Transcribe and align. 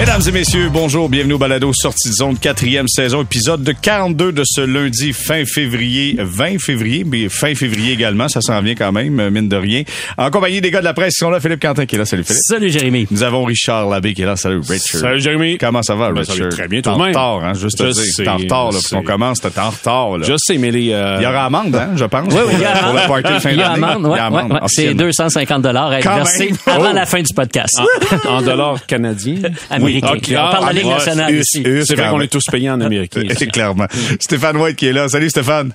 Mesdames 0.00 0.22
et 0.26 0.32
messieurs, 0.32 0.70
bonjour, 0.72 1.10
bienvenue 1.10 1.34
au 1.34 1.38
Balado 1.38 1.70
Sortie 1.74 2.08
de 2.08 2.14
zone, 2.14 2.38
quatrième 2.38 2.88
saison, 2.88 3.20
épisode 3.22 3.62
de 3.62 3.72
42 3.72 4.32
de 4.32 4.42
ce 4.46 4.62
lundi 4.62 5.12
fin 5.12 5.44
février, 5.44 6.16
20 6.18 6.58
février, 6.58 7.04
mais 7.04 7.28
fin 7.28 7.54
février 7.54 7.92
également, 7.92 8.26
ça 8.26 8.40
s'en 8.40 8.62
vient 8.62 8.74
quand 8.74 8.92
même, 8.92 9.28
mine 9.28 9.48
de 9.50 9.56
rien. 9.56 9.82
En 10.16 10.30
compagnie 10.30 10.62
des 10.62 10.70
gars 10.70 10.80
de 10.80 10.86
la 10.86 10.94
presse 10.94 11.16
qui 11.16 11.18
sont 11.20 11.28
là, 11.28 11.38
Philippe 11.38 11.60
Quentin 11.60 11.84
qui 11.84 11.96
est 11.96 11.98
là, 11.98 12.06
salut 12.06 12.24
Philippe. 12.24 12.42
Salut 12.46 12.70
Jérémy. 12.70 13.08
Nous 13.10 13.22
avons 13.22 13.44
Richard 13.44 13.90
Labbé 13.90 14.14
qui 14.14 14.22
est 14.22 14.26
là, 14.26 14.36
salut 14.36 14.60
Richard. 14.66 15.00
Salut 15.02 15.20
Jérémy. 15.20 15.58
Comment 15.58 15.82
ça 15.82 15.94
va 15.94 16.12
Ben, 16.12 16.24
ça 16.24 16.32
Richard? 16.32 16.48
va 16.48 16.56
très 16.56 16.68
bien, 16.68 16.80
T'es 16.80 16.88
en 16.88 16.94
toi-même. 16.96 17.14
retard, 17.14 17.44
hein, 17.44 17.52
juste 17.52 17.76
te 17.76 17.86
Je 17.88 17.92
sais, 17.92 18.26
en 18.26 18.36
retard, 18.38 18.72
là, 18.72 18.78
qu'on 18.90 19.02
commence, 19.02 19.40
t'es 19.40 19.58
en 19.58 19.68
retard, 19.68 20.16
là. 20.16 20.26
Je 20.26 20.34
sais, 20.38 20.56
mais 20.56 20.70
les... 20.70 20.92
euh, 20.94 21.16
Il 21.20 21.24
y 21.24 21.26
aura 21.26 21.44
amende, 21.44 21.76
hein, 21.76 21.90
je 21.96 22.04
pense. 22.06 22.32
Oui, 22.32 22.40
oui, 22.46 22.54
il 22.54 22.60
y 22.60 22.64
a 22.64 22.72
Pour 23.04 23.16
party 23.16 23.34
de 23.34 23.38
fin 23.38 23.50
Il 23.50 23.58
y 23.58 23.62
a 23.62 23.68
d'année. 23.68 23.84
amende, 23.84 24.06
ouais, 24.06 24.12
Il 24.14 24.16
y 24.16 24.20
a 24.20 24.26
amende, 24.26 24.52
ouais, 24.52 24.60
ouais. 24.60 24.66
C'est 24.68 24.82
officiellement. 24.94 25.04
250 25.04 25.62
dollars 25.62 25.90
à 25.90 25.98
être 25.98 26.04
Quand 26.04 26.14
versé 26.16 26.46
même. 26.46 26.56
avant 26.66 26.88
Oh. 26.90 26.94
la 26.94 27.04
fin 27.06 27.20
du 27.20 27.34
podcast. 27.34 27.78
en, 28.26 28.36
en 28.36 28.40
dollars 28.42 28.86
canadiens. 28.86 29.36
Américain. 29.98 30.12
Ok, 30.16 30.28
On 30.30 30.50
parle 30.50 30.60
de 30.60 30.60
la 30.60 30.66
ah, 30.66 30.72
Ligue 30.72 30.86
nationale 30.86 31.34
US, 31.34 31.46
ici. 31.54 31.62
US, 31.62 31.84
C'est 31.86 31.94
vrai 31.94 32.08
qu'on 32.10 32.20
est 32.20 32.32
tous 32.32 32.44
payés 32.50 32.70
en 32.70 32.80
américain. 32.80 33.22
Clairement. 33.52 33.86
Stéphane 34.18 34.56
White 34.56 34.76
qui 34.76 34.86
est 34.86 34.92
là. 34.92 35.08
Salut 35.08 35.30
Stéphane. 35.30 35.72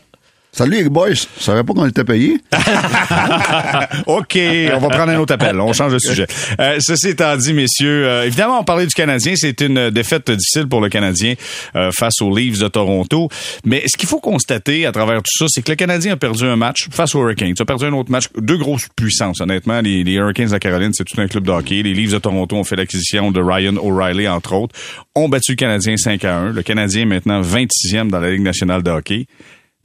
Salut 0.55 0.83
les 0.83 0.87
boys, 0.87 1.13
je 1.13 1.25
savais 1.43 1.65
pas 1.65 1.73
qu'on 1.73 1.85
était 1.85 2.05
payé. 2.05 2.37
OK, 4.05 4.39
on 4.73 4.77
va 4.77 4.87
prendre 4.87 5.11
un 5.11 5.17
autre 5.17 5.33
appel. 5.33 5.59
On 5.59 5.73
change 5.73 5.91
de 5.91 5.99
sujet. 5.99 6.27
Euh, 6.61 6.77
ceci 6.79 7.09
étant 7.09 7.35
dit, 7.35 7.51
messieurs, 7.51 8.07
euh, 8.07 8.25
évidemment, 8.25 8.61
on 8.61 8.63
parlait 8.63 8.87
du 8.87 8.93
Canadien. 8.93 9.33
C'est 9.35 9.59
une 9.59 9.89
défaite 9.89 10.31
difficile 10.31 10.67
pour 10.69 10.79
le 10.79 10.87
Canadien 10.87 11.33
euh, 11.75 11.91
face 11.91 12.21
aux 12.21 12.33
Leafs 12.33 12.59
de 12.59 12.69
Toronto. 12.69 13.27
Mais 13.65 13.83
ce 13.85 13.97
qu'il 13.97 14.07
faut 14.07 14.21
constater 14.21 14.85
à 14.85 14.93
travers 14.93 15.17
tout 15.17 15.37
ça, 15.37 15.47
c'est 15.49 15.61
que 15.61 15.71
le 15.71 15.75
Canadien 15.75 16.13
a 16.13 16.15
perdu 16.15 16.45
un 16.45 16.55
match 16.55 16.87
face 16.89 17.15
aux 17.15 17.19
Hurricanes. 17.19 17.49
Il 17.49 17.61
a 17.61 17.65
perdu 17.65 17.83
un 17.83 17.91
autre 17.93 18.09
match. 18.09 18.27
Deux 18.37 18.57
grosses 18.57 18.87
puissances, 18.95 19.41
honnêtement. 19.41 19.81
Les, 19.81 20.09
Hurricanes 20.09 20.51
de 20.51 20.57
Caroline, 20.57 20.93
c'est 20.93 21.03
tout 21.03 21.19
un 21.19 21.27
club 21.27 21.43
de 21.43 21.51
hockey. 21.51 21.83
Les 21.83 21.93
Leafs 21.93 22.13
de 22.13 22.19
Toronto 22.19 22.55
ont 22.55 22.63
fait 22.63 22.77
l'acquisition 22.77 23.29
de 23.29 23.41
Ryan 23.41 23.75
O'Reilly, 23.75 24.29
entre 24.29 24.53
autres. 24.53 24.73
Ont 25.15 25.27
battu 25.27 25.51
le 25.51 25.57
Canadien 25.57 25.97
5 25.97 26.23
à 26.23 26.37
1. 26.37 26.51
Le 26.53 26.63
Canadien 26.63 27.01
est 27.01 27.05
maintenant 27.05 27.41
26e 27.41 28.09
dans 28.09 28.21
la 28.21 28.31
Ligue 28.31 28.43
nationale 28.43 28.83
de 28.83 28.91
hockey. 28.91 29.27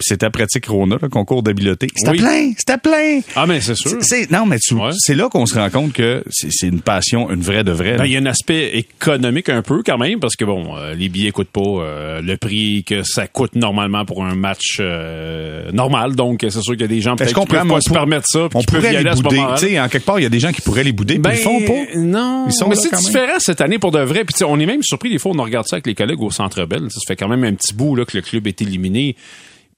C'était 0.01 0.27
à 0.27 0.31
pratique 0.31 0.67
Rona, 0.67 0.97
le 1.01 1.09
concours 1.09 1.43
d'habileté. 1.43 1.89
C'était 1.95 2.11
Oui. 2.12 2.19
plein, 2.19 2.53
c'était 2.56 2.79
plein. 2.79 3.20
Ah, 3.37 3.47
mais 3.47 3.61
c'est 3.61 3.75
sûr. 3.75 3.91
C'est- 3.91 4.03
c'est- 4.25 4.31
non, 4.31 4.47
mais 4.47 4.59
tu- 4.59 4.75
Ouais. 4.75 4.91
c'est 4.98 5.15
là 5.15 5.29
qu'on 5.29 5.47
se 5.47 5.55
rend 5.59 5.70
compte 5.70 5.93
que 5.93 6.23
c'est 6.31 6.48
c'est 6.51 6.67
une 6.69 6.81
passion, 6.81 7.31
une 7.31 7.41
vraie 7.43 7.65
de 7.65 7.73
vraie. 7.73 7.97
Ben, 7.97 8.06
il 8.06 8.12
y 8.12 8.17
a 8.17 8.21
un 8.21 8.27
aspect 8.27 8.77
économique 8.78 9.48
un 9.48 9.62
peu 9.62 9.83
quand 9.84 9.98
même, 9.98 10.19
parce 10.21 10.37
que 10.37 10.45
bon, 10.45 10.77
euh, 10.77 10.95
les 10.95 11.09
billets 11.09 11.31
coûtent 11.33 11.48
pas 11.51 11.61
euh, 11.61 12.21
le 12.23 12.37
prix 12.37 12.84
que 12.84 13.03
ça 13.03 13.27
coûte 13.27 13.55
normalement 13.55 14.05
pour 14.05 14.25
un 14.25 14.34
match 14.34 14.78
euh, 14.81 15.71
normal. 15.73 16.15
Donc, 16.17 16.41
c'est 16.43 16.51
sûr 16.51 16.73
qu'il 16.73 16.81
y 16.83 16.84
a 16.84 16.89
des 16.89 17.01
gens 17.01 17.15
Est-ce 17.15 17.25
peut-être 17.25 17.34
qu'on 17.34 17.45
qui 17.45 17.53
peuvent 17.53 17.67
pas 17.69 17.81
se 17.81 17.91
permettre 17.91 18.27
ça, 18.28 18.48
on 18.55 18.61
qui 18.61 18.67
peuvent 18.67 18.77
pourrait 18.81 18.89
y 18.89 18.93
les 18.93 18.97
aller 18.98 19.11
à 19.11 19.17
ce 19.17 19.23
bouder. 19.23 19.37
moment-là. 19.37 19.56
Tu 19.59 19.67
sais, 19.69 19.81
en 19.81 19.89
quelque 19.89 20.05
part, 20.06 20.19
il 20.19 20.23
y 20.23 20.27
a 20.27 20.31
des 20.31 20.41
gens 20.41 20.53
qui 20.53 20.61
pourraient 20.61 20.84
les 20.84 20.93
bouder, 20.93 21.19
Ben, 21.19 21.31
ils 21.31 21.37
le 21.37 21.43
font 21.43 21.61
pas. 21.62 21.97
Non. 21.97 22.47
Ils 22.48 22.53
sont 22.53 22.69
mais 22.69 22.75
là 22.75 22.81
c'est 22.81 22.91
quand 22.91 22.97
même. 22.97 23.06
différent 23.06 23.39
cette 23.39 23.61
année 23.61 23.78
pour 23.78 23.91
de 23.91 24.01
vrai. 24.01 24.25
Puis 24.25 24.34
tu 24.34 24.39
sais, 24.39 24.45
on 24.45 24.59
est 24.59 24.67
même 24.67 24.83
surpris 24.83 25.11
des 25.11 25.19
fois, 25.19 25.33
on 25.37 25.43
regarde 25.43 25.67
ça 25.67 25.77
avec 25.77 25.87
les 25.87 25.95
collègues 25.95 26.21
au 26.23 26.31
Centre 26.31 26.65
Bell. 26.65 26.83
Ça 26.91 27.01
fait 27.06 27.17
quand 27.17 27.28
même 27.28 27.45
un 27.45 27.55
petit 27.55 27.75
bout 27.75 27.97
là 27.97 28.05
que 28.05 28.17
le 28.17 28.23
club 28.23 28.47
est 28.47 28.61
éliminé. 28.62 29.17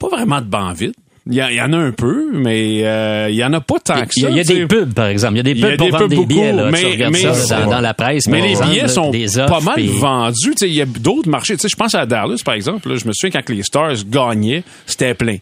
Pas 0.03 0.17
vraiment 0.17 0.41
de 0.41 0.47
banc 0.47 0.73
vide. 0.73 0.93
Il 1.25 1.35
y, 1.35 1.41
en 1.61 1.73
a 1.73 1.77
un 1.77 1.93
peu, 1.93 2.31
mais 2.33 2.81
euh, 2.85 3.29
il 3.31 3.37
y 3.37 3.45
en 3.45 3.53
a 3.53 3.61
pas 3.61 3.77
tant 3.79 3.95
que 4.07 4.09
Il 4.17 4.19
y 4.19 4.23
ça. 4.23 4.27
a, 4.27 4.31
il 4.31 4.37
y 4.39 4.41
a 4.41 4.43
des 4.45 4.67
pubs, 4.67 4.93
par 4.93 5.07
exemple. 5.07 5.35
Il 5.35 5.37
y 5.37 5.41
a 5.41 5.55
des 5.55 5.63
a 5.65 5.69
pubs 5.69 5.77
pour 5.77 5.87
des 5.87 5.93
vendre 5.93 6.09
pubs 6.09 6.19
des 6.19 6.27
billets. 6.27 6.51
beaucoup, 6.53 6.57
Là. 6.65 6.73
tu 6.79 6.85
mais- 6.85 6.91
regardes 6.91 7.13
mais- 7.13 7.35
ça 7.35 7.61
dans, 7.61 7.71
dans 7.71 7.81
la 7.81 7.95
presse. 7.95 8.27
Mais 8.27 8.41
les 8.41 8.57
billets 8.61 8.89
sont 8.89 9.13
offres, 9.15 9.47
pas 9.47 9.61
mal 9.61 9.81
vendus. 9.87 10.55
Il 10.63 10.75
y 10.75 10.81
a 10.83 10.85
d'autres 10.87 11.29
marchés. 11.29 11.55
Je 11.63 11.77
pense 11.77 11.95
à 11.95 12.05
Dallas, 12.07 12.43
par 12.45 12.55
exemple. 12.55 12.89
là, 12.89 12.97
je 12.97 13.07
me 13.07 13.13
souviens 13.15 13.41
quand 13.41 13.55
les 13.55 13.63
Stars 13.63 14.05
gagnaient, 14.11 14.65
c'était 14.85 15.15
plein. 15.15 15.37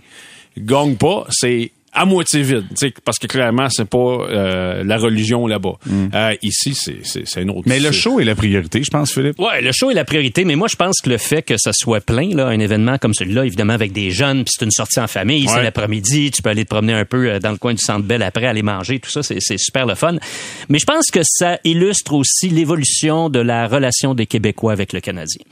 Ils 0.55 0.67
gagnent 0.67 0.97
pas, 0.97 1.25
c'est 1.31 1.71
à 1.93 2.05
moitié 2.05 2.43
vide. 2.43 2.65
tu 2.71 2.77
sais, 2.77 2.95
Parce 3.05 3.19
que 3.19 3.27
clairement, 3.27 3.69
c'est 3.71 3.85
pas 3.89 3.99
euh, 3.99 4.85
la 4.85 4.97
religion 4.97 5.47
là-bas. 5.47 5.75
Euh, 6.15 6.35
ici, 6.43 6.75
c'est 6.75 6.99
c'est- 7.05 7.27
c'est 7.27 7.41
un 7.41 7.49
autre. 7.49 7.61
Mm. 7.61 7.63
Mais 7.67 7.81
le 7.81 7.91
show 7.93 8.21
est 8.21 8.25
la 8.25 8.35
priorité, 8.35 8.83
je 8.83 8.91
pense, 8.91 9.13
Philippe. 9.13 9.39
Ouais, 9.41 9.61
le 9.61 9.73
show 9.73 9.91
est 9.91 9.95
la 9.95 10.05
priorité, 10.05 10.45
mais 10.45 10.55
moi 10.57 10.69
je 10.69 10.77
pense 10.77 11.01
que 11.03 11.11
le 11.11 11.19
fait 11.19 11.43
que 11.43 11.57
ça 11.59 11.73
soit 11.73 12.01
plein, 12.01 12.29
là, 12.35 12.47
un 12.47 12.59
événement 12.61 12.97
comme 12.99 13.15
celui-là, 13.15 13.45
évidemment 13.45 13.73
avec 13.73 13.93
des 13.93 14.11
jeunes, 14.11 14.45
puis 14.45 14.55
c'est 14.57 14.65
une 14.65 14.71
sortie 14.71 15.01
en 15.01 15.07
famille, 15.09 15.47
c'est 15.49 15.63
l'après-midi, 15.63 16.31
tu 16.31 16.43
peux 16.43 16.51
aller 16.51 16.65
te 16.65 16.71
promener 16.71 16.93
un 16.95 17.05
peu 17.05 17.29
euh, 17.29 17.39
dans 17.41 17.51
le 17.51 17.59
coin 17.59 17.75
du 17.75 17.83
Centre 17.83 18.05
Bell 18.05 18.23
après, 18.23 18.47
aller 18.47 18.63
manger, 18.63 18.99
tout 19.01 19.11
ça, 19.11 19.23
c'est 19.23 19.39
c'est 19.41 19.59
super 19.59 19.87
le 19.87 19.95
fun. 19.95 20.17
Mais 20.69 20.79
je 20.79 20.87
pense 20.87 21.11
que 21.11 21.21
ça 21.25 21.59
illustre 21.65 22.13
aussi 22.15 22.49
l'évolution 22.51 23.29
de 23.31 23.41
la 23.41 23.67
relation 23.67 24.15
des 24.15 24.27
Québécois 24.27 24.73
avec 24.73 24.93
le 24.93 25.01
Canadien. 25.01 25.43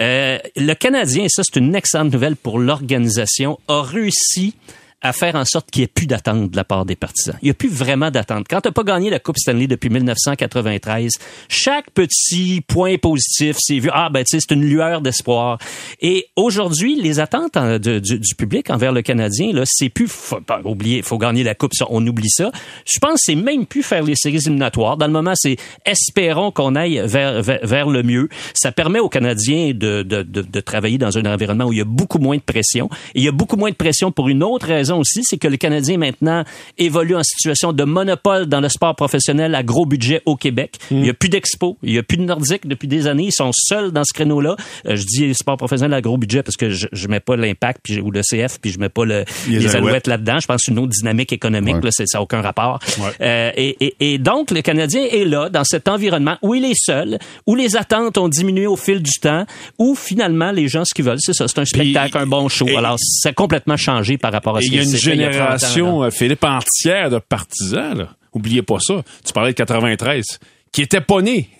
Euh, 0.00 0.38
le 0.56 0.74
Canadien, 0.74 1.24
et 1.24 1.28
ça 1.28 1.42
c'est 1.42 1.58
une 1.58 1.74
excellente 1.74 2.12
nouvelle 2.12 2.36
pour 2.36 2.58
l'organisation, 2.58 3.58
a 3.68 3.82
réussi 3.82 4.54
à 5.02 5.12
faire 5.12 5.34
en 5.36 5.44
sorte 5.44 5.70
qu'il 5.70 5.80
n'y 5.82 5.84
ait 5.84 5.88
plus 5.94 6.06
d'attente 6.06 6.50
de 6.50 6.56
la 6.56 6.64
part 6.64 6.84
des 6.86 6.96
partisans. 6.96 7.36
Il 7.42 7.46
n'y 7.46 7.50
a 7.50 7.54
plus 7.54 7.68
vraiment 7.68 8.10
d'attente. 8.10 8.46
Quand 8.48 8.60
tu 8.62 8.68
n'as 8.68 8.72
pas 8.72 8.82
gagné 8.82 9.10
la 9.10 9.18
Coupe 9.20 9.36
Stanley 9.38 9.66
depuis 9.66 9.90
1993, 9.90 11.12
chaque 11.48 11.90
petit 11.90 12.62
point 12.66 12.96
positif, 12.96 13.56
c'est 13.60 13.78
vu, 13.78 13.90
ah 13.92 14.08
ben 14.10 14.24
tu 14.24 14.36
sais, 14.38 14.44
c'est 14.46 14.54
une 14.54 14.64
lueur 14.64 15.00
d'espoir. 15.02 15.58
Et 16.00 16.26
aujourd'hui, 16.34 17.00
les 17.00 17.20
attentes 17.20 17.56
en- 17.56 17.78
de- 17.78 17.98
du, 17.98 18.34
public 18.36 18.70
envers 18.70 18.92
le 18.92 19.02
Canadien, 19.02 19.52
là, 19.52 19.62
c'est 19.66 19.88
plus, 19.90 20.08
faut 20.08 20.40
pas 20.40 20.60
oublier, 20.64 21.02
faut 21.02 21.18
gagner 21.18 21.42
la 21.44 21.54
Coupe, 21.54 21.74
ça, 21.74 21.86
on 21.90 22.04
oublie 22.06 22.30
ça. 22.30 22.50
Je 22.86 22.98
pense 22.98 23.14
que 23.14 23.20
c'est 23.26 23.34
même 23.34 23.66
plus 23.66 23.82
faire 23.82 24.02
les 24.02 24.16
séries 24.16 24.36
éliminatoires. 24.38 24.96
Dans 24.96 25.06
le 25.06 25.12
moment, 25.12 25.32
c'est 25.34 25.56
espérons 25.84 26.50
qu'on 26.50 26.74
aille 26.74 27.02
vers, 27.04 27.42
vers, 27.42 27.60
vers 27.62 27.88
le 27.88 28.02
mieux. 28.02 28.28
Ça 28.54 28.72
permet 28.72 28.98
aux 28.98 29.08
Canadiens 29.10 29.72
de, 29.74 30.02
de, 30.02 30.22
de, 30.22 30.42
de 30.42 30.60
travailler 30.60 30.98
dans 30.98 31.16
un 31.18 31.24
environnement 31.26 31.66
où 31.66 31.72
il 31.72 31.78
y 31.78 31.82
a 31.82 31.84
beaucoup 31.86 32.18
moins 32.18 32.36
de 32.36 32.42
pression. 32.42 32.88
Et 33.14 33.20
il 33.20 33.24
y 33.24 33.28
a 33.28 33.32
beaucoup 33.32 33.56
moins 33.56 33.70
de 33.70 33.76
pression 33.76 34.10
pour 34.10 34.28
une 34.28 34.42
autre 34.42 34.66
raison 34.66 34.85
aussi, 34.94 35.22
c'est 35.24 35.38
que 35.38 35.48
le 35.48 35.56
Canadien 35.56 35.98
maintenant 35.98 36.44
évolue 36.78 37.16
en 37.16 37.22
situation 37.22 37.72
de 37.72 37.84
monopole 37.84 38.46
dans 38.46 38.60
le 38.60 38.68
sport 38.68 38.94
professionnel 38.94 39.54
à 39.54 39.62
gros 39.62 39.86
budget 39.86 40.22
au 40.26 40.36
Québec. 40.36 40.76
Il 40.90 41.04
y 41.06 41.10
a 41.10 41.14
plus 41.14 41.28
d'expo, 41.28 41.76
il 41.82 41.92
y 41.94 41.98
a 41.98 42.02
plus 42.02 42.16
de 42.16 42.22
Nordique 42.22 42.66
depuis 42.66 42.88
des 42.88 43.06
années. 43.06 43.24
Ils 43.26 43.32
sont 43.32 43.50
seuls 43.52 43.90
dans 43.92 44.04
ce 44.04 44.12
créneau-là. 44.12 44.56
Euh, 44.86 44.96
je 44.96 45.04
dis 45.04 45.34
sport 45.34 45.56
professionnel 45.56 45.94
à 45.94 46.00
gros 46.00 46.16
budget 46.18 46.42
parce 46.42 46.56
que 46.56 46.70
je, 46.70 46.86
je 46.92 47.08
mets 47.08 47.20
pas 47.20 47.36
l'impact 47.36 47.86
ou 48.02 48.10
le 48.10 48.20
CF 48.22 48.58
puis 48.60 48.70
je 48.70 48.78
mets 48.78 48.88
pas 48.88 49.04
le, 49.04 49.24
Les 49.48 49.58
les, 49.58 49.76
Alouettes. 49.76 50.06
là-dedans. 50.06 50.38
Je 50.40 50.46
pense 50.46 50.62
que 50.64 50.70
une 50.70 50.78
autre 50.78 50.92
dynamique 50.92 51.32
économique. 51.32 51.76
Ouais. 51.76 51.82
Là, 51.84 51.90
c'est- 51.90 52.06
ça 52.06 52.18
n'a 52.18 52.22
aucun 52.22 52.40
rapport. 52.42 52.78
Euh, 53.20 53.50
et, 53.56 53.76
et, 53.80 54.14
et 54.14 54.18
donc, 54.18 54.50
le 54.50 54.62
Canadien 54.62 55.02
est 55.10 55.24
là, 55.24 55.48
dans 55.48 55.64
cet 55.64 55.88
environnement 55.88 56.36
où 56.42 56.54
il 56.54 56.64
est 56.64 56.74
seul, 56.78 57.18
où 57.46 57.54
les 57.54 57.76
attentes 57.76 58.18
ont 58.18 58.28
diminué 58.28 58.66
au 58.66 58.76
fil 58.76 59.00
du 59.02 59.12
temps, 59.20 59.44
où 59.78 59.94
finalement, 59.94 60.50
les 60.52 60.68
gens, 60.68 60.84
ce 60.84 60.94
qu'ils 60.94 61.04
veulent, 61.04 61.18
c'est 61.20 61.32
ça, 61.34 61.46
c'est 61.48 61.58
un 61.58 61.64
spectacle, 61.64 62.18
un 62.18 62.26
bon 62.26 62.48
show. 62.48 62.66
et- 62.68 62.76
Alors, 62.76 62.96
ça 62.98 63.30
a 63.30 63.32
complètement 63.32 63.76
changé 63.76 64.18
par 64.18 64.32
rapport 64.32 64.56
à 64.56 64.60
ce 64.60 64.66
il 64.66 64.75
y 64.76 64.80
a 64.80 64.82
une 64.82 64.90
il 64.90 65.20
y 65.20 65.24
a 65.24 65.30
30 65.30 65.40
ans, 65.42 65.58
génération, 65.58 66.02
euh, 66.04 66.10
Philippe, 66.10 66.44
entière 66.44 67.10
de 67.10 67.18
partisans. 67.18 67.96
Là. 67.98 68.08
Oubliez 68.32 68.62
pas 68.62 68.78
ça. 68.80 69.02
Tu 69.24 69.32
parlais 69.32 69.52
de 69.52 69.56
93 69.56 70.24
qui 70.72 70.82
était 70.82 71.00
pas 71.00 71.22
né 71.22 71.48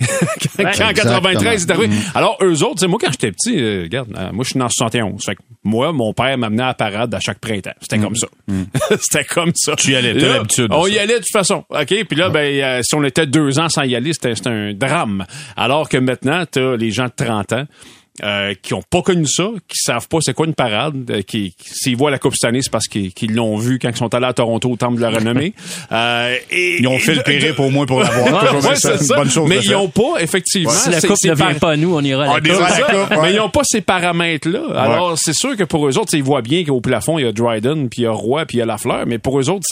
quand, 0.58 0.64
Ouais. 0.64 0.72
quand 0.76 0.92
93 0.92 1.62
est 1.64 1.70
arrivé. 1.70 1.88
Mm. 1.88 2.00
Alors, 2.14 2.36
eux 2.42 2.62
autres, 2.64 2.86
moi, 2.86 2.98
quand 3.00 3.10
j'étais 3.12 3.32
petit, 3.32 3.56
euh, 3.58 3.82
regarde, 3.84 4.08
euh, 4.14 4.30
moi, 4.32 4.44
je 4.44 4.50
suis 4.50 4.58
né 4.58 4.64
en 4.64 4.68
71. 4.68 5.24
Fait 5.24 5.36
que 5.36 5.40
moi, 5.64 5.90
mon 5.92 6.12
père 6.12 6.36
m'amenait 6.36 6.64
à 6.64 6.66
la 6.66 6.74
parade 6.74 7.14
à 7.14 7.20
chaque 7.20 7.38
printemps. 7.38 7.72
C'était 7.80 7.98
comme 7.98 8.14
ça. 8.16 8.26
c'était 9.00 9.24
comme 9.24 9.52
ça. 9.54 9.74
Tu 9.76 9.92
y 9.92 9.96
allais, 9.96 10.14
t'as 10.18 10.34
l'habitude 10.34 10.68
de 10.68 10.74
On 10.74 10.84
ça. 10.84 10.88
y 10.90 10.98
allait 10.98 11.14
de 11.14 11.18
toute 11.20 11.32
façon. 11.32 11.64
OK? 11.70 11.86
Puis 11.86 12.16
là, 12.16 12.28
ben, 12.28 12.62
euh, 12.62 12.80
si 12.82 12.94
on 12.94 13.02
était 13.04 13.26
deux 13.26 13.58
ans 13.58 13.70
sans 13.70 13.84
y 13.84 13.96
aller, 13.96 14.12
c'était 14.12 14.34
c'était 14.34 14.50
un 14.50 14.74
drame. 14.74 15.24
Alors 15.56 15.88
que 15.88 15.96
maintenant, 15.96 16.44
t'as 16.50 16.76
les 16.76 16.90
gens 16.90 17.06
de 17.06 17.24
30 17.24 17.52
ans 17.54 17.64
euh, 18.22 18.54
qui 18.60 18.74
ont 18.74 18.82
pas 18.90 19.02
connu 19.02 19.26
ça, 19.26 19.48
qui 19.68 19.78
savent 19.78 20.08
pas 20.08 20.18
c'est 20.20 20.34
quoi 20.34 20.46
une 20.46 20.54
parade, 20.54 21.10
euh, 21.10 21.22
qui, 21.22 21.54
qui- 21.58 21.68
s'ils 21.72 21.96
voient 21.96 22.10
la 22.10 22.18
Coupe 22.18 22.34
cette 22.34 22.48
année, 22.48 22.62
c'est 22.62 22.70
parce 22.70 22.86
qu'ils 22.88 23.12
l'ont 23.34 23.56
vu 23.56 23.78
quand 23.78 23.88
ils 23.90 23.96
sont 23.96 24.14
allés 24.14 24.26
à 24.26 24.32
Toronto 24.32 24.70
au 24.70 24.76
Temple 24.76 24.96
de 24.96 25.02
la 25.02 25.10
Renommée. 25.18 25.52
Euh, 25.92 26.36
et, 26.50 26.78
Ils 26.80 26.88
ont 26.88 26.98
fait 26.98 27.14
le 27.14 27.22
périple 27.22 27.60
au 27.60 27.70
moins 27.70 27.86
pour 27.86 28.00
l'avoir. 28.00 28.54
Ouais, 28.66 28.74
c'est 28.76 28.96
ça. 28.98 29.16
bonne 29.16 29.30
chose 29.30 29.48
Mais 29.48 29.56
ils 29.58 29.68
faire. 29.68 29.82
ont 29.82 29.88
pas, 29.88 30.14
effectivement. 30.20 30.70
Si 30.70 30.90
la 30.90 31.00
coupe 31.00 31.10
ne 31.24 31.34
vient 31.34 31.36
par- 31.50 31.54
pas 31.56 31.70
à 31.72 31.76
nous, 31.76 31.94
on 31.94 32.00
ira 32.00 32.24
à 32.24 32.26
la 32.26 32.32
Ah, 32.34 32.40
coupe. 32.40 32.48
la 33.10 33.16
ouais. 33.18 33.22
Mais 33.22 33.32
ils 33.34 33.36
n'ont 33.36 33.50
pas 33.50 33.62
ces 33.64 33.80
paramètres-là. 33.80 34.62
Alors, 34.74 35.18
c'est 35.18 35.32
sûr 35.34 35.56
que 35.56 35.64
pour 35.64 35.86
eux 35.88 35.98
autres, 35.98 36.14
ils 36.14 36.22
voient 36.22 36.42
bien 36.42 36.64
qu'au 36.64 36.80
plafond, 36.80 37.18
il 37.18 37.24
y 37.24 37.28
a 37.28 37.32
Dryden, 37.32 37.88
puis 37.88 38.02
il 38.02 38.04
y 38.04 38.06
a 38.06 38.12
Roy, 38.12 38.44
puis 38.46 38.56
il 38.56 38.60
y 38.60 38.62
a 38.62 38.66
Lafleur. 38.66 39.04
Mais 39.06 39.18
pour 39.18 39.38
eux 39.38 39.50
autres, 39.50 39.66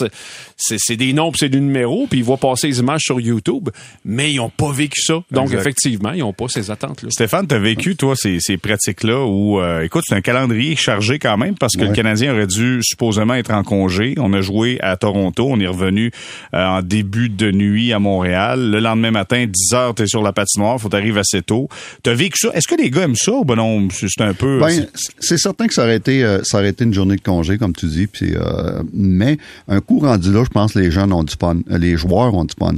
c'est- 0.57 0.95
des 0.95 1.11
noms, 1.13 1.31
puis 1.31 1.39
c'est 1.39 1.49
des 1.49 1.59
numéros, 1.59 2.07
puis 2.09 2.19
ils 2.19 2.25
voient 2.25 2.37
passer 2.37 2.67
les 2.67 2.79
images 2.79 3.01
sur 3.01 3.19
YouTube. 3.19 3.69
Mais 4.05 4.31
ils 4.31 4.37
n'ont 4.37 4.49
pas 4.49 4.71
vécu 4.71 5.01
ça. 5.01 5.15
Donc, 5.31 5.45
Exact. 5.47 5.59
effectivement, 5.59 6.11
ils 6.13 6.19
n'ont 6.19 6.31
pas 6.33 6.45
ces 6.47 6.71
attentes-là. 6.71 7.09
Stéphane, 7.11 7.47
t'as 7.47 7.59
vécu, 7.59 7.95
toi, 7.95 8.13
ces, 8.15 8.34
ces 8.39 8.57
pratiques-là 8.57 9.25
où, 9.25 9.59
euh, 9.59 9.83
écoute, 9.83 10.03
c'est 10.07 10.15
un 10.15 10.21
calendrier 10.21 10.75
chargé 10.75 11.19
quand 11.19 11.37
même 11.37 11.55
parce 11.55 11.75
que 11.75 11.83
le. 11.83 11.95
Canadien 11.95 12.33
aurait 12.33 12.47
dû 12.47 12.79
supposément 12.83 13.35
être 13.35 13.51
en 13.51 13.63
congé. 13.63 14.15
On 14.17 14.33
a 14.33 14.41
joué 14.41 14.79
à 14.81 14.97
Toronto. 14.97 15.47
On 15.49 15.59
est 15.61 15.67
revenu 15.67 16.11
euh, 16.53 16.65
en 16.65 16.81
début 16.81 17.29
de 17.29 17.51
nuit 17.51 17.93
à 17.93 17.99
Montréal. 17.99 18.69
Le 18.69 18.79
lendemain 18.79 19.11
matin, 19.11 19.45
10 19.47 19.73
heures, 19.73 19.95
t'es 19.95 20.07
sur 20.07 20.21
la 20.21 20.33
patinoire. 20.33 20.79
Faut 20.79 20.89
t'arriver 20.89 21.21
assez 21.21 21.41
tôt. 21.41 21.69
T'as 22.03 22.13
vécu 22.13 22.37
ça? 22.37 22.49
Est-ce 22.53 22.67
que 22.67 22.75
les 22.75 22.89
gars 22.89 23.03
aiment 23.03 23.15
ça 23.15 23.31
ou 23.31 23.45
ben 23.45 23.55
non, 23.55 23.87
c'est 23.91 24.07
c'est 24.15 24.23
un 24.23 24.33
peu... 24.33 24.59
Ben, 24.59 24.87
c'est 25.19 25.37
certain 25.37 25.67
que 25.67 25.73
ça 25.73 25.83
aurait 25.83 25.97
été, 25.97 26.23
euh, 26.23 26.41
ça 26.43 26.59
aurait 26.59 26.69
été 26.69 26.83
une 26.83 26.93
journée 26.93 27.15
de 27.15 27.21
congé, 27.21 27.57
comme 27.57 27.73
tu 27.73 27.87
dis. 27.87 28.07
Puis, 28.07 28.33
euh, 28.35 28.81
mais 28.93 29.37
un 29.67 29.81
coup 29.81 29.99
rendu 29.99 30.31
là, 30.31 30.43
je 30.43 30.49
pense 30.49 30.73
que 30.73 30.79
les 30.79 30.91
jeunes 30.91 31.11
ont 31.11 31.23
du 31.23 31.35
fun, 31.39 31.57
euh, 31.69 31.77
les 31.77 31.97
joueurs 31.97 32.33
ont 32.33 32.45
du 32.45 32.55
fun. 32.57 32.75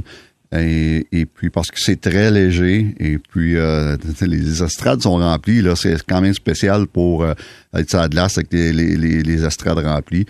Et, 0.50 1.26
puis 1.34 1.50
parce 1.50 1.70
que 1.70 1.78
c'est 1.78 2.00
très 2.00 2.30
léger 2.30 2.94
et 2.98 3.18
puis 3.18 3.56
euh, 3.56 3.98
les 4.22 4.62
estrades 4.62 5.02
sont 5.02 5.16
remplies 5.16 5.60
là 5.60 5.76
c'est 5.76 6.02
quand 6.08 6.22
même 6.22 6.32
spécial 6.32 6.86
pour 6.86 7.22
euh, 7.22 7.34
être 7.74 7.90
sur 7.90 8.00
la 8.00 8.08
glace 8.08 8.38
avec 8.38 8.50
les, 8.54 8.72
les, 8.72 8.96
les, 8.96 9.44
estrades 9.44 9.76
remplies 9.78 10.24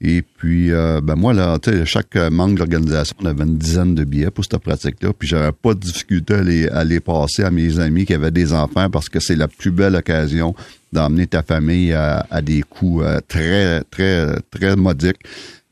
Et 0.00 0.22
puis, 0.22 0.72
euh, 0.72 1.00
ben 1.02 1.16
moi, 1.16 1.32
là, 1.32 1.58
chaque 1.84 2.16
manque 2.16 2.58
d'organisation, 2.58 3.16
on 3.22 3.26
avait 3.26 3.44
une 3.44 3.56
dizaine 3.56 3.94
de 3.94 4.04
billets 4.04 4.30
pour 4.30 4.44
cette 4.44 4.58
pratique-là. 4.58 5.12
Puis, 5.18 5.26
j'avais 5.26 5.52
pas 5.52 5.72
de 5.72 5.80
difficulté 5.80 6.34
à 6.34 6.42
les, 6.42 6.68
à 6.68 6.84
les 6.84 7.00
passer 7.00 7.44
à 7.44 7.50
mes 7.50 7.78
amis 7.78 8.04
qui 8.04 8.12
avaient 8.12 8.30
des 8.30 8.52
enfants 8.52 8.90
parce 8.90 9.08
que 9.08 9.20
c'est 9.20 9.36
la 9.36 9.48
plus 9.48 9.70
belle 9.70 9.96
occasion 9.96 10.54
d'emmener 10.92 11.26
ta 11.26 11.42
famille 11.42 11.92
à, 11.92 12.26
à 12.30 12.42
des 12.42 12.62
coûts 12.62 13.02
euh, 13.02 13.20
très, 13.26 13.82
très, 13.84 14.38
très 14.50 14.76
modiques. 14.76 15.20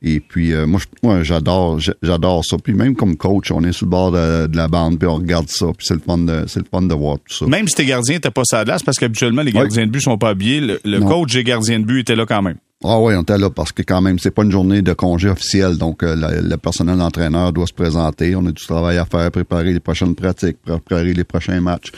Et 0.07 0.21
puis 0.21 0.53
euh, 0.53 0.67
moi, 0.67 0.81
j'adore, 1.23 1.81
j'adore 2.03 2.45
ça. 2.45 2.57
Puis 2.63 2.75
même 2.75 2.95
comme 2.95 3.17
coach, 3.17 3.51
on 3.51 3.65
est 3.65 3.73
sur 3.73 3.87
le 3.87 3.91
bord 3.91 4.13
de, 4.13 4.47
de 4.47 4.57
la 4.57 4.69
bande, 4.69 4.99
puis 4.99 5.09
on 5.09 5.15
regarde 5.17 5.49
ça, 5.49 5.67
puis 5.77 5.87
c'est 5.87 5.95
le 5.95 6.01
fun 6.01 6.19
de, 6.19 6.45
c'est 6.47 6.61
le 6.61 6.67
fun 6.71 6.83
de 6.83 6.95
voir 6.95 7.17
tout 7.27 7.35
ça. 7.35 7.47
Même 7.47 7.67
si 7.69 7.75
tes 7.75 7.87
gardiens 7.87 8.15
n'étaient 8.17 8.31
pas 8.31 8.43
la 8.53 8.65
glace, 8.65 8.83
parce 8.83 8.99
qu'habituellement, 8.99 9.43
les 9.43 9.53
gardiens 9.53 9.87
de 9.87 9.91
but 9.91 10.01
sont 10.03 10.19
pas 10.19 10.29
habillés, 10.29 10.61
le, 10.61 10.79
le 10.85 11.01
coach 11.09 11.33
des 11.33 11.43
gardiens 11.45 11.81
de 11.81 11.85
but 11.87 12.01
était 12.01 12.17
là 12.17 12.27
quand 12.27 12.43
même. 12.43 12.57
Ah 12.87 12.99
oui, 13.01 13.15
on 13.17 13.23
était 13.23 13.39
là 13.39 13.49
parce 13.49 13.73
que 13.73 13.81
quand 13.81 14.03
même, 14.03 14.19
c'est 14.19 14.31
pas 14.31 14.43
une 14.43 14.51
journée 14.53 14.83
de 14.83 14.93
congé 14.93 15.31
officiel, 15.31 15.79
donc 15.79 16.03
euh, 16.03 16.15
la- 16.15 16.43
le 16.43 16.57
personnel 16.59 16.99
d'entraîneur 16.99 17.51
doit 17.55 17.67
se 17.67 17.73
présenter. 17.73 18.37
On 18.37 18.45
a 18.45 18.53
du 18.53 18.63
travail 18.63 18.99
à 18.99 19.07
faire, 19.07 19.31
préparer 19.31 19.73
les 19.73 19.81
prochaines 19.81 20.15
pratiques, 20.15 20.59
préparer 20.63 21.15
les 21.15 21.25
prochains 21.25 21.63
matchs. 21.63 21.91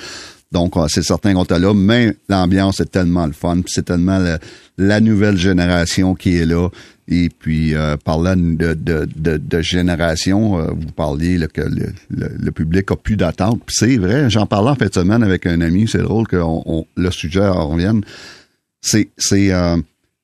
Donc, 0.52 0.76
euh, 0.76 0.86
c'est 0.88 1.02
certain 1.02 1.34
qu'on 1.34 1.44
était 1.44 1.58
là, 1.58 1.74
mais 1.74 2.16
l'ambiance 2.28 2.80
est 2.80 2.90
tellement 2.90 3.26
le 3.26 3.32
fun, 3.32 3.60
c'est 3.66 3.84
tellement 3.84 4.18
le- 4.18 4.38
la 4.78 5.00
nouvelle 5.00 5.36
génération 5.36 6.14
qui 6.14 6.36
est 6.36 6.46
là. 6.46 6.68
Et 7.08 7.28
puis, 7.28 7.74
euh, 7.74 7.96
parlant 7.96 8.34
de, 8.36 9.60
génération, 9.60 10.58
euh, 10.58 10.70
vous 10.70 10.92
parliez 10.94 11.38
que 11.52 11.62
le, 11.62 12.50
public 12.52 12.90
a 12.90 12.96
plus 12.96 13.16
d'attente. 13.16 13.60
C'est 13.68 13.96
vrai, 13.96 14.28
j'en 14.30 14.46
parlais 14.46 14.70
en 14.70 14.76
de 14.88 14.94
semaine 14.94 15.22
avec 15.22 15.46
un 15.46 15.60
ami, 15.60 15.86
c'est 15.88 16.02
drôle 16.02 16.26
que 16.26 16.36
le 16.96 17.10
sujet 17.10 17.46
en 17.46 17.68
revienne. 17.68 18.02
Euh, 18.94 19.76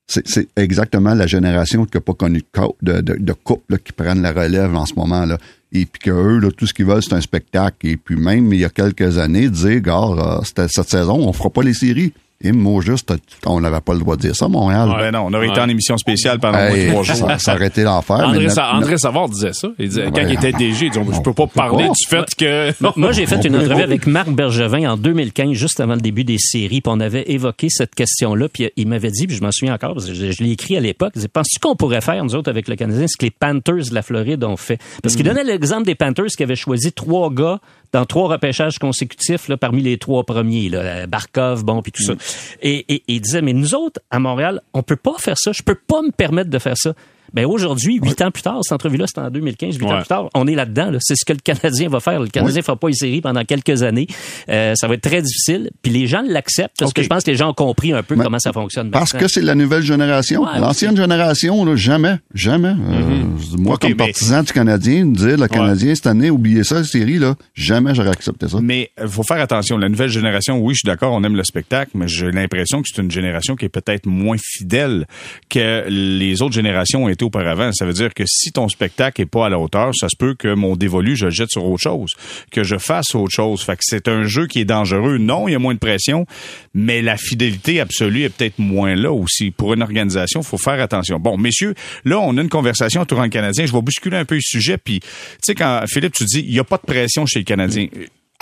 c'est 0.09 0.49
exactement 0.57 1.15
la 1.15 1.27
génération 1.27 1.85
qui 1.85 1.97
n'a 1.97 2.01
pas 2.01 2.15
connu 2.15 2.39
de, 2.41 2.45
cou- 2.61 2.77
de, 2.83 3.01
de, 3.01 3.17
de 3.19 3.33
couple 3.33 3.79
qui 3.79 3.93
prennent 3.93 4.23
la 4.23 4.33
relève 4.33 4.75
en 4.75 4.87
ce 4.87 4.95
moment. 4.95 5.25
là 5.25 5.39
Et 5.73 5.87
puis 5.87 6.01
qu'eux, 6.01 6.39
là, 6.39 6.51
tout 6.51 6.67
ce 6.67 6.75
qu'ils 6.75 6.85
veulent, 6.85 7.03
c'est 7.03 7.15
un 7.15 7.21
spectacle. 7.21 7.87
Et 7.87 7.97
puis 7.97 8.17
même 8.17 8.53
il 8.53 8.61
y 8.61 8.65
a 8.65 8.69
quelques 8.69 9.19
années, 9.19 9.49
dire, 9.49 9.81
gars, 9.81 10.03
euh, 10.03 10.41
c'était 10.45 10.69
cette 10.69 10.91
saison, 10.91 11.27
on 11.27 11.33
fera 11.33 11.51
pas 11.51 11.63
les 11.63 11.75
séries. 11.75 12.13
Et 12.43 12.53
mot 12.53 12.81
juste, 12.81 13.13
on 13.47 13.61
n'avait 13.61 13.81
pas 13.81 13.93
le 13.95 14.01
droit 14.01 14.17
de 14.17 14.21
dire 14.23 14.35
ça, 14.37 14.49
Montréal. 14.49 14.89
Ben 14.99 15.11
non, 15.13 15.27
on 15.29 15.35
aurait 15.35 15.49
été 15.49 15.61
en 15.61 15.69
émission 15.69 15.97
spéciale 15.97 16.39
pendant 16.41 16.59
Hey, 16.59 16.89
trois 16.89 17.03
jours. 17.03 17.15
ça, 17.17 17.39
ça 17.39 17.55
aurait 17.55 17.69
été 17.69 17.83
l'enfer. 17.85 18.17
André, 18.17 18.49
Sa- 18.49 18.73
André 18.75 18.99
Savard 18.99 19.29
disait 19.29 19.53
ça. 19.53 19.69
Il 19.79 19.89
disait, 19.89 20.11
quand 20.15 20.23
il 20.23 20.33
était 20.35 20.53
DG, 20.53 20.87
il 20.87 20.91
disait, 20.91 21.05
je 21.13 21.21
peux 21.21 21.33
pas 21.33 21.47
parler 21.47 21.85
pas. 21.87 21.93
du 21.93 22.07
fait 22.09 22.35
que... 22.37 22.73
Moi- 22.83 22.93
Moi, 22.97 23.13
j'ai 23.13 23.27
fait 23.27 23.37
On 23.37 23.43
une 23.43 23.57
entrevue 23.57 23.83
avec 23.83 24.07
Marc 24.07 24.31
Bergevin 24.31 24.91
en 24.93 24.97
2015, 24.97 25.53
juste 25.53 25.81
avant 25.81 25.95
le 25.95 26.01
début 26.01 26.25
des 26.25 26.39
séries, 26.39 26.81
puis 26.81 26.93
on 26.95 27.01
avait 27.01 27.25
évoqué 27.31 27.69
cette 27.71 27.95
question-là, 27.95 28.49
puis 28.49 28.71
il 28.77 28.89
m'avait 28.89 29.11
dit, 29.11 29.27
puis 29.27 29.37
je 29.37 29.43
m'en 29.43 29.53
souviens 29.53 29.75
encore, 29.75 29.95
parce 29.95 30.07
que 30.07 30.15
je, 30.15 30.33
je 30.33 30.43
l'ai 30.43 30.51
écrit 30.51 30.77
à 30.77 30.81
l'époque, 30.81 31.13
il 31.15 31.19
disait, 31.19 31.29
penses-tu 31.29 31.61
qu'on 31.61 31.77
pourrait 31.77 32.01
faire, 32.01 32.23
nous 32.25 32.35
autres, 32.35 32.51
avec 32.51 32.69
le 32.69 32.77
Canadien, 32.77 33.07
ce 33.09 33.17
que 33.17 33.25
les 33.25 33.31
Panthers 33.31 33.89
de 33.91 33.95
la 33.95 34.03
Floride 34.03 34.43
ont 34.45 34.57
fait? 34.57 34.79
Parce 35.03 35.15
Mm. 35.15 35.17
qu'il 35.17 35.27
donnait 35.27 35.45
l'exemple 35.45 35.85
des 35.85 35.95
Panthers 35.95 36.27
qui 36.37 36.43
avaient 36.43 36.57
choisi 36.57 36.93
trois 36.93 37.31
gars 37.31 37.61
dans 37.93 38.05
trois 38.07 38.29
repêchages 38.29 38.79
consécutifs 38.79 39.49
là, 39.49 39.57
parmi 39.57 39.83
les 39.83 39.99
trois 39.99 40.25
premiers, 40.25 40.69
là, 40.69 41.07
Barkov, 41.07 41.65
bon, 41.65 41.83
puis 41.83 41.93
tout 41.93 42.03
Mm. 42.03 42.17
ça. 42.19 42.55
Et, 42.63 42.85
et- 42.89 42.95
et 42.95 43.03
il 43.09 43.21
disait, 43.21 43.43
mais 43.43 43.53
nous 43.53 43.75
autres, 43.75 44.01
à 44.11 44.19
Montréal, 44.19 44.61
on 44.75 44.83
peut 44.83 44.97
pas 44.97 45.15
faire 45.19 45.37
ça, 45.39 45.53
je 45.53 45.63
peux 45.63 45.75
pas 45.75 46.03
me 46.03 46.11
permettre 46.11 46.51
de 46.51 46.59
faire 46.59 46.77
ça. 46.77 46.95
Ben 47.35 47.47
aujourd'hui, 47.47 47.99
huit 48.03 48.21
ans 48.23 48.31
plus 48.31 48.43
tard, 48.43 48.59
cette 48.63 48.73
entrevue-là, 48.73 49.07
c'était 49.07 49.21
en 49.21 49.31
2015, 49.31 49.77
huit 49.79 49.85
ans 49.87 49.99
plus 49.99 50.07
tard, 50.07 50.29
on 50.35 50.47
est 50.47 50.55
là-dedans. 50.55 50.91
là. 50.91 50.99
C'est 51.01 51.15
ce 51.17 51.25
que 51.25 51.33
le 51.33 51.39
Canadien 51.39 51.89
va 51.89 52.01
faire. 52.01 52.21
Le 52.21 52.29
Canadien 52.29 52.63
fera 52.63 52.77
pas 52.77 52.89
une 52.89 52.95
série 52.95 53.21
pendant 53.21 53.45
quelques 53.45 53.83
années. 53.83 54.07
Euh, 54.49 54.75
ça 54.77 54.89
va 54.89 54.95
être 54.95 55.03
très 55.03 55.23
difficile. 55.23 55.71
Puis 55.83 55.93
les 55.93 56.07
gens 56.07 56.23
l'acceptent 56.27 56.77
parce 56.79 56.93
que 56.93 57.03
je 57.03 57.09
pense 57.09 57.25
que 57.25 57.31
les 57.31 57.37
gens 57.37 57.51
ont 57.51 57.55
compris 57.55 57.93
un 57.93 58.03
peu 58.03 58.15
Mais- 58.17 58.25
comment 58.25 58.39
ça 58.39 58.53
fonctionne. 58.53 58.91
Parce 58.91 59.13
maintenant. 59.15 59.27
que 59.27 59.33
c'est 59.33 59.43
la 59.43 59.55
nouvelle 59.55 59.83
génération. 59.83 60.43
Ouais, 60.43 60.59
L'ancienne 60.61 60.97
génération, 60.97 61.65
là, 61.65 61.77
jamais, 61.77 62.17
jamais. 62.35 62.69
Euh, 62.69 63.23
moi, 63.59 63.75
OK, 63.75 63.81
comme 63.83 63.91
mais- 63.91 63.97
partisan 63.97 64.43
du 64.43 64.53
Canadien, 64.53 65.07
dire 65.07 65.37
le 65.39 65.49
Canadien 65.49 65.95
cette 65.95 66.07
année, 66.07 66.31
oubliez 66.31 66.65
ça, 66.65 66.77
la 66.77 66.85
série, 66.85 67.19
là, 67.19 67.35
jamais 67.55 67.95
j'aurais 67.95 68.11
accepté 68.11 68.49
ça. 68.49 68.59
Mais 68.63 68.91
il 69.01 69.09
faut 69.09 69.23
faire 69.23 69.41
attention. 69.41 69.79
La 69.79 69.89
nouvelle 69.89 70.11
génération, 70.11 70.59
oui, 70.59 70.75
je 70.75 70.79
suis 70.81 70.87
d'accord, 70.87 71.13
on 71.13 71.23
aime 71.25 71.37
le 71.37 71.45
spectacle, 71.45 71.93
mais 71.95 72.09
j'ai 72.09 72.31
l'impression 72.31 72.83
que 72.83 72.89
c'est 72.93 73.01
une 73.03 73.11
génération 73.11 73.57
qui 73.57 73.65
est 73.65 73.69
peut-être 73.71 74.07
moins 74.07 74.37
fidèle 74.39 75.07
que 75.49 75.85
les 75.89 76.43
autres 76.43 76.55
générations 76.55 77.05
ont 77.05 77.09
été 77.09 77.22
auparavant. 77.25 77.73
Ça 77.73 77.85
veut 77.85 77.93
dire 77.93 78.15
que 78.15 78.25
si 78.27 78.53
ton 78.53 78.69
spectacle 78.69 79.21
est 79.23 79.27
pas 79.27 79.47
à 79.47 79.49
la 79.49 79.59
hauteur, 79.59 79.95
ça 79.95 80.09
se 80.09 80.17
peut 80.17 80.35
que 80.35 80.55
mon 80.55 80.77
dévolu, 80.77 81.17
je 81.17 81.27
le 81.27 81.31
jette 81.31 81.51
sur 81.51 81.65
autre 81.65 81.83
chose, 81.83 82.11
que 82.51 82.63
je 82.63 82.77
fasse 82.79 83.15
autre 83.15 83.33
chose. 83.33 83.63
Fait 83.63 83.77
que 83.77 83.83
c'est 83.83 84.09
un 84.09 84.25
jeu 84.25 84.47
qui 84.47 84.61
est 84.61 84.65
dangereux. 84.65 85.19
Non, 85.19 85.49
il 85.49 85.53
y 85.53 85.55
a 85.55 85.59
moins 85.59 85.75
de 85.75 85.79
pression, 85.79 86.27
mais 86.75 87.03
la 87.03 87.17
fidélité 87.17 87.81
absolue 87.81 88.23
est 88.23 88.31
peut-être 88.31 88.59
moins 88.59 88.95
là 88.95 89.13
aussi. 89.13 89.51
Pour 89.51 89.75
une 89.75 89.83
organisation, 89.83 90.41
il 90.41 90.47
faut 90.47 90.59
faire 90.59 90.81
attention. 90.81 91.19
Bon, 91.19 91.37
messieurs, 91.37 91.75
là, 92.05 92.19
on 92.21 92.37
a 92.37 92.43
une 92.43 92.49
conversation 92.49 93.03
autour 93.03 93.23
du 93.23 93.31
Canadien. 93.31 93.67
Je 93.67 93.73
vais 93.73 93.83
bousculer 93.83 94.17
un 94.17 94.25
peu 94.25 94.37
le 94.37 94.41
sujet. 94.41 94.79
Puis, 94.79 95.01
tu 95.01 95.09
sais, 95.43 95.55
quand 95.55 95.83
Philippe, 95.87 96.15
tu 96.15 96.25
dis, 96.25 96.41
il 96.41 96.53
n'y 96.53 96.59
a 96.59 96.65
pas 96.65 96.77
de 96.77 96.87
pression 96.87 97.27
chez 97.27 97.41
le 97.41 97.45
Canadien 97.45 97.87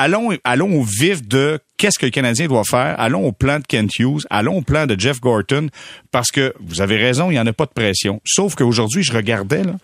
allons, 0.00 0.30
allons 0.44 0.80
au 0.80 0.82
vif 0.82 1.26
de 1.26 1.58
qu'est-ce 1.76 1.98
que 1.98 2.06
le 2.06 2.10
Canadien 2.10 2.46
doit 2.46 2.64
faire. 2.64 2.94
Allons 2.98 3.24
au 3.26 3.32
plan 3.32 3.58
de 3.58 3.64
Kent 3.66 3.98
Hughes. 3.98 4.26
Allons 4.30 4.58
au 4.58 4.62
plan 4.62 4.86
de 4.86 4.98
Jeff 4.98 5.20
Gorton. 5.20 5.68
Parce 6.10 6.30
que, 6.30 6.54
vous 6.60 6.80
avez 6.80 6.96
raison, 6.96 7.30
il 7.30 7.34
n'y 7.34 7.40
en 7.40 7.46
a 7.46 7.52
pas 7.52 7.66
de 7.66 7.72
pression. 7.72 8.20
Sauf 8.24 8.54
qu'aujourd'hui, 8.54 9.02
je 9.02 9.12
regardais, 9.12 9.64
là, 9.64 9.76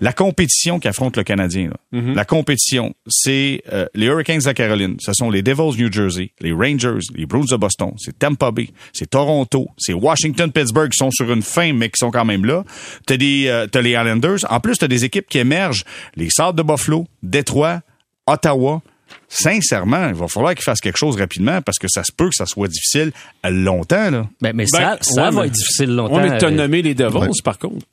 la 0.00 0.12
compétition 0.12 0.80
qu'affronte 0.80 1.16
le 1.16 1.22
Canadien. 1.22 1.70
là. 1.70 2.00
La 2.14 2.24
compétition, 2.24 2.94
c'est 3.06 3.62
euh, 3.72 3.86
les 3.94 4.06
Hurricanes 4.06 4.38
de 4.40 4.46
la 4.46 4.54
Caroline, 4.54 4.96
ce 4.98 5.12
sont 5.12 5.30
les 5.30 5.42
Devils 5.42 5.80
New 5.80 5.92
Jersey, 5.92 6.32
les 6.40 6.52
Rangers, 6.52 6.98
les 7.14 7.26
Bruins 7.26 7.44
de 7.48 7.56
Boston, 7.56 7.92
c'est 7.98 8.18
Tampa 8.18 8.50
Bay, 8.50 8.70
c'est 8.92 9.10
Toronto, 9.10 9.68
c'est 9.76 9.92
Washington, 9.92 10.50
Pittsburgh 10.50 10.90
qui 10.90 10.96
sont 10.96 11.10
sur 11.12 11.30
une 11.30 11.42
fin 11.42 11.72
mais 11.72 11.88
qui 11.88 11.98
sont 11.98 12.10
quand 12.10 12.24
même 12.24 12.44
là. 12.44 12.64
T'as 13.06 13.16
des, 13.16 13.46
euh, 13.46 13.66
t'as 13.68 13.80
les 13.80 13.90
Islanders. 13.90 14.38
En 14.50 14.58
plus, 14.58 14.76
t'as 14.78 14.88
des 14.88 15.04
équipes 15.04 15.28
qui 15.28 15.38
émergent, 15.38 15.84
les 16.16 16.30
Sables 16.30 16.58
de 16.58 16.64
Buffalo, 16.64 17.06
Détroit, 17.22 17.82
Ottawa. 18.26 18.82
Sincèrement, 19.28 20.08
il 20.08 20.14
va 20.14 20.28
falloir 20.28 20.54
qu'ils 20.54 20.62
fassent 20.64 20.80
quelque 20.80 20.98
chose 20.98 21.16
rapidement 21.16 21.62
parce 21.62 21.78
que 21.78 21.88
ça 21.88 22.04
se 22.04 22.12
peut 22.12 22.28
que 22.28 22.34
ça 22.36 22.46
soit 22.46 22.68
difficile 22.68 23.12
longtemps. 23.48 24.10
Là. 24.10 24.26
Ben, 24.40 24.52
mais 24.54 24.66
ça, 24.66 24.78
Ben, 24.78 24.98
ça 25.00 25.24
ouais, 25.24 25.30
va 25.30 25.40
mais- 25.42 25.46
être 25.48 25.52
difficile 25.54 25.94
longtemps. 25.94 26.16
Ouais, 26.16 26.28
mais 26.30 26.38
t'as 26.38 26.48
Euh, 26.48 26.50
nommé 26.50 26.82
les 26.82 26.94
Devils, 26.94 27.16
Ouais. 27.16 27.28
par 27.44 27.58
contre. 27.58 27.84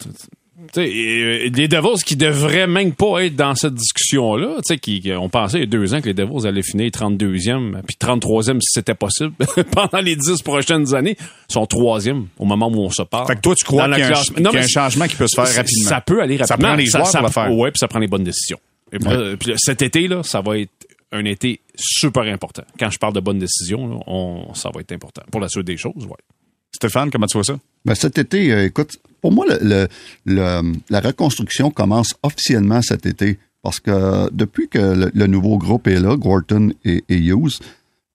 Tu 0.72 0.82
sais, 0.84 0.88
euh, 0.92 1.50
les 1.52 1.68
Devils 1.68 2.04
qui 2.06 2.16
devraient 2.16 2.68
même 2.68 2.92
pas 2.94 3.22
être 3.26 3.36
dans 3.36 3.56
cette 3.56 3.74
discussion-là, 3.74 4.58
tu 4.58 4.62
sais, 4.66 4.78
qui, 4.78 5.00
qui- 5.02 5.12
on 5.14 5.28
pensait 5.30 5.58
il 5.58 5.62
y 5.62 5.64
a 5.64 5.66
deux 5.68 5.94
ans 5.96 6.02
que 6.02 6.06
les 6.08 6.14
Devils 6.14 6.46
allaient 6.46 6.62
finir 6.62 6.92
32e, 6.92 7.82
puis 7.88 7.96
33e 7.98 8.62
si 8.62 8.68
c'était 8.74 8.94
possible 8.94 9.32
pendant 9.72 10.00
les 10.00 10.16
10 10.16 10.42
prochaines 10.44 10.94
années, 10.94 11.16
ils 11.20 11.54
sont 11.54 11.66
troisième 11.66 12.28
au 12.38 12.46
moment 12.46 12.68
où 12.68 12.82
on 12.84 12.90
se 12.92 13.02
parle. 13.02 13.26
Fait 13.28 13.36
que 13.38 13.42
toi, 13.42 13.56
tu 13.56 13.64
crois 13.66 13.86
qu'il 13.90 13.98
y 14.00 14.02
a, 14.02 14.06
un, 14.06 14.10
classe- 14.10 14.26
qu'il 14.30 14.36
y 14.36 14.40
a 14.40 14.44
Non, 14.44 14.50
un 14.52 14.54
mais 14.62 14.68
changement 14.68 15.08
qui 15.08 15.16
peut 15.16 15.28
se 15.28 15.36
faire 15.36 15.48
ça- 15.48 15.62
rapidement. 15.62 15.90
Ça 15.90 16.02
peut 16.02 16.22
aller 16.22 16.38
Ça 16.38 16.44
rapidement. 16.44 16.68
prend 16.68 16.76
les 16.78 16.86
joueurs 16.86 17.12
pour 17.12 17.22
le 17.22 17.30
faire. 17.30 17.52
Ouais, 17.58 17.72
puis 17.72 17.80
ça 17.80 17.88
prend 17.88 18.00
les 18.00 18.08
bonnes 18.08 18.24
décisions. 18.26 18.60
Et 18.92 18.98
puis 19.00 19.08
là, 19.52 19.56
cet 19.58 19.82
été, 19.82 20.08
là, 20.08 20.22
ça 20.24 20.42
va 20.42 20.58
être 20.60 20.70
un 21.12 21.26
été 21.26 21.60
super 21.76 22.24
important. 22.24 22.64
Quand 22.80 22.90
je 22.90 23.00
parle 23.00 23.14
de 23.14 23.20
bonnes 23.20 23.40
décisions, 23.40 23.88
là, 23.88 23.98
on, 24.08 24.54
ça 24.54 24.70
va 24.74 24.82
être 24.82 24.92
important. 24.92 25.24
Pour 25.32 25.42
la 25.42 25.50
suite 25.50 25.66
des 25.66 25.78
choses, 25.78 26.06
ouais. 26.06 26.18
Stéphane, 26.72 27.10
comment 27.10 27.26
tu 27.26 27.34
vois 27.38 27.44
ça? 27.44 27.60
Ben, 27.84 27.96
cet 27.96 28.18
été, 28.20 28.52
euh, 28.52 28.66
écoute, 28.66 29.00
pour 29.22 29.32
moi, 29.32 29.46
le, 29.50 29.58
le- 29.62 29.88
le- 30.26 30.74
la 30.90 31.00
reconstruction 31.00 31.72
commence 31.72 32.14
officiellement 32.24 32.82
cet 32.82 33.06
été. 33.06 33.40
Parce 33.62 33.80
que 33.82 34.30
depuis 34.32 34.70
que 34.70 34.78
le, 34.80 35.12
le 35.14 35.28
nouveau 35.28 35.58
groupe 35.58 35.88
est 35.88 36.00
là, 36.00 36.16
Gorton 36.16 36.72
et, 36.86 37.04
et 37.10 37.18
Hughes, 37.18 37.60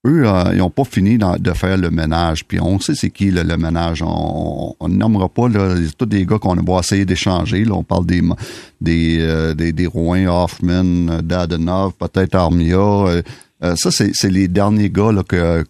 eux, 0.05 0.25
euh, 0.27 0.51
ils 0.53 0.59
n'ont 0.59 0.71
pas 0.71 0.85
fini 0.85 1.19
de 1.19 1.53
faire 1.53 1.77
le 1.77 1.91
ménage. 1.91 2.45
Puis 2.45 2.61
on 2.61 2.79
sait 2.79 2.95
c'est 2.95 3.11
qui 3.11 3.31
le, 3.31 3.43
le 3.43 3.57
ménage. 3.57 4.03
On 4.03 4.77
ne 4.83 4.95
nommera 4.95 5.29
pas 5.29 5.49
là, 5.49 5.75
tous 5.97 6.07
des 6.07 6.27
gars 6.27 6.39
qu'on 6.39 6.55
va 6.55 6.81
essayer 6.81 7.05
d'échanger. 7.05 7.67
On 7.71 7.83
parle 7.83 8.07
des 8.07 8.23
des 8.81 9.19
euh, 9.21 9.55
des, 9.55 9.73
des 9.73 9.87
Rouen, 9.87 10.27
Hoffman, 10.27 11.23
Dadenov, 11.23 11.93
peut-être 11.95 12.35
Armia. 12.35 12.79
Euh, 12.79 13.23
euh, 13.63 13.75
ça, 13.77 13.91
c'est 13.91 14.31
les 14.31 14.49
derniers 14.49 14.91
gars 14.91 15.13
là, 15.13 15.23
que, 15.23 15.65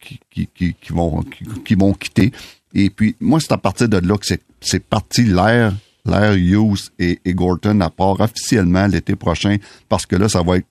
qui, 0.00 0.20
qui, 0.30 0.74
qui, 0.74 0.92
vont, 0.92 1.24
qui, 1.64 1.74
vont 1.74 1.92
quitter. 1.94 2.32
Et 2.74 2.90
puis, 2.90 3.16
moi, 3.20 3.40
c'est 3.40 3.52
à 3.52 3.58
partir 3.58 3.88
de 3.88 3.96
là 3.96 4.16
que 4.16 4.26
c'est, 4.26 4.42
c'est 4.60 4.82
parti 4.84 5.24
l'ère, 5.24 5.72
l'ère 6.04 6.34
Hughes 6.34 6.90
et, 6.98 7.18
et 7.24 7.34
Gorton 7.34 7.80
à 7.80 7.90
part 7.90 8.20
officiellement 8.20 8.86
l'été 8.86 9.16
prochain, 9.16 9.56
parce 9.88 10.06
que 10.06 10.16
là, 10.16 10.28
ça 10.28 10.42
va 10.42 10.58
être 10.58 10.66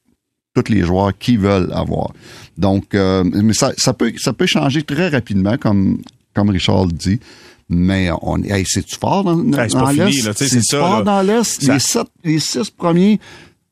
tous 0.53 0.69
les 0.71 0.81
joueurs 0.81 1.17
qui 1.17 1.37
veulent 1.37 1.71
avoir. 1.73 2.11
Donc, 2.57 2.93
euh, 2.93 3.23
mais 3.23 3.53
ça, 3.53 3.71
ça 3.77 3.93
peut, 3.93 4.13
ça 4.17 4.33
peut 4.33 4.45
changer 4.45 4.83
très 4.83 5.09
rapidement, 5.09 5.57
comme, 5.57 5.99
comme 6.33 6.49
Richard 6.49 6.85
le 6.85 6.91
dit. 6.91 7.19
Mais 7.69 8.09
on, 8.21 8.37
hey, 8.43 8.63
c'est-tu 8.67 8.95
fort 8.97 9.23
dans, 9.23 9.39
Hey, 9.41 9.69
c'est 9.69 9.77
l'Est? 10.27 10.33
c'est 10.49 10.77
fort 10.77 10.99
là. 10.99 11.03
dans 11.03 11.21
l'Est? 11.21 11.61
Ça- 11.63 11.73
Les, 11.73 11.79
sept, 11.79 12.07
les 12.23 12.39
six 12.39 12.69
premiers 12.69 13.19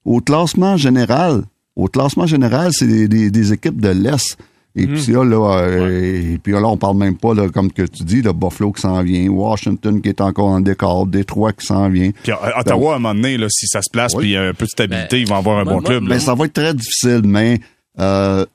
au 0.05 0.21
classement 0.21 0.75
général. 0.77 1.43
Au 1.75 1.87
classement 1.87 2.25
général, 2.25 2.71
c'est 2.73 2.87
des, 2.87 3.07
des- 3.07 3.29
des 3.31 3.53
équipes 3.53 3.79
de 3.79 3.89
l'Est. 3.89 4.37
Et 4.75 4.87
Mhm. 4.87 4.93
puis 4.95 5.11
là, 5.11 5.23
là, 5.25 5.59
euh, 5.63 6.33
et 6.33 6.37
puis 6.37 6.53
là, 6.53 6.63
on 6.65 6.77
parle 6.77 6.95
même 6.97 7.17
pas, 7.17 7.33
là, 7.33 7.49
comme 7.49 7.71
que 7.71 7.81
tu 7.81 8.03
dis, 8.03 8.21
le 8.21 8.31
Buffalo 8.31 8.71
qui 8.71 8.81
s'en 8.81 9.03
vient, 9.03 9.27
Washington 9.29 10.01
qui 10.01 10.07
est 10.09 10.21
encore 10.21 10.47
en 10.47 10.61
décor, 10.61 11.07
Détroit 11.07 11.51
qui 11.51 11.65
s'en 11.65 11.89
vient. 11.89 12.11
Puis 12.23 12.31
euh, 12.31 12.35
Ottawa, 12.57 12.93
à 12.93 12.95
un 12.95 12.99
moment 12.99 13.13
donné, 13.13 13.37
là, 13.37 13.47
si 13.49 13.67
ça 13.67 13.81
se 13.81 13.89
place, 13.91 14.13
Oui. 14.13 14.19
puis 14.21 14.29
il 14.29 14.33
y 14.33 14.37
a 14.37 14.43
un 14.43 14.53
peu 14.53 14.63
de 14.65 14.69
stabilité, 14.69 15.17
Ben, 15.17 15.21
ils 15.23 15.27
vont 15.27 15.35
avoir 15.35 15.59
un 15.59 15.63
moi- 15.65 15.73
bon 15.73 15.81
moi- 15.81 15.89
club. 15.89 16.03
là. 16.03 16.09
Mais 16.15 16.19
ça 16.21 16.35
va 16.35 16.45
être 16.45 16.53
très 16.53 16.73
difficile, 16.73 17.21
mais 17.25 17.59
euh, 17.99 18.45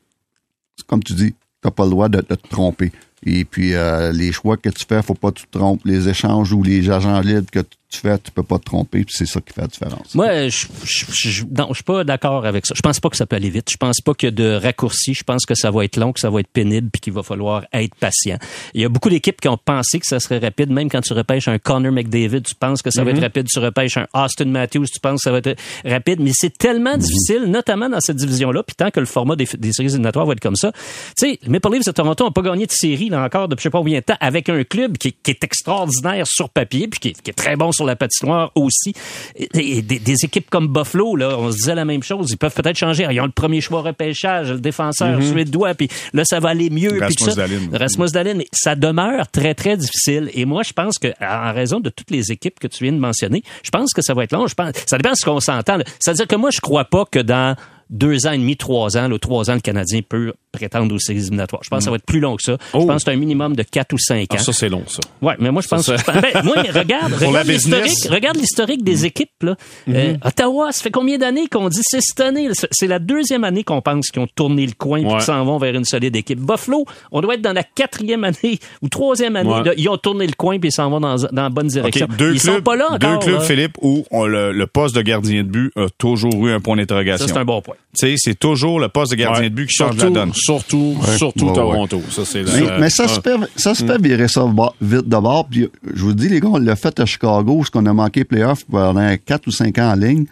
comme 0.86 1.02
tu 1.02 1.12
dis, 1.12 1.34
t'as 1.60 1.70
pas 1.70 1.84
le 1.84 1.90
droit 1.90 2.08
de, 2.08 2.18
de 2.18 2.34
te 2.34 2.48
tromper. 2.48 2.92
Et 3.24 3.44
puis, 3.44 3.74
euh, 3.74 4.12
les 4.12 4.30
choix 4.32 4.56
que 4.56 4.68
tu 4.68 4.84
fais, 4.88 5.02
faut 5.02 5.14
pas 5.14 5.30
que 5.32 5.40
tu 5.40 5.46
te 5.46 5.58
trompes. 5.58 5.80
Les 5.84 6.08
échanges 6.08 6.52
ou 6.52 6.62
les 6.62 6.90
agents 6.90 7.20
libres 7.20 7.50
que 7.50 7.60
tu 7.60 7.76
fais, 7.90 8.18
tu 8.18 8.30
peux 8.30 8.42
pas 8.42 8.58
te 8.58 8.64
tromper, 8.64 9.04
puis 9.04 9.14
c'est 9.16 9.26
ça 9.26 9.40
qui 9.40 9.52
fait 9.52 9.62
la 9.62 9.66
différence. 9.66 10.14
Moi, 10.14 10.48
je, 10.48 10.66
je, 10.84 11.06
je, 11.12 11.44
non, 11.44 11.68
je 11.70 11.74
suis 11.74 11.84
pas 11.84 12.04
d'accord 12.04 12.44
avec 12.44 12.66
ça. 12.66 12.74
Je 12.76 12.82
pense 12.82 13.00
pas 13.00 13.08
que 13.08 13.16
ça 13.16 13.26
peut 13.26 13.36
aller 13.36 13.50
vite. 13.50 13.70
Je 13.70 13.76
pense 13.76 14.00
pas 14.00 14.14
qu'il 14.14 14.28
y 14.28 14.32
a 14.32 14.32
de 14.32 14.54
raccourcis. 14.54 15.14
Je 15.14 15.24
pense 15.24 15.46
que 15.46 15.54
ça 15.54 15.70
va 15.70 15.84
être 15.84 15.96
long, 15.96 16.12
que 16.12 16.20
ça 16.20 16.30
va 16.30 16.40
être 16.40 16.48
pénible, 16.48 16.90
puis 16.90 17.00
qu'il 17.00 17.12
va 17.12 17.22
falloir 17.22 17.64
être 17.72 17.94
patient. 17.94 18.38
Il 18.74 18.80
y 18.80 18.84
a 18.84 18.88
beaucoup 18.88 19.10
d'équipes 19.10 19.40
qui 19.40 19.48
ont 19.48 19.58
pensé 19.58 20.00
que 20.00 20.06
ça 20.06 20.20
serait 20.20 20.38
rapide. 20.38 20.70
Même 20.70 20.90
quand 20.90 21.00
tu 21.00 21.12
repêches 21.12 21.48
un 21.48 21.58
Connor 21.58 21.92
McDavid, 21.92 22.42
tu 22.42 22.54
penses 22.54 22.82
que 22.82 22.90
ça 22.90 23.04
va 23.04 23.10
être 23.10 23.20
rapide. 23.20 23.46
Tu 23.48 23.58
repêches 23.58 23.96
un 23.96 24.06
Austin 24.14 24.46
Matthews, 24.46 24.86
tu 24.86 25.00
penses 25.00 25.20
que 25.20 25.24
ça 25.24 25.32
va 25.32 25.38
être 25.38 25.56
rapide. 25.84 26.20
Mais 26.20 26.32
c'est 26.34 26.56
tellement 26.56 26.96
difficile, 26.96 27.44
notamment 27.46 27.88
dans 27.88 28.00
cette 28.00 28.16
division-là, 28.16 28.62
puis 28.62 28.74
tant 28.76 28.90
que 28.90 29.00
le 29.00 29.06
format 29.06 29.36
des, 29.36 29.46
des 29.58 29.72
séries 29.72 29.88
éliminatoires 29.88 30.26
va 30.26 30.32
être 30.32 30.40
comme 30.40 30.56
ça. 30.56 30.72
Tu 31.16 31.30
sais, 31.30 31.38
Maple 31.46 31.72
Leafs 31.72 31.86
de 31.86 31.92
Toronto 31.92 32.24
n'ont 32.24 32.32
pas 32.32 32.42
gagné 32.42 32.66
de 32.66 32.72
série, 32.72 33.08
là 33.08 33.22
encore, 33.24 33.48
depuis 33.48 33.62
je 33.62 33.68
sais 33.68 33.70
pas 33.70 33.78
combien 33.78 33.98
de 33.98 34.04
temps, 34.04 34.16
avec 34.20 34.48
un 34.48 34.62
club 34.64 34.98
qui, 34.98 35.12
qui 35.12 35.30
est 35.30 35.42
extraordinaire 35.42 36.26
sur 36.26 36.50
papier, 36.50 36.88
puis 36.88 37.00
qui 37.00 37.08
est, 37.08 37.22
qui 37.22 37.30
est 37.30 37.34
très 37.34 37.56
bon 37.56 37.72
sur 37.72 37.85
la 37.86 37.96
patinoire 37.96 38.52
aussi. 38.54 38.92
Et, 39.36 39.82
des, 39.82 39.98
des, 39.98 40.24
équipes 40.24 40.50
comme 40.50 40.68
Buffalo, 40.68 41.16
là, 41.16 41.36
on 41.38 41.50
se 41.50 41.56
disait 41.56 41.74
la 41.74 41.84
même 41.84 42.02
chose. 42.02 42.30
Ils 42.30 42.36
peuvent 42.36 42.54
peut-être 42.54 42.76
changer. 42.76 43.06
Ils 43.10 43.20
ont 43.20 43.26
le 43.26 43.30
premier 43.30 43.60
choix 43.60 43.82
repêchage, 43.82 44.50
le 44.50 44.60
défenseur 44.60 45.22
suédois, 45.22 45.74
puis 45.74 45.88
là, 46.12 46.24
ça 46.24 46.40
va 46.40 46.50
aller 46.50 46.70
mieux. 46.70 46.98
Rasmus. 47.00 47.34
Dahlin. 47.34 47.60
Rasmus 47.72 48.10
Dahlin. 48.12 48.34
Mais 48.34 48.46
ça 48.52 48.74
demeure 48.74 49.28
très, 49.30 49.54
très 49.54 49.76
difficile. 49.76 50.30
Et 50.34 50.44
moi, 50.44 50.62
je 50.62 50.72
pense 50.72 50.98
que, 50.98 51.08
en 51.20 51.52
raison 51.52 51.80
de 51.80 51.90
toutes 51.90 52.10
les 52.10 52.32
équipes 52.32 52.58
que 52.58 52.66
tu 52.66 52.84
viens 52.84 52.92
de 52.92 52.98
mentionner, 52.98 53.42
je 53.62 53.70
pense 53.70 53.92
que 53.92 54.02
ça 54.02 54.14
va 54.14 54.24
être 54.24 54.32
long. 54.32 54.46
Je 54.46 54.54
pense, 54.54 54.72
ça 54.86 54.98
dépend 54.98 55.12
de 55.12 55.16
ce 55.16 55.24
qu'on 55.24 55.40
s'entend. 55.40 55.78
C'est-à-dire 56.00 56.26
que 56.26 56.36
moi, 56.36 56.50
je 56.50 56.60
crois 56.60 56.84
pas 56.84 57.04
que 57.04 57.18
dans 57.18 57.56
deux 57.90 58.26
ans 58.26 58.32
et 58.32 58.38
demi, 58.38 58.56
trois 58.56 58.96
ans, 58.96 59.08
là, 59.08 59.18
trois 59.18 59.50
ans, 59.50 59.54
le 59.54 59.60
Canadien 59.60 60.00
peut 60.06 60.32
prétendre 60.56 60.94
aux 60.94 60.98
séries 60.98 61.20
éliminatoires. 61.20 61.62
Je 61.62 61.68
pense 61.70 61.78
que 61.78 61.84
ça 61.84 61.90
va 61.90 61.96
être 61.96 62.04
plus 62.06 62.20
long 62.20 62.36
que 62.36 62.42
ça. 62.42 62.56
Je 62.60 62.78
Oh. 62.78 62.86
pense 62.86 63.04
que 63.04 63.10
c'est 63.10 63.14
un 63.14 63.18
minimum 63.20 63.54
de 63.54 63.62
quatre 63.62 63.92
ou 63.92 63.98
cinq 63.98 64.32
ans. 64.32 64.36
Ah, 64.38 64.38
ça, 64.38 64.52
c'est 64.52 64.68
long, 64.68 64.82
ça. 64.86 65.00
Ouais, 65.22 65.34
mais 65.38 65.50
moi 65.50 65.62
je 65.62 65.68
pense. 65.68 65.86
Ça, 65.86 65.96
je 65.96 66.02
pense- 66.02 66.14
ben, 66.20 66.42
moi, 66.44 66.56
regarde, 66.74 67.12
regarde 67.20 67.46
l'historique, 67.46 68.08
regarde 68.10 68.36
l'historique 68.36 68.82
des 68.84 69.04
équipes 69.06 69.30
là. 69.42 69.56
Euh, 69.88 70.16
Ottawa, 70.24 70.72
ça 70.72 70.82
fait 70.82 70.90
combien 70.90 71.18
d'années 71.18 71.46
qu'on 71.46 71.68
dit 71.68 71.80
c'est 71.82 72.00
cette 72.00 72.20
année? 72.20 72.48
C'est- 72.72 72.86
la 72.86 72.98
deuxième 72.98 73.44
année 73.44 73.64
qu'on 73.64 73.80
pense 73.82 74.08
qu'ils 74.08 74.22
ont 74.22 74.28
tourné 74.34 74.66
le 74.66 74.72
coin 74.76 74.98
et 75.00 75.04
Ouais. 75.04 75.12
qu'ils 75.12 75.22
s'en 75.22 75.44
vont 75.44 75.58
vers 75.58 75.74
une 75.74 75.84
solide 75.84 76.14
équipe. 76.16 76.38
Buffalo, 76.40 76.84
on 77.12 77.20
doit 77.20 77.34
être 77.34 77.42
dans 77.42 77.52
la 77.52 77.64
quatrième 77.64 78.24
année 78.24 78.58
ou 78.82 78.88
troisième 78.88 79.36
année. 79.36 79.50
Ouais. 79.50 79.64
là, 79.64 79.72
ils 79.76 79.88
ont 79.88 79.96
tourné 79.98 80.26
le 80.26 80.32
coin 80.34 80.58
puis 80.58 80.68
ils 80.68 80.72
s'en 80.72 80.88
vont 80.90 81.00
dans, 81.00 81.16
dans 81.16 81.42
la 81.42 81.48
bonne 81.50 81.66
direction. 81.68 82.06
deux 82.18 82.34
ils 82.34 82.40
clubs, 82.40 82.56
sont 82.56 82.62
pas 82.62 82.76
là 82.76 82.96
deux 82.98 83.06
encore. 83.08 83.18
clubs, 83.20 83.34
là. 83.34 83.40
Philippe, 83.40 83.76
où 83.82 84.04
on- 84.10 84.26
le, 84.26 84.52
le 84.52 84.66
poste 84.66 84.94
de 84.94 85.02
gardien 85.02 85.42
de 85.42 85.48
but 85.48 85.72
a 85.76 85.86
toujours 85.98 86.46
eu 86.46 86.52
un 86.52 86.60
point 86.60 86.76
Ça 86.76 86.82
d'interrogation. 86.82 87.26
c'est 87.26 87.36
un 87.36 87.44
bon 87.44 87.60
point. 87.60 87.74
Tu 87.98 88.06
sais, 88.08 88.14
c'est 88.18 88.38
toujours 88.38 88.78
le 88.80 88.88
poste 88.88 89.10
de 89.12 89.16
gardien 89.16 89.42
Ouais. 89.42 89.50
de 89.50 89.54
but 89.54 89.66
qui 89.66 89.74
change 89.74 89.96
surtout, 89.96 90.14
la 90.14 90.20
donne. 90.20 90.32
Surtout, 90.46 90.96
surtout 91.16 91.46
Ouais, 91.46 91.54
Toronto. 91.54 92.00
Ça, 92.10 92.24
c'est 92.24 92.44
Mais, 92.80 92.90
ça, 92.90 93.08
se 93.08 93.20
fait, 93.20 93.36
ça 93.56 93.74
se 93.74 93.84
fait 93.84 94.00
virer 94.00 94.28
ça 94.28 94.44
vite 94.80 95.08
de 95.08 95.16
bord. 95.16 95.46
Puis, 95.50 95.68
je 95.94 96.02
vous 96.02 96.14
dis, 96.14 96.28
les 96.28 96.40
gars, 96.40 96.48
on 96.52 96.58
l'a 96.58 96.76
fait 96.76 96.98
à 97.00 97.06
Chicago, 97.06 97.62
ce 97.64 97.70
qu'on 97.70 97.86
a 97.86 97.92
manqué 97.92 98.24
playoff 98.24 98.64
pendant 98.64 99.14
4 99.24 99.46
ou 99.46 99.50
5 99.50 99.78
ans 99.78 99.92
en 99.92 99.94
ligne. 99.96 100.26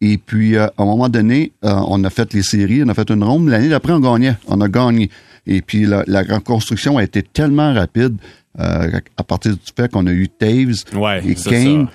Et 0.00 0.18
puis, 0.18 0.56
euh, 0.56 0.66
à 0.66 0.82
un 0.82 0.84
moment 0.84 1.08
donné, 1.08 1.52
euh, 1.64 1.72
on 1.88 2.02
a 2.04 2.10
fait 2.10 2.32
les 2.34 2.42
séries, 2.42 2.82
on 2.84 2.88
a 2.88 2.94
fait 2.94 3.08
une 3.10 3.24
ronde. 3.24 3.48
L'année 3.48 3.68
d'après, 3.70 3.92
on 3.92 4.00
gagnait. 4.00 4.36
On 4.46 4.60
a 4.60 4.68
gagné. 4.68 5.10
Et 5.46 5.62
puis, 5.62 5.86
la, 5.86 6.04
la 6.06 6.22
reconstruction 6.22 6.98
a 6.98 7.02
été 7.04 7.22
tellement 7.22 7.72
rapide 7.72 8.16
euh, 8.60 9.00
à 9.16 9.22
partir 9.22 9.52
du 9.52 9.58
fait 9.76 9.90
qu'on 9.90 10.06
a 10.06 10.10
eu 10.12 10.28
Taves 10.28 10.84
et 11.24 11.34
Kane. 11.34 11.88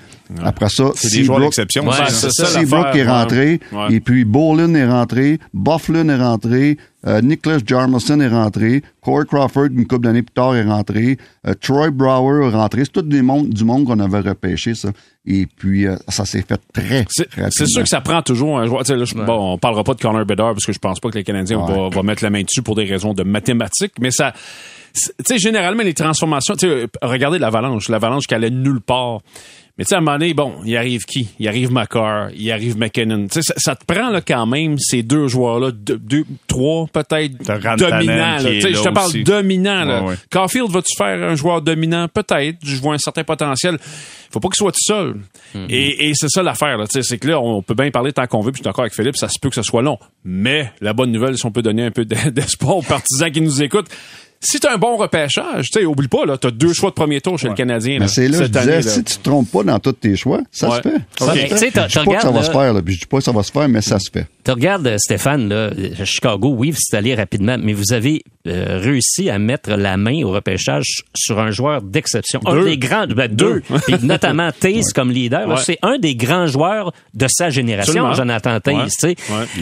Après 0.43 0.69
ça, 0.69 0.85
C'est 0.95 1.09
des 1.11 1.23
joueurs 1.25 1.39
Seabrook- 1.39 1.43
d'exception. 1.43 1.87
Ouais, 1.87 2.09
Seabrook 2.09 2.95
est 2.95 3.05
rentré. 3.05 3.59
Ouais. 3.73 3.95
et 3.95 3.99
puis 3.99 4.23
Bolin 4.25 4.73
est 4.75 4.87
rentré, 4.87 5.39
Bufflin 5.53 6.07
est 6.07 6.15
rentré, 6.17 6.77
euh, 7.07 7.21
Nicholas 7.21 7.59
Jarmelson 7.65 8.19
est 8.19 8.27
rentré, 8.27 8.83
Corey 9.01 9.25
Crawford, 9.25 9.65
une 9.71 9.87
couple 9.87 10.03
d'années 10.05 10.21
plus 10.21 10.33
tard, 10.33 10.55
est 10.55 10.63
rentré, 10.63 11.17
euh, 11.47 11.53
Troy 11.59 11.89
Brower 11.89 12.47
est 12.47 12.49
rentré. 12.55 12.85
C'est 12.85 12.91
tout 12.91 13.01
des 13.01 13.21
mondes, 13.21 13.49
du 13.49 13.63
monde 13.63 13.85
qu'on 13.85 13.99
avait 13.99 14.19
repêché, 14.19 14.75
ça. 14.75 14.89
Et 15.25 15.45
puis, 15.47 15.87
euh, 15.87 15.95
ça 16.07 16.25
s'est 16.25 16.41
fait 16.47 16.59
très 16.73 17.05
C'est 17.09 17.23
rapidement. 17.29 17.49
c'est 17.51 17.67
sûr 17.67 17.83
que 17.83 17.89
ça 17.89 18.01
prend 18.01 18.21
toujours 18.21 18.59
un 18.59 18.65
joueur. 18.65 18.83
là, 18.87 19.05
je- 19.05 19.15
Bon, 19.15 19.53
on 19.53 19.57
parlera 19.57 19.83
pas 19.83 19.93
de 19.93 20.01
Connor 20.01 20.25
Bedard 20.25 20.53
parce 20.53 20.65
que 20.65 20.73
je 20.73 20.79
pense 20.79 20.99
pas 20.99 21.09
que 21.09 21.17
les 21.17 21.23
Canadiens 21.23 21.59
Ouais. 21.59 21.73
vont 21.73 21.89
va 21.89 22.03
mettre 22.03 22.23
la 22.23 22.29
main 22.29 22.41
dessus 22.41 22.61
pour 22.61 22.75
des 22.75 22.85
raisons 22.85 23.13
de 23.13 23.23
mathématiques, 23.23 23.93
mais 23.99 24.11
ça. 24.11 24.33
Tu 24.93 24.99
sais, 25.25 25.37
généralement, 25.37 25.83
les 25.83 25.93
transformations, 25.93 26.53
tu 26.55 26.67
sais, 26.67 26.87
regardez 27.01 27.39
l'avalanche, 27.39 27.87
l'avalanche 27.87 28.27
qui 28.27 28.33
allait 28.35 28.49
nulle 28.49 28.81
part. 28.81 29.21
Mais 29.77 29.85
tu 29.85 29.89
sais, 29.89 29.95
à 29.95 29.97
un 29.99 30.01
moment 30.01 30.17
donné, 30.17 30.33
bon, 30.33 30.55
il 30.65 30.75
arrive 30.75 31.05
qui? 31.05 31.29
Il 31.39 31.47
arrive 31.47 31.71
McCarr, 31.71 32.29
il 32.35 32.51
arrive 32.51 32.77
McKinnon. 32.77 33.27
Ça, 33.31 33.41
ça 33.57 33.75
te 33.75 33.85
prend 33.85 34.09
là, 34.09 34.21
quand 34.21 34.45
même 34.45 34.77
ces 34.77 35.01
deux 35.01 35.27
joueurs-là, 35.27 35.71
deux, 35.71 35.97
deux- 35.97 36.25
trois 36.47 36.87
peut-être 36.91 37.37
dominants. 37.77 38.37
je 38.39 38.83
te 38.83 38.89
parle 38.89 39.23
dominant. 39.23 39.85
Là. 39.85 40.01
Ouais, 40.03 40.09
ouais. 40.09 40.15
Caulfield, 40.29 40.69
vas-tu 40.69 40.95
faire 40.97 41.23
un 41.23 41.35
joueur 41.35 41.61
dominant? 41.61 42.07
Peut-être. 42.07 42.57
Je 42.63 42.75
vois 42.77 42.93
un 42.95 42.99
certain 42.99 43.23
potentiel. 43.23 43.77
Faut 44.29 44.39
pas 44.39 44.49
qu'il 44.49 44.55
soit 44.57 44.71
tout 44.71 44.83
seul. 44.83 45.15
Mm-hmm. 45.55 45.65
Et, 45.69 46.09
et 46.09 46.13
c'est 46.15 46.29
ça 46.29 46.43
l'affaire. 46.43 46.77
là. 46.77 46.85
Tu 46.87 46.93
sais, 46.93 47.03
C'est 47.03 47.17
que 47.17 47.27
là, 47.29 47.39
on 47.39 47.61
peut 47.61 47.73
bien 47.73 47.91
parler 47.91 48.11
tant 48.13 48.27
qu'on 48.27 48.41
veut, 48.41 48.51
puis 48.51 48.59
je 48.59 48.63
suis 48.63 48.69
d'accord 48.69 48.83
avec 48.83 48.93
Philippe, 48.93 49.17
ça 49.17 49.27
se 49.29 49.39
peut 49.39 49.49
que 49.49 49.55
ce 49.55 49.61
soit 49.63 49.81
long. 49.81 49.97
Mais 50.23 50.71
la 50.81 50.93
bonne 50.93 51.11
nouvelle, 51.11 51.37
si 51.37 51.45
on 51.45 51.51
peut 51.51 51.61
donner 51.61 51.83
un 51.85 51.91
peu 51.91 52.05
d'espoir 52.05 52.77
aux 52.77 52.81
partisans 52.81 53.31
qui 53.31 53.41
nous 53.41 53.61
écoutent, 53.63 53.89
si 54.43 54.59
t'as 54.59 54.73
un 54.73 54.77
bon 54.77 54.97
repêchage, 54.97 55.69
tu 55.69 55.79
sais, 55.79 55.85
oublie 55.85 56.07
pas, 56.07 56.25
là, 56.25 56.37
t'as 56.37 56.49
deux 56.51 56.73
choix 56.73 56.89
de 56.89 56.95
premier 56.95 57.21
tour 57.21 57.37
chez 57.37 57.47
le 57.47 57.53
Canadien. 57.53 57.97
Mais 57.99 58.07
c'est 58.07 58.27
là, 58.27 58.39
je 58.39 58.47
disais, 58.47 58.59
année, 58.59 58.71
là. 58.71 58.81
si 58.81 59.03
tu 59.03 59.17
te 59.17 59.23
trompes 59.23 59.49
pas 59.51 59.63
dans 59.63 59.79
tous 59.79 59.91
tes 59.93 60.15
choix, 60.15 60.41
ça 60.51 60.69
Ouais. 60.69 60.77
se 60.77 60.81
fait. 60.81 60.95
Ça 61.19 61.25
Ok. 61.25 61.31
se 61.31 61.37
fait. 61.37 61.47
tu 61.49 61.57
sais, 61.57 61.71
t'as- 61.71 61.87
je 61.87 61.99
dis 61.99 62.05
pas 62.05 62.15
que 62.15 62.21
ça 62.21 62.27
regardes, 62.29 62.35
va 62.35 62.43
se 62.43 62.51
faire, 62.51 62.73
là, 62.73 62.81
puis 62.81 62.93
je 62.95 62.99
dis 63.01 63.05
pas 63.05 63.17
que 63.19 63.23
ça 63.23 63.31
va 63.31 63.43
se 63.43 63.51
faire, 63.51 63.69
mais 63.69 63.81
ça 63.81 63.99
se 63.99 64.09
fait. 64.11 64.25
Tu 64.43 64.49
regardes, 64.51 64.87
euh, 64.87 64.97
Stéphane, 64.97 65.47
là, 65.49 65.69
à 65.99 66.05
Chicago, 66.05 66.55
oui, 66.57 66.73
c'est 66.75 66.97
allé 66.97 67.13
rapidement, 67.13 67.57
mais 67.61 67.73
vous 67.73 67.93
avez 67.93 68.23
euh, 68.47 68.79
réussi 68.81 69.29
à 69.29 69.37
mettre 69.37 69.69
la 69.69 69.97
main 69.97 70.23
au 70.23 70.31
repêchage 70.31 71.03
sur 71.15 71.37
un 71.39 71.51
joueur 71.51 71.83
d'exception. 71.83 72.41
Un 72.47 72.63
des 72.63 72.75
grands, 72.79 73.05
ben, 73.05 73.27
deux, 73.31 73.61
puis 73.85 73.95
notamment 74.01 74.49
Taze 74.51 74.93
comme 74.93 75.11
leader. 75.11 75.47
Ouais. 75.47 75.57
C'est 75.63 75.77
un 75.83 75.99
des 75.99 76.15
grands 76.15 76.47
joueurs 76.47 76.91
de 77.13 77.27
sa 77.29 77.51
génération, 77.51 78.07
Absolument. 78.07 78.13
Jonathan 78.15 78.59
Taze. 78.59 78.93
Tu. 78.99 79.05
Ouais. 79.05 79.15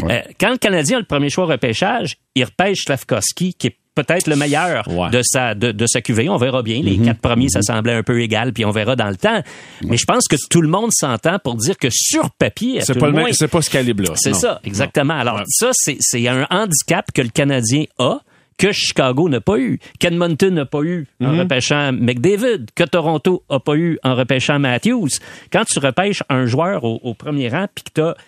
Euh, 0.10 0.22
quand 0.40 0.52
le 0.52 0.58
Canadien 0.58 0.96
a 0.96 1.00
le 1.02 1.06
premier 1.06 1.30
choix 1.30 1.44
au 1.44 1.48
repêchage, 1.48 2.16
il 2.36 2.46
repêche 2.46 2.84
Slavkovski, 2.86 3.54
qui 3.56 3.68
est 3.68 3.76
peut-être 4.04 4.28
le 4.28 4.36
meilleur 4.36 4.88
Ouais. 4.88 5.10
de 5.10 5.22
sa 5.24 5.56
de, 5.56 5.72
de 5.72 5.86
sa 5.88 6.02
QV. 6.02 6.30
On 6.30 6.38
verra 6.38 6.62
bien. 6.64 6.82
Les 6.82 6.98
quatre 6.98 7.20
premiers, 7.22 7.50
ça 7.50 7.62
semblait 7.62 7.94
un 7.94 8.04
peu 8.04 8.22
égal, 8.22 8.54
puis 8.54 8.66
on 8.66 8.72
verra 8.72 8.96
dans 8.96 9.10
le 9.10 9.16
temps. 9.18 9.42
Mais 9.84 9.98
je 9.98 10.06
pense 10.06 10.28
que 10.28 10.36
tout 10.50 10.62
le 10.62 10.68
monde 10.70 10.92
s'entend 10.92 11.38
pour 11.40 11.56
dire 11.56 11.78
que 11.78 11.88
sur 11.92 12.30
papier, 12.32 12.82
C'est 12.82 12.98
pas 12.98 13.10
moins, 13.10 13.30
pas 13.52 13.62
ce 13.62 13.70
calibre-là. 13.70 14.12
c'est 14.16 14.34
ça, 14.36 14.60
exactement. 14.64 15.14
Alors, 15.18 15.38
Ouais. 15.38 15.44
ça, 15.48 15.70
c'est, 15.74 16.28
un 16.28 16.46
handicap 16.50 17.12
que 17.14 17.22
le 17.22 17.30
Canadien 17.30 17.86
a 17.98 18.20
que 18.58 18.74
Chicago 18.74 19.30
n'a 19.30 19.40
pas 19.40 19.58
eu, 19.58 19.80
qu'Edmonton 20.00 20.52
n'a 20.54 20.66
pas 20.66 20.82
eu 20.82 21.08
en 21.22 21.32
Mhm. 21.32 21.40
repêchant 21.40 21.94
McDavid, 21.94 22.66
que 22.76 22.84
Toronto 22.84 23.42
n'a 23.50 23.60
pas 23.62 23.76
eu 23.76 23.98
en 24.04 24.16
repêchant 24.16 24.60
Matthews. 24.60 25.08
Quand 25.52 25.64
tu 25.64 25.80
repêches 25.80 26.24
un 26.30 26.46
joueur 26.46 26.84
au, 26.84 27.00
au 27.04 27.14
premier 27.14 27.48
rang, 27.48 27.68
puis 27.74 27.86
que 27.86 27.92
t'as 27.94 28.14
ce 28.14 28.20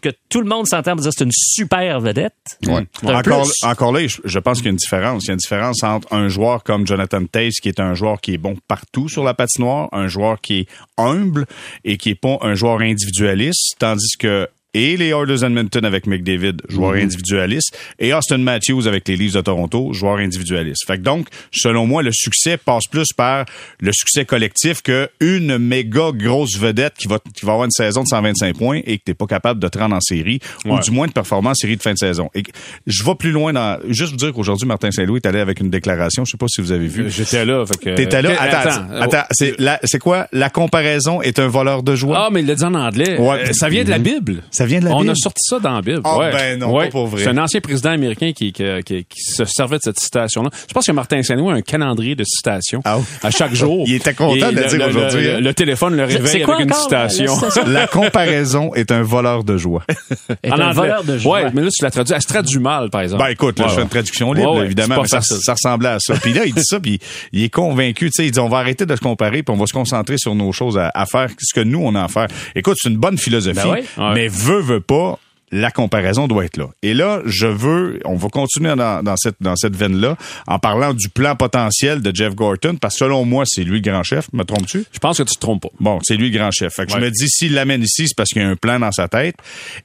que 0.00 0.10
tout 0.28 0.40
le 0.40 0.48
monde 0.48 0.66
s'entend 0.66 0.92
pour 0.92 1.02
dire 1.02 1.12
c'est 1.16 1.24
une 1.24 1.32
super 1.32 2.00
vedette. 2.00 2.32
Ouais. 2.66 2.86
c'est 3.00 3.10
un 3.10 3.70
Encore, 3.70 3.92
là, 3.92 4.06
je, 4.06 4.18
je 4.24 4.38
pense 4.38 4.58
qu'il 4.58 4.66
y 4.66 4.68
a 4.68 4.70
une 4.70 4.76
différence. 4.76 5.24
Il 5.24 5.28
y 5.28 5.30
a 5.30 5.32
une 5.34 5.38
différence 5.38 5.82
entre 5.82 6.12
un 6.12 6.28
joueur 6.28 6.62
comme 6.62 6.86
Jonathan 6.86 7.24
Taze, 7.24 7.54
qui 7.60 7.68
est 7.68 7.80
un 7.80 7.94
joueur 7.94 8.20
qui 8.20 8.34
est 8.34 8.38
bon 8.38 8.56
partout 8.68 9.08
sur 9.08 9.24
la 9.24 9.34
patinoire, 9.34 9.88
un 9.92 10.08
joueur 10.08 10.40
qui 10.40 10.60
est 10.60 10.68
humble 10.98 11.46
et 11.84 11.96
qui 11.96 12.10
est 12.10 12.20
pas 12.20 12.38
un 12.42 12.54
joueur 12.54 12.80
individualiste, 12.80 13.76
tandis 13.78 14.16
que 14.18 14.48
et 14.78 14.96
les 14.96 15.08
Oilers 15.08 15.42
Edmonton 15.44 15.84
avec 15.84 16.06
McDavid, 16.06 16.56
joueur 16.68 16.92
Mhm. 16.94 17.02
individualiste, 17.04 17.76
et 17.98 18.12
Austin 18.12 18.38
Matthews 18.38 18.86
avec 18.86 19.08
les 19.08 19.16
Leafs 19.16 19.32
de 19.32 19.40
Toronto, 19.40 19.92
joueur 19.92 20.18
individualiste. 20.18 20.86
Fait 20.86 20.98
que 20.98 21.02
donc, 21.02 21.28
selon 21.50 21.86
moi, 21.86 22.02
le 22.02 22.10
succès 22.12 22.58
passe 22.58 22.84
plus 22.90 23.08
par 23.16 23.46
le 23.80 23.90
succès 23.92 24.24
collectif 24.26 24.82
que 24.82 25.08
une 25.20 25.56
méga 25.58 26.10
grosse 26.12 26.58
vedette 26.58 26.94
qui 26.98 27.08
va, 27.08 27.18
qui 27.34 27.46
va 27.46 27.52
avoir 27.52 27.64
une 27.64 27.70
saison 27.70 28.02
de 28.02 28.08
125 28.08 28.56
points 28.56 28.80
et 28.86 28.98
que 28.98 29.04
t'es 29.04 29.14
pas 29.14 29.26
capable 29.26 29.60
de 29.60 29.68
te 29.68 29.78
rendre 29.78 29.96
en 29.96 30.00
série, 30.00 30.40
ou 30.66 30.78
du 30.78 30.90
moins 30.90 31.06
de 31.06 31.12
performer 31.12 31.48
en 31.48 31.54
série 31.54 31.76
de 31.76 31.82
fin 31.82 31.92
de 31.94 31.98
saison. 31.98 32.28
Et 32.34 32.42
je 32.86 33.02
vais 33.02 33.14
plus 33.14 33.30
loin 33.32 33.52
dans, 33.54 33.78
juste 33.88 34.10
vous 34.10 34.16
dire 34.18 34.32
qu'aujourd'hui, 34.32 34.66
Martin 34.68 34.90
Saint-Louis 34.90 35.20
est 35.24 35.26
allé 35.26 35.40
avec 35.40 35.60
une 35.60 35.70
déclaration, 35.70 36.24
je 36.26 36.32
sais 36.32 36.36
pas 36.36 36.48
si 36.48 36.60
vous 36.60 36.72
avez 36.72 36.86
vu. 36.86 37.06
J'étais 37.08 37.44
là. 37.46 37.64
fait 37.66 37.78
que- 37.78 37.94
T'étais 37.96 38.20
là? 38.20 38.30
Euh, 38.32 38.34
Attends, 38.38 39.00
attends, 39.00 39.26
c'est, 39.30 39.58
la- 39.58 39.80
c'est 39.84 39.98
quoi? 39.98 40.26
La 40.32 40.50
comparaison 40.50 41.22
est 41.22 41.38
un 41.38 41.48
voleur 41.48 41.82
de 41.82 41.94
joie? 41.96 42.26
Ah, 42.26 42.28
mais 42.30 42.40
il 42.40 42.46
l'a 42.46 42.54
dit 42.54 42.64
en 42.64 42.74
anglais. 42.74 43.18
Ouais. 43.18 43.48
Euh, 43.48 43.52
ça 43.52 43.68
vient 43.68 43.84
de 43.84 43.90
la 43.90 43.98
Bible. 43.98 44.42
Ça 44.50 44.65
vient 44.66 44.80
de 44.80 44.84
la 44.86 44.92
On 44.94 45.00
Bible? 45.00 45.12
a 45.12 45.14
sorti 45.14 45.42
ça 45.48 45.58
dans 45.58 45.74
la 45.74 45.82
Bible. 45.82 46.00
Ah, 46.04 46.18
ouais. 46.18 46.30
ben 46.32 46.58
non, 46.58 46.72
Ouais. 46.74 46.84
pas 46.86 46.90
pour 46.90 47.06
vrai. 47.06 47.22
C'est 47.24 47.30
un 47.30 47.38
ancien 47.38 47.60
président 47.60 47.90
américain 47.90 48.32
qui, 48.34 48.52
qui, 48.52 48.64
qui- 48.84 49.04
qui 49.04 49.20
se 49.22 49.44
servait 49.44 49.76
de 49.76 49.82
cette 49.84 49.98
citation-là. 50.00 50.50
Je 50.68 50.72
pense 50.74 50.86
que 50.86 50.92
Martin 50.92 51.22
Saint-Louis 51.22 51.52
a 51.52 51.54
un 51.56 51.60
calendrier 51.62 52.14
de 52.14 52.24
citations 52.24 52.82
oui. 52.84 53.02
à 53.22 53.30
chaque 53.30 53.54
jour. 53.54 53.84
Il 53.88 53.94
était 53.94 54.14
content 54.14 54.50
Et 54.50 54.54
de 54.54 54.60
le 54.60 54.66
dire 54.68 54.86
aujourd'hui, 54.88 55.22
Le, 55.24 55.34
hein. 55.36 55.40
le 55.40 55.54
téléphone 55.54 55.96
le 55.96 56.08
C'est 56.08 56.16
réveille 56.18 56.42
quoi 56.42 56.54
avec 56.56 56.64
une 56.66 56.70
la 56.72 56.76
citation. 56.76 57.32
La 57.66 57.86
comparaison 57.86 58.74
est 58.74 58.90
un 58.92 59.02
voleur 59.02 59.44
de 59.44 59.56
joie. 59.56 59.82
Est 60.42 60.50
En 60.50 60.56
un 60.58 60.60
anglais. 60.68 60.74
voleur 60.74 61.04
de 61.04 61.18
joie. 61.18 61.42
Ouais, 61.42 61.50
mais 61.54 61.62
là, 61.62 61.68
tu 61.70 61.82
l'as 61.84 61.90
traduit. 61.90 62.14
Elle 62.14 62.22
se 62.22 62.26
traduit 62.28 62.58
mal, 62.58 62.90
par 62.90 63.00
exemple. 63.02 63.22
Ben 63.22 63.30
écoute, 63.30 63.58
là, 63.58 63.64
Ouais, 63.66 63.70
je 63.70 63.76
fais 63.76 63.82
une 63.82 63.88
traduction 63.88 64.32
libre, 64.32 64.62
évidemment, 64.62 65.02
mais 65.02 65.08
ça, 65.08 65.52
ressemblait 65.52 65.88
à 65.88 65.98
ça. 66.00 66.14
Puis 66.14 66.32
là, 66.32 66.44
il 66.46 66.54
dit 66.54 66.64
ça, 66.64 66.78
puis 66.80 66.98
il 67.32 67.42
est 67.44 67.48
convaincu. 67.48 68.06
Tu 68.06 68.12
sais, 68.22 68.26
il 68.26 68.30
dit 68.32 68.38
on 68.40 68.48
va 68.48 68.58
arrêter 68.58 68.86
de 68.86 68.94
se 68.94 69.00
comparer, 69.00 69.42
puis 69.42 69.54
on 69.54 69.58
va 69.58 69.66
se 69.66 69.72
concentrer 69.72 70.16
sur 70.18 70.34
nos 70.34 70.52
choses 70.52 70.78
à, 70.78 70.90
à 70.94 71.06
faire, 71.06 71.28
ce 71.38 71.54
que 71.54 71.60
nous 71.64 71.80
on 71.82 71.94
a 71.94 72.04
à 72.04 72.08
faire. 72.08 72.26
Écoute, 72.54 72.76
c'est 72.80 72.88
une 72.88 72.96
bonne 72.96 73.18
philosophie, 73.18 73.58
Ben 73.96 74.12
mais 74.14 74.28
veut 74.46 74.60
veut 74.60 74.80
pas. 74.80 75.18
La 75.52 75.70
comparaison 75.70 76.26
doit 76.26 76.44
être 76.44 76.56
là. 76.56 76.68
Et 76.82 76.92
là, 76.94 77.20
je 77.24 77.46
veux, 77.46 78.00
on 78.04 78.16
va 78.16 78.28
continuer 78.28 78.74
dans, 78.76 79.02
dans 79.02 79.16
cette 79.16 79.36
dans 79.40 79.54
cette 79.56 79.76
veine-là 79.76 80.16
en 80.46 80.58
parlant 80.58 80.92
du 80.92 81.08
plan 81.08 81.36
potentiel 81.36 82.02
de 82.02 82.14
Jeff 82.14 82.34
Gorton, 82.34 82.76
parce 82.80 82.94
que 82.94 83.04
selon 83.04 83.24
moi, 83.24 83.44
c'est 83.46 83.62
lui 83.62 83.80
le 83.80 83.90
grand 83.90 84.02
chef. 84.02 84.28
Me 84.32 84.42
trompes-tu? 84.44 84.84
Je 84.92 84.98
pense 84.98 85.18
que 85.18 85.22
tu 85.22 85.34
te 85.34 85.40
trompes 85.40 85.62
pas. 85.62 85.68
Bon, 85.78 85.98
c'est 86.02 86.16
lui 86.16 86.30
le 86.30 86.38
grand 86.38 86.50
chef. 86.50 86.72
Fait 86.74 86.86
que 86.86 86.92
je 86.92 86.98
me 86.98 87.10
dis, 87.10 87.28
s'il 87.28 87.54
l'amène 87.54 87.82
ici, 87.82 88.08
c'est 88.08 88.16
parce 88.16 88.30
qu'il 88.30 88.42
y 88.42 88.44
a 88.44 88.48
un 88.48 88.56
plan 88.56 88.78
dans 88.80 88.92
sa 88.92 89.08
tête. 89.08 89.36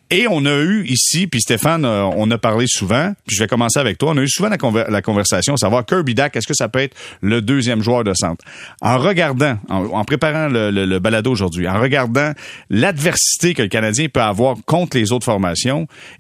Et 0.09 0.25
on 0.29 0.45
a 0.45 0.57
eu 0.61 0.85
ici, 0.87 1.27
puis 1.27 1.41
Stéphane, 1.41 1.85
euh, 1.85 2.03
on 2.15 2.29
a 2.31 2.37
parlé 2.37 2.65
souvent, 2.67 3.13
puis 3.27 3.35
je 3.35 3.41
vais 3.43 3.47
commencer 3.47 3.79
avec 3.79 3.97
toi, 3.97 4.11
on 4.13 4.17
a 4.17 4.21
eu 4.21 4.27
souvent 4.29 4.49
la, 4.49 4.57
conver- 4.57 4.89
la 4.89 5.01
conversation, 5.01 5.55
savoir 5.57 5.85
Kirby 5.85 6.15
Dak, 6.15 6.35
est-ce 6.35 6.47
que 6.47 6.53
ça 6.55 6.67
peut 6.69 6.79
être 6.79 6.95
le 7.21 7.41
deuxième 7.41 7.81
joueur 7.81 8.03
de 8.03 8.13
centre? 8.13 8.43
En 8.81 8.97
regardant, 8.97 9.57
en, 9.69 9.85
en 9.85 10.03
préparant 10.05 10.47
le, 10.47 10.71
le- 10.71 10.85
le 10.85 10.99
balado 10.99 11.31
aujourd'hui, 11.31 11.67
en 11.67 11.79
regardant 11.79 12.31
l'adversité 12.69 13.53
que 13.53 13.61
le 13.61 13.67
Canadien 13.67 14.07
peut 14.11 14.21
avoir 14.21 14.57
contre 14.65 14.97
les 14.97 15.11
autres 15.11 15.25
formations, 15.25 15.50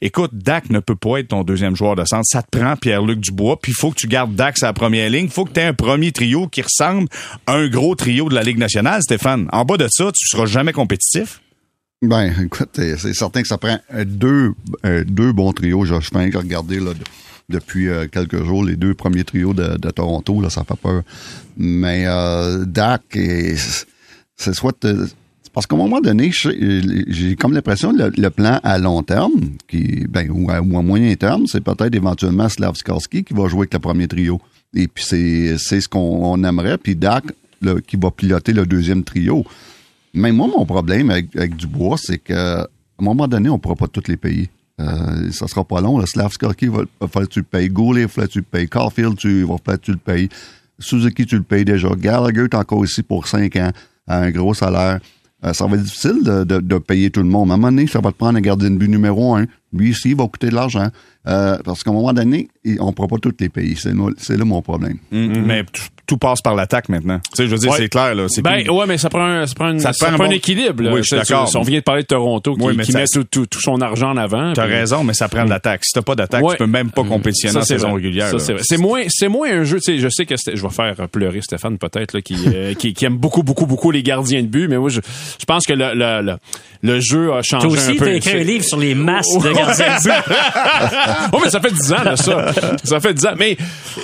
écoute, 0.01 0.31
Dak 0.33 0.69
ne 0.69 0.79
peut 0.79 0.95
pas 0.95 1.19
être 1.19 1.29
ton 1.29 1.43
deuxième 1.43 1.75
joueur 1.75 1.95
de 1.95 2.05
centre. 2.05 2.25
Ça 2.25 2.41
te 2.41 2.57
prend 2.57 2.75
Pierre-Luc 2.75 3.19
Dubois, 3.19 3.59
puis 3.59 3.71
il 3.71 3.75
faut 3.75 3.91
que 3.91 3.95
tu 3.95 4.07
gardes 4.07 4.35
Dak 4.35 4.59
la 4.61 4.73
première 4.73 5.09
ligne. 5.09 5.25
Il 5.25 5.31
faut 5.31 5.45
que 5.45 5.53
tu 5.53 5.59
aies 5.59 5.65
un 5.65 5.73
premier 5.73 6.11
trio 6.11 6.47
qui 6.47 6.61
ressemble 6.61 7.07
à 7.47 7.53
un 7.53 7.67
gros 7.67 7.95
trio 7.95 8.29
de 8.29 8.35
la 8.35 8.43
Ligue 8.43 8.57
nationale, 8.57 9.01
Stéphane. 9.01 9.47
En 9.51 9.65
bas 9.65 9.77
de 9.77 9.87
ça, 9.89 10.11
tu 10.11 10.27
seras 10.27 10.45
jamais 10.45 10.73
compétitif. 10.73 11.41
Ben, 12.03 12.33
écoute, 12.43 12.79
euh, 12.79 12.95
c'est 12.97 13.13
certain 13.13 13.43
que 13.43 13.47
ça 13.47 13.59
prend 13.59 13.79
euh, 13.93 14.05
deux, 14.05 14.53
euh, 14.85 15.03
deux 15.05 15.33
bons 15.33 15.53
trios. 15.53 15.83
Rien 15.83 16.31
que 16.31 16.37
regarder 16.37 16.79
là, 16.79 16.93
de- 16.93 17.03
depuis 17.49 17.89
quelques 18.13 18.43
jours 18.45 18.63
les 18.63 18.77
deux 18.77 18.93
premiers 18.93 19.25
trios 19.25 19.53
de, 19.53 19.91
Toronto. 19.91 20.39
Là, 20.41 20.49
ça 20.49 20.63
fait 20.63 20.79
peur. 20.81 21.01
Mais 21.57 22.05
Dak, 22.65 23.03
c'est 23.11 24.53
soit... 24.53 24.87
euh, 25.51 25.53
parce 25.53 25.67
qu'à 25.67 25.75
un 25.75 25.79
moment 25.79 26.01
donné, 26.01 26.31
je- 26.31 27.03
j'ai 27.07 27.35
comme 27.35 27.53
l'impression 27.53 27.93
que 27.93 28.11
le, 28.19 28.29
plan 28.29 28.59
à 28.63 28.77
long 28.77 29.03
terme, 29.03 29.33
qui, 29.67 30.05
ben, 30.07 30.29
ou, 30.31 30.49
à, 30.49 30.61
moyen 30.61 31.13
terme, 31.15 31.47
c'est 31.47 31.61
peut-être 31.61 31.93
éventuellement 31.93 32.49
Slavskarski 32.49 33.23
qui 33.23 33.33
va 33.33 33.47
jouer 33.47 33.61
avec 33.61 33.73
le 33.73 33.79
premier 33.79 34.07
trio. 34.07 34.39
Et 34.73 34.87
puis 34.87 35.03
c'est 35.03 35.57
ce 35.57 35.87
qu'on 35.89 35.99
on 35.99 36.43
aimerait. 36.43 36.77
Puis 36.77 36.95
Dak, 36.95 37.25
qui 37.85 37.97
va 37.97 38.11
piloter 38.11 38.53
le 38.53 38.65
deuxième 38.65 39.03
trio. 39.03 39.45
Mais 40.13 40.31
moi, 40.31 40.47
mon 40.47 40.65
problème 40.65 41.09
avec, 41.09 41.55
Dubois, 41.55 41.97
c'est 41.97 42.17
que 42.17 42.33
à 42.33 42.67
un 42.99 43.03
moment 43.03 43.27
donné, 43.27 43.49
on 43.49 43.53
ne 43.53 43.59
pourra 43.59 43.75
pas 43.75 43.87
tous 43.87 44.07
les 44.07 44.17
payer. 44.17 44.49
Euh, 44.79 45.31
ça 45.31 45.47
sera 45.47 45.63
pas 45.63 45.81
long. 45.81 45.97
Le 45.99 46.05
Slavskarki, 46.05 46.67
va, 46.67 46.83
falloir 47.07 47.27
que 47.27 47.33
tu 47.33 47.39
le 47.39 47.45
payes. 47.45 47.69
Goulet, 47.69 48.01
il 48.01 48.07
va 48.07 48.27
tu 48.27 48.39
le 48.39 48.43
payes. 48.43 48.67
Caulfield, 48.67 49.15
tu, 49.17 49.41
va 49.41 49.57
falloir 49.57 49.79
que 49.79 49.85
tu 49.85 49.91
le 49.91 49.97
payes. 49.97 50.29
Suzuki, 50.79 51.25
tu 51.25 51.35
le 51.35 51.43
payes 51.43 51.65
déjà. 51.65 51.89
Gallagher 51.95 52.43
est 52.45 52.55
encore 52.55 52.83
ici 52.83 53.03
pour 53.03 53.27
5 53.27 53.55
ans 53.57 53.71
à 54.07 54.19
un 54.19 54.31
gros 54.31 54.53
salaire. 54.53 54.99
Euh, 55.43 55.53
ça 55.53 55.65
va 55.65 55.75
être 55.75 55.83
difficile 55.83 56.23
de, 56.23 56.43
de, 56.43 56.59
de 56.59 56.77
payer 56.77 57.09
tout 57.09 57.21
le 57.21 57.29
monde. 57.29 57.51
À 57.51 57.55
un 57.55 57.57
moment 57.57 57.71
donné, 57.71 57.87
ça 57.87 57.99
va 57.99 58.11
te 58.11 58.17
prendre 58.17 58.37
un 58.37 58.41
gardien 58.41 58.69
de 58.69 58.77
but 58.77 58.87
numéro 58.87 59.35
un. 59.35 59.45
Lui 59.73 59.91
ici, 59.91 60.09
il 60.09 60.15
va 60.15 60.27
coûter 60.27 60.49
de 60.49 60.55
l'argent. 60.55 60.87
Euh, 61.27 61.57
parce 61.63 61.83
qu'à 61.83 61.91
un 61.91 61.93
moment 61.93 62.13
donné, 62.13 62.47
on 62.79 62.87
ne 62.87 62.91
pourra 62.91 63.07
pas 63.07 63.17
tous 63.21 63.31
les 63.39 63.47
payer. 63.49 63.75
C'est 63.75 63.93
là, 63.93 64.09
c'est 64.17 64.37
là 64.37 64.43
mon 64.43 64.61
problème. 64.63 64.97
Mais 65.11 65.63
tout, 66.07 66.17
passe 66.17 66.41
par 66.41 66.55
l'attaque 66.55 66.89
maintenant. 66.89 67.19
Tu 67.19 67.37
sais, 67.37 67.45
je 67.45 67.51
veux 67.51 67.57
dire, 67.57 67.71
Ouais. 67.71 67.77
c'est 67.77 67.87
clair, 67.89 68.13
là. 68.15 68.25
Ben 68.43 68.63
plus- 68.63 68.69
ouais, 68.71 68.85
mais 68.85 68.97
ça 68.97 69.09
prend 69.09 69.23
un, 69.23 69.45
ça 69.47 69.53
prend, 69.55 69.69
une- 69.71 69.79
Ça 69.79 69.91
prend 69.97 70.07
prend 70.15 70.25
un 70.25 70.27
bon- 70.27 70.31
équilibre. 70.33 70.83
là. 70.83 70.91
Oui, 70.93 71.01
je 71.03 71.07
suis 71.07 71.15
d'accord. 71.15 71.49
On 71.55 71.61
vient 71.61 71.77
de 71.79 71.83
parler 71.83 72.01
de 72.01 72.07
Toronto 72.07 72.55
qui, 72.55 72.61
Oui, 72.65 72.73
mais 72.75 72.83
qui 72.83 72.91
ça- 72.91 72.99
met 72.99 73.05
tout, 73.13 73.23
tout- 73.23 73.45
tout 73.45 73.61
son 73.61 73.79
argent 73.79 74.09
en 74.11 74.17
avant. 74.17 74.51
T'as 74.53 74.65
puis- 74.65 74.73
raison, 74.73 75.03
mais 75.05 75.13
ça 75.13 75.29
prend 75.29 75.45
de 75.45 75.49
l'attaque. 75.49 75.85
Si 75.85 75.91
t'as 75.93 76.01
pas 76.01 76.15
d'attaque, 76.15 76.43
Ouais. 76.43 76.53
tu 76.53 76.57
peux 76.57 76.67
même 76.67 76.89
pas 76.91 77.03
compétitionner 77.03 77.55
en 77.57 77.61
Ça, 77.61 77.65
c'est 77.67 77.73
saison 77.75 77.89
vrai. 77.91 77.97
régulière. 78.01 78.31
C'est 78.39 78.77
moins, 78.77 79.03
c'est 79.07 79.29
moins 79.29 79.49
un 79.51 79.63
jeu. 79.63 79.77
Tu 79.79 79.93
sais, 79.93 79.99
je 79.99 80.09
sais 80.09 80.25
que 80.25 80.35
je 80.53 80.61
vais 80.61 80.69
faire 80.69 80.95
pleurer 81.09 81.39
Stéphane 81.41 81.77
peut-être 81.77 82.13
là, 82.13 82.21
qui, 82.21 82.35
euh, 82.47 82.73
qui, 82.77 82.93
qui 82.93 83.05
aime 83.05 83.17
beaucoup, 83.17 83.43
beaucoup, 83.43 83.67
beaucoup 83.67 83.91
les 83.91 84.03
gardiens 84.03 84.41
de 84.41 84.47
but. 84.47 84.67
Mais 84.67 84.77
moi, 84.79 84.89
je, 84.89 84.99
je 85.39 85.45
pense 85.45 85.65
que 85.65 85.73
le, 85.73 85.93
le, 85.93 86.21
le, 86.23 86.35
le 86.81 86.99
jeu 86.99 87.31
a 87.31 87.41
changé 87.41 87.67
Toi 87.67 87.77
aussi, 87.77 87.91
un 87.91 87.95
peu. 87.95 88.05
t'as 88.05 88.13
écrit 88.15 88.37
un 88.41 88.43
livre 88.43 88.65
sur 88.65 88.79
les 88.79 88.95
masses 88.95 89.27
de 89.37 89.43
gardiens 89.43 89.60
oh, 91.33 91.39
mais 91.43 91.49
ça 91.49 91.59
fait 91.59 91.71
10 91.71 91.93
ans, 91.93 92.15
ça. 92.15 92.53
Ça 92.83 92.99
fait 92.99 93.13
10 93.13 93.25
ans. 93.25 93.33
Mais, 93.37 93.57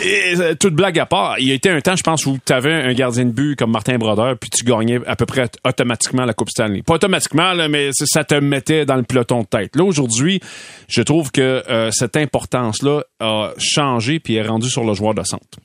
euh, 0.06 0.56
toute 0.56 0.74
blague 0.74 1.00
à 1.00 1.06
part, 1.06 1.40
il 1.40 1.48
y 1.48 1.52
a 1.52 1.54
été 1.54 1.70
un 1.70 1.82
temps, 1.82 1.96
je 1.96 2.04
pense, 2.04 2.26
où 2.26 2.38
tu 2.44 2.54
avais 2.54 2.74
un 2.74 2.94
gardien 2.94 3.26
de 3.26 3.32
but 3.32 3.56
comme 3.56 3.72
Martin 3.72 3.98
Brodeur, 3.98 4.38
puis 4.38 4.50
tu 4.50 4.64
gagnais 4.64 5.00
à 5.06 5.16
peu 5.16 5.26
près 5.26 5.50
automatiquement 5.66 6.26
la 6.26 6.34
Coupe 6.34 6.50
Stanley. 6.50 6.84
Pas 6.84 6.96
automatiquement, 6.96 7.54
là, 7.54 7.68
mais 7.68 7.90
ça 7.94 8.24
te 8.24 8.36
mettait 8.36 8.86
dans 8.86 8.96
le 8.96 9.04
peloton 9.04 9.42
de 9.42 9.48
tête. 9.48 9.76
Là, 9.76 9.84
aujourd'hui, 9.84 10.40
je 10.88 11.02
trouve 11.02 11.32
que 11.32 11.64
euh, 11.70 11.90
cette 11.92 12.18
importance-là 12.18 13.04
a 13.20 13.52
changé 13.58 14.20
puis 14.20 14.36
est 14.36 14.44
rendue 14.44 14.70
sur 14.70 14.84
le 14.84 14.94
joueur 14.94 15.14
de 15.14 15.24
centre. 15.24 15.60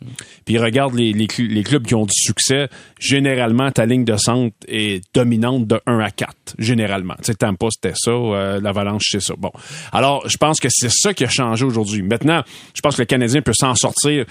Puis 0.45 0.59
regarde 0.59 0.95
les, 0.95 1.13
les 1.13 1.63
clubs 1.63 1.87
qui 1.87 1.95
ont 1.95 2.07
du 2.07 2.15
succès, 2.15 2.69
généralement, 2.99 3.71
ta 3.71 3.87
ligne 3.87 4.05
de 4.05 4.17
centre 4.17 4.55
est 4.69 5.03
dominante 5.15 5.67
de 5.67 5.81
1 5.87 5.99
à 5.99 6.11
4, 6.11 6.55
généralement. 6.59 7.15
Tu 7.19 7.27
sais, 7.27 7.35
Tampa, 7.35 7.67
c'était 7.71 7.95
ça, 7.97 8.11
euh, 8.11 8.61
l'Avalanche, 8.61 9.05
c'est 9.11 9.21
ça. 9.21 9.35
Bon. 9.37 9.51
Alors, 9.93 10.29
je 10.29 10.37
pense 10.37 10.61
que 10.61 10.69
c'est 10.71 10.91
ça 10.91 11.15
qui 11.15 11.25
a 11.25 11.29
changé 11.29 11.65
aujourd'hui. 11.65 12.03
Maintenant, 12.03 12.43
je 12.75 12.81
pense 12.81 12.97
que 12.97 13.03
le 13.03 13.07
Canadien 13.07 13.43
peut 13.43 13.53
s'en 13.55 13.75
sortir. 13.75 14.25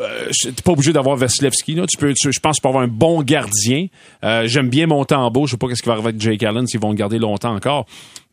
Euh, 0.00 0.30
t'es 0.42 0.62
pas 0.64 0.72
obligé 0.72 0.92
d'avoir 0.92 1.16
Vasilevski. 1.16 1.74
Tu 1.88 1.98
peux, 1.98 2.12
tu- 2.14 2.32
je 2.32 2.40
pense 2.40 2.58
peux 2.58 2.68
avoir 2.68 2.82
un 2.82 2.88
bon 2.88 3.22
gardien. 3.22 3.86
Euh, 4.24 4.46
J'aime 4.46 4.68
bien 4.70 4.86
monter 4.86 5.14
en 5.14 5.30
beau. 5.30 5.46
Je 5.46 5.52
sais 5.52 5.56
pas 5.56 5.68
qu'est-ce 5.68 5.82
qui 5.82 5.88
va 5.88 5.92
arriver 5.94 6.08
avec 6.08 6.20
Jake 6.20 6.42
Allen 6.42 6.66
s'ils 6.66 6.80
vont 6.80 6.88
le 6.90 6.94
garder 6.96 7.18
longtemps 7.18 7.54
encore. 7.54 7.86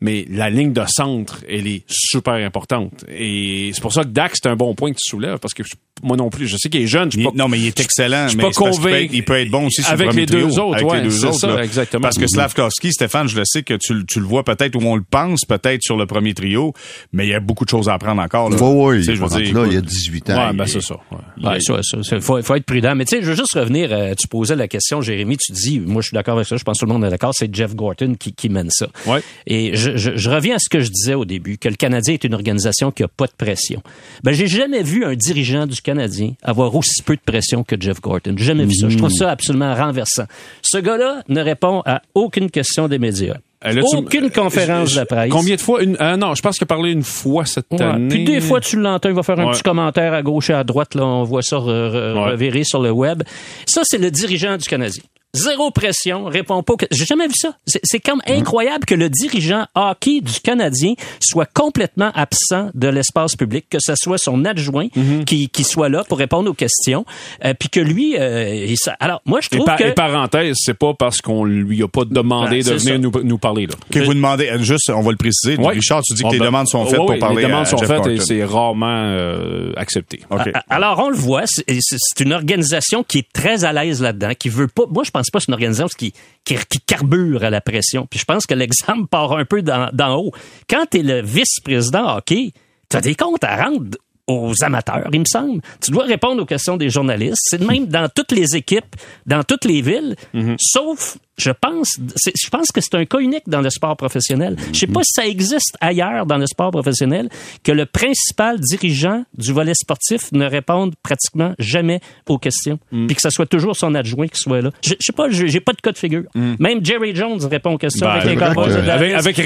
Mais 0.04 0.26
la 0.28 0.50
ligne 0.50 0.72
de 0.72 0.82
centre, 0.88 1.38
elle 1.48 1.68
est 1.68 1.84
super 1.88 2.34
importante. 2.34 3.04
Et 3.08 3.70
c'est 3.72 3.80
pour 3.80 3.92
ça 3.92 4.02
que 4.02 4.08
Dax, 4.08 4.40
c'est 4.42 4.48
un 4.48 4.56
bon 4.56 4.74
point 4.74 4.90
que 4.90 4.96
tu 4.96 5.08
soulèves 5.08 5.38
parce 5.38 5.54
que 5.54 5.62
je- 5.62 5.70
moi 6.02 6.16
non 6.16 6.28
plus, 6.28 6.48
je 6.48 6.56
sais 6.56 6.68
qu'il 6.68 6.82
est 6.82 6.86
jeune. 6.88 7.12
Je 7.12 7.18
suis 7.18 7.20
Il- 7.20 7.30
pas- 7.30 7.36
non, 7.36 7.46
mais 7.48 7.60
il 7.60 7.68
est 7.68 7.78
excellent. 7.78 8.24
je 8.24 8.30
suis 8.30 8.38
pas 8.38 8.50
convaincu. 8.50 9.04
être- 9.04 9.12
Il 9.14 9.24
peut 9.24 9.38
être 9.38 9.50
bon 9.50 9.66
aussi 9.66 9.82
sur 9.82 9.92
Avec 9.92 10.00
le 10.06 10.08
premier 10.08 10.20
les 10.22 10.26
deux 10.26 10.48
trio, 10.48 10.64
autres, 10.64 10.74
avec 10.76 10.90
ouais, 10.90 10.96
les 10.98 11.08
deux 11.08 11.24
autres, 11.24 11.38
ça, 11.38 11.46
là. 11.54 11.62
exactement. 11.64 12.02
Parce 12.02 12.18
que. 12.18 12.26
Slavkovski, 12.26 12.92
Stéphane, 12.92 13.28
je 13.28 13.36
le 13.36 13.44
sais 13.44 13.62
que 13.62 13.74
tu, 13.74 13.94
le- 13.94 14.04
tu 14.04 14.18
le 14.18 14.26
vois 14.26 14.42
peut-être 14.44 14.74
où 14.74 14.80
on 14.84 14.96
le 14.96 15.04
pense, 15.08 15.44
peut-être 15.44 15.82
sur 15.82 15.96
le 15.96 16.06
premier 16.06 16.34
trio, 16.34 16.72
mais 17.12 17.26
il 17.26 17.30
y 17.30 17.34
a 17.34 17.40
beaucoup 17.40 17.64
de 17.64 17.70
choses 17.70 17.88
à 17.88 17.94
apprendre 17.94 18.20
encore. 18.20 18.50
Là. 18.50 18.56
Oui, 18.60 18.96
oui. 18.98 19.02
Je 19.04 19.12
veux 19.12 19.28
dire, 19.28 19.54
là, 19.54 19.66
il 19.66 19.72
y 19.72 19.76
a 19.76 19.78
écoute, 19.78 19.84
18 19.88 20.30
ans. 20.30 20.48
Ouais, 20.48 20.52
ben 20.52 20.64
Il- 20.64 20.68
c'est 20.70 20.80
ça. 20.82 20.94
ouais. 21.12 21.18
Il 21.36 21.46
Ouais, 21.46 21.60
ça, 21.60 21.80
ça, 21.82 22.02
ça, 22.02 22.20
faut, 22.20 22.42
faut 22.42 22.54
être 22.56 22.64
prudent. 22.64 22.94
Mais 22.96 23.04
tu 23.04 23.16
sais, 23.16 23.22
je 23.22 23.30
veux 23.30 23.36
juste 23.36 23.54
revenir. 23.54 23.92
euh, 23.92 24.14
tu 24.18 24.26
posais 24.26 24.56
la 24.56 24.66
question, 24.66 25.00
Jérémy. 25.02 25.36
Tu 25.36 25.52
dis, 25.52 25.78
moi, 25.78 26.02
je 26.02 26.08
suis 26.08 26.14
d'accord 26.14 26.34
avec 26.36 26.46
ça. 26.48 26.56
Je 26.56 26.64
pense 26.64 26.78
que 26.78 26.80
tout 26.80 26.86
le 26.86 26.92
monde 26.98 27.04
est 27.04 27.10
d'accord. 27.10 27.32
C'est 27.34 27.54
Jeff 27.54 27.74
Gorton 27.76 28.14
qui, 28.18 28.32
qui 28.32 28.48
mène 28.48 28.70
ça. 28.70 28.88
Ouais. 29.06 29.20
Et 29.46 29.76
je, 29.76 29.91
je, 29.96 30.12
je 30.16 30.30
reviens 30.30 30.56
à 30.56 30.58
ce 30.58 30.68
que 30.68 30.80
je 30.80 30.90
disais 30.90 31.14
au 31.14 31.24
début, 31.24 31.58
que 31.58 31.68
le 31.68 31.76
Canadien 31.76 32.14
est 32.14 32.24
une 32.24 32.34
organisation 32.34 32.90
qui 32.90 33.02
a 33.02 33.08
pas 33.08 33.26
de 33.26 33.32
pression. 33.36 33.82
Ben, 34.22 34.32
j'ai 34.32 34.46
jamais 34.46 34.82
vu 34.82 35.04
un 35.04 35.14
dirigeant 35.14 35.66
du 35.66 35.80
Canadien 35.82 36.32
avoir 36.42 36.74
aussi 36.74 37.02
peu 37.02 37.16
de 37.16 37.20
pression 37.24 37.64
que 37.64 37.76
Jeff 37.80 38.00
Gorton. 38.00 38.34
Jamais 38.36 38.64
vu 38.64 38.74
ça. 38.74 38.88
Je 38.88 38.96
trouve 38.98 39.10
ça 39.10 39.30
absolument 39.30 39.74
renversant. 39.74 40.24
Ce 40.62 40.78
gars-là 40.78 41.22
ne 41.28 41.40
répond 41.40 41.82
à 41.86 42.02
aucune 42.14 42.50
question 42.50 42.88
des 42.88 42.98
médias. 42.98 43.36
Euh, 43.64 43.74
tu- 43.74 43.96
aucune 43.96 44.28
conférence 44.30 44.88
je- 44.88 44.94
de 44.94 45.00
la 45.00 45.06
presse. 45.06 45.30
Combien 45.30 45.54
de 45.54 45.60
fois? 45.60 45.82
Une, 45.84 45.96
euh, 46.00 46.16
non, 46.16 46.34
je 46.34 46.42
pense 46.42 46.56
qu'il 46.58 46.64
a 46.64 46.66
parlé 46.66 46.90
une 46.90 47.04
fois 47.04 47.44
cette 47.46 47.66
Ouais. 47.70 47.80
année. 47.82 48.08
Puis 48.08 48.24
des 48.24 48.40
fois, 48.40 48.58
tu 48.60 48.76
l'entends, 48.76 49.08
il 49.08 49.14
va 49.14 49.22
faire 49.22 49.38
un 49.38 49.46
Ouais. 49.46 49.52
petit 49.52 49.62
commentaire 49.62 50.12
à 50.14 50.22
gauche 50.22 50.50
et 50.50 50.52
à 50.52 50.64
droite. 50.64 50.96
Là, 50.96 51.06
on 51.06 51.22
voit 51.22 51.42
ça 51.42 51.58
re- 51.58 51.62
re- 51.68 52.14
Ouais. 52.14 52.30
revirer 52.32 52.64
sur 52.64 52.82
le 52.82 52.90
web. 52.90 53.22
Ça, 53.66 53.82
c'est 53.84 53.98
le 53.98 54.10
dirigeant 54.10 54.56
du 54.56 54.64
Canadien. 54.68 55.02
Zéro 55.34 55.70
pression, 55.70 56.26
répond 56.26 56.62
pas. 56.62 56.74
J'ai 56.90 57.06
jamais 57.06 57.26
vu 57.26 57.32
ça. 57.34 57.54
C'est- 57.66 57.80
C'est 57.84 58.00
comme 58.00 58.20
incroyable 58.26 58.84
que 58.84 58.94
le 58.94 59.08
dirigeant 59.08 59.66
hockey 59.74 60.20
du 60.20 60.40
Canadien 60.42 60.92
soit 61.20 61.46
complètement 61.46 62.10
absent 62.14 62.68
de 62.74 62.88
l'espace 62.88 63.34
public, 63.34 63.64
que 63.70 63.78
ce 63.80 63.94
soit 63.96 64.18
son 64.18 64.44
adjoint 64.44 64.88
Mm-hmm. 64.94 65.24
qui, 65.24 65.48
qui 65.48 65.64
soit 65.64 65.88
là 65.88 66.04
pour 66.06 66.18
répondre 66.18 66.50
aux 66.50 66.54
questions, 66.54 67.06
euh, 67.46 67.54
puis 67.58 67.70
que 67.70 67.80
lui, 67.80 68.14
euh, 68.18 68.66
il 68.68 68.76
sa- 68.76 68.92
alors 69.00 69.22
moi 69.24 69.40
je 69.40 69.48
Et, 69.52 69.56
trouve 69.56 69.64
par- 69.64 69.78
que 69.78 69.84
et 69.84 69.92
parenthèse, 69.92 70.56
c'est 70.60 70.74
pas 70.78 70.92
parce 70.92 71.22
qu'on 71.22 71.44
lui 71.44 71.82
a 71.82 71.88
pas 71.88 72.04
demandé 72.04 72.62
Ben, 72.62 72.74
de 72.74 72.78
venir 72.78 72.94
ça. 72.94 72.98
nous, 72.98 73.12
nous 73.24 73.38
parler. 73.38 73.66
Là. 73.66 73.74
que 73.90 74.00
vous 74.00 74.12
demandez, 74.14 74.48
euh, 74.50 74.58
juste, 74.62 74.90
on 74.90 75.00
va 75.00 75.10
le 75.12 75.16
préciser. 75.16 75.56
Ouais. 75.56 75.72
Richard, 75.74 76.02
tu 76.02 76.12
dis 76.12 76.22
que 76.24 76.28
tes 76.30 76.38
ben, 76.38 76.46
demandes 76.46 76.68
sont 76.68 76.84
faites 76.84 76.98
oui, 77.00 77.06
pour 77.06 77.18
parler 77.18 77.42
Les 77.42 77.48
demandes 77.48 77.62
à 77.62 77.64
sont 77.64 77.78
Jeff 77.78 77.88
faites 77.88 78.06
et 78.06 78.18
c'est 78.20 78.44
rarement 78.44 78.86
euh, 79.06 79.72
accepté. 79.76 80.20
OK. 80.30 80.50
A- 80.52 80.64
Alors, 80.68 80.98
on 80.98 81.08
le 81.08 81.16
voit, 81.16 81.44
c'est 81.46 82.20
une 82.20 82.32
organisation 82.34 83.02
qui 83.02 83.18
est 83.18 83.32
très 83.32 83.64
à 83.64 83.72
l'aise 83.72 84.02
là-dedans, 84.02 84.32
qui 84.38 84.48
veut 84.50 84.68
pas. 84.68 84.82
Moi, 84.90 85.04
je 85.04 85.10
pense 85.10 85.21
pas 85.30 85.38
que 85.38 85.44
c'est 85.44 85.50
une 85.50 85.54
organisation 85.54 85.86
qui, 85.96 86.12
qui, 86.44 86.56
qui 86.68 86.80
carbure 86.80 87.44
à 87.44 87.50
la 87.50 87.60
pression. 87.60 88.06
Puis 88.06 88.18
je 88.18 88.24
pense 88.24 88.46
que 88.46 88.54
l'exemple 88.54 89.06
part 89.08 89.32
un 89.32 89.44
peu 89.44 89.62
d'en 89.62 89.88
d'en 89.92 90.16
haut. 90.16 90.32
Quand 90.68 90.84
tu 90.90 91.00
es 91.00 91.02
le 91.02 91.22
vice-président 91.22 92.16
hockey, 92.16 92.52
tu 92.88 92.96
as 92.96 93.00
des 93.00 93.14
comptes 93.14 93.44
à 93.44 93.64
rendre 93.64 93.96
aux 94.26 94.52
amateurs, 94.62 95.08
il 95.12 95.20
me 95.20 95.24
semble. 95.24 95.60
Tu 95.80 95.90
dois 95.90 96.04
répondre 96.04 96.42
aux 96.42 96.46
questions 96.46 96.76
des 96.76 96.90
journalistes. 96.90 97.40
C'est 97.42 97.58
de 97.58 97.66
même 97.66 97.86
dans 97.86 98.08
toutes 98.08 98.32
les 98.32 98.56
équipes, 98.56 98.96
dans 99.26 99.42
toutes 99.42 99.64
les 99.64 99.82
villes, 99.82 100.16
sauf, 100.58 101.18
je 101.42 101.50
pense, 101.50 101.96
c'est- 102.16 102.32
je 102.40 102.48
pense 102.48 102.68
que 102.68 102.80
c'est 102.80 102.94
un 102.94 103.04
cas 103.04 103.18
unique 103.18 103.44
dans 103.46 103.60
le 103.60 103.70
sport 103.70 103.96
professionnel. 103.96 104.56
Je 104.72 104.78
sais 104.80 104.86
pas 104.86 105.02
si 105.02 105.12
ça 105.14 105.26
existe 105.26 105.76
ailleurs 105.80 106.26
dans 106.26 106.38
le 106.38 106.46
sport 106.46 106.70
professionnel 106.70 107.28
que 107.64 107.72
le 107.72 107.86
principal 107.86 108.58
dirigeant 108.60 109.24
du 109.36 109.52
volet 109.52 109.74
sportif 109.74 110.30
ne 110.32 110.46
réponde 110.46 110.94
pratiquement 111.02 111.54
jamais 111.58 112.00
aux 112.28 112.38
questions, 112.38 112.78
puis 112.90 113.14
que 113.14 113.20
ce 113.22 113.30
soit 113.30 113.46
toujours 113.46 113.76
son 113.76 113.94
adjoint 113.94 114.28
qui 114.28 114.40
soit 114.40 114.60
là. 114.60 114.70
Je 114.84 114.90
je 114.90 114.96
sais 115.00 115.12
pas, 115.12 115.28
je- 115.30 115.46
j'ai 115.46 115.60
pas 115.60 115.72
de 115.72 115.80
cas 115.80 115.92
de 115.92 115.98
figure. 115.98 116.22
Même 116.34 116.84
Jerry 116.84 117.14
Jones 117.14 117.44
répond 117.50 117.72
aux 117.72 117.78
questions 117.78 118.06
Ben, 118.06 118.12
avec 118.12 118.30
les 118.30 118.36
Dallas. 118.36 118.92
Avec, 118.92 119.14
avec, 119.14 119.36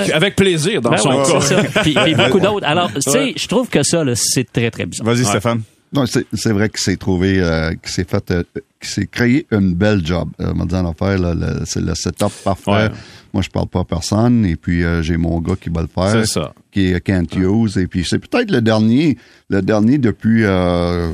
rais- 0.00 0.12
avec, 0.12 0.36
plaisir 0.36 0.80
dans 0.80 0.90
Ben 0.90 0.96
son 0.98 1.10
ouais, 1.10 1.32
cas. 1.32 1.40
c'est 1.40 1.54
ça. 1.72 1.82
Puis, 1.82 1.94
puis 1.94 2.14
beaucoup 2.14 2.40
d'autres. 2.40 2.66
Alors, 2.66 2.92
tu 2.92 3.00
sais, 3.02 3.32
je 3.36 3.46
trouve 3.46 3.68
que 3.68 3.82
ça, 3.82 4.02
là, 4.04 4.12
c'est 4.16 4.50
très, 4.50 4.70
très 4.70 4.86
bizarre. 4.86 5.06
Vas-y, 5.06 5.24
Stéphane. 5.24 5.62
Non, 5.92 6.04
c'est 6.06 6.26
c'est 6.32 6.52
vrai 6.52 6.68
qu'il 6.68 6.80
s'est 6.80 6.96
trouvé, 6.96 7.40
euh, 7.40 7.70
qu'il 7.74 7.90
s'est 7.90 8.04
fait, 8.04 8.30
euh, 8.30 8.42
qu'il 8.80 8.88
s'est 8.90 9.06
créé 9.06 9.46
une 9.52 9.74
belle 9.74 10.04
job. 10.04 10.28
Euh, 10.40 10.52
on 10.56 10.60
en 10.62 10.90
affaire, 10.90 11.18
là, 11.18 11.34
le- 11.34 11.64
c'est 11.64 11.80
le 11.80 11.94
setup 11.94 12.30
parfait. 12.44 12.70
Ouais. 12.70 12.90
moi, 13.32 13.42
je 13.42 13.48
parle 13.50 13.68
pas 13.68 13.80
à 13.80 13.84
personne. 13.84 14.44
Et 14.44 14.56
puis, 14.56 14.82
euh, 14.84 15.00
j'ai 15.02 15.16
mon 15.16 15.40
gars 15.40 15.54
qui 15.60 15.70
va 15.70 15.82
le 15.82 15.88
faire. 15.88 16.10
C'est 16.24 16.26
ça. 16.40 16.52
Qui 16.72 16.86
est 16.92 17.00
Kent 17.00 17.34
Hughes. 17.36 17.78
Et 17.78 17.86
puis, 17.86 18.04
c'est 18.04 18.18
peut-être 18.18 18.50
le 18.50 18.60
dernier, 18.60 19.16
le 19.48 19.62
dernier 19.62 19.98
depuis 19.98 20.44
euh, 20.44 21.12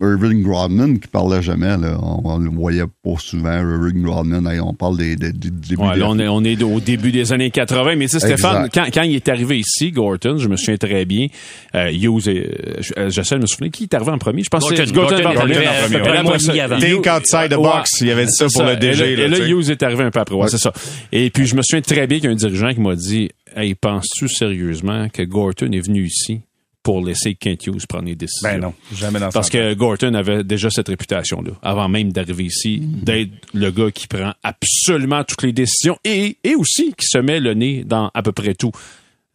Irving 0.00 0.46
Rodman 0.46 1.00
qui 1.00 1.08
parlait 1.08 1.42
jamais. 1.42 1.76
Là. 1.76 1.98
On, 2.00 2.20
on 2.24 2.38
le 2.38 2.50
voyait 2.50 2.84
pas 3.02 3.14
souvent, 3.18 3.52
Irving 3.52 4.06
Rodman. 4.06 4.46
Hey, 4.46 4.60
on 4.60 4.72
parle 4.72 4.96
des, 4.96 5.16
des, 5.16 5.32
du 5.32 5.50
début 5.50 5.82
Ouais, 5.82 5.94
des- 5.94 6.00
là, 6.00 6.06
on 6.10 6.18
est, 6.20 6.28
on 6.28 6.44
est 6.44 6.62
au 6.62 6.78
début 6.78 7.10
des 7.10 7.32
années 7.32 7.50
80. 7.50 7.96
Mais 7.96 8.06
tu 8.06 8.12
sais, 8.12 8.20
Stéphane, 8.20 8.68
quand, 8.72 8.84
quand 8.94 9.02
il 9.02 9.16
est 9.16 9.28
arrivé 9.28 9.58
ici, 9.58 9.90
Gorton, 9.90 10.36
je 10.38 10.46
me 10.48 10.56
souviens 10.56 10.76
très 10.76 11.04
bien, 11.04 11.26
euh, 11.74 11.90
Hughes, 11.90 12.20
je- 12.24 12.92
euh, 12.96 13.10
j'essaie 13.10 13.34
de 13.34 13.40
me 13.40 13.46
souvenir, 13.46 13.72
qui 13.72 13.84
est 13.84 13.94
arrivé 13.94 14.12
en 14.12 14.18
premier? 14.18 14.42
Je 14.44 14.48
pense 14.50 14.68
que 14.70 14.76
c'est 14.76 14.92
Gorton. 14.92 15.16
Gorton, 15.16 15.22
Gorton 15.24 15.38
en 15.40 15.42
est 15.42 15.48
premier. 16.38 16.56
et 16.56 16.60
avant. 16.60 16.78
Think 16.78 17.06
outside 17.06 17.50
the 17.50 17.54
box. 17.56 18.00
Il 18.00 18.10
avait 18.10 18.26
dit 18.26 18.32
ça 18.32 18.46
pour 18.52 18.62
le 18.62 18.76
DG, 18.76 19.12
Et 19.14 19.28
là, 19.28 19.38
et. 19.38 19.48
Hughes 19.50 19.70
est 19.70 19.82
arrivé 19.82 20.04
un 20.04 20.10
peu 20.12 20.20
après. 20.20 20.36
Ouais, 20.36 20.48
c'est 20.48 20.58
ça. 20.58 20.72
Et 21.10 21.30
puis, 21.30 21.46
je 21.46 21.56
me 21.56 21.62
souviens 21.62 21.82
très 21.82 22.06
bien 22.06 22.18
qu'il 22.18 22.26
y 22.26 22.28
a 22.28 22.32
un 22.32 22.36
dirigeant 22.36 22.72
qui 22.72 22.80
m'a 22.80 22.94
dit, 22.94 23.30
Hey, 23.56 23.74
penses-tu 23.74 24.28
sérieusement 24.28 25.08
que 25.08 25.22
Gorton 25.22 25.72
est 25.72 25.80
venu 25.80 26.04
ici 26.04 26.42
pour 26.88 27.04
laisser 27.04 27.34
Kent 27.34 27.66
Hughes 27.66 27.86
prendre 27.86 28.06
les 28.06 28.14
décisions? 28.14 28.48
Ben 28.48 28.58
non, 28.58 28.72
jamais 28.94 29.20
dans 29.20 29.28
Parce 29.28 29.50
que 29.50 29.74
Gorton 29.74 30.14
avait 30.14 30.42
déjà 30.42 30.70
cette 30.70 30.88
réputation-là, 30.88 31.50
avant 31.62 31.86
même 31.86 32.12
d'arriver 32.12 32.44
ici, 32.44 32.78
Mm-hmm. 32.78 33.04
d'être 33.04 33.30
le 33.54 33.70
gars 33.70 33.90
qui 33.90 34.06
prend 34.06 34.32
absolument 34.42 35.24
toutes 35.24 35.42
les 35.42 35.52
décisions 35.52 35.98
et, 36.04 36.36
et 36.44 36.54
aussi 36.54 36.94
qui 36.96 37.06
se 37.06 37.18
met 37.18 37.40
le 37.40 37.54
nez 37.54 37.84
dans 37.84 38.10
à 38.14 38.22
peu 38.22 38.32
près 38.32 38.54
tout. 38.54 38.72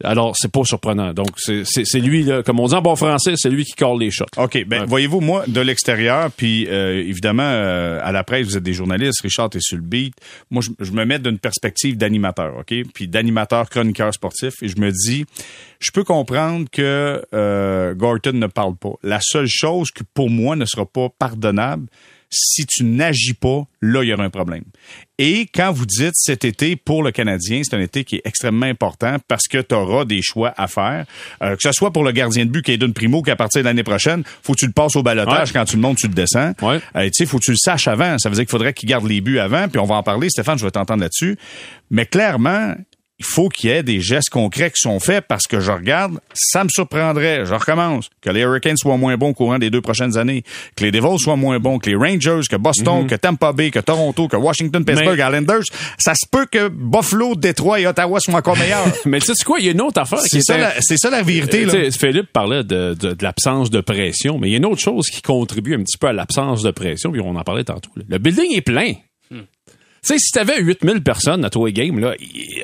Alors, 0.02 0.34
c'est 0.36 0.50
pas 0.50 0.64
surprenant. 0.64 1.12
Donc, 1.14 1.28
c'est- 1.36 1.64
lui, 2.00 2.24
là, 2.24 2.42
comme 2.42 2.58
on 2.58 2.66
dit 2.66 2.74
en 2.74 2.82
bon 2.82 2.96
français, 2.96 3.34
c'est 3.36 3.48
lui 3.48 3.64
qui 3.64 3.72
colle 3.74 4.00
les 4.00 4.10
shots. 4.10 4.24
OK, 4.36 4.64
ben 4.66 4.80
Ouais. 4.80 4.86
voyez-vous, 4.86 5.20
moi, 5.20 5.44
de 5.46 5.60
l'extérieur, 5.60 6.32
puis 6.32 6.66
euh, 6.68 7.00
évidemment, 7.00 7.44
euh, 7.44 8.00
à 8.02 8.10
la 8.10 8.24
presse, 8.24 8.44
vous 8.46 8.56
êtes 8.56 8.62
des 8.64 8.72
journalistes, 8.72 9.20
Richard, 9.22 9.50
t'es 9.50 9.60
sur 9.60 9.76
le 9.76 9.84
beat. 9.84 10.14
Moi, 10.50 10.62
je, 10.62 10.84
je 10.84 10.90
me 10.90 11.04
mets 11.04 11.20
d'une 11.20 11.38
perspective 11.38 11.96
d'animateur, 11.96 12.56
OK? 12.58 12.74
Puis 12.92 13.06
d'animateur 13.06 13.70
chroniqueur 13.70 14.12
sportif, 14.12 14.54
et 14.62 14.68
je 14.68 14.78
me 14.80 14.90
dis, 14.90 15.26
je 15.78 15.92
peux 15.92 16.02
comprendre 16.02 16.66
que 16.72 17.24
euh, 17.32 17.94
Gorton 17.94 18.32
ne 18.32 18.48
parle 18.48 18.74
pas. 18.76 18.94
La 19.04 19.20
seule 19.22 19.46
chose 19.48 19.92
que 19.92 20.02
pour 20.12 20.28
moi 20.28 20.56
ne 20.56 20.64
sera 20.64 20.86
pas 20.86 21.08
pardonnable, 21.16 21.86
si 22.34 22.66
tu 22.66 22.84
n'agis 22.84 23.34
pas, 23.34 23.66
là, 23.80 24.02
il 24.02 24.08
y 24.08 24.12
aura 24.12 24.24
un 24.24 24.30
problème. 24.30 24.64
Et 25.18 25.46
quand 25.54 25.70
vous 25.72 25.86
dites 25.86 26.14
cet 26.14 26.44
été 26.44 26.74
pour 26.74 27.02
le 27.02 27.12
Canadien, 27.12 27.60
c'est 27.62 27.76
un 27.76 27.80
été 27.80 28.02
qui 28.02 28.16
est 28.16 28.22
extrêmement 28.24 28.66
important 28.66 29.16
parce 29.28 29.46
que 29.46 29.58
tu 29.58 29.74
auras 29.74 30.04
des 30.04 30.20
choix 30.22 30.52
à 30.56 30.66
faire. 30.66 31.06
Euh, 31.42 31.54
que 31.54 31.62
ce 31.62 31.70
soit 31.72 31.92
pour 31.92 32.02
le 32.02 32.10
gardien 32.10 32.44
de 32.44 32.50
but 32.50 32.64
qui 32.64 32.72
est 32.72 32.78
d'une 32.78 32.92
primo 32.92 33.22
qu'à 33.22 33.36
partir 33.36 33.62
de 33.62 33.66
l'année 33.66 33.84
prochaine, 33.84 34.24
faut 34.42 34.54
que 34.54 34.58
tu 34.58 34.66
le 34.66 34.72
passes 34.72 34.96
au 34.96 35.02
balotage. 35.02 35.48
Ouais. 35.48 35.52
Quand 35.54 35.64
tu 35.64 35.76
le 35.76 35.82
montes, 35.82 35.98
tu 35.98 36.08
le 36.08 36.14
descends. 36.14 36.52
Ouais. 36.62 36.80
Euh, 36.96 37.04
tu 37.04 37.12
sais, 37.12 37.26
faut 37.26 37.38
que 37.38 37.44
tu 37.44 37.52
le 37.52 37.56
saches 37.56 37.86
avant. 37.86 38.18
Ça 38.18 38.28
veut 38.28 38.34
dire 38.34 38.44
qu'il 38.44 38.50
faudrait 38.50 38.72
qu'il 38.72 38.88
garde 38.88 39.06
les 39.06 39.20
buts 39.20 39.38
avant, 39.38 39.68
puis 39.68 39.78
on 39.78 39.86
va 39.86 39.94
en 39.94 40.02
parler. 40.02 40.30
Stéphane, 40.30 40.58
je 40.58 40.64
vais 40.64 40.72
t'entendre 40.72 41.02
là-dessus. 41.02 41.38
Mais 41.90 42.06
clairement, 42.06 42.74
il 43.20 43.24
faut 43.24 43.48
qu'il 43.48 43.70
y 43.70 43.72
ait 43.72 43.84
des 43.84 44.00
gestes 44.00 44.30
concrets 44.30 44.70
qui 44.70 44.80
sont 44.80 44.98
faits 44.98 45.24
parce 45.28 45.46
que 45.46 45.60
je 45.60 45.70
regarde, 45.70 46.18
ça 46.34 46.64
me 46.64 46.68
surprendrait, 46.68 47.46
je 47.46 47.54
recommence, 47.54 48.10
que 48.20 48.28
les 48.30 48.40
Hurricanes 48.40 48.76
soient 48.76 48.96
moins 48.96 49.16
bons 49.16 49.28
au 49.28 49.34
courant 49.34 49.58
des 49.60 49.70
deux 49.70 49.80
prochaines 49.80 50.16
années, 50.16 50.42
que 50.76 50.82
les 50.84 50.90
Devils 50.90 51.18
soient 51.20 51.36
moins 51.36 51.60
bons, 51.60 51.78
que 51.78 51.88
les 51.90 51.94
Rangers, 51.96 52.40
que 52.50 52.56
Boston, 52.56 53.06
que 53.06 53.14
Tampa 53.14 53.52
Bay, 53.52 53.70
que 53.70 53.78
Toronto, 53.78 54.26
que 54.26 54.36
Washington, 54.36 54.84
Pittsburgh, 54.84 55.18
Islanders, 55.18 55.62
ça 55.96 56.14
se 56.14 56.26
peut 56.28 56.46
que 56.50 56.68
Buffalo, 56.68 57.36
Détroit 57.36 57.78
et 57.80 57.86
Ottawa 57.86 58.18
soient 58.18 58.34
encore 58.34 58.58
meilleurs. 58.58 58.84
Mais 59.04 59.20
tu 59.20 59.26
sais 59.32 59.44
quoi, 59.44 59.60
il 59.60 59.66
y 59.66 59.68
a 59.68 59.72
une 59.72 59.80
autre 59.80 60.00
affaire 60.00 60.18
qui 60.22 60.30
c'est 60.30 60.42
ça, 60.42 60.58
la- 60.58 60.74
c'est 60.80 60.96
ça 60.98 61.08
la 61.10 61.22
vérité, 61.22 61.64
là. 61.66 61.72
Tu 61.72 61.90
sais, 61.92 61.98
Philippe 62.06 62.32
parlait 62.32 62.64
de, 62.64 62.94
de- 62.94 63.12
de 63.14 63.22
l'absence 63.22 63.70
de 63.70 63.80
pression, 63.80 64.38
mais 64.38 64.48
il 64.48 64.50
y 64.50 64.54
a 64.54 64.58
une 64.58 64.66
autre 64.66 64.80
chose 64.82 65.06
qui 65.08 65.22
contribue 65.22 65.74
un 65.74 65.82
petit 65.84 65.98
peu 65.98 66.08
à 66.08 66.12
l'absence 66.12 66.62
de 66.62 66.70
pression, 66.72 67.12
puis 67.12 67.20
on 67.20 67.36
en 67.36 67.44
parlait 67.44 67.64
tantôt. 67.64 67.90
là. 67.96 68.02
Le 68.08 68.18
building 68.18 68.56
est 68.56 68.60
plein. 68.60 68.94
Tu 70.04 70.12
sais, 70.12 70.18
si 70.18 70.32
t'avais 70.32 70.60
8000 70.60 71.02
personnes 71.02 71.44
à 71.46 71.50
toi 71.50 71.70
game, 71.70 71.98
là, 71.98 72.14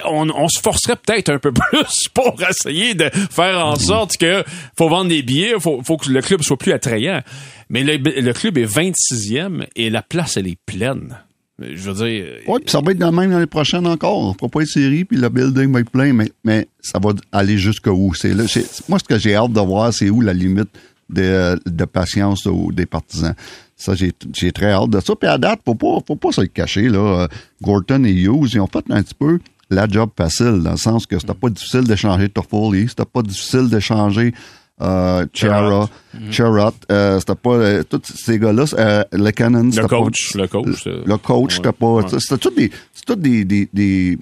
on, 0.05 0.29
on 0.29 0.49
se 0.49 0.61
forcerait 0.61 0.97
peut-être 0.97 1.31
un 1.31 1.39
peu 1.39 1.53
plus 1.71 2.09
pour 2.13 2.37
essayer 2.49 2.95
de 2.95 3.09
faire 3.31 3.65
en 3.65 3.77
sorte 3.77 4.19
que 4.19 4.45
faut 4.77 4.91
vendre 4.91 5.09
des 5.09 5.23
billets, 5.23 5.59
faut, 5.59 5.81
faut 5.83 5.97
que 5.97 6.11
le 6.11 6.21
club 6.21 6.43
soit 6.43 6.59
plus 6.59 6.73
attrayant. 6.73 7.23
Mais 7.71 7.83
le, 7.83 7.97
le 7.97 8.33
club 8.33 8.59
est 8.59 8.67
26e 8.67 9.67
et 9.75 9.89
la 9.89 10.03
place, 10.03 10.37
elle 10.37 10.49
est 10.49 10.59
pleine. 10.67 11.17
Je 11.61 11.91
veux 11.91 12.07
dire... 12.07 12.27
Oui, 12.47 12.61
puis 12.61 12.71
ça 12.71 12.81
va 12.81 12.93
être 12.93 12.99
dans 12.99 13.13
même 13.13 13.31
l'année 13.31 13.47
prochaine 13.47 13.87
encore. 13.87 14.19
On 14.19 14.35
fera 14.35 14.49
pas 14.49 14.61
une 14.61 14.67
série, 14.67 15.05
puis 15.05 15.17
le 15.17 15.29
building 15.29 15.73
va 15.73 15.81
être 15.81 15.91
plein, 15.91 16.13
mais, 16.13 16.31
mais 16.45 16.69
ça 16.81 16.99
va 16.99 17.11
aller 17.33 17.59
jusqu'où? 17.59 18.13
C'est 18.15 18.35
là, 18.35 18.45
moi, 18.89 18.99
ce 18.99 19.05
que 19.05 19.19
j'ai 19.19 19.35
hâte 19.35 19.53
de 19.53 19.61
voir, 19.61 19.93
c'est 19.93 20.11
où 20.11 20.21
la 20.21 20.33
limite 20.33 20.71
de, 21.11 21.61
de 21.67 21.85
patience 21.85 22.47
des 22.73 22.87
partisans. 22.87 23.35
Ça, 23.81 23.95
j'ai 23.95 24.53
très 24.53 24.73
hâte 24.73 24.91
de 24.91 25.01
ça. 25.01 25.15
Puis 25.17 25.29
à 25.29 25.39
date, 25.39 25.61
faut 25.65 25.75
pas, 25.75 25.99
faut 26.07 26.17
pas 26.17 26.33
se 26.33 26.43
le 26.43 26.49
cacher, 26.49 26.89
là. 26.89 26.99
Euh, 27.23 27.29
Gorton 27.63 28.05
et 28.05 28.13
Hughes, 28.13 28.51
ils 28.53 28.61
ont 28.61 28.67
fait 28.67 28.85
un 28.91 29.03
petit 29.03 29.15
peu 29.15 29.39
la 29.71 29.87
job 29.89 30.11
facile, 30.17 30.61
dans 30.63 30.73
le 30.73 30.77
sens 30.77 31.07
que 31.07 31.19
c'était 31.19 31.33
pas 31.33 31.49
difficile 31.49 31.85
d'échanger 31.85 32.29
Toffoli, 32.29 32.89
c'était 32.89 33.05
pas 33.05 33.23
difficile 33.23 33.69
d'échanger 33.71 34.35
euh, 34.83 35.27
Chara, 35.33 35.89
Charrot, 36.31 36.73
euh, 36.91 37.21
c'était 37.21 37.35
pas 37.35 37.51
euh, 37.55 37.83
tous 37.85 38.01
ces 38.15 38.39
gars-là, 38.39 38.65
euh, 38.79 39.05
le 39.13 39.31
Cannon, 39.31 39.65
Le 39.65 39.83
pas- 39.83 39.89
coach, 39.89 40.35
le 40.35 40.47
coach. 40.49 40.85
le 40.87 41.17
coach, 41.19 41.57
c'était 41.57 41.73
pas. 41.73 41.87
Ouais. 41.87 42.03
C'était 42.19 42.39
tout 42.39 42.51
des. 42.51 42.71
C'était 42.93 43.15
tout 43.15 43.21
des. 43.21 43.45
des, 43.73 44.19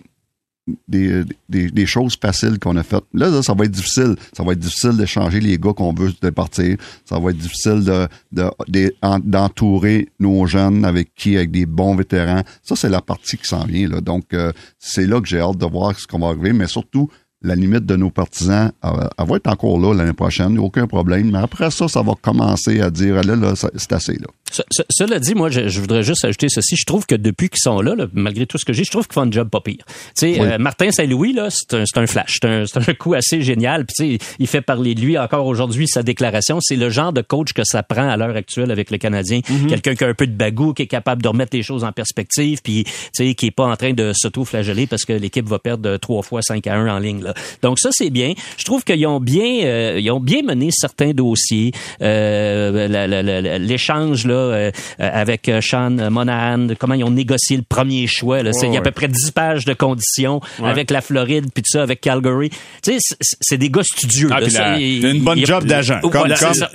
des 0.88 1.22
des, 1.48 1.70
des, 1.70 1.86
choses 1.86 2.16
faciles 2.20 2.58
qu'on 2.58 2.76
a 2.76 2.82
faites. 2.82 3.04
Là, 3.14 3.28
là, 3.30 3.42
ça 3.42 3.54
va 3.54 3.64
être 3.64 3.70
difficile. 3.70 4.16
Ça 4.36 4.42
va 4.42 4.52
être 4.52 4.58
difficile 4.58 4.96
d'échanger 4.96 5.40
les 5.40 5.58
gars 5.58 5.72
qu'on 5.72 5.92
veut 5.92 6.10
se 6.10 6.20
départir. 6.20 6.76
Ça 7.04 7.18
va 7.18 7.30
être 7.30 7.38
difficile 7.38 7.84
de, 7.84 8.06
de, 8.32 8.50
de- 8.68 8.94
en- 9.02 9.18
d'entourer 9.18 10.08
nos 10.20 10.46
jeunes 10.46 10.84
avec 10.84 11.14
qui, 11.14 11.36
avec 11.36 11.50
des 11.50 11.66
bons 11.66 11.94
vétérans. 11.94 12.42
Ça, 12.62 12.76
c'est 12.76 12.88
la 12.90 13.00
partie 13.00 13.36
qui 13.38 13.46
s'en 13.48 13.64
vient. 13.64 13.88
Là. 13.88 14.00
Donc, 14.00 14.34
euh, 14.34 14.52
c'est 14.78 15.06
là 15.06 15.20
que 15.20 15.26
j'ai 15.28 15.40
hâte 15.40 15.58
de 15.58 15.66
voir 15.66 15.98
ce 15.98 16.06
qu'on 16.06 16.18
va 16.18 16.28
arriver, 16.28 16.52
mais 16.52 16.66
surtout, 16.66 17.08
la 17.40 17.54
limite 17.54 17.86
de 17.86 17.94
nos 17.94 18.10
partisans, 18.10 18.72
elle, 18.82 18.90
elle 19.16 19.26
va 19.26 19.36
être 19.36 19.46
encore 19.46 19.78
là 19.78 19.94
l'année 19.94 20.12
prochaine, 20.12 20.58
aucun 20.58 20.88
problème. 20.88 21.30
Mais 21.30 21.38
après 21.38 21.70
ça, 21.70 21.86
ça 21.86 22.02
va 22.02 22.14
commencer 22.20 22.80
à 22.80 22.90
dire, 22.90 23.14
là, 23.22 23.36
là, 23.36 23.54
ça- 23.54 23.70
c'est 23.76 23.92
assez, 23.92 24.14
là. 24.14 24.26
Ce- 24.50 24.62
ce- 24.70 24.82
cela 24.90 25.18
dit, 25.18 25.34
moi, 25.34 25.50
je, 25.50 25.68
je 25.68 25.80
voudrais 25.80 26.02
juste 26.02 26.24
ajouter 26.24 26.48
ceci. 26.48 26.76
Je 26.76 26.84
trouve 26.84 27.06
que 27.06 27.14
depuis 27.14 27.48
qu'ils 27.48 27.60
sont 27.60 27.80
là, 27.80 27.94
là, 27.94 28.06
malgré 28.12 28.46
tout 28.46 28.58
ce 28.58 28.64
que 28.64 28.72
j'ai, 28.72 28.84
je 28.84 28.90
trouve 28.90 29.06
qu'ils 29.06 29.14
font 29.14 29.22
un 29.26 29.30
job 29.30 29.48
pas 29.50 29.60
pire. 29.60 29.84
Tu 29.86 29.92
sais, 30.14 30.40
Oui. 30.40 30.46
euh, 30.46 30.58
Martin 30.58 30.90
Saint-Louis, 30.90 31.32
là, 31.32 31.48
c'est 31.50 31.74
un, 31.74 31.84
c'est 31.86 31.98
un 31.98 32.06
flash. 32.06 32.38
C'est 32.40 32.48
un, 32.48 32.64
c'est 32.66 32.88
un 32.88 32.94
coup 32.94 33.14
assez 33.14 33.42
génial. 33.42 33.84
Puis, 33.86 33.94
tu 33.96 34.18
sais, 34.18 34.26
il 34.38 34.46
fait 34.46 34.60
parler 34.62 34.94
de 34.94 35.00
lui 35.00 35.18
encore 35.18 35.46
aujourd'hui, 35.46 35.86
sa 35.88 36.02
déclaration. 36.02 36.58
C'est 36.60 36.76
le 36.76 36.88
genre 36.90 37.12
de 37.12 37.20
coach 37.22 37.52
que 37.52 37.64
ça 37.64 37.82
prend 37.82 38.08
à 38.08 38.16
l'heure 38.16 38.36
actuelle 38.36 38.70
avec 38.70 38.90
le 38.90 38.98
Canadien. 38.98 39.40
Quelqu'un 39.68 39.94
qui 39.94 40.04
a 40.04 40.08
un 40.08 40.14
peu 40.14 40.26
de 40.26 40.32
bagou, 40.32 40.72
qui 40.72 40.82
est 40.82 40.86
capable 40.86 41.22
de 41.22 41.28
remettre 41.28 41.54
les 41.56 41.62
choses 41.62 41.84
en 41.84 41.92
perspective, 41.92 42.60
puis, 42.62 42.84
tu 42.84 42.90
sais, 43.12 43.34
qui 43.34 43.46
est 43.46 43.50
pas 43.50 43.66
en 43.66 43.76
train 43.76 43.92
de 43.92 44.12
s'auto-flageller 44.14 44.86
parce 44.86 45.04
que 45.04 45.12
l'équipe 45.12 45.46
va 45.46 45.58
perdre 45.58 45.96
trois 45.98 46.22
fois 46.22 46.42
5 46.42 46.66
à 46.66 46.74
1 46.76 46.88
en 46.88 46.98
ligne, 46.98 47.22
là. 47.22 47.34
Donc, 47.62 47.78
ça, 47.78 47.90
c'est 47.92 48.10
bien. 48.10 48.32
Je 48.56 48.64
trouve 48.64 48.84
qu'ils 48.84 49.06
ont 49.06 49.20
bien, 49.20 49.64
euh, 49.64 49.98
ils 50.00 50.10
ont 50.10 50.20
bien 50.20 50.42
mené 50.42 50.70
certains 50.72 51.10
dossiers. 51.12 51.72
Euh, 52.00 52.88
la- 52.88 53.06
la- 53.06 53.22
la- 53.22 53.58
l'échange, 53.58 54.26
là, 54.26 54.37
euh, 54.38 54.70
euh, 55.00 55.10
avec 55.12 55.48
euh, 55.48 55.60
Sean 55.60 55.90
Monahan, 56.10 56.68
comment 56.78 56.94
ils 56.94 57.04
ont 57.04 57.10
négocié 57.10 57.56
le 57.56 57.62
premier 57.62 58.06
choix. 58.06 58.42
Là. 58.42 58.50
Il 58.62 58.72
y 58.72 58.76
a 58.76 58.80
à 58.80 58.82
peu 58.82 58.90
près 58.90 59.08
10 59.08 59.30
pages 59.32 59.64
de 59.64 59.72
conditions 59.74 60.40
avec 60.62 60.90
la 60.90 61.00
Floride, 61.00 61.46
puis 61.52 61.62
tout 61.62 61.70
ça, 61.72 61.82
avec 61.82 62.00
Calgary. 62.00 62.50
Tu 62.82 62.98
sais, 62.98 63.16
c'est- 63.40 63.56
des 63.58 63.70
gars 63.70 63.82
studieux. 63.82 64.28
Ah, 64.30 64.40
là. 64.40 64.46
puis 64.46 64.54
Ça, 64.54 64.70
la- 64.70 64.78
il- 64.78 65.04
une 65.04 65.22
bonne 65.24 65.38
il 65.38 65.46
job 65.46 65.64
d'agent, 65.64 66.00
comme- 66.00 66.12
Voilà, 66.12 66.36
comme- 66.36 66.54
ça. 66.54 66.68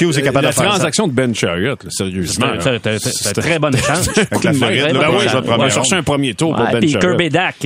Hughes 0.00 0.18
est 0.18 0.22
capable 0.22 0.44
la 0.46 0.50
de 0.50 0.54
faire 0.54 0.64
ça. 0.64 0.70
transaction 0.70 1.06
de 1.08 1.12
Ben 1.12 1.34
Chariot, 1.34 1.76
là, 1.84 1.90
sérieusement. 1.90 2.46
C'est 2.98 3.32
très 3.34 3.58
bon 3.58 3.74
échange. 3.74 4.08
Avec 4.16 4.44
la 4.44 4.52
Floride, 4.52 4.80
Très 4.80 4.92
là, 4.92 4.98
bon 4.98 5.04
pour 5.04 5.14
oui, 5.14 5.18
la 5.18 5.24
échange. 5.24 5.40
première 5.42 5.54
on 5.54 5.58
va 5.58 5.64
ronde. 5.64 5.72
chercher 5.72 5.96
un 5.96 6.02
premier 6.02 6.34
tour 6.34 6.54
pour 6.54 6.64
Ben 6.64 6.78
puis 6.80 6.90
Chariot. 6.90 7.08
Kirby 7.16 7.28
Dak 7.28 7.56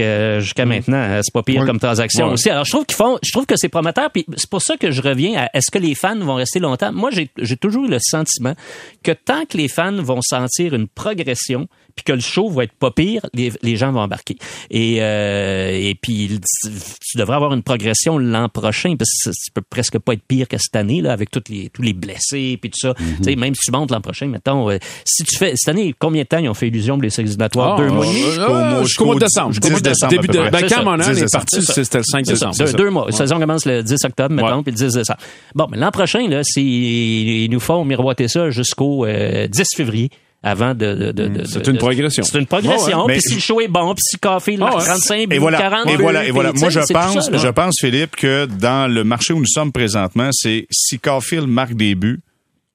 jusqu'à 0.40 0.64
maintenant, 0.66 1.20
c'est 1.22 1.32
pas 1.32 1.42
pire 1.42 1.64
comme 1.64 1.78
transaction 1.78 2.28
aussi. 2.32 2.50
Alors 2.50 2.64
je 2.64 2.70
trouve 2.72 2.86
qu'ils 2.86 2.96
font, 2.96 3.18
je 3.22 3.30
trouve 3.32 3.46
que 3.46 3.56
c'est 3.56 3.68
prometteur. 3.68 4.10
Puis 4.10 4.24
c'est 4.36 4.48
pour 4.50 4.62
ça 4.62 4.76
que 4.76 4.90
je 4.90 5.00
reviens 5.02 5.42
à 5.44 5.50
est-ce 5.56 5.70
que 5.70 5.78
les 5.78 5.94
fans 5.94 6.18
vont 6.18 6.34
rester 6.36 6.58
longtemps? 6.60 6.92
Moi, 6.92 7.10
j'ai 7.12 7.30
j'ai 7.40 7.56
toujours 7.56 7.84
eu 7.84 7.88
le 7.88 7.98
sentiment 8.00 8.54
que 9.02 9.12
tant 9.12 9.43
que 9.46 9.56
les 9.56 9.68
fans 9.68 10.02
vont 10.02 10.22
sentir 10.22 10.74
une 10.74 10.88
progression, 10.88 11.68
puis 11.96 12.04
que 12.04 12.12
le 12.12 12.20
show 12.20 12.48
va 12.50 12.64
être 12.64 12.72
pas 12.72 12.90
pire, 12.90 13.24
les, 13.34 13.52
les 13.62 13.76
gens 13.76 13.92
vont 13.92 14.00
embarquer. 14.00 14.36
Et 14.70 14.96
euh, 15.00 15.70
et 15.72 15.94
puis 16.00 16.40
tu 16.60 17.18
devrais 17.18 17.36
avoir 17.36 17.52
une 17.54 17.62
progression 17.62 18.18
l'an 18.18 18.48
prochain 18.48 18.96
parce 18.96 19.10
que 19.10 19.16
ça, 19.24 19.32
ça 19.32 19.50
peut 19.54 19.62
presque 19.68 19.98
pas 19.98 20.14
être 20.14 20.22
pire 20.26 20.48
que 20.48 20.56
cette 20.58 20.74
année 20.76 21.00
là 21.00 21.12
avec 21.12 21.30
toutes 21.30 21.48
les 21.48 21.70
tous 21.70 21.82
les 21.82 21.92
blessés 21.92 22.58
puis 22.60 22.70
tout 22.70 22.78
ça. 22.80 22.94
Mhm. 22.98 23.16
Tu 23.18 23.24
sais 23.24 23.36
même 23.36 23.54
si 23.54 23.60
tu 23.66 23.70
montes 23.70 23.90
l'an 23.90 24.00
prochain, 24.00 24.26
mettons, 24.26 24.70
euh, 24.70 24.78
si 25.04 25.22
tu 25.24 25.36
fais 25.36 25.52
cette 25.56 25.68
année, 25.68 25.94
combien 25.98 26.22
de 26.22 26.28
temps 26.28 26.38
ils 26.38 26.48
ont 26.48 26.54
fait 26.54 26.68
illusion 26.68 26.96
blessés 26.98 27.22
éliminatoires 27.22 27.76
Ah, 27.78 27.82
Deux 27.82 27.88
mois 27.90 28.06
euh, 28.06 28.12
Jusqu'au 28.12 28.48
mois- 28.54 28.82
Jusqu'au 28.82 29.04
mois 29.06 29.14
de 29.14 29.20
décembre. 29.20 29.52
jusqu'au 29.52 29.70
mois 29.70 29.80
de 29.80 29.84
décembre, 29.88 30.10
Début 30.12 30.26
de, 30.28 30.32
ben, 30.50 30.50
C'est 30.68 30.74
quand 30.74 30.96
10 30.98 31.22
est 31.22 31.32
parti, 31.32 31.62
c'était 31.62 31.98
le 31.98 32.04
5 32.04 32.26
C'est 32.26 32.36
ça, 32.36 32.46
décembre. 32.50 32.56
deux, 32.58 32.66
c'est 32.66 32.72
ça. 32.72 32.76
deux 32.78 32.90
mois. 32.90 33.06
La 33.06 33.12
saison 33.16 33.38
commence 33.38 33.66
le 33.66 33.82
10 33.82 34.04
octobre, 34.04 34.34
mettons, 34.34 34.56
Ouais. 34.56 34.62
puis 34.62 34.72
le 34.72 34.76
10 34.78 34.94
décembre. 34.94 35.18
Bon, 35.54 35.66
mais 35.70 35.76
l'an 35.78 35.90
prochain, 35.90 36.26
là, 36.28 36.40
c'est, 36.42 36.62
ils 36.62 37.48
nous 37.50 37.60
font 37.60 37.84
miroiter 37.84 38.28
ça 38.28 38.50
jusqu'au 38.50 39.06
euh, 39.06 39.46
10 39.46 39.64
février. 39.76 40.10
Avant 40.44 40.74
de. 40.74 40.94
de, 40.94 41.12
de- 41.12 41.28
de- 41.28 41.44
C'est 41.46 41.66
une 41.66 41.78
progression. 41.78 42.22
C'est 42.22 42.38
une 42.38 42.46
progression. 42.46 43.06
Ouais. 43.06 43.14
Puis 43.14 43.22
si 43.22 43.34
le 43.34 43.40
show 43.40 43.60
est 43.60 43.68
bon, 43.68 43.94
puis 43.94 44.02
si 44.02 44.18
Café 44.18 44.56
marque 44.56 44.74
Ah 44.74 44.78
ouais. 44.78 44.84
35, 44.84 45.32
Et 45.32 45.38
voilà, 45.38 45.58
40, 45.58 45.88
et 45.90 45.96
voilà, 45.96 46.24
et 46.26 46.30
voilà. 46.30 46.52
Moi, 46.52 46.68
je 46.68 46.80
pense, 46.80 47.26
ça, 47.30 47.36
je 47.38 47.48
pense, 47.48 47.74
Philippe, 47.80 48.14
que 48.16 48.44
dans 48.46 48.92
le 48.92 49.02
marché 49.04 49.32
où 49.32 49.38
nous 49.38 49.46
sommes 49.46 49.72
présentement, 49.72 50.28
c'est 50.32 50.66
si 50.70 50.98
Caulfield 50.98 51.48
marque 51.48 51.74
des 51.74 51.94
buts, 51.94 52.20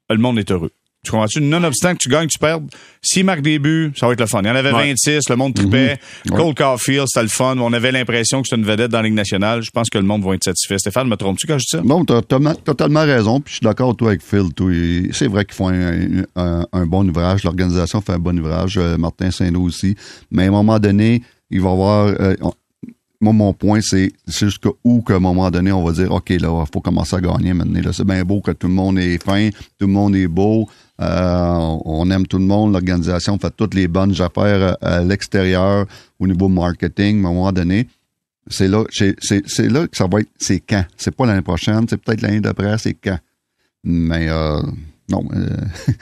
le 0.10 0.18
monde 0.18 0.40
est 0.40 0.50
heureux. 0.52 0.72
Tu 1.04 1.12
comprends-tu? 1.12 1.40
Nonobstant 1.40 1.94
que 1.94 2.00
tu 2.00 2.10
gagnes, 2.10 2.28
tu 2.28 2.38
perds. 2.40 2.60
S'il 3.02 3.24
marque 3.24 3.42
des 3.42 3.58
buts, 3.58 3.94
ça 3.96 4.06
va 4.08 4.12
être 4.14 4.20
le 4.20 4.26
fun. 4.26 4.42
Il 4.44 4.48
y 4.48 4.50
en 4.50 4.56
avait 4.56 4.72
26, 4.90 5.30
le 5.30 5.36
monde 5.38 5.54
tripait. 5.54 5.98
Mhm. 6.30 6.36
Cole 6.36 6.54
Caulfield, 6.54 7.06
c'était 7.08 7.24
le 7.24 7.30
fun. 7.30 7.58
On 7.58 7.72
avait 7.72 7.94
l'impression 7.94 8.42
que 8.42 8.50
c'était 8.50 8.60
une 8.62 8.68
vedette 8.68 8.92
dans 8.92 8.98
la 8.98 9.04
Ligue 9.06 9.14
nationale. 9.14 9.62
Je 9.64 9.72
pense 9.72 9.90
que 9.90 9.98
le 9.98 10.04
monde 10.04 10.24
va 10.26 10.34
être 10.36 10.44
satisfait. 10.44 10.78
Stéphane, 10.78 11.08
me 11.08 11.16
trompes-tu 11.16 11.48
quand 11.48 11.58
je 11.58 11.64
dis 11.64 11.70
ça? 11.78 11.82
Non, 11.82 12.04
t'as 12.04 12.22
totalement 12.22 13.04
raison. 13.06 13.40
Puis 13.40 13.52
je 13.54 13.56
suis 13.60 13.64
d'accord 13.64 13.96
toi 13.96 14.10
avec 14.10 14.22
Phil. 14.22 14.50
C'est 15.14 15.28
vrai 15.28 15.46
qu'ils 15.46 15.56
font 15.56 15.70
un, 15.70 16.24
un- 16.36 16.66
un 16.74 16.86
bon 16.86 17.08
ouvrage. 17.10 17.44
L'organisation 17.46 18.02
fait 18.02 18.14
un 18.14 18.20
bon 18.20 18.38
ouvrage. 18.38 18.78
euh, 18.78 18.98
Martin 18.98 19.32
Saint-Lô 19.32 19.62
aussi. 19.62 19.96
Mais 20.32 20.44
à 20.44 20.48
un 20.48 20.52
moment 20.52 20.80
donné, 20.80 21.24
il 21.50 21.62
va 21.62 21.70
y 21.70 21.72
avoir. 21.72 22.08
euh, 22.08 22.36
on- 22.42 22.52
moi, 23.22 23.34
mon 23.34 23.52
point, 23.54 23.80
c'est 23.82 24.12
jusqu'à 24.28 24.70
où 24.86 25.02
qu'à 25.02 25.16
un 25.16 25.20
moment 25.20 25.52
donné, 25.52 25.74
on 25.74 25.84
va 25.84 25.92
dire, 25.92 26.10
OK, 26.12 26.30
là, 26.30 26.36
il 26.66 26.72
faut 26.74 26.80
commencer 26.80 27.18
à 27.18 27.22
gagner 27.22 27.54
maintenant. 27.54 27.82
C'est 27.92 28.06
bien 28.08 28.24
beau 28.24 28.40
que 28.40 28.52
tout 28.52 28.68
le 28.68 28.74
monde 28.74 28.98
est 28.98 29.22
fin, 29.22 29.50
tout 29.78 29.88
le 29.88 29.94
monde 29.94 30.16
est 30.16 30.28
beau. 30.30 30.70
Euh, 31.00 31.78
on 31.86 32.10
aime 32.12 32.28
tout 32.28 32.40
le 32.40 32.46
monde. 32.46 32.74
L'organisation 32.74 33.38
fait 33.38 33.54
toutes 33.56 33.74
les 33.74 33.88
bonnes 33.88 34.20
affaires 34.22 34.76
à, 34.82 34.96
à 34.98 35.02
l'extérieur 35.02 35.86
au 36.20 36.28
niveau 36.28 36.50
marketing. 36.50 37.24
À 37.24 37.30
un 37.30 37.34
moment 37.34 37.52
donné, 37.52 37.88
c'est 38.48 38.68
là, 38.68 38.84
c'est, 38.92 39.16
c'est, 39.20 39.48
c'est 39.48 39.70
là 39.70 39.88
que 39.88 39.96
ça 39.96 40.08
va 40.12 40.22
être, 40.22 40.30
c'est 40.38 40.60
quand? 40.60 40.84
C'est 40.98 41.16
pas 41.16 41.26
l'année 41.26 41.42
prochaine, 41.42 41.86
c'est 41.90 41.98
peut-être 41.98 42.22
l'année 42.22 42.42
d'après, 42.42 42.78
c'est 42.78 42.96
quand? 42.96 43.20
Mais 43.84 44.28
euh, 44.30 44.62
non, 45.10 45.24
euh, 45.34 45.48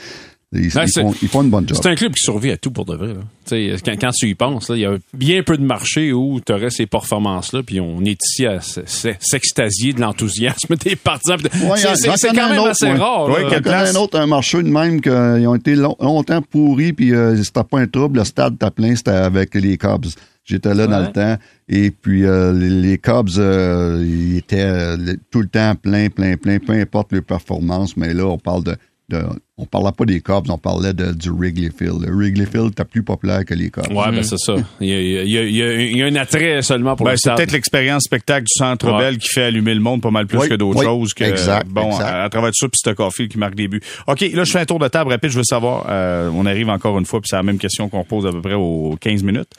ils, 0.53 0.65
ils 0.65 0.71
c'est- 0.71 1.01
font, 1.01 1.13
ils 1.21 1.27
font 1.27 1.43
une 1.43 1.49
bonne 1.49 1.67
job. 1.67 1.77
C'est 1.81 1.89
un 1.89 1.95
club 1.95 2.13
qui 2.13 2.21
survit 2.23 2.51
à 2.51 2.57
tout 2.57 2.71
pour 2.71 2.85
de 2.85 2.95
vrai. 2.95 3.07
là. 3.09 3.19
Tu 3.45 3.49
sais, 3.49 3.75
Quand, 3.83 3.95
quand 3.99 4.11
tu 4.11 4.27
y 4.29 4.35
penses, 4.35 4.69
il 4.73 4.79
y 4.79 4.85
a 4.85 4.95
bien 5.13 5.43
peu 5.43 5.57
de 5.57 5.63
marchés 5.63 6.13
où 6.13 6.39
tu 6.45 6.53
aurais 6.53 6.69
ces 6.69 6.85
performances-là, 6.85 7.63
puis 7.63 7.79
on 7.81 8.01
est 8.05 8.17
ici 8.23 8.45
à 8.45 8.59
s'extasier 8.61 9.93
de 9.93 10.01
l'enthousiasme 10.01 10.75
des 10.83 10.95
partisans. 10.95 11.37
Ouais, 11.41 11.77
c'est- 11.77 12.27
quand 12.29 12.49
même 12.49 12.59
autre, 12.59 12.69
assez 12.69 12.85
ouais. 12.85 12.95
rare. 12.97 13.29
A 13.29 13.61
place? 13.61 13.95
un 13.95 13.99
autre, 13.99 14.17
un 14.19 14.27
marché 14.27 14.61
de 14.63 14.69
même 14.69 15.01
qu'ils 15.01 15.47
ont 15.47 15.55
été 15.55 15.75
long- 15.75 15.95
longtemps 15.99 16.41
pourris, 16.41 16.93
puis 16.93 17.13
euh, 17.13 17.35
c'était 17.43 17.63
pas 17.63 17.79
un 17.79 17.87
trouble. 17.87 18.19
Le 18.19 18.25
stade 18.25 18.53
était 18.55 18.71
plein, 18.71 18.95
c'était 18.95 19.11
avec 19.11 19.53
les 19.55 19.77
Cubs. 19.77 20.05
J'étais 20.45 20.73
là 20.73 20.87
dans 20.87 21.01
le 21.01 21.11
temps. 21.11 21.35
Et 21.67 21.91
puis 21.91 22.25
euh, 22.25 22.53
les, 22.53 22.69
les 22.69 22.97
Cubs, 22.97 23.27
euh, 23.37 24.01
ils 24.07 24.37
étaient 24.37 24.61
euh, 24.63 24.95
tout 25.29 25.41
le 25.41 25.47
temps 25.49 25.75
plein, 25.75 26.07
plein, 26.09 26.37
plein, 26.37 26.57
peu 26.59 26.71
importe 26.73 27.11
leur 27.11 27.23
performance. 27.23 27.97
Mais 27.97 28.13
là, 28.13 28.25
on 28.27 28.37
parle 28.37 28.63
de, 28.63 28.75
de 29.09 29.23
on 29.59 29.65
parlait 29.65 29.91
pas 29.91 30.05
des 30.05 30.21
Cubs, 30.21 30.49
on 30.49 30.57
parlait 30.59 30.93
de, 30.93 31.13
du 31.13 31.31
Wrigley 31.31 31.71
Field. 31.75 32.05
Le 32.05 32.13
Wrigley 32.15 32.45
Field 32.45 32.67
était 32.73 32.85
plus 32.85 33.01
populaire 33.01 33.43
que 33.43 33.55
les 33.55 33.71
Cubs. 33.71 33.87
Ouais, 33.91 34.11
ben 34.11 34.21
c'est 34.21 34.37
ça. 34.37 34.53
Il 34.79 34.87
y, 34.87 34.93
a, 34.93 34.99
il 35.01 35.29
y 35.31 35.37
a- 35.39 35.43
il 35.43 35.55
y 35.55 35.63
a- 35.63 35.73
il 35.81 35.97
y 35.97 36.03
a 36.03 36.05
un 36.05 36.15
attrait 36.15 36.61
seulement 36.61 36.95
pour 36.95 37.05
Ben, 37.05 37.13
le 37.13 37.17
c'est 37.17 37.33
peut-être 37.33 37.51
l'expérience 37.51 38.03
spectacle 38.03 38.43
du 38.43 38.53
Centre 38.55 38.91
Ouais. 38.91 38.99
Bell 38.99 39.17
qui 39.17 39.29
fait 39.29 39.45
allumer 39.45 39.73
le 39.73 39.79
monde 39.79 40.01
pas 40.03 40.11
mal 40.11 40.27
plus 40.27 40.37
Oui, 40.37 40.49
que 40.49 40.53
d'autres 40.53 40.77
oui, 40.79 40.85
choses. 40.85 41.13
Que, 41.15 41.23
exact, 41.23 41.67
bon, 41.67 41.87
exact. 41.87 42.03
À, 42.03 42.23
à 42.25 42.29
travers 42.29 42.49
tout 42.51 42.55
ça, 42.59 42.67
puis 42.67 42.79
c'est 42.83 42.93
Caulfield 42.93 43.31
qui 43.31 43.39
marque 43.39 43.55
des 43.55 43.67
buts. 43.67 43.81
OK, 44.05 44.21
là, 44.21 44.43
je 44.43 44.51
fais 44.51 44.59
un 44.59 44.65
tour 44.65 44.77
de 44.77 44.87
table 44.89 45.09
rapide. 45.09 45.31
Je 45.31 45.37
veux 45.37 45.43
savoir, 45.43 45.87
euh, 45.89 46.29
on 46.35 46.45
arrive 46.45 46.69
encore 46.69 46.99
une 46.99 47.05
fois, 47.05 47.19
puis 47.19 47.29
c'est 47.29 47.35
la 47.35 47.41
même 47.43 47.57
question 47.57 47.89
qu'on 47.89 48.01
repose 48.01 48.27
à 48.27 48.31
peu 48.31 48.41
près 48.41 48.53
aux 48.53 48.95
15 49.01 49.23
minutes. 49.23 49.49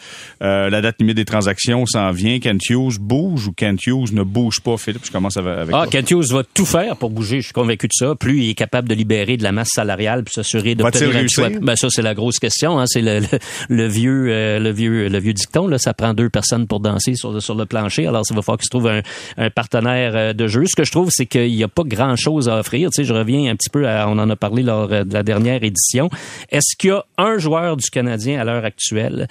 Euh, 0.44 0.70
la 0.70 0.80
date 0.80 0.94
limite 1.00 1.16
des 1.16 1.24
transactions 1.24 1.84
s'en 1.86 2.12
vient. 2.12 2.38
Kent 2.38 2.60
Hughes 2.70 2.98
bouge 3.00 3.48
ou 3.48 3.52
Kent 3.52 3.84
Hughes 3.86 4.12
ne 4.12 4.22
bouge 4.22 4.60
pas, 4.60 4.76
Philippe? 4.76 5.04
Je 5.06 5.10
commence 5.10 5.36
avec, 5.36 5.58
avec 5.58 5.74
Ah, 5.74 5.82
toi. 5.82 5.86
Kent 5.90 6.10
Hughes 6.12 6.30
va 6.32 6.42
tout 6.54 6.66
faire 6.66 6.96
pour 6.96 7.10
bouger, 7.10 7.38
je 7.40 7.46
suis 7.46 7.52
convaincu 7.52 7.88
de 7.88 7.92
ça. 7.94 8.14
Plus 8.14 8.38
il 8.44 8.50
est 8.50 8.54
capable 8.54 8.88
de 8.88 8.94
libérer 8.94 9.36
de 9.36 9.42
la 9.42 9.50
masse 9.50 9.70
salariale 9.70 9.87
puis 9.96 10.34
s'assurer 10.34 10.74
Va-t-il 10.74 11.06
d'obtenir 11.06 11.16
un 11.24 11.26
choix. 11.28 11.48
Ben 11.60 11.76
ça 11.76 11.88
c'est 11.90 12.02
la 12.02 12.14
grosse 12.14 12.38
question. 12.38 12.78
Hein. 12.78 12.84
C'est 12.86 13.00
le, 13.02 13.20
le, 13.20 13.26
le 13.68 13.86
vieux, 13.88 14.26
euh, 14.30 14.58
le 14.58 14.70
vieux, 14.70 15.08
le 15.08 15.18
vieux 15.18 15.32
dicton. 15.32 15.66
Là, 15.66 15.78
ça 15.78 15.94
prend 15.94 16.14
deux 16.14 16.28
personnes 16.30 16.66
pour 16.66 16.80
danser 16.80 17.14
sur, 17.14 17.42
sur 17.42 17.54
le 17.54 17.66
plancher. 17.66 18.06
Alors 18.06 18.22
il 18.30 18.34
va 18.36 18.42
falloir 18.42 18.58
qu'il 18.58 18.66
se 18.66 18.70
trouve 18.70 18.88
un, 18.88 19.02
un 19.36 19.50
partenaire 19.50 20.12
euh, 20.14 20.32
de 20.32 20.46
jeu. 20.46 20.64
Ce 20.66 20.76
que 20.76 20.84
je 20.84 20.90
trouve, 20.92 21.10
c'est 21.12 21.26
qu'il 21.26 21.54
n'y 21.54 21.62
a 21.64 21.68
pas 21.68 21.84
grand 21.84 22.16
chose 22.16 22.48
à 22.48 22.58
offrir. 22.58 22.90
Tu 22.90 23.02
sais, 23.02 23.04
je 23.04 23.14
reviens 23.14 23.50
un 23.50 23.56
petit 23.56 23.70
peu. 23.70 23.86
À, 23.88 24.08
on 24.08 24.18
en 24.18 24.28
a 24.30 24.36
parlé 24.36 24.62
lors 24.62 24.92
euh, 24.92 25.04
de 25.04 25.14
la 25.14 25.22
dernière 25.22 25.62
édition. 25.62 26.10
Est-ce 26.50 26.76
qu'il 26.76 26.90
y 26.90 26.92
a 26.92 27.04
un 27.18 27.38
joueur 27.38 27.76
du 27.76 27.88
Canadien 27.90 28.40
à 28.40 28.44
l'heure 28.44 28.64
actuelle 28.64 29.28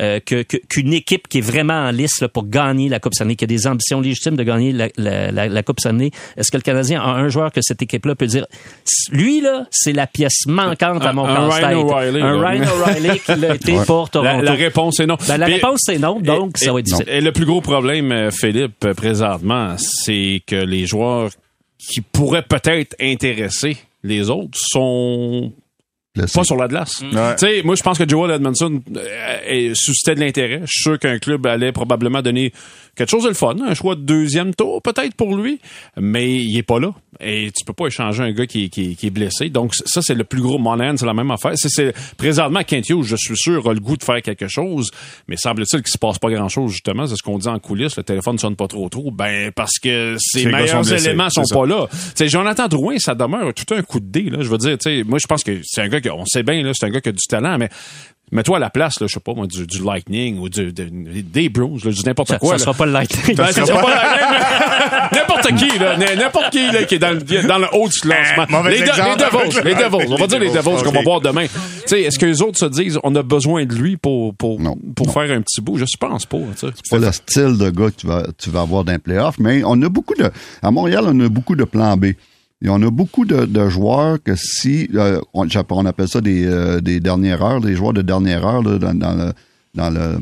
euh, 0.00 0.20
que- 0.24 0.42
qu'une 0.42 0.92
équipe 0.92 1.28
qui 1.28 1.38
est 1.38 1.42
vraiment 1.42 1.74
en 1.86 1.90
lice 1.90 2.20
là, 2.20 2.28
pour 2.28 2.46
gagner 2.48 2.88
la 2.88 2.98
Coupe 3.00 3.14
Stanley, 3.14 3.36
qui 3.36 3.44
a 3.44 3.46
des 3.46 3.66
ambitions 3.66 4.00
légitimes 4.00 4.36
de 4.36 4.42
gagner 4.42 4.72
la, 4.72 4.88
la, 4.96 5.30
la, 5.32 5.48
la 5.48 5.62
Coupe 5.62 5.80
Stanley, 5.80 6.10
est-ce 6.36 6.50
que 6.50 6.56
le 6.56 6.62
Canadien 6.62 7.00
a 7.00 7.08
un 7.10 7.28
joueur 7.28 7.52
que 7.52 7.60
cette 7.62 7.82
équipe-là 7.82 8.14
peut 8.14 8.26
dire, 8.26 8.46
lui 9.12 9.40
là, 9.40 9.66
c'est 9.70 9.92
la 10.00 10.06
pièce 10.06 10.46
manquante 10.46 11.04
à 11.04 11.12
mon 11.12 11.26
Un- 11.26 11.34
un. 11.34 11.48
Ryan 11.50 11.80
O'Reilly, 11.80 12.20
Un 12.22 12.40
là. 12.40 12.48
Ryan 12.48 12.62
O'Reilly 12.74 13.20
qui 13.20 13.34
l'a 13.36 13.54
été 13.54 13.72
pour 13.86 14.08
Toronto. 14.10 14.36
La, 14.36 14.42
la 14.42 14.52
réponse 14.54 14.98
est 15.00 15.06
non. 15.06 15.16
Ben, 15.28 15.36
la 15.36 15.44
Puis- 15.46 15.54
réponse 15.56 15.80
c'est 15.84 15.98
non, 15.98 16.20
donc 16.20 16.56
ça 16.58 16.72
va 16.72 16.78
être 16.80 16.86
difficile. 16.86 17.08
Et 17.08 17.20
le 17.20 17.32
plus 17.32 17.44
gros 17.44 17.60
problème, 17.60 18.10
euh, 18.12 18.30
Philippe, 18.30 18.84
euh, 18.84 18.94
présentement, 18.94 19.74
c'est 19.78 20.42
que 20.46 20.56
les 20.56 20.86
joueurs 20.86 21.30
qui 21.78 22.00
pourraient 22.00 22.42
peut-être 22.42 22.94
intéresser 23.00 23.76
les 24.02 24.30
autres 24.30 24.58
sont 24.58 25.52
Blessé. 26.16 26.38
pas 26.38 26.44
sur 26.44 26.56
la 26.56 26.66
glace. 26.68 27.02
Ouais. 27.02 27.36
Tu 27.36 27.46
sais, 27.46 27.62
moi, 27.62 27.76
je 27.76 27.82
pense 27.82 27.96
que 27.98 28.08
Joel 28.08 28.32
Edmondson 28.32 28.82
euh, 28.96 29.72
suscitait 29.74 30.14
de 30.16 30.20
l'intérêt. 30.20 30.60
Je 30.64 30.70
suis 30.70 30.82
sûr 30.82 30.98
qu'un 30.98 31.18
club 31.18 31.46
allait 31.46 31.70
probablement 31.72 32.20
donner 32.20 32.52
quelque 32.96 33.10
chose 33.10 33.22
de 33.22 33.28
le 33.28 33.34
fun, 33.34 33.54
un 33.66 33.74
choix 33.74 33.94
de 33.94 34.00
deuxième 34.00 34.52
tour 34.54 34.82
peut-être 34.82 35.14
pour 35.14 35.36
lui, 35.36 35.60
mais 35.98 36.36
il 36.42 36.56
est 36.58 36.62
pas 36.64 36.80
là. 36.80 36.92
Et 37.20 37.50
tu 37.56 37.64
peux 37.64 37.72
pas 37.72 37.86
échanger 37.86 38.22
un 38.22 38.32
gars 38.32 38.46
qui, 38.46 38.64
est- 38.64 38.68
qui, 38.68 38.96
qui 38.96 39.06
est 39.06 39.10
blessé. 39.10 39.50
Donc 39.50 39.74
ça, 39.74 40.02
c'est 40.02 40.14
le 40.14 40.24
plus 40.24 40.40
gros 40.42 40.58
Monahan, 40.58 40.96
c'est 40.96 41.06
la 41.06 41.14
même 41.14 41.30
affaire. 41.30 41.52
C'est, 41.54 41.68
c'est 41.68 41.94
présentement 42.16 42.62
Kent 42.64 42.88
Hughes, 42.90 43.04
je 43.04 43.16
suis 43.16 43.36
sûr, 43.36 43.68
a 43.68 43.72
le 43.74 43.80
goût 43.80 43.96
de 43.96 44.02
faire 44.02 44.20
quelque 44.22 44.48
chose, 44.48 44.90
mais 45.28 45.36
semble-t-il 45.36 45.82
qu'il 45.82 45.92
se 45.92 45.98
passe 45.98 46.18
pas 46.18 46.30
grand-chose 46.30 46.72
justement. 46.72 47.06
C'est 47.06 47.16
ce 47.16 47.22
qu'on 47.22 47.38
dit 47.38 47.48
en 47.48 47.58
coulisses. 47.60 47.96
Le 47.96 48.02
téléphone 48.02 48.36
sonne 48.38 48.56
pas 48.56 48.66
trop 48.66 48.88
trop. 48.88 49.10
Ben 49.12 49.52
parce 49.52 49.78
que 49.78 50.16
ses 50.18 50.42
sont 50.42 50.48
meilleurs 50.48 50.82
blessés, 50.82 51.06
éléments 51.06 51.30
sont 51.30 51.44
c'est 51.44 51.54
pas 51.54 51.66
là. 51.66 51.86
Tu 51.90 51.96
sais, 52.16 52.28
Jonathan 52.28 52.66
Drouin, 52.68 52.98
ça 52.98 53.14
demeure 53.14 53.54
tout 53.54 53.72
un 53.74 53.82
coup 53.82 54.00
de 54.00 54.06
dé. 54.10 54.22
Là, 54.22 54.38
je 54.40 54.48
veux 54.48 54.58
dire, 54.58 54.76
tu 54.78 54.90
sais, 54.90 55.04
moi 55.04 55.18
je 55.20 55.26
pense 55.26 55.44
que 55.44 55.60
c'est 55.62 55.82
un 55.82 55.88
gars 55.88 55.99
que 56.00 56.08
on 56.08 56.24
sait 56.26 56.42
bien 56.42 56.62
c'est 56.74 56.86
un 56.86 56.90
gars 56.90 57.00
qui 57.00 57.08
a 57.08 57.12
du 57.12 57.26
talent, 57.28 57.56
mais 57.58 57.68
mets-toi 58.32 58.58
à 58.58 58.60
la 58.60 58.70
place, 58.70 59.00
là, 59.00 59.06
je 59.08 59.14
sais 59.14 59.20
pas 59.20 59.34
moi, 59.34 59.46
du, 59.46 59.66
du 59.66 59.82
Lightning 59.82 60.38
ou 60.38 60.48
du, 60.48 60.72
de- 60.72 60.88
des 61.22 61.48
Bruins, 61.48 61.76
du 61.82 62.02
n'importe 62.06 62.28
Ça, 62.28 62.38
quoi. 62.38 62.50
ça 62.50 62.54
là. 62.54 62.58
sera 62.60 62.74
pas 62.74 62.86
le 62.86 62.92
Lightning. 62.92 63.36
Ben, 63.36 63.46
ça 63.52 63.66
sera 63.66 63.80
pas 63.80 63.88
mais 65.12 65.18
n'importe 65.20 65.48
qui, 65.56 65.78
là, 65.78 65.96
n'importe 65.96 66.50
qui, 66.50 66.70
là, 66.70 66.84
qui 66.84 66.94
est 66.94 66.98
dans, 66.98 67.10
le- 67.10 67.46
dans 67.48 67.58
le 67.58 67.66
haut 67.72 67.88
du 67.88 67.98
classement. 67.98 68.46
Eh, 68.66 68.70
les, 68.70 68.78
de- 68.80 68.84
les 68.84 68.86
Devils, 68.86 69.60
les 69.64 69.74
Devils. 69.74 70.12
On 70.12 70.16
va 70.16 70.26
dire 70.26 70.38
les 70.38 70.50
Devils 70.50 70.82
qu'on 70.84 70.92
va 70.92 71.02
voir 71.02 71.20
demain. 71.20 71.46
Tu 71.46 71.50
sais, 71.86 72.02
est-ce 72.02 72.18
que 72.18 72.26
les 72.26 72.40
autres 72.42 72.58
se 72.58 72.66
disent, 72.66 72.98
on 73.02 73.14
a 73.16 73.22
besoin 73.22 73.64
de 73.64 73.74
lui 73.74 73.96
pour, 73.96 74.34
pour, 74.34 74.60
Non. 74.60 74.76
pour 74.94 75.06
Non. 75.08 75.12
faire 75.12 75.30
un 75.36 75.42
petit 75.42 75.60
bout? 75.60 75.76
Je 75.78 75.84
pense 75.98 76.24
pas, 76.26 76.38
tu 76.58 76.66
sais. 76.68 76.72
pas 76.90 76.98
le 76.98 77.10
style 77.12 77.58
de 77.58 77.70
gars 77.70 77.90
que 77.90 77.96
tu 78.00 78.06
vas, 78.06 78.26
tu 78.38 78.50
vas 78.50 78.60
avoir 78.60 78.84
dans 78.84 78.92
les 78.92 78.98
playoffs, 78.98 79.38
mais 79.38 79.62
on 79.64 79.80
a 79.82 79.88
beaucoup 79.88 80.14
de. 80.14 80.30
À 80.62 80.70
Montréal, 80.70 81.04
on 81.08 81.18
a 81.20 81.28
beaucoup 81.28 81.56
de 81.56 81.64
plans 81.64 81.96
B. 81.96 82.06
Et 82.62 82.68
on 82.68 82.82
a 82.82 82.90
beaucoup 82.90 83.24
de, 83.24 83.46
de 83.46 83.68
joueurs 83.68 84.22
que 84.22 84.34
si. 84.36 84.88
euh, 84.94 85.20
on, 85.32 85.46
on 85.70 85.86
appelle 85.86 86.08
ça 86.08 86.20
des, 86.20 86.46
euh, 86.46 86.80
des 86.80 87.00
dernières 87.00 87.42
heures, 87.42 87.60
des 87.60 87.74
joueurs 87.74 87.94
de 87.94 88.02
dernière 88.02 88.46
heure 88.46 88.62
là, 88.62 88.78
dans, 88.78 88.94
dans 88.98 89.14
le. 89.14 89.32
Dans 89.72 89.88
le 89.88 90.18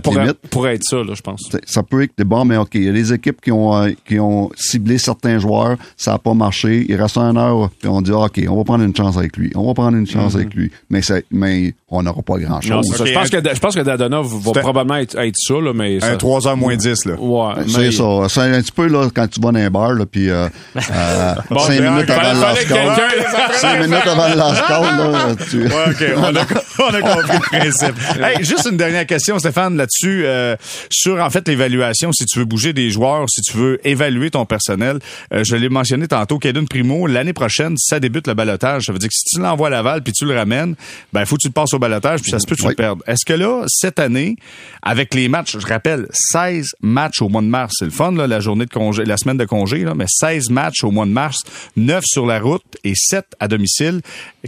pourrait, 0.00 0.20
limite. 0.22 0.38
pourrait 0.50 0.74
être 0.76 0.84
ça, 0.84 0.98
là, 0.98 1.14
je 1.14 1.20
pense. 1.20 1.40
Ça 1.66 1.82
peut 1.82 2.02
être 2.04 2.12
bon, 2.24 2.44
mais 2.44 2.56
OK. 2.56 2.70
Il 2.74 2.84
y 2.84 2.88
a 2.88 2.92
des 2.92 3.12
équipes 3.12 3.40
qui 3.40 3.50
ont, 3.50 3.74
euh, 3.76 3.90
qui 4.06 4.20
ont 4.20 4.50
ciblé 4.56 4.98
certains 4.98 5.40
joueurs, 5.40 5.76
ça 5.96 6.12
n'a 6.12 6.18
pas 6.18 6.32
marché. 6.34 6.86
Il 6.88 6.94
reste 6.94 7.18
un 7.18 7.36
heure, 7.36 7.70
puis 7.80 7.88
on 7.88 8.00
dit 8.00 8.12
OK, 8.12 8.40
on 8.48 8.56
va 8.56 8.62
prendre 8.64 8.84
une 8.84 8.94
chance 8.94 9.16
avec 9.16 9.36
lui. 9.36 9.50
On 9.56 9.66
va 9.66 9.74
prendre 9.74 9.96
une 9.96 10.06
chance 10.06 10.36
avec 10.36 10.54
lui. 10.54 10.70
Mais, 10.90 11.02
c'est- 11.02 11.24
mais 11.32 11.74
on 11.88 12.04
n'aura 12.04 12.22
pas 12.22 12.38
grand-chose. 12.38 12.86
Je 13.04 13.12
pense 13.12 13.30
que, 13.30 13.38
je 13.54 13.58
pense 13.60 13.74
que 13.74 13.80
Dadonov 13.80 14.32
va 14.40 14.52
probablement 14.60 14.98
être, 15.00 15.18
être 15.18 15.34
ça, 15.36 15.54
là, 15.54 15.72
mais 15.74 15.98
ça, 15.98 16.12
Un 16.12 16.16
3h 16.16 16.56
moins 16.56 16.76
10, 16.76 17.04
là. 17.06 17.14
ouais, 17.18 17.52
mais- 17.66 17.72
C'est 17.72 17.92
ça. 17.92 18.04
C'est 18.28 18.40
un 18.42 18.60
petit 18.62 18.72
peu 18.72 18.86
là, 18.86 19.08
quand 19.12 19.26
tu 19.28 19.40
vas 19.40 19.50
dans 19.50 19.58
un 19.58 19.70
bar, 19.70 19.92
là, 19.94 20.06
puis 20.06 20.30
euh, 20.30 20.46
euh, 20.76 21.34
Bon, 21.50 21.58
cinq 21.58 21.80
ben, 21.80 21.94
minutes 21.94 22.10
avant 22.10 22.32
le 22.32 22.40
last 22.40 22.64
que 22.64 22.68
call. 22.68 22.78
quelqu'un- 22.96 23.52
Cinq 23.54 23.80
minutes 23.80 24.06
avant 24.06 24.28
le 24.28 24.36
last 24.36 24.62
call, 24.68 24.82
là, 24.82 25.34
tu... 25.50 25.62
Ouais, 25.62 25.66
OK. 25.90 26.04
On 26.16 26.36
a, 26.36 26.44
on 26.90 26.94
a 26.94 27.00
compris 27.00 27.38
le 27.50 27.58
principe. 27.58 27.94
Hey, 28.24 28.44
juste 28.44 28.68
une 28.70 28.76
dernière 28.84 29.06
question, 29.06 29.38
Stéphane, 29.38 29.76
là-dessus, 29.76 30.24
euh, 30.24 30.56
sur, 30.90 31.20
en 31.22 31.30
fait, 31.30 31.46
l'évaluation, 31.48 32.12
si 32.12 32.24
tu 32.26 32.38
veux 32.38 32.44
bouger 32.44 32.72
des 32.72 32.90
joueurs, 32.90 33.26
si 33.28 33.40
tu 33.42 33.56
veux 33.56 33.80
évaluer 33.86 34.30
ton 34.30 34.44
personnel. 34.46 34.98
Euh, 35.32 35.42
je 35.44 35.56
l'ai 35.56 35.68
mentionné 35.68 36.06
tantôt, 36.08 36.38
Kaden 36.38 36.66
Primo, 36.68 37.06
l'année 37.06 37.32
prochaine, 37.32 37.76
ça 37.78 38.00
débute 38.00 38.26
le 38.26 38.34
balotage. 38.34 38.84
Ça 38.84 38.92
veut 38.92 38.98
dire 38.98 39.08
que 39.08 39.14
si 39.14 39.24
tu 39.24 39.40
l'envoies 39.40 39.68
à 39.68 39.70
Laval 39.70 40.02
puis 40.02 40.12
tu 40.12 40.24
le 40.24 40.34
ramènes, 40.36 40.74
ben, 41.12 41.24
faut 41.24 41.36
que 41.36 41.42
tu 41.42 41.48
le 41.48 41.52
passes 41.52 41.72
au 41.74 41.78
balotage 41.78 42.20
puis 42.22 42.30
ça 42.30 42.38
se 42.38 42.46
peut 42.46 42.54
que 42.54 42.60
tu 42.60 42.66
Oui. 42.66 42.72
le 42.72 42.76
perdes. 42.76 43.02
Est-ce 43.06 43.24
que 43.24 43.32
là, 43.32 43.64
cette 43.68 43.98
année, 43.98 44.36
avec 44.82 45.14
les 45.14 45.28
matchs, 45.28 45.56
je 45.58 45.66
rappelle, 45.66 46.06
16 46.12 46.74
matchs 46.82 47.22
au 47.22 47.28
mois 47.28 47.42
de 47.42 47.46
mars, 47.46 47.74
c'est 47.78 47.84
le 47.84 47.90
fun, 47.90 48.12
là, 48.12 48.26
la 48.26 48.40
journée 48.40 48.66
de 48.66 48.70
congé, 48.70 49.04
la 49.04 49.16
semaine 49.16 49.36
de 49.36 49.44
congé, 49.44 49.78
là, 49.84 49.94
mais 49.94 50.06
16 50.08 50.50
matchs 50.50 50.84
au 50.84 50.90
mois 50.90 51.06
de 51.06 51.10
mars, 51.10 51.38
9 51.76 52.04
sur 52.06 52.26
la 52.26 52.40
route 52.40 52.62
et 52.84 52.92
7 52.94 53.24
à 53.40 53.48
domicile. 53.48 54.00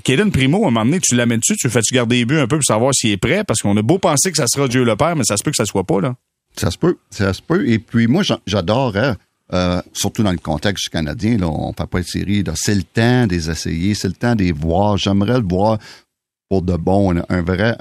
Kaden 0.05 0.31
Primo, 0.31 0.65
à 0.65 0.69
un 0.69 0.71
moment 0.71 0.85
donné, 0.85 1.01
tu 1.01 1.15
l'amènes-tu, 1.15 1.57
tu 1.57 1.67
le 1.67 1.73
fais-tu 1.73 1.95
garder 1.95 2.17
les 2.17 2.25
buts 2.25 2.39
un 2.39 2.47
peu 2.47 2.57
pour 2.57 2.65
savoir 2.65 2.93
s'il 2.95 3.11
est 3.11 3.17
prêt? 3.17 3.45
Parce 3.45 3.61
qu'on 3.61 3.77
a 3.77 3.83
beau 3.83 3.99
penser 3.99 4.26
que 4.31 4.37
ça 4.37 4.47
sera 4.47 4.69
Dieu 4.69 4.85
le 4.85 4.97
Père, 4.97 5.17
mais 5.17 5.25
ça 5.25 5.37
se 5.37 5.43
peut 5.43 5.51
que 5.51 5.57
ça 5.57 5.65
soit 5.67 5.85
pas, 5.85 6.01
là. 6.01 6.15
Ça 6.57 6.71
se 6.71 6.79
peut, 6.79 6.97
ça 7.11 7.33
se 7.33 7.43
peut. 7.43 7.69
Et 7.69 7.79
puis 7.79 8.07
moi, 8.07 8.23
j'en- 8.23 8.41
j'adorerais, 8.47 9.15
euh, 9.53 9.83
surtout 9.93 10.23
dans 10.23 10.33
le 10.33 10.39
contexte 10.39 10.89
Canadien, 10.89 11.37
là, 11.39 11.49
on 11.49 11.73
fait 11.73 11.87
pas 11.87 12.01
de 12.01 12.07
série, 12.07 12.43
c'est 12.55 12.75
le 12.75 12.83
temps 12.83 13.27
des 13.27 13.51
essayer, 13.51 13.95
c'est 13.95 14.09
le 14.09 14.15
temps 14.15 14.35
des 14.35 14.53
voir. 14.53 14.97
J'aimerais 14.97 15.39
le 15.39 15.47
voir 15.47 15.79
pour 16.49 16.63
de 16.63 16.77
bon, 16.77 17.15
un, 17.29 17.43
vrai, 17.43 17.77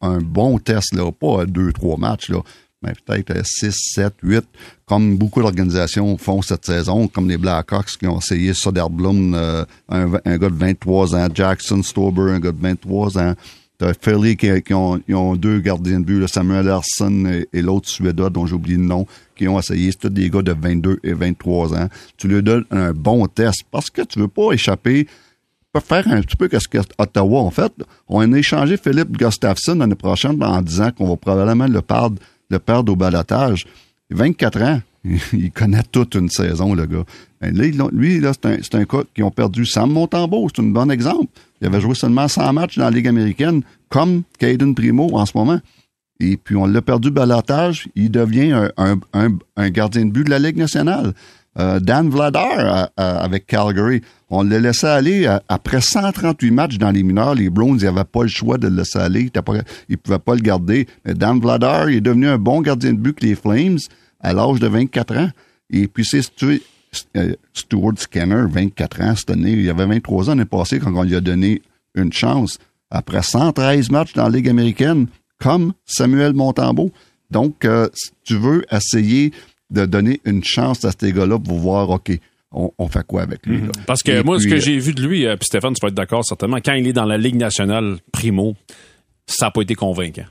un, 0.00 0.18
bon 0.20 0.58
test, 0.58 0.94
là, 0.94 1.10
pas 1.12 1.44
deux, 1.46 1.72
trois 1.72 1.98
matchs, 1.98 2.30
là. 2.30 2.40
mais 2.82 2.92
peut-être 3.04 3.46
6, 3.46 3.74
7, 3.94 4.14
8, 4.22 4.44
comme 4.86 5.16
beaucoup 5.18 5.42
d'organisations 5.42 6.16
font 6.16 6.40
cette 6.42 6.64
saison, 6.64 7.06
comme 7.08 7.28
les 7.28 7.36
Blackhawks 7.36 7.98
qui 7.98 8.06
ont 8.06 8.18
essayé 8.18 8.54
Soderblom, 8.54 9.34
euh, 9.34 9.64
un, 9.90 10.12
un, 10.24 10.38
gars 10.38 10.48
de 10.48 10.54
23 10.54 11.14
ans, 11.14 11.28
Jackson 11.32 11.82
Stober, 11.82 12.32
un 12.32 12.40
gars 12.40 12.52
de 12.52 12.60
23 12.60 13.18
ans. 13.18 13.34
T'as 13.80 13.94
Philly 13.94 14.36
qui, 14.36 14.60
qui 14.60 14.74
ont, 14.74 15.36
deux 15.36 15.58
gardiens 15.60 16.00
de 16.00 16.04
but, 16.04 16.28
Samuel 16.28 16.66
Larson 16.66 17.42
et, 17.50 17.62
l'autre 17.62 17.88
Suédois 17.88 18.28
dont 18.28 18.44
j'ai 18.44 18.54
oublié 18.54 18.76
le 18.76 18.84
nom, 18.84 19.06
qui 19.34 19.48
ont 19.48 19.58
essayé. 19.58 19.90
C'est 19.90 20.00
tous 20.00 20.08
des 20.10 20.28
gars 20.28 20.42
de 20.42 20.52
22 20.52 20.98
et 21.02 21.14
23 21.14 21.74
ans. 21.74 21.88
Tu 22.18 22.28
leur 22.28 22.42
donnes 22.42 22.66
un 22.70 22.92
bon 22.92 23.26
test 23.26 23.62
parce 23.70 23.88
que 23.88 24.02
tu 24.02 24.18
veux 24.18 24.28
pas 24.28 24.52
échapper 24.52 25.06
peut 25.72 25.80
faire 25.80 26.06
un 26.08 26.20
petit 26.20 26.36
peu 26.36 26.48
ce 26.52 26.68
que 26.68 26.78
Ottawa 26.98 27.40
en 27.40 27.50
fait. 27.50 27.72
On 28.06 28.20
a 28.30 28.36
échangé 28.36 28.76
Philippe 28.76 29.16
Gustafsson 29.16 29.76
l'année 29.76 29.94
prochaine 29.94 30.42
en 30.42 30.60
disant 30.60 30.90
qu'on 30.90 31.08
va 31.08 31.16
probablement 31.16 31.66
le 31.66 31.80
perdre, 31.80 32.20
le 32.50 32.58
perdre 32.58 32.92
au 32.92 32.96
balotage. 32.96 33.66
24 34.10 34.62
ans. 34.62 34.80
Il 35.04 35.50
connaît 35.50 35.82
toute 35.90 36.14
une 36.14 36.28
saison, 36.28 36.74
le 36.74 36.86
gars. 36.86 37.04
Ben, 37.40 37.56
là, 37.56 37.88
lui, 37.92 38.20
là, 38.20 38.32
c'est 38.34 38.74
un, 38.74 38.80
un 38.80 38.84
cas 38.84 39.02
qui 39.14 39.22
ont 39.22 39.30
perdu 39.30 39.64
Sam 39.64 39.90
Montembeau. 39.90 40.48
C'est 40.54 40.62
un 40.62 40.66
bon 40.66 40.90
exemple. 40.90 41.28
Il 41.60 41.66
avait 41.66 41.80
joué 41.80 41.94
seulement 41.94 42.28
100 42.28 42.52
matchs 42.52 42.78
dans 42.78 42.84
la 42.84 42.90
Ligue 42.90 43.08
américaine, 43.08 43.62
comme 43.88 44.22
Caden 44.38 44.74
Primo 44.74 45.10
en 45.16 45.26
ce 45.26 45.32
moment. 45.36 45.60
Et 46.20 46.36
puis, 46.36 46.54
on 46.56 46.66
l'a 46.66 46.82
perdu 46.82 47.10
balotage. 47.10 47.88
Il 47.94 48.10
devient 48.10 48.68
un, 48.76 48.96
un, 49.56 49.70
gardien 49.70 50.04
de 50.04 50.10
but 50.10 50.24
de 50.24 50.30
la 50.30 50.38
Ligue 50.38 50.56
nationale. 50.56 51.14
Euh, 51.58 51.80
Dan 51.80 52.10
Vladar 52.10 52.90
avec 52.96 53.46
Calgary, 53.46 54.02
on 54.28 54.44
l'a 54.44 54.60
laissé 54.60 54.86
aller 54.86 55.26
euh, 55.26 55.38
après 55.48 55.80
138 55.80 56.50
matchs 56.52 56.78
dans 56.78 56.92
les 56.92 57.02
mineurs. 57.02 57.34
Les 57.34 57.50
Browns, 57.50 57.78
ils 57.80 57.86
n'avaient 57.86 58.04
pas 58.04 58.22
le 58.22 58.28
choix 58.28 58.56
de 58.56 58.68
le 58.68 58.76
laisser 58.76 58.98
aller. 58.98 59.30
Ils 59.34 59.42
ne 59.90 59.96
pouvaient 59.96 60.20
pas 60.20 60.34
le 60.36 60.40
garder. 60.40 60.86
Mais 61.04 61.14
Dan 61.14 61.40
Vladar 61.40 61.90
il 61.90 61.96
est 61.96 62.00
devenu 62.00 62.28
un 62.28 62.38
bon 62.38 62.60
gardien 62.60 62.92
de 62.92 62.98
but 62.98 63.18
que 63.18 63.26
les 63.26 63.34
Flames 63.34 63.78
à 64.20 64.32
l'âge 64.32 64.60
de 64.60 64.66
24 64.66 65.16
ans. 65.16 65.30
Et 65.70 65.88
puis, 65.88 66.04
c'est 66.04 66.22
Stuart 66.22 67.98
Skinner, 67.98 68.44
24 68.48 69.02
ans 69.02 69.14
cette 69.16 69.30
année. 69.30 69.52
Il 69.52 69.68
avait 69.70 69.86
23 69.86 70.24
ans 70.24 70.28
l'année 70.30 70.44
passée 70.44 70.78
quand 70.78 70.94
on 70.94 71.02
lui 71.02 71.14
a 71.14 71.20
donné 71.20 71.62
une 71.94 72.12
chance. 72.12 72.58
Après 72.90 73.22
113 73.22 73.90
matchs 73.90 74.14
dans 74.14 74.24
la 74.24 74.36
Ligue 74.36 74.48
américaine, 74.48 75.06
comme 75.40 75.72
Samuel 75.84 76.34
Montembeau. 76.34 76.92
Donc, 77.30 77.64
euh, 77.64 77.88
si 77.94 78.10
tu 78.24 78.36
veux 78.36 78.64
essayer 78.70 79.32
de 79.70 79.86
donner 79.86 80.20
une 80.24 80.42
chance 80.42 80.84
à 80.84 80.90
ces 80.90 81.12
gars-là 81.12 81.38
pour 81.38 81.58
voir, 81.58 81.90
OK, 81.90 82.10
on, 82.52 82.72
on, 82.76 82.88
fait 82.88 83.06
quoi 83.06 83.22
avec 83.22 83.46
lui? 83.46 83.58
Mmh. 83.58 83.72
Parce 83.86 84.02
que 84.02 84.10
Et 84.10 84.22
moi, 84.24 84.36
puis, 84.36 84.44
ce 84.44 84.54
que 84.54 84.60
j'ai 84.60 84.78
vu 84.78 84.92
de 84.92 85.06
lui, 85.06 85.26
euh, 85.26 85.36
puis 85.36 85.46
Stéphane, 85.46 85.74
tu 85.74 85.80
vas 85.80 85.88
être 85.88 85.94
d'accord 85.94 86.24
certainement, 86.24 86.58
quand 86.64 86.74
il 86.74 86.86
est 86.88 86.92
dans 86.92 87.04
la 87.04 87.16
Ligue 87.16 87.36
nationale 87.36 87.98
primo, 88.12 88.56
ça 89.26 89.46
n'a 89.46 89.50
pas 89.52 89.62
été 89.62 89.76
convaincant. 89.76 90.26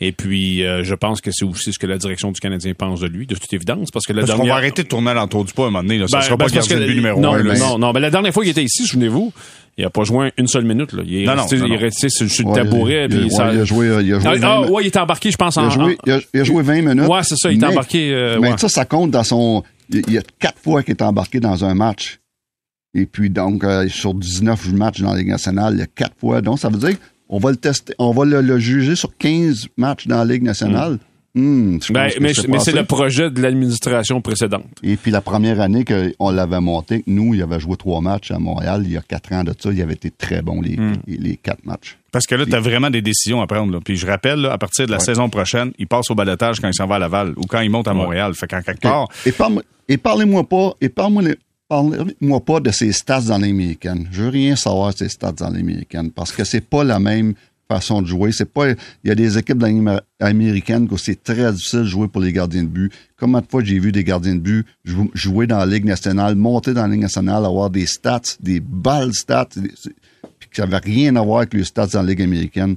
Et 0.00 0.12
puis, 0.12 0.64
euh, 0.64 0.82
je 0.84 0.94
pense 0.94 1.20
que 1.20 1.30
c'est 1.32 1.44
aussi 1.44 1.72
ce 1.72 1.78
que 1.78 1.86
la 1.86 1.98
direction 1.98 2.32
du 2.32 2.40
Canadien 2.40 2.72
pense 2.74 3.00
de 3.00 3.06
lui, 3.06 3.26
de 3.26 3.34
toute 3.34 3.52
évidence, 3.52 3.90
parce 3.90 4.06
que 4.06 4.12
la 4.12 4.20
parce 4.20 4.28
dernière... 4.30 4.44
qu'on 4.44 4.50
va 4.50 4.56
arrêter 4.56 4.82
de 4.82 4.88
tourner 4.88 5.10
à 5.10 5.14
l'entour 5.14 5.44
du 5.44 5.52
pas 5.52 5.64
à 5.64 5.66
un 5.66 5.70
moment 5.70 5.82
donné. 5.82 5.98
Là. 5.98 6.08
Ça 6.08 6.18
ben, 6.18 6.22
sera 6.24 6.36
ben, 6.36 6.46
pas 6.46 6.50
gardien 6.50 6.80
de 6.80 6.86
but 6.86 6.94
numéro 6.96 7.20
non, 7.20 7.34
un. 7.34 7.42
Non, 7.42 7.52
là. 7.52 7.58
non, 7.58 7.78
non. 7.78 7.92
Ben, 7.92 8.00
la 8.00 8.10
dernière 8.10 8.32
fois 8.32 8.42
qu'il 8.42 8.50
était 8.50 8.64
ici, 8.64 8.86
souvenez-vous, 8.86 9.32
il 9.76 9.84
a 9.84 9.90
pas 9.90 10.04
joué 10.04 10.32
une 10.38 10.46
seule 10.46 10.64
minute. 10.64 10.92
Là. 10.92 11.02
Il 11.06 11.22
est 11.22 11.24
Non, 11.26 11.34
non, 11.36 11.42
resté, 11.42 11.58
non, 11.58 11.66
il 11.66 11.72
est 11.72 11.76
resté 11.76 12.08
sur, 12.08 12.30
sur 12.30 12.48
le 12.48 12.54
tabouret. 12.54 13.04
il, 13.04 13.08
puis 13.08 13.24
il- 13.26 13.30
ça... 13.32 13.48
ouais, 13.48 13.54
il 13.54 13.60
a 13.60 13.64
joué, 13.64 13.86
il 13.86 14.14
a 14.14 14.20
joué 14.20 14.28
Ah, 14.30 14.34
20 14.34 14.42
ah, 14.42 14.56
minutes. 14.58 14.70
ouais, 14.70 14.82
il 14.82 14.86
est 14.86 14.96
embarqué, 14.96 15.30
je 15.30 15.36
pense, 15.36 15.56
Il 15.56 15.60
en... 15.60 15.66
a, 15.66 15.70
joué, 15.70 15.98
il, 16.06 16.12
a, 16.12 16.20
il 16.34 16.40
a 16.40 16.44
joué 16.44 16.62
20 16.62 16.82
minutes. 16.82 17.08
Ouais, 17.08 17.20
c'est 17.22 17.36
ça, 17.36 17.50
il 17.50 17.56
est 17.56 17.60
mais- 17.60 17.72
embarqué, 17.72 18.12
euh, 18.12 18.38
mais 18.40 18.52
ouais. 18.52 18.58
ça, 18.58 18.68
ça 18.68 18.84
compte 18.84 19.10
dans 19.10 19.24
son. 19.24 19.62
Il 19.90 20.02
il 20.06 20.14
y 20.14 20.18
a 20.18 20.22
quatre 20.38 20.58
fois 20.58 20.82
qu'il 20.82 20.92
est 20.92 21.02
embarqué 21.02 21.40
dans 21.40 21.64
un 21.64 21.74
match. 21.74 22.20
Et 22.96 23.06
puis, 23.06 23.28
donc, 23.28 23.64
euh, 23.64 23.88
sur 23.88 24.14
19 24.14 24.72
matchs 24.72 25.00
dans 25.00 25.12
la 25.12 25.18
Ligue 25.18 25.28
nationale, 25.28 25.74
il 25.74 25.80
y 25.80 25.82
a 25.82 25.86
quatre 25.86 26.14
fois. 26.20 26.40
Donc, 26.40 26.60
ça 26.60 26.68
veut 26.68 26.78
dire 26.78 26.96
qu'on 27.34 27.40
va 27.40 27.50
le 27.50 27.56
tester, 27.56 27.94
on 27.98 28.12
va 28.12 28.24
le, 28.24 28.40
le 28.40 28.58
juger 28.60 28.94
sur 28.94 29.16
15 29.18 29.66
matchs 29.76 30.06
dans 30.06 30.18
la 30.18 30.24
Ligue 30.24 30.44
nationale. 30.44 30.98
Hmm, 31.36 31.78
je 31.82 31.92
Ben, 31.92 32.04
mais 32.20 32.32
c'est 32.32 32.46
mais 32.46 32.60
c'est 32.60 32.70
passé. 32.70 32.72
le 32.72 32.84
projet 32.84 33.28
de 33.28 33.42
l'administration 33.42 34.20
précédente. 34.20 34.66
Et 34.84 34.94
puis 34.96 35.10
la 35.10 35.20
première 35.20 35.60
année 35.60 35.84
qu'on 35.84 36.30
l'avait 36.30 36.60
monté, 36.60 37.02
nous, 37.08 37.34
il 37.34 37.42
avait 37.42 37.58
joué 37.58 37.76
trois 37.76 38.00
matchs 38.00 38.30
à 38.30 38.38
Montréal, 38.38 38.82
il 38.84 38.92
y 38.92 38.96
a 38.96 39.00
quatre 39.00 39.32
ans 39.32 39.42
de 39.42 39.52
ça, 39.58 39.70
il 39.72 39.82
avait 39.82 39.94
été 39.94 40.12
très 40.12 40.42
bon 40.42 40.60
les, 40.62 40.76
Hmm. 40.76 40.92
les, 41.08 41.16
les 41.16 41.36
quatre 41.36 41.66
matchs. 41.66 41.98
Parce 42.12 42.28
que 42.28 42.36
là, 42.36 42.46
tu 42.46 42.54
as 42.54 42.60
vraiment 42.60 42.88
des 42.90 43.02
décisions 43.02 43.40
à 43.42 43.48
prendre. 43.48 43.72
Là. 43.72 43.80
Puis 43.84 43.96
je 43.96 44.06
rappelle, 44.06 44.42
là, 44.42 44.52
à 44.52 44.58
partir 44.58 44.86
de 44.86 44.92
la 44.92 44.98
Ouais. 44.98 45.04
saison 45.04 45.28
prochaine, 45.28 45.72
il 45.80 45.88
passe 45.88 46.08
au 46.12 46.14
balotage 46.14 46.60
quand 46.60 46.68
il 46.68 46.74
s'en 46.74 46.86
va 46.86 46.94
à 46.94 46.98
Laval 47.00 47.32
ou 47.36 47.42
quand 47.48 47.58
il 47.62 47.70
monte 47.70 47.88
à 47.88 47.94
Montréal. 47.94 48.32
Fait 48.34 48.46
qu'en 48.46 48.62
quelque 48.62 48.82
part, 48.82 49.08
Et, 49.26 49.32
parle- 49.32 49.62
et 49.88 49.96
parlez-moi 49.96 50.48
pas, 50.48 50.74
et 50.80 50.88
parle-moi 50.88 51.22
parlez-moi 51.68 52.40
pas 52.44 52.60
de 52.60 52.70
ses 52.70 52.92
stats 52.92 53.22
dans 53.22 53.38
l'américaine. 53.38 54.08
Je 54.12 54.22
veux 54.22 54.28
rien 54.28 54.56
savoir 54.56 54.92
de 54.92 54.98
ses 54.98 55.08
stats 55.08 55.32
dans 55.32 55.50
l'américaine 55.50 56.10
parce 56.10 56.32
que 56.32 56.44
c'est 56.44 56.60
pas 56.60 56.84
la 56.84 56.98
même 56.98 57.34
façon 57.68 58.02
de 58.02 58.06
jouer. 58.06 58.30
C'est 58.32 58.44
pas, 58.52 58.70
il 58.70 58.76
y 59.04 59.10
a 59.10 59.14
des 59.14 59.38
équipes 59.38 59.58
dans 59.58 59.66
l'Amé- 59.66 60.00
américaine 60.20 60.86
que 60.86 60.96
c'est 60.98 61.22
très 61.22 61.50
difficile 61.52 61.80
de 61.80 61.84
jouer 61.86 62.08
pour 62.08 62.20
les 62.20 62.32
gardiens 62.32 62.62
de 62.62 62.68
but. 62.68 62.92
Combien 63.18 63.40
de 63.40 63.46
fois 63.50 63.64
j'ai 63.64 63.78
vu 63.78 63.90
des 63.90 64.04
gardiens 64.04 64.34
de 64.34 64.40
but 64.40 64.66
jou- 64.84 65.10
jouer 65.14 65.46
dans 65.46 65.58
la 65.58 65.66
Ligue 65.66 65.86
nationale, 65.86 66.34
monter 66.34 66.74
dans 66.74 66.82
la 66.82 66.88
Ligue 66.88 67.00
nationale, 67.02 67.44
avoir 67.44 67.70
des 67.70 67.86
stats, 67.86 68.20
des 68.40 68.60
balles 68.60 69.14
stats, 69.14 69.48
puis 70.38 70.48
que 70.50 70.56
ça 70.56 70.66
n'avait 70.66 70.84
rien 70.84 71.16
à 71.16 71.22
voir 71.22 71.38
avec 71.38 71.54
les 71.54 71.64
stats 71.64 71.86
dans 71.86 72.02
la 72.02 72.10
Ligue 72.10 72.22
américaine. 72.22 72.76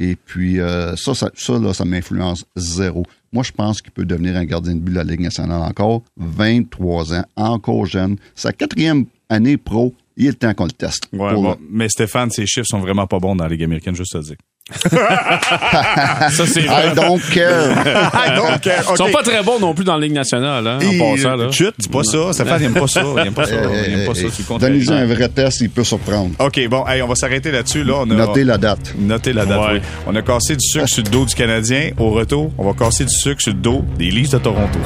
Et 0.00 0.14
puis, 0.14 0.60
euh, 0.60 0.94
ça, 0.94 1.12
ça, 1.12 1.28
ça, 1.34 1.58
là, 1.58 1.74
ça 1.74 1.84
m'influence 1.84 2.44
zéro. 2.54 3.04
Moi, 3.32 3.42
je 3.42 3.52
pense 3.52 3.82
qu'il 3.82 3.92
peut 3.92 4.04
devenir 4.04 4.36
un 4.36 4.44
gardien 4.44 4.74
de 4.74 4.80
but 4.80 4.92
de 4.92 4.96
la 4.96 5.04
Ligue 5.04 5.20
nationale 5.20 5.62
encore. 5.62 6.02
23 6.16 7.14
ans, 7.14 7.24
encore 7.36 7.86
jeune. 7.86 8.16
Sa 8.34 8.52
quatrième 8.52 9.06
année 9.28 9.56
pro, 9.56 9.94
il 10.16 10.26
est 10.28 10.32
temps 10.32 10.54
qu'on 10.54 10.64
le 10.64 10.70
teste. 10.72 11.08
ouais, 11.12 11.32
Pour 11.34 11.42
bon, 11.42 11.50
le- 11.52 11.56
mais 11.70 11.88
Stéphane, 11.88 12.30
ses 12.30 12.46
chiffres 12.46 12.66
sont 12.66 12.80
vraiment 12.80 13.06
pas 13.06 13.18
bons 13.18 13.36
dans 13.36 13.44
la 13.44 13.50
Ligue 13.50 13.64
américaine, 13.64 13.94
juste 13.94 14.14
à 14.16 14.20
dire. 14.20 14.36
Ça, 14.70 16.46
c'est 16.46 16.60
vrai. 16.60 16.88
I 16.88 16.94
don't 16.94 17.20
care. 17.32 17.72
I 18.14 18.36
don't 18.36 18.60
care. 18.60 18.84
Ils 18.90 18.96
sont 18.96 19.10
pas 19.10 19.22
très 19.22 19.42
bons 19.42 19.58
non 19.58 19.74
plus 19.74 19.84
dans 19.84 19.96
la 19.96 20.06
Ligue 20.06 20.12
nationale, 20.14 20.66
hein, 20.66 20.78
en 20.82 20.98
passant. 20.98 21.36
Là. 21.36 21.50
Chut, 21.50 21.74
dis 21.78 21.88
pas 21.88 22.04
ça. 22.04 22.32
Stéphane, 22.32 22.60
il 22.60 22.66
aime 22.66 22.74
pas 22.74 22.86
ça. 22.86 23.02
Il 23.02 23.26
aime 23.26 23.34
pas 23.34 23.46
ça. 23.46 23.54
Il 23.86 23.94
aime 23.94 24.06
pas 24.06 24.14
ça. 24.14 24.22
Le 24.22 24.44
contraries. 24.44 24.72
Donnez-lui 24.72 24.90
un 24.90 25.06
vrai 25.06 25.28
test, 25.28 25.60
il 25.60 25.70
peut 25.70 25.84
surprendre. 25.84 26.30
OK, 26.38 26.68
bon, 26.68 26.86
hey, 26.86 27.02
on 27.02 27.08
va 27.08 27.14
s'arrêter 27.14 27.50
là-dessus. 27.50 27.84
Là, 27.84 27.94
on 28.00 28.10
a, 28.10 28.14
Notez 28.14 28.44
la 28.44 28.58
date. 28.58 28.94
Notez 28.98 29.32
la 29.32 29.46
date. 29.46 29.60
Ouais. 29.60 29.66
oui. 29.74 29.80
On 30.06 30.14
a 30.14 30.22
cassé 30.22 30.56
du 30.56 30.66
sucre 30.66 30.88
sur 30.88 31.02
le 31.02 31.10
dos 31.10 31.24
du 31.24 31.34
Canadien. 31.34 31.90
Au 31.98 32.10
retour, 32.10 32.52
on 32.58 32.64
va 32.64 32.72
casser 32.72 33.04
du 33.04 33.14
sucre 33.14 33.40
sur 33.40 33.52
le 33.52 33.58
dos 33.58 33.84
des 33.98 34.10
Leafs 34.10 34.30
de 34.30 34.38
Toronto. 34.38 34.78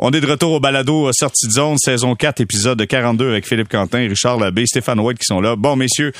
On 0.00 0.12
est 0.12 0.20
de 0.20 0.26
retour 0.28 0.52
au 0.52 0.60
balado 0.60 1.08
euh, 1.08 1.10
Sortie 1.12 1.48
de 1.48 1.52
zone, 1.52 1.76
saison 1.76 2.14
4, 2.14 2.40
épisode 2.40 2.86
42 2.86 3.30
avec 3.30 3.48
Philippe 3.48 3.68
Quentin, 3.68 4.06
Richard 4.08 4.38
Labbé, 4.38 4.64
Stéphane 4.64 5.00
White 5.00 5.18
qui 5.18 5.24
sont 5.24 5.40
là. 5.40 5.56
Bon, 5.56 5.74
messieurs, 5.74 6.12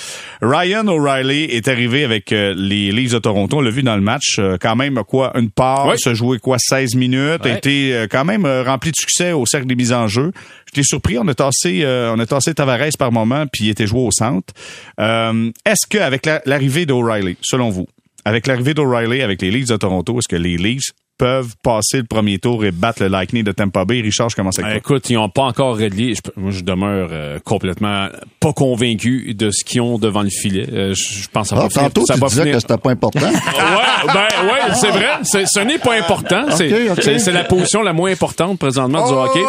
Ryan 0.42 0.84
O'Reilly 0.88 1.44
est 1.44 1.68
arrivé 1.68 2.02
avec 2.02 2.32
euh, 2.32 2.54
les 2.56 2.90
Leafs 2.90 3.12
de 3.12 3.18
Toronto. 3.20 3.58
On 3.58 3.60
l'a 3.60 3.70
vu 3.70 3.84
dans 3.84 3.94
le 3.94 4.02
match. 4.02 4.40
euh, 4.40 4.56
quand 4.60 4.74
même, 4.74 5.00
quoi, 5.06 5.30
une 5.38 5.50
part, 5.50 5.96
se 5.96 6.12
jouer 6.12 6.40
quoi, 6.40 6.56
16 6.58 6.96
minutes. 6.96 7.46
A 7.46 7.56
été 7.56 7.94
euh, 7.94 8.06
quand 8.10 8.24
même 8.24 8.44
rempli 8.46 8.90
de 8.90 8.96
succès 8.96 9.30
au 9.30 9.46
cercle 9.46 9.68
des 9.68 9.76
mises 9.76 9.92
en 9.92 10.08
jeu. 10.08 10.32
J'étais 10.66 10.82
surpris. 10.82 11.16
On 11.16 11.28
a 11.28 11.34
tassé, 11.34 11.84
on 11.86 12.18
a 12.18 12.26
tassé 12.26 12.54
Tavares 12.54 12.88
par 12.98 13.12
moment, 13.12 13.44
puis 13.46 13.66
il 13.66 13.70
était 13.70 13.86
joué 13.86 14.00
au 14.00 14.10
centre. 14.10 14.52
Euh, 14.98 15.52
est-ce 15.64 15.86
qu'avec 15.88 16.26
la- 16.26 16.42
l'arrivée 16.46 16.84
d'O'Reilly, 16.84 17.36
selon 17.42 17.70
vous, 17.70 17.86
avec 18.24 18.48
l'arrivée 18.48 18.74
d'O'Reilly 18.74 19.22
avec 19.22 19.40
les 19.40 19.52
Leafs 19.52 19.68
de 19.68 19.76
Toronto, 19.76 20.18
est-ce 20.18 20.28
que 20.28 20.36
les 20.36 20.56
Leafs 20.56 20.90
peuvent 21.18 21.54
passer 21.62 21.98
le 21.98 22.04
premier 22.04 22.38
tour 22.38 22.64
et 22.64 22.70
battre 22.70 23.02
le 23.02 23.08
Lightning 23.08 23.42
de 23.44 23.52
Tampa 23.52 23.84
Bay? 23.84 24.00
Richard, 24.00 24.30
je 24.30 24.36
commence 24.36 24.58
avec 24.58 24.72
Ben, 24.72 24.80
toi. 24.80 24.96
écoute, 24.96 25.10
ils 25.10 25.14
n'ont 25.14 25.28
pas 25.28 25.42
encore 25.42 25.76
réglé. 25.76 26.14
Je, 26.14 26.20
moi, 26.36 26.50
je 26.52 26.60
demeure 26.62 27.08
euh, 27.12 27.38
complètement 27.44 28.08
pas 28.40 28.52
convaincu 28.52 29.34
de 29.34 29.50
ce 29.50 29.64
qu'ils 29.64 29.80
ont 29.80 29.98
devant 29.98 30.22
le 30.22 30.30
filet. 30.30 30.66
Euh, 30.72 30.94
je, 30.94 31.22
je 31.24 31.28
pense 31.28 31.50
que 31.50 31.56
ça 31.56 31.60
Ah, 31.60 31.64
va 31.64 31.68
finir- 31.68 31.84
tantôt, 31.88 32.06
ça 32.06 32.14
tu 32.14 32.20
va 32.20 32.28
disais 32.28 32.42
finir- 32.42 32.54
que 32.54 32.60
c'était 32.60 32.78
pas 32.78 32.90
important. 32.90 33.20
ouais, 33.26 34.12
ben 34.14 34.20
ouais, 34.46 34.74
c'est 34.74 34.90
vrai. 34.90 35.08
C'est- 35.24 35.46
ce 35.46 35.60
n'est 35.60 35.78
pas 35.78 35.98
important. 35.98 36.46
C'est 36.50 36.90
ok. 36.90 37.02
c'est- 37.02 37.18
c'est 37.18 37.32
la 37.32 37.44
position 37.44 37.82
la 37.82 37.92
moins 37.92 38.10
importante 38.12 38.58
présentement 38.58 39.06
du 39.08 39.12
hockey. 39.14 39.40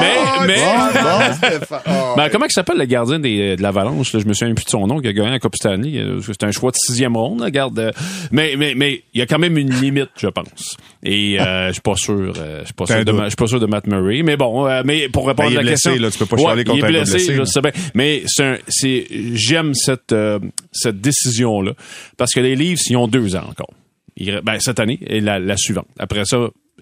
mais 0.00 0.46
mais 0.46 0.56
Bon, 0.56 1.00
bon, 1.02 1.34
Stéphane. 1.34 1.80
Ah, 1.86 2.14
ben, 2.16 2.28
comment 2.30 2.46
il 2.46 2.52
s'appelle 2.52 2.78
le 2.78 2.84
gardien 2.84 3.18
des, 3.18 3.56
de 3.56 3.62
l'Avalanche? 3.62 4.12
là? 4.12 4.20
Je 4.20 4.26
me 4.26 4.32
souviens 4.34 4.54
plus 4.54 4.64
de 4.64 4.70
son 4.70 4.86
nom, 4.86 5.00
qui 5.00 5.08
a 5.08 5.12
gagné 5.12 5.30
la 5.30 5.38
Coupe 5.38 5.56
Stanley. 5.56 5.98
Euh, 5.98 6.20
C'est 6.22 6.44
un 6.44 6.50
choix 6.52 6.70
de 6.70 6.76
sixième 6.76 7.16
ronde, 7.16 7.40
là, 7.40 7.50
garde. 7.50 7.92
Mais, 8.30 8.54
mais, 8.56 8.74
mais, 8.76 9.02
il 9.14 9.18
y 9.18 9.22
a 9.22 9.26
quand 9.26 9.38
même 9.38 9.56
une 9.58 9.72
limite, 9.80 10.10
je 10.16 10.28
pense. 10.28 10.76
Et, 11.10 11.40
euh, 11.40 11.68
je 11.68 11.72
suis 11.72 11.80
pas 11.80 11.94
sûr, 11.96 12.32
euh, 12.36 12.60
je 12.60 12.64
suis 12.66 12.74
pas 12.74 12.84
sûr 12.86 12.98
de, 12.98 13.04
doute. 13.04 13.14
Ma- 13.14 13.24
je 13.24 13.28
suis 13.30 13.36
pas 13.36 13.46
sûr 13.46 13.60
de 13.60 13.66
Matt 13.66 13.86
Murray. 13.86 14.22
Mais 14.22 14.36
bon, 14.36 14.66
euh, 14.68 14.82
mais 14.84 15.08
pour 15.08 15.26
répondre 15.26 15.48
Ben, 15.48 15.54
il 15.54 15.56
est 15.56 15.58
à 15.58 15.62
la 15.62 15.70
blessé, 15.70 15.88
question. 15.90 16.02
là, 16.04 16.10
tu 16.10 16.18
peux 16.18 16.26
pas 16.26 16.36
Ouais, 16.36 16.64
contre 16.64 16.76
il 16.78 16.84
est 16.84 16.88
blessé, 16.88 17.12
blessé, 17.12 17.32
je 17.34 17.38
là. 17.38 17.46
sais 17.46 17.60
bien. 17.62 17.70
Mais 17.94 18.22
c'est 18.68 19.06
j'aime 19.34 19.72
cette, 19.74 20.12
euh, 20.12 20.38
cette 20.70 21.00
décision-là. 21.00 21.72
Parce 22.18 22.32
que 22.32 22.40
les 22.40 22.56
Leafs, 22.56 22.80
ils 22.90 22.96
ont 22.96 23.08
deux 23.08 23.34
ans 23.36 23.44
encore. 23.48 23.70
Ils- 24.16 24.40
ben, 24.44 24.58
cette 24.60 24.80
année 24.80 24.98
et 25.06 25.20
la, 25.20 25.38
la 25.38 25.56
suivante. 25.56 25.86
Après 25.98 26.24
ça, 26.26 26.36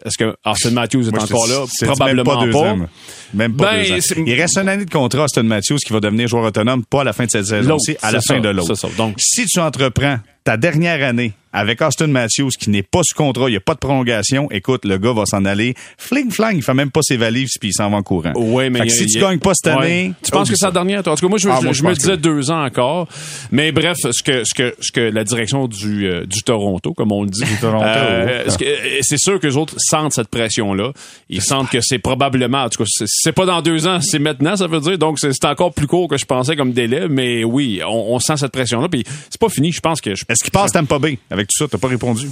est-ce 0.05 0.19
que 0.19 0.35
Austin 0.45 0.71
Matthews 0.73 1.07
est 1.09 1.13
Moi, 1.13 1.23
encore 1.23 1.47
là? 1.47 1.65
Probablement 1.83 2.41
même 2.43 2.51
pas. 2.53 2.59
pas. 2.63 2.73
deux 2.75 2.83
ans. 2.83 2.89
Même 3.35 3.57
pas 3.57 3.73
Ben, 3.77 3.83
deux 3.89 3.93
ans. 3.95 4.25
Il 4.27 4.35
reste 4.35 4.59
une 4.59 4.69
année 4.69 4.85
de 4.87 4.91
contrat 4.91 5.25
Austin 5.25 5.43
Matthews 5.45 5.79
qui 5.87 5.93
va 5.93 6.01
devenir 6.01 6.27
joueur 6.29 6.45
autonome, 6.45 6.85
pas 6.85 7.03
à 7.03 7.05
la 7.05 7.13
fin 7.13 7.27
de 7.27 7.31
cette 7.31 7.47
saison 7.47 7.69
L'autre, 7.69 7.83
ci 7.85 7.97
à 8.03 8.11
la 8.13 8.21
fin 8.21 8.41
de 8.41 8.49
l'autre. 8.49 8.75
Donc- 8.97 9.15
si 9.19 9.47
tu 9.47 9.61
entreprends 9.61 10.19
ta 10.45 10.57
dernière 10.57 11.07
année 11.07 11.33
avec 11.57 11.81
Austin 11.83 12.09
Matthews 12.09 12.51
qui 12.59 12.71
n'est 12.71 12.83
pas 12.83 13.01
sous 13.03 13.15
contrat, 13.17 13.49
il 13.49 13.53
n'y 13.53 13.57
a 13.57 13.61
pas 13.61 13.75
de 13.75 13.79
prolongation, 13.79 14.49
écoute, 14.51 14.85
le 14.85 14.99
gars 14.99 15.13
va 15.13 15.25
s'en 15.27 15.45
aller 15.45 15.75
fling 15.99 16.31
flang, 16.31 16.53
il 16.55 16.63
fait 16.63 16.75
même 16.75 16.91
pas 16.91 17.01
ses 17.03 17.17
valises 17.17 17.53
puis 17.59 17.71
il 17.71 17.73
s'en 17.73 17.91
va 17.91 17.97
en 17.97 18.03
courant. 18.03 18.33
Ouais, 18.37 18.69
mais 18.71 18.81
Fait 18.81 18.87
que 18.87 18.93
si 18.93 19.07
tu 19.07 19.19
gagnes 19.19 19.39
pas 19.39 19.53
cette 19.55 19.75
Ouais. 19.75 19.83
année, 19.85 20.13
tu 20.23 20.31
penses 20.31 20.51
que 20.51 20.57
c'est 20.57 20.67
la 20.67 20.71
dernière? 20.73 21.03
Toi? 21.03 21.15
En 21.15 21.17
tout 21.17 21.27
cas, 21.27 21.31
moi, 21.31 21.39
je, 21.39 21.49
Ah, 21.49 21.57
je- 21.61 21.65
moi, 21.65 21.73
je 21.73 21.79
je 21.79 21.85
me 21.85 21.95
disais 21.95 22.13
que- 22.13 22.17
deux 22.17 22.51
ans 22.51 22.65
encore. 22.65 23.09
Mais 23.51 23.73
bref, 23.73 23.97
ce 23.99 24.23
que 24.23 24.45
ce 24.45 24.55
que 24.55 24.75
ce 24.81 24.93
que 24.93 25.01
la 25.01 25.25
direction 25.25 25.67
du 25.67 26.07
euh, 26.07 26.27
du 26.27 26.43
Toronto, 26.43 26.93
comme 26.93 27.13
on 27.13 27.23
le 27.23 27.31
dit, 27.31 27.43
Toronto, 27.61 27.85
euh, 27.85 28.45
euh, 28.49 28.99
c'est 29.01 29.19
sûr 29.19 29.41
que 29.41 29.47
les 29.47 29.57
autres 29.57 29.75
sentent 29.79 30.13
cette 30.13 30.29
pression 30.29 30.75
là. 30.75 30.93
Ils 31.31 31.43
sentent 31.43 31.71
que 31.71 31.81
c'est 31.81 31.99
probablement, 31.99 32.65
en 32.65 32.69
tout 32.69 32.85
cas, 32.85 32.89
c'est- 33.07 33.33
pas 33.33 33.47
dans 33.47 33.63
deux 33.63 33.87
ans, 33.87 34.01
c'est 34.01 34.19
maintenant, 34.19 34.57
ça 34.57 34.67
veut 34.67 34.81
dire. 34.81 34.99
Donc 34.99 35.19
c'est 35.19 35.45
encore 35.45 35.73
plus 35.73 35.87
court 35.87 36.09
que 36.09 36.17
je 36.17 36.25
pensais 36.27 36.57
comme 36.57 36.73
délai, 36.73 37.07
mais 37.09 37.45
oui, 37.45 37.81
on, 37.87 38.15
on 38.15 38.19
sent 38.19 38.37
cette 38.37 38.53
pression 38.53 38.81
là. 38.81 38.89
Puis 38.89 39.05
c'est 39.31 39.41
pas 39.41 39.49
fini. 39.49 39.73
Je 39.73 39.81
pense 39.81 40.01
que 40.01 40.11
Est-ce 40.11 40.43
qu'il 40.43 40.51
passe 40.53 40.73
Tampa 40.73 40.99
Bay 40.99 41.19
avec 41.31 41.46
tout 41.47 41.57
ça? 41.57 41.69
T'as 41.69 41.79
pas 41.79 41.89
répondu? 41.89 42.31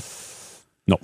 non. 0.87 0.99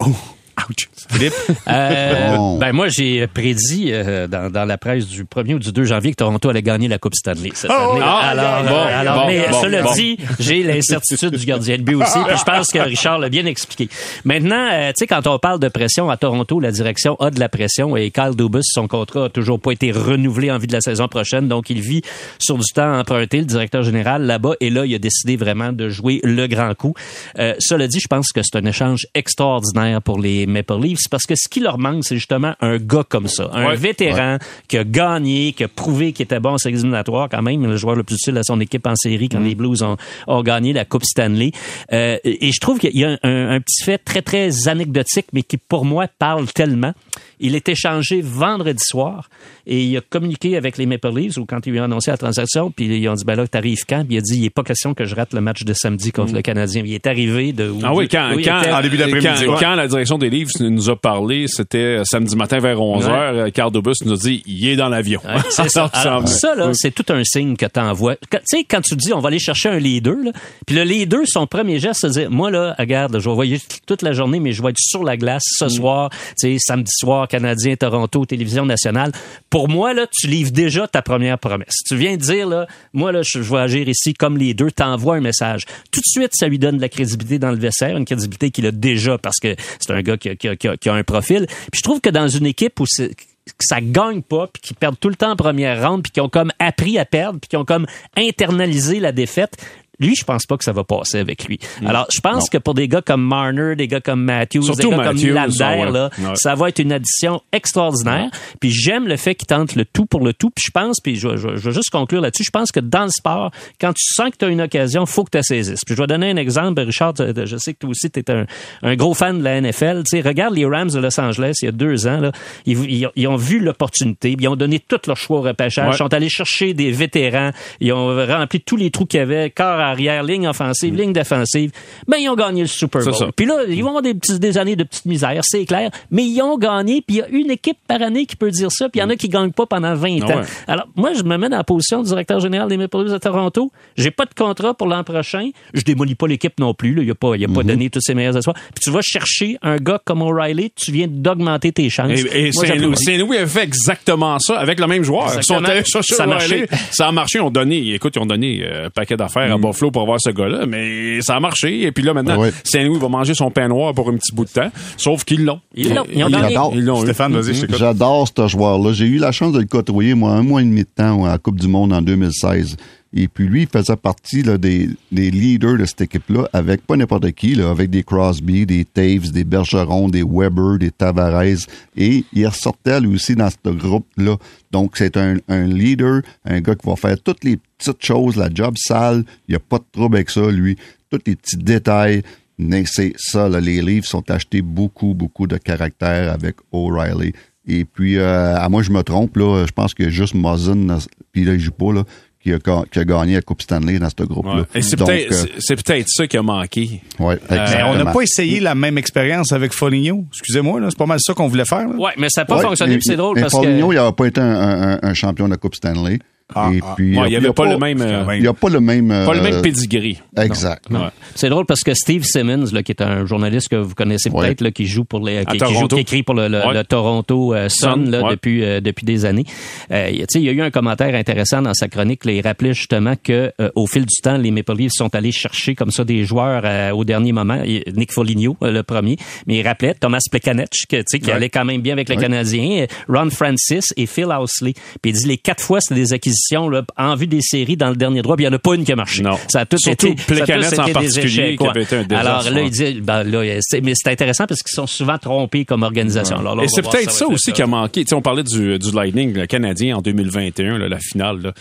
Ouch. 0.00 0.88
Philippe? 1.10 1.34
Euh, 1.68 2.36
Oh. 2.38 2.56
Ben 2.58 2.72
moi, 2.72 2.88
j'ai 2.88 3.26
prédit 3.26 3.90
euh, 3.92 4.26
dans, 4.26 4.50
dans 4.50 4.64
la 4.64 4.78
presse 4.78 5.06
du 5.06 5.24
1er 5.24 5.54
ou 5.54 5.58
du 5.58 5.72
2 5.72 5.84
janvier 5.84 6.10
que 6.12 6.16
Toronto 6.16 6.48
allait 6.50 6.62
gagner 6.62 6.88
la 6.88 6.98
Coupe 6.98 7.14
Stanley 7.14 7.50
cette 7.54 7.70
Oh, 7.70 7.92
année. 7.92 8.00
ah, 8.04 8.28
alors, 8.30 8.62
bon, 8.64 8.74
euh, 8.74 9.00
alors 9.00 9.20
bon, 9.20 9.26
mais 9.26 9.46
bon, 9.50 9.62
cela 9.62 9.82
bon. 9.82 9.92
dit, 9.94 10.16
j'ai 10.38 10.62
l'incertitude 10.62 11.34
du 11.34 11.44
gardien 11.46 11.76
de 11.76 11.82
but 11.82 11.94
aussi. 11.96 12.18
Puis 12.26 12.36
je 12.38 12.44
pense 12.44 12.68
que 12.68 12.78
Richard 12.78 13.18
l'a 13.18 13.28
bien 13.28 13.44
expliqué. 13.46 13.88
Maintenant, 14.24 14.68
euh, 14.72 14.88
tu 14.88 14.94
sais, 14.98 15.06
quand 15.06 15.26
on 15.26 15.38
parle 15.38 15.58
de 15.60 15.68
pression 15.68 16.10
à 16.10 16.16
Toronto, 16.16 16.60
la 16.60 16.70
direction 16.70 17.16
a 17.16 17.30
de 17.30 17.38
la 17.40 17.48
pression 17.48 17.96
et 17.96 18.10
Kyle 18.10 18.34
Dubas, 18.36 18.60
son 18.62 18.88
contrat 18.88 19.26
a 19.26 19.28
toujours 19.28 19.60
pas 19.60 19.72
été 19.72 19.90
renouvelé 19.92 20.50
en 20.50 20.58
vue 20.58 20.66
de 20.66 20.72
la 20.74 20.80
saison 20.80 21.08
prochaine. 21.08 21.48
Donc, 21.48 21.70
il 21.70 21.80
vit 21.80 22.02
sur 22.38 22.56
du 22.58 22.64
temps 22.74 22.98
emprunté, 22.98 23.38
le 23.38 23.44
directeur 23.46 23.82
général 23.82 24.22
là-bas. 24.22 24.52
Et 24.60 24.70
là, 24.70 24.84
il 24.86 24.94
a 24.94 24.98
décidé 24.98 25.36
vraiment 25.36 25.72
de 25.72 25.88
jouer 25.88 26.20
le 26.24 26.46
grand 26.46 26.74
coup. 26.74 26.94
Euh, 27.38 27.54
cela 27.58 27.86
dit, 27.88 28.00
je 28.00 28.08
pense 28.08 28.32
que 28.32 28.40
c'est 28.42 28.58
un 28.58 28.64
échange 28.66 29.06
extraordinaire 29.14 30.02
pour 30.02 30.18
les 30.20 30.46
Maple 30.46 30.80
Leafs 30.80 30.97
parce 31.10 31.24
que 31.26 31.34
ce 31.36 31.48
qui 31.48 31.60
leur 31.60 31.78
manque, 31.78 32.04
c'est 32.04 32.16
justement 32.16 32.54
un 32.60 32.78
gars 32.78 33.04
comme 33.08 33.28
ça, 33.28 33.50
un 33.52 33.68
Ouais. 33.68 33.76
vétéran 33.76 34.38
qui 34.66 34.76
a 34.78 34.84
gagné, 34.84 35.52
qui 35.52 35.64
a 35.64 35.68
prouvé 35.68 36.12
qu'il 36.12 36.24
était 36.24 36.40
bon 36.40 36.50
en 36.54 36.58
séries 36.58 36.74
éliminatoires 36.76 37.28
quand 37.30 37.42
même, 37.42 37.64
le 37.66 37.76
joueur 37.76 37.94
le 37.96 38.02
plus 38.02 38.16
utile 38.16 38.38
à 38.38 38.42
son 38.42 38.60
équipe 38.60 38.86
en 38.86 38.96
série 38.96 39.28
quand 39.28 39.40
les 39.40 39.54
Blues 39.54 39.82
ont, 39.82 39.96
ont 40.26 40.42
gagné 40.42 40.72
la 40.72 40.84
Coupe 40.84 41.04
Stanley. 41.04 41.52
Euh, 41.92 42.18
et 42.24 42.50
je 42.52 42.60
trouve 42.60 42.78
qu'il 42.78 42.96
y 42.96 43.04
a 43.04 43.18
un, 43.22 43.50
un 43.50 43.60
petit 43.60 43.84
fait 43.84 43.98
très 43.98 44.22
très 44.22 44.68
anecdotique, 44.68 45.26
mais 45.32 45.42
qui 45.42 45.56
pour 45.58 45.84
moi 45.84 46.06
parle 46.18 46.46
tellement. 46.52 46.92
Il 47.40 47.54
est 47.54 47.68
échangé 47.68 48.20
vendredi 48.20 48.82
soir 48.84 49.28
et 49.68 49.84
il 49.84 49.96
a 49.96 50.00
communiqué 50.00 50.56
avec 50.56 50.78
les 50.78 50.86
Maple 50.86 51.12
Leafs 51.14 51.36
ou 51.36 51.44
quand 51.46 51.64
ils 51.66 51.72
lui 51.72 51.80
ont 51.80 51.84
annoncé 51.84 52.10
la 52.10 52.16
transaction, 52.16 52.70
puis 52.70 52.86
ils 52.86 53.08
ont 53.08 53.14
dit 53.14 53.24
ben 53.24 53.36
là 53.36 53.46
t'arrives 53.46 53.84
quand? 53.88 54.04
Puis 54.04 54.14
il 54.14 54.18
a 54.18 54.20
dit 54.22 54.38
il 54.38 54.44
est 54.46 54.50
pas 54.50 54.62
question 54.64 54.94
que 54.94 55.04
je 55.04 55.14
rate 55.14 55.32
le 55.34 55.40
match 55.40 55.62
de 55.64 55.72
samedi 55.74 56.10
contre 56.10 56.32
le 56.34 56.42
Canadien. 56.42 56.82
Il 56.84 56.94
est 56.94 57.06
arrivé 57.06 57.52
de 57.52 57.72
Ah 57.84 57.94
oui, 57.94 58.08
quand, 58.08 58.30
il 58.36 58.44
quand, 58.44 58.60
était- 58.62 58.72
En 58.72 58.80
début 58.80 58.96
d'après-midi, 58.96 59.44
quand, 59.44 59.52
ouais. 59.52 59.56
quand 59.60 59.74
la 59.74 59.86
direction 59.86 60.18
des 60.18 60.30
livres 60.30 60.50
nous 60.60 60.88
a 60.90 60.96
parlé, 60.96 61.46
c'était 61.48 62.00
samedi 62.04 62.34
matin 62.36 62.58
vers 62.58 62.78
11h, 62.80 63.42
Ouais. 63.44 63.50
Carl 63.52 63.70
Dubus 63.72 63.92
nous 64.04 64.12
a 64.14 64.16
dit, 64.16 64.42
il 64.46 64.68
est 64.68 64.76
dans 64.76 64.88
l'avion. 64.88 65.20
Ouais, 65.24 65.40
c'est 65.50 65.68
ça. 65.68 65.90
Alors, 65.92 66.26
ça, 66.28 66.54
là, 66.54 66.70
c'est 66.72 66.94
tout 66.94 67.04
un 67.12 67.22
signe 67.24 67.56
que 67.56 67.66
t'envoies. 67.66 68.16
Tu 68.16 68.38
sais, 68.44 68.64
quand 68.64 68.80
tu 68.80 68.96
dis, 68.96 69.12
on 69.12 69.20
va 69.20 69.28
aller 69.28 69.38
chercher 69.38 69.68
un 69.68 69.78
leader, 69.78 70.16
là, 70.24 70.30
puis 70.66 70.76
le 70.76 70.82
leader, 70.84 71.20
son 71.26 71.46
premier 71.46 71.78
geste, 71.78 72.00
c'est 72.02 72.08
de 72.08 72.12
dire, 72.12 72.30
moi, 72.30 72.50
là, 72.50 72.74
regarde, 72.78 73.18
je 73.18 73.28
vais 73.28 73.34
voyager 73.34 73.62
toute 73.86 74.02
la 74.02 74.12
journée, 74.12 74.40
mais 74.40 74.52
je 74.52 74.62
vais 74.62 74.70
être 74.70 74.78
sur 74.78 75.02
la 75.04 75.16
glace 75.16 75.42
ce 75.46 75.64
Mm. 75.66 75.68
soir, 75.70 76.10
tu 76.10 76.16
sais, 76.36 76.56
samedi 76.58 76.90
soir, 76.94 77.26
Canadien, 77.28 77.74
Toronto, 77.76 78.24
télévision 78.24 78.64
nationale. 78.64 79.12
Pour 79.50 79.57
moi, 79.66 79.94
là, 79.94 80.06
tu 80.06 80.26
livres 80.26 80.52
déjà 80.52 80.86
ta 80.86 81.02
première 81.02 81.38
promesse. 81.38 81.74
Tu 81.88 81.96
viens 81.96 82.16
de 82.16 82.20
dire, 82.20 82.46
là, 82.46 82.66
moi, 82.92 83.10
là, 83.10 83.22
je, 83.24 83.38
vais 83.40 83.58
agir 83.58 83.88
ici 83.88 84.14
comme 84.14 84.36
leader, 84.36 84.72
t'envoies 84.72 85.16
un 85.16 85.20
message. 85.20 85.62
Tout 85.90 86.00
de 86.00 86.06
suite, 86.06 86.30
ça 86.34 86.46
lui 86.46 86.58
donne 86.58 86.76
de 86.76 86.82
la 86.82 86.88
crédibilité 86.88 87.38
dans 87.38 87.50
le 87.50 87.58
vestiaire, 87.58 87.96
une 87.96 88.04
crédibilité 88.04 88.50
qu'il 88.50 88.66
a 88.66 88.70
déjà 88.70 89.18
parce 89.18 89.38
que 89.40 89.56
c'est 89.80 89.92
un 89.92 90.02
gars 90.02 90.16
qui 90.16 90.28
a, 90.28 90.92
un 90.92 91.04
profil. 91.04 91.46
Puis 91.48 91.78
je 91.78 91.82
trouve 91.82 92.00
que 92.00 92.10
dans 92.10 92.28
une 92.28 92.46
équipe 92.46 92.78
où 92.78 92.84
que 92.84 93.64
ça 93.64 93.80
gagne 93.80 94.20
pas 94.20 94.46
puis 94.46 94.60
qui 94.60 94.74
perdent 94.74 94.98
tout 95.00 95.08
le 95.08 95.14
temps 95.14 95.30
en 95.30 95.36
première 95.36 95.88
ronde 95.88 96.02
puis 96.02 96.12
qui 96.12 96.20
ont 96.20 96.28
comme 96.28 96.52
appris 96.58 96.98
à 96.98 97.06
perdre 97.06 97.40
puis 97.40 97.48
qui 97.48 97.56
ont 97.56 97.64
comme 97.64 97.86
internalisé 98.16 99.00
la 99.00 99.10
défaite 99.10 99.56
lui, 100.00 100.14
je 100.16 100.24
pense 100.24 100.46
pas 100.46 100.56
que 100.56 100.64
ça 100.64 100.72
va 100.72 100.84
passer 100.84 101.18
avec 101.18 101.44
lui. 101.46 101.58
Alors, 101.84 102.06
je 102.14 102.20
pense 102.20 102.48
que 102.48 102.58
pour 102.58 102.74
des 102.74 102.88
gars 102.88 103.02
comme 103.02 103.22
Marner, 103.22 103.74
des 103.76 103.88
gars 103.88 104.00
comme 104.00 104.22
Matthews, 104.22 104.62
Surtout 104.62 104.90
des 104.90 104.96
gars 104.96 104.96
Matthews, 105.12 105.26
comme 105.26 105.34
Lander, 105.34 105.52
ça, 105.52 105.70
ouais. 105.76 105.90
là, 105.90 106.10
Ouais. 106.18 106.34
ça 106.36 106.54
va 106.54 106.68
être 106.68 106.78
une 106.78 106.92
addition 106.92 107.40
extraordinaire. 107.52 108.30
Puis 108.60 108.70
j'aime 108.70 109.06
le 109.08 109.16
fait 109.16 109.34
qu'il 109.34 109.46
tente 109.46 109.74
le 109.76 109.84
tout 109.84 110.06
pour 110.06 110.24
le 110.24 110.32
tout. 110.32 110.50
Puis 110.50 110.64
je 110.66 110.70
pense, 110.70 111.00
puis 111.00 111.16
je, 111.16 111.28
vais- 111.28 111.36
je, 111.36 111.56
je 111.56 111.68
vais 111.68 111.72
juste 111.74 111.90
conclure 111.90 112.20
là-dessus, 112.20 112.44
je 112.44 112.50
pense 112.50 112.72
que 112.72 112.80
dans 112.80 113.04
le 113.04 113.10
sport, 113.10 113.50
quand 113.80 113.92
tu 113.92 114.04
sens 114.04 114.30
que 114.30 114.36
tu 114.38 114.44
as 114.44 114.48
une 114.48 114.60
occasion, 114.60 115.06
faut 115.06 115.24
que 115.24 115.36
tu 115.36 115.42
saisisses. 115.42 115.80
Puis 115.84 115.94
je 115.94 116.00
vais 116.00 116.06
donner 116.06 116.30
un 116.30 116.36
exemple, 116.36 116.80
Richard, 116.82 117.14
je 117.18 117.56
sais 117.56 117.74
que 117.74 117.78
toi 117.80 117.90
aussi, 117.90 118.10
tu 118.10 118.20
es 118.20 118.30
un, 118.30 118.46
un 118.82 118.96
gros 118.96 119.14
fan 119.14 119.38
de 119.38 119.44
la 119.44 119.60
NFL. 119.60 120.02
Tu 120.08 120.16
sais, 120.16 120.26
regarde 120.26 120.54
les 120.54 120.64
Rams 120.66 120.90
de 120.90 120.98
Los 120.98 121.18
Angeles, 121.20 121.58
il 121.62 121.66
y 121.66 121.68
a 121.68 121.72
deux 121.72 122.06
ans, 122.06 122.20
là, 122.20 122.32
ils, 122.66 122.78
ils- 122.90 123.08
ils 123.16 123.26
ont 123.28 123.36
vu 123.36 123.58
l'opportunité, 123.58 124.36
ils 124.38 124.48
ont 124.48 124.56
donné 124.56 124.78
tout 124.80 124.98
leur 125.06 125.16
choix 125.16 125.38
au 125.38 125.42
repêchage, 125.42 125.86
Ouais. 125.88 125.94
ils 125.94 125.98
sont 125.98 126.12
allés 126.14 126.28
chercher 126.28 126.74
des 126.74 126.90
vétérans, 126.90 127.50
ils 127.80 127.92
ont 127.92 128.08
rempli 128.26 128.60
tous 128.60 128.76
les 128.76 128.90
trous 128.90 129.06
qu'il 129.06 129.18
y 129.20 129.22
avait, 129.22 129.50
corps 129.50 129.78
arrière, 129.88 130.22
ligne 130.22 130.46
offensive, 130.48 130.94
ligne 130.94 131.12
défensive. 131.12 131.70
Ben, 132.06 132.18
ils 132.18 132.28
ont 132.28 132.34
gagné 132.36 132.62
le 132.62 132.66
Super 132.68 133.02
Bowl. 133.04 133.30
Puis 133.36 133.46
là, 133.46 133.62
ils 133.68 133.82
vont 133.82 133.88
avoir 133.88 134.02
des, 134.02 134.14
petits- 134.14 134.38
des 134.38 134.58
années 134.58 134.76
de 134.76 134.84
petite 134.84 135.04
misère, 135.06 135.40
c'est 135.42 135.64
clair, 135.64 135.90
mais 136.10 136.24
ils 136.24 136.40
ont 136.42 136.56
gagné, 136.58 137.02
puis 137.06 137.16
il 137.16 137.18
y 137.18 137.22
a 137.22 137.28
une 137.28 137.50
équipe 137.50 137.78
par 137.86 138.00
année 138.02 138.26
qui 138.26 138.36
peut 138.36 138.50
dire 138.50 138.70
ça, 138.70 138.88
puis 138.88 139.00
il 139.00 139.02
y 139.02 139.04
en 139.04 139.10
a 139.10 139.16
qui 139.16 139.28
gagnent 139.28 139.52
pas 139.52 139.66
pendant 139.66 139.94
20 139.94 140.18
Ah 140.22 140.24
ans. 140.24 140.28
ouais. 140.40 140.44
Alors, 140.66 140.86
moi, 140.96 141.12
je 141.14 141.22
me 141.22 141.36
mets 141.36 141.48
dans 141.48 141.56
la 141.56 141.64
position 141.64 142.02
du 142.02 142.08
directeur 142.08 142.40
général 142.40 142.68
des 142.68 142.76
Maple 142.76 142.98
Leafs 143.04 143.12
de 143.12 143.18
Toronto. 143.18 143.70
J'ai 143.96 144.10
pas 144.10 144.24
de 144.24 144.34
contrat 144.34 144.74
pour 144.74 144.86
l'an 144.86 145.04
prochain. 145.04 145.50
Je 145.74 145.82
démolis 145.82 146.14
pas 146.14 146.26
l'équipe 146.26 146.58
non 146.60 146.74
plus. 146.74 146.94
Là. 146.94 147.02
Il 147.02 147.10
a 147.10 147.14
pas, 147.14 147.34
il 147.36 147.44
a 147.44 147.48
pas 147.48 147.62
donné 147.62 147.90
tous 147.90 148.00
ses 148.00 148.14
meilleurs 148.14 148.36
espoirs. 148.36 148.56
Puis 148.74 148.82
tu 148.84 148.90
vas 148.90 149.00
chercher 149.02 149.58
un 149.62 149.76
gars 149.76 150.00
comme 150.04 150.22
O'Reilly, 150.22 150.70
tu 150.74 150.92
viens 150.92 151.06
d'augmenter 151.08 151.72
tes 151.72 151.88
chances. 151.90 152.10
Et, 152.32 152.48
et 152.48 152.52
Saint-Louis 152.52 153.36
a 153.38 153.46
fait 153.46 153.62
exactement 153.64 154.38
ça 154.38 154.58
avec 154.58 154.78
le 154.80 154.86
même 154.86 155.02
joueur. 155.04 155.26
Ils 155.36 155.42
sont 155.44 155.54
Exactement. 155.58 155.68
allés 155.68 155.84
chercher 155.84 156.14
Ça 156.14 156.24
a 156.24 156.26
marché. 156.26 156.66
Ça 156.90 157.08
a 157.08 157.12
marché. 157.12 157.38
Ils 157.38 157.42
ont 157.42 157.50
donné, 157.50 157.94
écoute, 157.94 158.14
ils 158.16 158.18
ont 158.20 158.26
donné 158.26 158.62
euh, 158.64 158.86
un 158.86 158.90
paquet 158.90 159.16
d'affaires 159.16 159.52
à 159.52 159.56
Pour 159.78 160.02
avoir 160.02 160.18
ce 160.20 160.30
gars-là, 160.30 160.66
mais 160.66 161.20
ça 161.22 161.36
a 161.36 161.40
marché. 161.40 161.82
Et 161.82 161.92
puis 161.92 162.02
là, 162.04 162.12
maintenant, 162.14 162.34
Ah 162.36 162.40
ouais. 162.40 162.52
Saint-Louis 162.64 162.98
va 162.98 163.08
manger 163.08 163.34
son 163.34 163.50
pain 163.50 163.68
noir 163.68 163.94
pour 163.94 164.08
un 164.08 164.14
petit 164.16 164.34
bout 164.34 164.44
de 164.44 164.50
temps. 164.50 164.70
Sauf 164.96 165.24
qu'ils 165.24 165.44
l'ont. 165.44 165.60
Ils 165.74 165.94
l'ont. 165.94 166.04
Ils 166.12 166.18
l'ont. 166.20 166.72
Ils 166.74 166.84
l'ont 166.84 167.00
eu. 167.02 167.04
Stéphane, 167.04 167.32
vas-y, 167.32 167.54
je. 167.54 167.66
J'adore 167.76 168.26
ce 168.28 168.48
joueur-là. 168.48 168.92
J'ai 168.92 169.06
eu 169.06 169.18
la 169.18 169.32
chance 169.32 169.52
de 169.52 169.60
le 169.60 169.66
côtoyer, 169.66 170.14
moi, 170.14 170.32
un 170.32 170.42
mois 170.42 170.60
et 170.60 170.64
demi 170.64 170.82
de 170.82 170.88
temps 170.94 171.24
à 171.24 171.28
la 171.28 171.38
Coupe 171.38 171.60
du 171.60 171.68
Monde 171.68 171.92
en 171.92 172.02
2016. 172.02 172.76
Et 173.12 173.26
puis 173.26 173.46
lui, 173.46 173.62
il 173.62 173.68
faisait 173.68 173.96
partie 173.96 174.42
là, 174.42 174.58
des, 174.58 174.90
des 175.10 175.30
leaders 175.30 175.78
de 175.78 175.86
cette 175.86 176.02
équipe-là, 176.02 176.48
avec 176.52 176.86
pas 176.86 176.96
n'importe 176.96 177.30
qui, 177.32 177.54
là, 177.54 177.70
avec 177.70 177.88
des 177.88 178.02
Crosby, 178.02 178.66
des 178.66 178.84
Taves, 178.84 179.30
des 179.32 179.44
Bergeron, 179.44 180.08
des 180.08 180.22
Weber, 180.22 180.78
des 180.78 180.90
Tavares. 180.90 181.66
Et 181.96 182.24
il 182.32 182.46
ressortait 182.46 183.00
lui 183.00 183.14
aussi 183.14 183.34
dans 183.34 183.48
ce 183.48 183.70
groupe-là. 183.70 184.36
Donc 184.70 184.96
c'est 184.96 185.16
un, 185.16 185.36
un 185.48 185.66
leader, 185.66 186.20
un 186.44 186.60
gars 186.60 186.74
qui 186.74 186.86
va 186.86 186.96
faire 186.96 187.18
toutes 187.22 187.44
les 187.44 187.58
petites 187.78 188.04
choses, 188.04 188.36
la 188.36 188.50
job 188.52 188.74
sale. 188.76 189.24
Il 189.48 189.52
n'y 189.52 189.56
a 189.56 189.60
pas 189.60 189.78
de 189.78 189.84
trouble 189.90 190.16
avec 190.16 190.28
ça, 190.28 190.50
lui. 190.50 190.76
Tous 191.10 191.20
les 191.26 191.36
petits 191.36 191.56
détails. 191.56 192.22
Mais 192.58 192.84
c'est 192.86 193.12
ça, 193.16 193.48
là, 193.48 193.60
les 193.60 193.80
livres 193.80 194.04
sont 194.04 194.28
achetés 194.30 194.62
beaucoup, 194.62 195.14
beaucoup 195.14 195.46
de 195.46 195.56
caractère 195.56 196.32
avec 196.32 196.56
O'Reilly. 196.72 197.32
Et 197.68 197.84
puis, 197.84 198.16
euh, 198.16 198.56
à 198.56 198.68
moi, 198.68 198.82
je 198.82 198.90
me 198.90 199.02
trompe, 199.02 199.36
là, 199.36 199.64
je 199.66 199.72
pense 199.72 199.94
que 199.94 200.08
juste 200.08 200.34
Mosin, 200.34 200.98
puis 201.32 201.44
là, 201.44 201.52
il 201.52 201.60
joue 201.60 201.70
pas, 201.70 201.92
là, 201.92 202.04
qui 202.42 202.52
a, 202.52 202.58
ga- 202.58 202.84
qui 202.90 202.98
a 203.00 203.04
gagné 203.04 203.34
la 203.34 203.42
Coupe 203.42 203.62
Stanley 203.62 203.98
dans 203.98 204.08
ce 204.08 204.22
groupe-là. 204.24 204.58
Ouais. 204.58 204.62
Et 204.74 204.82
c'est 204.82 204.96
peut-être, 204.96 205.32
euh, 205.32 205.44
c'est- 205.58 205.76
peut-être 205.76 206.06
ça 206.08 206.26
qui 206.26 206.36
a 206.36 206.42
manqué. 206.42 207.02
ouais, 207.18 207.38
Mais 207.50 207.82
on 207.84 207.94
n'a 207.96 208.12
pas 208.12 208.20
essayé 208.20 208.60
la 208.60 208.74
même 208.74 208.96
expérience 208.98 209.52
avec 209.52 209.72
Foligno. 209.72 210.24
Excusez-moi, 210.32 210.80
là, 210.80 210.86
c'est 210.90 210.98
pas 210.98 211.06
mal 211.06 211.18
ça 211.20 211.34
qu'on 211.34 211.48
voulait 211.48 211.64
faire. 211.64 211.88
Ouais, 211.98 212.12
mais 212.16 212.28
ça 212.30 212.42
n'a 212.42 212.44
pas 212.46 212.56
Ouais, 212.58 212.62
fonctionné, 212.62 212.98
c'est 213.02 213.16
drôle 213.16 213.34
mais 213.36 213.42
parce 213.42 213.54
Foligno, 213.54 213.88
que. 213.88 213.94
il 213.94 213.96
n'a 213.96 214.12
pas 214.12 214.26
été 214.26 214.40
un- 214.40 214.98
un 215.02 215.14
champion 215.14 215.46
de 215.46 215.50
la 215.50 215.56
Coupe 215.56 215.74
Stanley. 215.74 216.18
Ah, 216.54 216.70
et 216.72 216.80
ah. 216.82 216.94
puis, 216.96 217.16
Ouais, 217.18 217.26
il 217.26 217.26
y 217.26 217.30
n'y 217.30 217.34
a 217.36 217.38
avait 217.38 217.52
pas, 217.52 217.66
le 217.70 217.76
même, 217.78 218.00
euh, 218.00 218.24
Ouais. 218.24 218.38
Il 218.38 218.42
n'y 218.42 218.48
a 218.48 218.54
pas 218.54 218.68
le 218.70 218.80
même. 218.80 219.08
pas 219.08 219.34
le 219.34 219.40
euh, 219.40 219.42
même 219.42 219.62
pedigree. 219.62 220.18
Exact. 220.36 220.84
Ouais. 220.90 220.98
C'est 221.34 221.48
drôle 221.50 221.66
parce 221.66 221.80
que 221.82 221.92
Steve 221.94 222.24
Simmons, 222.24 222.66
là, 222.72 222.82
qui 222.82 222.92
est 222.92 223.02
un 223.02 223.26
journaliste 223.26 223.68
que 223.68 223.76
vous 223.76 223.94
connaissez 223.94 224.30
Ouais. 224.30 224.46
peut-être, 224.46 224.60
là, 224.62 224.70
qui 224.70 224.86
joue 224.86 225.04
pour 225.04 225.20
les, 225.24 225.44
qui, 225.44 225.52
qui 225.52 225.58
Toronto. 225.58 225.78
joue, 225.80 225.88
qui 225.88 225.98
écrit 226.00 226.22
pour 226.22 226.34
le, 226.34 226.48
le- 226.48 226.66
Ouais. 226.66 226.74
le 226.74 226.84
Toronto 226.84 227.54
euh, 227.54 227.68
Sun, 227.68 228.10
là, 228.10 228.22
ouais. 228.22 228.30
depuis 228.30 228.64
euh, 228.64 228.80
depuis 228.80 229.04
des 229.04 229.24
années. 229.26 229.44
Euh, 229.90 230.10
tu 230.10 230.24
sais, 230.30 230.38
il 230.40 230.44
y 230.44 230.48
a 230.48 230.52
eu 230.52 230.62
un 230.62 230.70
commentaire 230.70 231.14
intéressant 231.14 231.60
dans 231.62 231.74
sa 231.74 231.88
chronique. 231.88 232.24
Là, 232.24 232.32
il 232.32 232.40
rappelait 232.40 232.72
justement 232.74 233.14
que 233.22 233.52
euh, 233.60 233.70
au 233.74 233.86
fil 233.86 234.02
du 234.06 234.22
temps, 234.22 234.38
les 234.38 234.50
Maple 234.50 234.74
Leafs 234.76 234.92
sont 234.94 235.14
allés 235.14 235.32
chercher 235.32 235.74
comme 235.74 235.90
ça 235.90 236.04
des 236.04 236.24
joueurs 236.24 236.62
euh, 236.64 236.90
au 236.92 237.04
dernier 237.04 237.32
moment. 237.32 237.62
Nick 237.94 238.10
Foligno, 238.12 238.56
euh, 238.62 238.70
le 238.72 238.82
premier, 238.82 239.16
mais 239.46 239.56
il 239.58 239.66
rappelait 239.68 239.94
Thomas 239.94 240.20
Plekanec, 240.30 240.68
que, 240.88 240.96
tu 240.96 241.02
sais, 241.06 241.18
qui 241.18 241.26
Ouais. 241.26 241.32
allait 241.34 241.50
quand 241.50 241.64
même 241.66 241.82
bien 241.82 241.92
avec 241.92 242.08
le 242.08 242.16
Canadien, 242.16 242.84
euh, 242.84 242.86
Ron 243.08 243.28
Francis 243.30 243.92
et 243.96 244.06
Phil 244.06 244.26
Housley. 244.32 244.72
Puis 245.02 245.10
il 245.10 245.12
dit 245.12 245.26
les 245.26 245.36
quatre 245.36 245.62
fois 245.62 245.80
c'était 245.80 245.94
des 246.00 246.12
acquisitions 246.14 246.37
là, 246.68 246.82
en 246.96 247.14
vue 247.14 247.26
des 247.26 247.40
séries 247.40 247.76
dans 247.76 247.90
le 247.90 247.96
dernier 247.96 248.22
droit, 248.22 248.36
puis 248.36 248.44
il 248.44 248.48
n'y 248.48 248.54
en 248.54 248.56
a 248.56 248.58
pas 248.58 248.74
une 248.74 248.84
qui 248.84 248.92
a 248.92 248.96
marché. 248.96 249.22
Non. 249.22 249.36
Ça 249.48 249.60
a 249.60 249.66
tout 249.66 249.78
Surtout 249.78 250.08
été, 250.08 250.16
ça 250.24 250.32
a 250.34 250.44
été 250.44 250.52
en 250.80 250.84
des 250.86 250.92
particulier, 250.92 251.24
échecs, 251.26 251.58
qui 251.58 251.66
avait 251.66 251.82
été 251.82 251.96
un 251.96 252.02
désastre, 252.04 252.28
Alors 252.30 252.50
là, 252.50 252.60
il 252.62 252.70
dit, 252.70 253.00
ben, 253.00 253.22
là, 253.24 253.58
c'est- 253.60 253.80
mais 253.80 253.92
c'est 253.94 254.10
intéressant 254.10 254.46
parce 254.46 254.62
qu'ils 254.62 254.74
sont 254.74 254.86
souvent 254.86 255.18
trompés 255.18 255.64
comme 255.64 255.82
organisation. 255.82 256.38
Alors 256.38 256.54
là, 256.56 256.62
on 256.62 256.64
Et 256.64 256.68
c'est 256.68 256.82
peut-être 256.82 257.10
ça 257.10 257.26
aussi 257.26 257.52
qui 257.52 257.62
a 257.62 257.66
manqué. 257.66 258.04
Tu 258.04 258.10
sais, 258.10 258.14
on 258.14 258.22
parlait 258.22 258.42
du, 258.44 258.78
du 258.78 258.90
Lightning 258.92 259.32
le 259.34 259.46
canadien 259.46 259.96
en 259.96 260.00
2021, 260.02 260.78
là, 260.78 260.88
la 260.88 260.98
finale. 260.98 261.40
Là. 261.42 261.52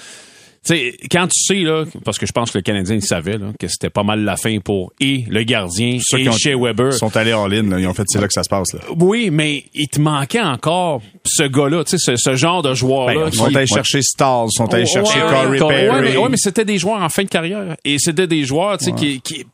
Sais, 0.67 0.97
quand 1.11 1.27
tu 1.27 1.41
sais, 1.43 1.61
là, 1.61 1.85
parce 2.03 2.17
que 2.17 2.25
je 2.25 2.31
pense 2.31 2.51
que 2.51 2.57
le 2.57 2.61
Canadien 2.61 2.95
il 2.95 3.01
savait 3.01 3.37
là, 3.37 3.47
que 3.59 3.67
c'était 3.67 3.89
pas 3.89 4.03
mal 4.03 4.23
la 4.23 4.37
fin 4.37 4.59
pour 4.59 4.91
et 4.99 5.23
le 5.29 5.43
gardien 5.43 5.97
Ceux 6.01 6.19
et 6.19 6.31
chez 6.31 6.55
Weber. 6.55 6.93
Ils 6.93 6.97
sont 6.97 7.15
allés 7.15 7.33
en 7.33 7.47
ligne, 7.47 7.69
là. 7.69 7.79
Ils 7.79 7.87
ont 7.87 7.93
fait, 7.93 8.03
c'est 8.07 8.19
là 8.19 8.27
que 8.27 8.33
ça 8.33 8.43
se 8.43 8.49
passe, 8.49 8.73
là. 8.73 8.79
Oui, 8.97 9.29
mais 9.31 9.63
il 9.73 9.87
te 9.87 9.99
manquait 9.99 10.41
encore 10.41 11.01
ce 11.25 11.43
gars-là, 11.43 11.83
tu 11.83 11.97
sais, 11.97 12.15
ce, 12.15 12.15
ce 12.15 12.35
genre 12.35 12.61
de 12.61 12.73
joueur-là. 12.73 13.25
Ben, 13.25 13.29
ils 13.31 13.37
sont 13.37 13.55
allés 13.55 13.67
chercher 13.67 14.01
Stars, 14.01 14.47
ils 14.51 14.57
sont 14.57 14.73
allés 14.73 14.85
chercher 14.85 15.21
Ouais, 15.21 15.29
Corey 15.29 15.57
Perry. 15.59 15.89
Ouais, 15.89 16.01
mais, 16.01 16.17
ouais, 16.17 16.29
mais 16.29 16.37
c'était 16.37 16.65
des 16.65 16.77
joueurs 16.77 17.01
en 17.01 17.09
fin 17.09 17.23
de 17.23 17.29
carrière. 17.29 17.75
Et 17.83 17.97
c'était 17.99 18.27
des 18.27 18.43
joueurs, 18.43 18.77
tu 18.77 18.85
sais, 18.85 18.91
qui, 18.93 19.21
qui 19.21 19.45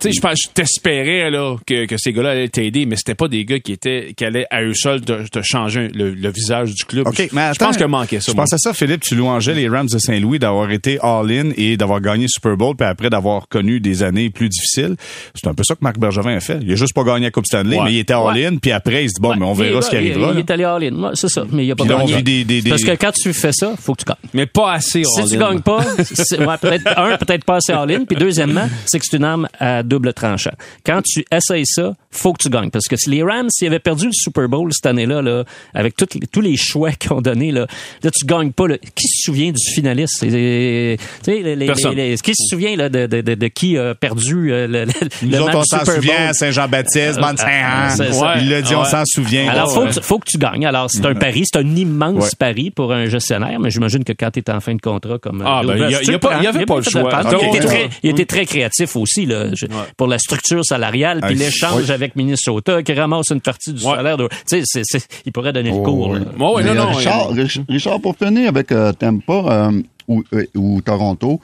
tu 0.00 0.08
sais, 0.08 0.12
je 0.12 0.20
pense, 0.20 0.38
je 0.44 0.48
t'espérais, 0.52 1.30
là, 1.30 1.56
que, 1.66 1.86
que 1.86 1.96
ces 1.98 2.12
gars-là 2.12 2.30
allaient 2.30 2.48
t'aider, 2.48 2.86
mais 2.86 2.96
c'était 2.96 3.14
pas 3.14 3.28
des 3.28 3.44
gars 3.44 3.58
qui 3.60 3.72
étaient, 3.72 4.12
qui 4.16 4.24
allaient 4.24 4.46
à 4.50 4.62
eux 4.62 4.74
seuls 4.74 5.00
te, 5.02 5.28
te 5.28 5.40
changer 5.42 5.88
le, 5.94 6.12
le 6.14 6.30
visage 6.30 6.74
du 6.74 6.84
club. 6.84 7.06
OK, 7.06 7.16
Je- 7.16 7.22
mais 7.34 7.42
je 7.42 7.50
attends, 7.50 7.66
pense 7.66 7.76
qu'il 7.76 7.86
manquait 7.86 8.20
ça. 8.20 8.32
Je 8.32 8.36
pense 8.36 8.52
à 8.52 8.58
ça, 8.58 8.72
Philippe, 8.72 9.02
tu 9.02 9.14
louangeais 9.14 9.54
les 9.54 9.68
Rams 9.68 9.86
de 9.86 9.98
Saint-Louis 9.98 10.38
d'avoir 10.38 10.70
été 10.70 10.98
all-in 11.02 11.50
et 11.56 11.76
d'avoir 11.76 12.00
gagné 12.00 12.26
Super 12.28 12.56
Bowl, 12.56 12.74
puis 12.76 12.86
après 12.86 13.10
d'avoir 13.10 13.48
connu 13.48 13.80
des 13.80 14.02
années 14.02 14.30
plus 14.30 14.48
difficiles. 14.48 14.96
C'est 15.34 15.46
un 15.48 15.54
peu 15.54 15.64
ça 15.64 15.74
que 15.74 15.80
Marc 15.82 15.98
Bergevin 15.98 16.36
a 16.36 16.40
fait. 16.40 16.58
Il 16.62 16.72
a 16.72 16.76
juste 16.76 16.94
pas 16.94 17.04
gagné 17.04 17.26
la 17.26 17.30
Coupe 17.30 17.46
Stanley, 17.46 17.76
Ouais. 17.78 17.84
mais 17.84 17.92
il 17.94 17.98
était 17.98 18.14
all-in, 18.14 18.56
puis 18.56 18.72
après, 18.72 19.04
il 19.04 19.08
se 19.10 19.14
dit, 19.14 19.20
bon, 19.20 19.30
Ouais, 19.30 19.36
mais 19.38 19.44
on 19.46 19.52
verra 19.52 19.76
là, 19.76 19.82
ce 19.82 19.90
qui 19.90 19.96
arrivera. 19.96 20.32
Il, 20.32 20.38
est 20.38 20.50
allé 20.50 20.64
all 20.64 20.82
in. 20.84 20.94
Ouais, 21.02 21.10
c'est 21.14 21.28
ça. 21.28 21.44
Mais 21.52 21.66
il 21.66 21.70
a 21.72 21.76
pas 21.76 21.84
gagné. 21.84 22.22
des- 22.22 22.44
des- 22.44 22.62
des- 22.62 22.70
Parce 22.70 22.82
que 22.82 22.90
quand 22.92 23.12
tu 23.12 23.32
fais 23.32 23.52
ça, 23.52 23.74
faut 23.80 23.94
que 23.94 24.00
tu 24.00 24.04
gagnes. 24.06 24.16
Mais 24.34 24.46
pas 24.46 24.72
assez. 24.72 25.04
Si 25.04 25.24
tu 25.28 25.34
all-in. 25.36 25.50
gagnes 25.50 25.60
pas, 25.60 25.78
ouais, 25.78 26.56
peut-être 26.60 26.98
un, 26.98 27.16
peut-être 27.16 27.44
pas 27.44 27.56
assez 27.56 27.72
all-in. 27.72 28.04
Puis 28.04 28.16
deuxièmement, 28.16 28.68
c'est 28.86 28.98
que 28.98 29.04
c'est 29.08 29.16
une 29.16 29.24
arme 29.24 29.48
à 29.58 29.82
double 29.90 30.14
tranchant. 30.14 30.52
Quand 30.86 31.02
tu 31.04 31.24
essayes 31.30 31.66
ça, 31.66 31.92
faut 32.10 32.32
que 32.32 32.42
tu 32.42 32.48
gagnes. 32.48 32.70
Parce 32.70 32.86
que 32.88 32.96
si 32.96 33.10
les 33.10 33.22
Rams, 33.22 33.48
s'ils 33.50 33.68
avaient 33.68 33.78
perdu 33.78 34.06
le 34.06 34.12
Super 34.12 34.48
Bowl 34.48 34.72
cette 34.72 34.86
année-là, 34.86 35.20
là, 35.20 35.44
avec 35.74 35.94
toutes 35.96 36.16
tous 36.32 36.40
les 36.40 36.56
choix 36.56 36.90
qu'ils 36.98 37.12
ont 37.12 37.20
donnés, 37.20 37.52
là, 37.52 37.66
là, 38.02 38.10
tu 38.10 38.24
gagnes 38.24 38.52
pas. 38.52 38.66
Là. 38.68 38.78
Qui 38.78 39.06
se 39.08 39.22
souvient 39.26 39.50
du 39.52 39.72
finaliste? 39.74 40.22
Les, 40.22 40.96
les- 41.26 41.66
Personne. 41.66 41.94
les- 41.94 42.16
qui 42.16 42.34
se 42.34 42.44
souvient 42.48 42.76
là, 42.76 42.88
de, 42.88 43.06
de, 43.06 43.20
de, 43.20 43.34
de 43.34 43.46
qui 43.48 43.76
a 43.76 43.94
perdu 43.94 44.52
euh, 44.52 44.66
le, 44.66 44.84
le, 44.84 44.92
Nous 45.22 45.30
le 45.30 45.36
autres, 45.40 45.46
match 45.46 45.56
on 45.56 45.78
s'en 45.78 45.84
souvient? 45.84 46.32
Saint-Jean-Baptiste, 46.32 47.18
Euh. 47.18 48.34
Il 48.40 48.48
l'a 48.50 48.62
dit, 48.62 48.74
on 48.74 48.84
s'en 48.84 49.02
souvient. 49.04 49.48
Alors, 49.48 49.68
Ouais. 49.76 49.92
faut, 49.92 50.00
que, 50.00 50.04
faut 50.06 50.18
que 50.18 50.28
tu 50.30 50.38
gagnes. 50.38 50.66
Alors, 50.66 50.88
c'est 50.90 51.04
un 51.04 51.14
pari, 51.14 51.44
c'est 51.50 51.58
un 51.60 51.76
immense 51.76 52.24
Ouais. 52.24 52.30
pari 52.38 52.70
pour 52.70 52.92
un 52.92 53.06
gestionnaire, 53.06 53.58
mais 53.60 53.70
j'imagine 53.70 54.04
que 54.04 54.12
quand 54.12 54.30
tu 54.30 54.40
es 54.40 54.50
en 54.50 54.60
fin 54.60 54.74
de 54.74 54.80
contrat 54.80 55.18
comme 55.18 55.42
Ah, 55.46 55.62
ben, 55.64 55.74
Bill 55.74 55.84
il 55.88 55.90
y 55.90 55.94
a- 55.94 55.98
Best, 55.98 56.00
il 56.00 56.02
y 56.02 56.04
tu 56.04 56.10
a 56.10 56.12
le 56.12 56.18
pas- 56.18 56.28
prends. 56.30 56.38
il 56.40 56.44
y 56.44 56.46
avait 56.46 56.66
pas 56.66 56.76
le 56.76 56.82
choix. 56.82 57.22
Il, 57.42 57.48
était 57.56 57.66
très, 57.66 57.88
il 58.02 58.10
était 58.10 58.24
très 58.26 58.46
créatif 58.46 58.96
aussi 58.96 59.26
là, 59.26 59.46
je- 59.54 59.66
pour 59.96 60.06
la 60.06 60.18
structure 60.18 60.64
salariale, 60.64 61.20
puis 61.22 61.34
Ah, 61.36 61.38
l'échange 61.38 61.84
oui. 61.84 61.90
avec 61.90 62.16
Minnesota 62.16 62.82
qui 62.82 62.92
ramasse 62.92 63.30
une 63.30 63.40
partie 63.40 63.72
du 63.72 63.84
Ouais. 63.84 63.94
salaire. 63.96 64.16
de- 64.16 64.28
Tu 64.28 64.36
sais, 64.46 64.62
c'est- 64.64 64.82
c'est- 64.84 65.22
il 65.26 65.32
pourrait 65.32 65.52
donner 65.52 65.70
le 65.70 65.76
Oh, 65.76 65.82
cours. 65.82 66.08
oui. 66.10 66.20
non, 66.38 66.58
euh, 66.58 66.74
non, 66.74 66.90
Richard, 66.92 67.30
Rich- 67.32 67.60
Richard, 67.68 68.00
pour 68.00 68.16
finir 68.16 68.48
avec 68.48 68.72
euh, 68.72 68.92
Tampa 68.92 69.32
euh, 69.32 69.82
ou, 70.08 70.22
euh, 70.34 70.44
ou 70.56 70.80
Toronto, 70.80 71.40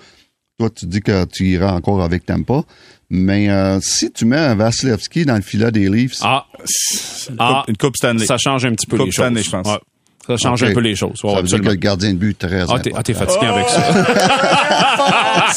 toi, 0.59 0.71
tu 0.71 0.87
dis 0.87 1.01
que 1.01 1.25
tu 1.27 1.47
iras 1.49 1.73
encore 1.75 2.03
avec 2.03 2.25
Tampa. 2.27 2.63
Mais 3.09 3.49
euh, 3.51 3.79
si 3.81 4.11
tu 4.11 4.25
mets 4.25 4.37
un 4.37 4.57
Vasilevski 4.57 5.25
dans 5.25 5.37
le 5.37 5.43
filet 5.43 5.71
des 5.71 5.89
Leafs, 5.89 6.19
Ah, 6.23 6.45
Une 7.29 7.37
ah, 7.39 7.63
coupe- 7.65 7.69
Une 7.71 7.77
Coupe 7.77 7.97
Stanley. 7.97 8.27
ça 8.27 8.37
change 8.37 8.65
un 8.65 8.73
petit 8.73 8.87
peu 8.87 8.97
Coupe 8.97 9.07
les 9.07 9.13
choses. 9.13 9.25
Stanley, 9.27 9.43
je 9.45 9.51
pense. 9.51 9.67
Ouais. 9.67 9.79
Ça 10.27 10.37
change 10.37 10.63
un 10.65 10.73
peu 10.73 10.81
les 10.81 10.97
choses. 10.97 11.23
Ouais, 11.23 11.35
ça 11.35 11.41
veut 11.41 11.47
dire 11.47 11.61
que 11.61 11.69
le 11.69 11.75
gardien 11.75 12.13
de 12.13 12.19
but 12.19 12.43
est 12.45 12.47
très 12.49 12.61
Ah, 12.63 12.67
t'es 12.81 12.91
important. 12.91 12.97
ah, 12.97 13.03
t'es 13.03 13.15
fatigué 13.15 13.47
avec 13.47 13.69
ça. 13.69 13.83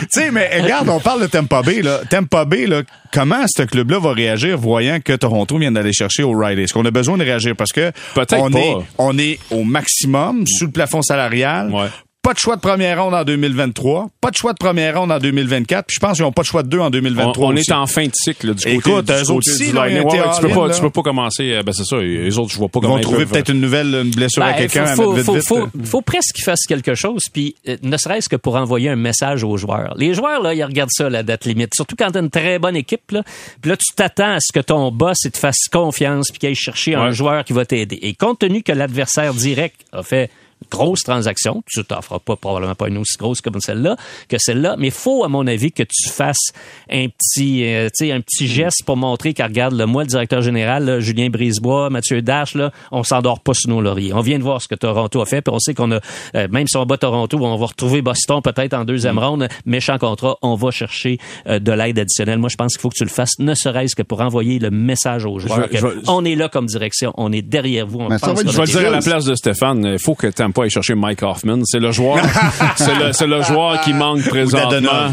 tu 0.00 0.06
sais, 0.10 0.30
mais 0.30 0.60
regarde, 0.62 0.88
on 0.88 1.00
parle 1.00 1.22
de 1.22 1.26
Tampa 1.26 1.62
Bay, 1.62 1.82
là. 1.82 2.00
Tampa 2.08 2.44
Bay, 2.44 2.66
là, 2.66 2.82
comment 3.12 3.44
ce 3.46 3.62
club-là 3.62 3.98
va 3.98 4.12
réagir 4.12 4.58
voyant 4.58 4.98
que 5.00 5.12
Toronto 5.14 5.58
vient 5.58 5.72
d'aller 5.72 5.92
chercher 5.92 6.22
O'Reilly? 6.22 6.62
Est-ce 6.62 6.74
qu'on 6.74 6.84
a 6.84 6.90
besoin 6.90 7.16
de 7.18 7.24
réagir? 7.24 7.54
Parce 7.56 7.72
que 7.72 7.92
on 8.16 8.50
pas. 8.50 8.58
est, 8.58 8.76
on 8.98 9.18
est 9.18 9.38
au 9.50 9.64
maximum 9.64 10.44
sous 10.46 10.66
le 10.66 10.72
plafond 10.72 11.02
salarial. 11.02 11.70
Ouais. 11.70 11.86
Pas 12.22 12.34
de 12.34 12.38
choix 12.38 12.54
de 12.54 12.60
première 12.60 13.02
ronde 13.02 13.14
en 13.14 13.24
2023. 13.24 14.06
Pas 14.20 14.30
de 14.30 14.36
choix 14.36 14.52
de 14.52 14.58
première 14.58 14.96
ronde 14.96 15.10
en 15.10 15.18
2024. 15.18 15.86
Puis 15.86 15.96
je 15.96 15.98
pense 15.98 16.16
qu'ils 16.16 16.24
n'ont 16.24 16.30
pas 16.30 16.42
de 16.42 16.46
choix 16.46 16.62
de 16.62 16.68
deux 16.68 16.78
en 16.78 16.86
On, 16.86 16.90
2023 16.90 17.48
on 17.48 17.52
aussi. 17.56 17.68
est 17.68 17.74
en 17.74 17.86
fin 17.88 18.04
de 18.06 18.12
cycle 18.14 18.46
là, 18.46 18.54
du 18.54 18.62
côté 18.62 18.74
Écoute, 18.76 19.06
du 19.06 19.12
eux 19.12 19.24
côté 19.26 19.50
du 19.56 19.72
là, 19.72 19.88
ils 19.88 20.00
Ouais, 20.00 20.12
tu 20.36 20.40
peux 20.40 20.48
pas, 20.50 20.68
là. 20.68 20.74
tu 20.74 20.80
peux 20.80 20.90
pas 20.90 21.02
commencer. 21.02 21.52
euh, 21.52 21.62
Ben 21.64 21.72
c'est 21.72 21.82
ça. 21.84 21.96
Les 21.96 22.38
autres, 22.38 22.52
je 22.52 22.58
vois 22.58 22.68
pas 22.68 22.78
Ils 22.78 22.82
comment 22.82 22.94
vont 22.94 23.00
trouver 23.00 23.18
peuvent- 23.24 23.32
peut-être 23.32 23.48
une 23.50 23.60
nouvelle 23.60 23.92
une 24.04 24.10
blessure 24.12 24.40
à 24.44 24.52
Ben, 24.52 24.58
quelqu'un 24.58 24.86
faut, 24.94 25.14
vite, 25.14 25.24
faut, 25.24 25.34
vite. 25.34 25.42
faut, 25.42 25.68
faut 25.84 26.00
presque 26.02 26.36
qu'ils 26.36 26.44
fassent 26.44 26.64
quelque 26.68 26.94
chose, 26.94 27.22
puis 27.32 27.56
euh, 27.66 27.76
ne 27.82 27.96
serait-ce 27.96 28.28
que 28.28 28.36
pour 28.36 28.54
envoyer 28.54 28.88
un 28.88 28.94
message 28.96 29.42
aux 29.42 29.56
joueurs. 29.56 29.94
Les 29.96 30.14
joueurs, 30.14 30.40
là, 30.42 30.54
ils 30.54 30.62
regardent 30.62 30.90
ça, 30.92 31.10
la 31.10 31.24
date 31.24 31.44
limite. 31.44 31.74
Surtout 31.74 31.96
quand 31.98 32.12
t'as 32.12 32.20
une 32.20 32.30
très 32.30 32.60
bonne 32.60 32.76
équipe, 32.76 33.10
là. 33.10 33.24
Puis 33.60 33.68
là, 33.68 33.76
tu 33.76 33.92
t'attends 33.96 34.34
à 34.34 34.38
ce 34.40 34.52
que 34.52 34.60
ton 34.60 34.92
boss 34.92 35.18
il 35.24 35.32
te 35.32 35.38
fasse 35.38 35.66
confiance, 35.72 36.28
puis 36.30 36.38
qu'il 36.38 36.48
aille 36.50 36.54
chercher 36.54 36.94
un 36.94 37.10
joueur 37.10 37.42
qui 37.42 37.52
va 37.52 37.64
t'aider. 37.66 37.98
Et 38.02 38.14
compte 38.14 38.38
tenu 38.38 38.62
que 38.62 38.70
l'adversaire 38.70 39.34
direct 39.34 39.74
a 39.92 40.04
fait 40.04 40.30
grosse 40.70 41.02
transaction, 41.02 41.62
tu 41.70 41.82
t'en 41.84 42.00
feras 42.02 42.18
pas 42.18 42.36
probablement 42.36 42.74
pas 42.74 42.88
une 42.88 42.98
aussi 42.98 43.16
grosse 43.18 43.40
comme 43.40 43.60
celle-là, 43.60 43.96
que 44.28 44.36
celle-là, 44.38 44.76
mais 44.78 44.90
faut 44.90 45.24
à 45.24 45.28
mon 45.28 45.46
avis 45.46 45.72
que 45.72 45.82
tu 45.82 46.08
fasses 46.10 46.52
un 46.90 47.06
petit, 47.08 47.64
euh, 47.66 47.88
tu 47.96 48.06
sais, 48.06 48.12
un 48.12 48.20
petit 48.20 48.46
geste 48.46 48.84
pour 48.84 48.96
montrer 48.96 49.34
qu'à 49.34 49.46
regarde, 49.46 49.74
là, 49.74 49.86
moi 49.86 50.02
le 50.02 50.08
directeur 50.08 50.42
général, 50.42 50.84
là, 50.84 51.00
Julien 51.00 51.28
Brisebois, 51.30 51.90
Mathieu 51.90 52.22
Dash, 52.22 52.54
là, 52.54 52.72
on 52.90 53.02
s'endort 53.02 53.40
pas 53.40 53.54
sur 53.54 53.70
nos 53.70 53.80
lauriers. 53.80 54.12
On 54.12 54.20
vient 54.20 54.38
de 54.38 54.42
voir 54.44 54.60
ce 54.62 54.68
que 54.68 54.74
Toronto 54.74 55.20
a 55.20 55.26
fait, 55.26 55.42
puis 55.42 55.54
on 55.54 55.58
sait 55.58 55.74
qu'on 55.74 55.90
a, 55.92 56.00
euh, 56.34 56.48
même 56.50 56.66
si 56.68 56.76
on 56.76 56.84
bat 56.86 56.96
Toronto, 56.98 57.38
on 57.40 57.56
va 57.56 57.66
retrouver 57.66 58.02
Boston 58.02 58.40
peut-être 58.42 58.74
en 58.74 58.84
deuxième 58.84 59.18
ronde, 59.18 59.48
méchant 59.66 59.98
contrat, 59.98 60.36
on 60.42 60.54
va 60.54 60.70
chercher 60.70 61.18
euh, 61.46 61.58
de 61.58 61.72
l'aide 61.72 61.98
additionnelle. 61.98 62.38
Moi, 62.38 62.48
je 62.48 62.56
pense 62.56 62.72
qu'il 62.74 62.80
faut 62.80 62.88
que 62.90 62.96
tu 62.96 63.04
le 63.04 63.10
fasses, 63.10 63.38
ne 63.38 63.54
serait-ce 63.54 63.94
que 63.94 64.02
pour 64.02 64.20
envoyer 64.20 64.58
le 64.58 64.70
message 64.70 65.24
aux 65.24 65.38
joueurs 65.38 65.62
Je- 65.64 65.68
que 65.68 65.76
je- 65.78 65.86
on 66.08 66.24
est 66.24 66.34
là 66.34 66.48
comme 66.48 66.66
direction, 66.66 67.12
on 67.16 67.32
est 67.32 67.42
derrière 67.42 67.86
vous. 67.86 68.00
On 68.00 68.08
Mais 68.08 68.18
ça 68.18 68.26
pense 68.28 68.36
va 68.36 68.40
être 68.42 68.46
qu'on 68.46 68.52
Je 68.64 68.72
vais 68.72 68.78
dire 68.80 68.88
à 68.88 68.92
la 68.92 69.00
place 69.00 69.24
de 69.24 69.34
Stéphane, 69.34 69.84
il 69.84 69.98
faut 69.98 70.14
que 70.14 70.26
Tampa 70.52 70.64
aille 70.64 70.70
chercher 70.70 70.94
Mike 70.94 71.22
Hoffman. 71.22 71.60
C'est 71.64 71.78
le 71.78 71.90
joueur, 71.92 72.18
c'est 72.76 72.94
le, 72.94 73.12
c'est 73.12 73.26
le 73.26 73.42
joueur 73.42 73.80
qui 73.80 73.92
manque 73.94 74.22
présentement. 74.28 75.08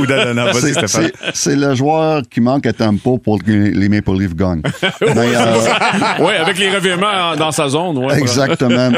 Ou 0.00 0.06
Dadonov. 0.06 0.52
C'est- 1.34 1.56
le 1.56 1.74
joueur 1.74 2.22
qui 2.30 2.40
manque 2.40 2.66
à 2.66 2.72
Tampa 2.72 3.10
pour 3.22 3.42
que 3.42 3.50
les 3.50 3.88
Maple 3.88 4.12
Leafs 4.18 4.34
gagnent. 4.34 4.62
Mais, 5.00 5.34
euh, 5.36 5.56
oui, 6.20 6.32
avec 6.40 6.58
les 6.58 6.70
revirements 6.74 7.36
dans 7.36 7.50
sa 7.52 7.68
zone. 7.68 7.98
Ouais, 7.98 8.18
Exactement. 8.18 8.90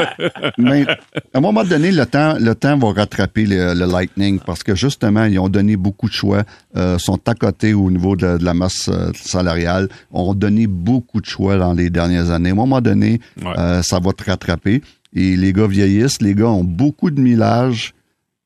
Mais 0.57 0.85
à 0.87 1.37
un 1.37 1.41
moment 1.41 1.63
donné, 1.63 1.91
le 1.91 2.05
temps, 2.05 2.35
le 2.39 2.53
temps 2.55 2.77
va 2.77 2.93
rattraper 2.93 3.45
le, 3.45 3.73
le 3.73 3.85
Lightning 3.91 4.39
parce 4.39 4.63
que 4.63 4.75
justement, 4.75 5.25
ils 5.25 5.39
ont 5.39 5.49
donné 5.49 5.75
beaucoup 5.75 6.07
de 6.07 6.13
choix, 6.13 6.43
euh, 6.77 6.97
sont 6.97 7.19
à 7.27 7.33
côté 7.35 7.73
au 7.73 7.89
niveau 7.91 8.15
de, 8.15 8.37
de 8.37 8.45
la 8.45 8.53
masse 8.53 8.89
euh, 8.91 9.11
salariale, 9.15 9.89
ont 10.11 10.33
donné 10.33 10.67
beaucoup 10.67 11.21
de 11.21 11.25
choix 11.25 11.57
dans 11.57 11.73
les 11.73 11.89
dernières 11.89 12.31
années. 12.31 12.49
À 12.49 12.53
un 12.53 12.55
moment 12.55 12.81
donné, 12.81 13.19
Ouais. 13.41 13.51
euh, 13.57 13.81
ça 13.81 13.99
va 13.99 14.11
te 14.13 14.23
rattraper. 14.29 14.81
Et 15.15 15.35
les 15.35 15.53
gars 15.53 15.67
vieillissent, 15.67 16.21
les 16.21 16.35
gars 16.35 16.49
ont 16.49 16.63
beaucoup 16.63 17.11
de 17.11 17.21
millage. 17.21 17.93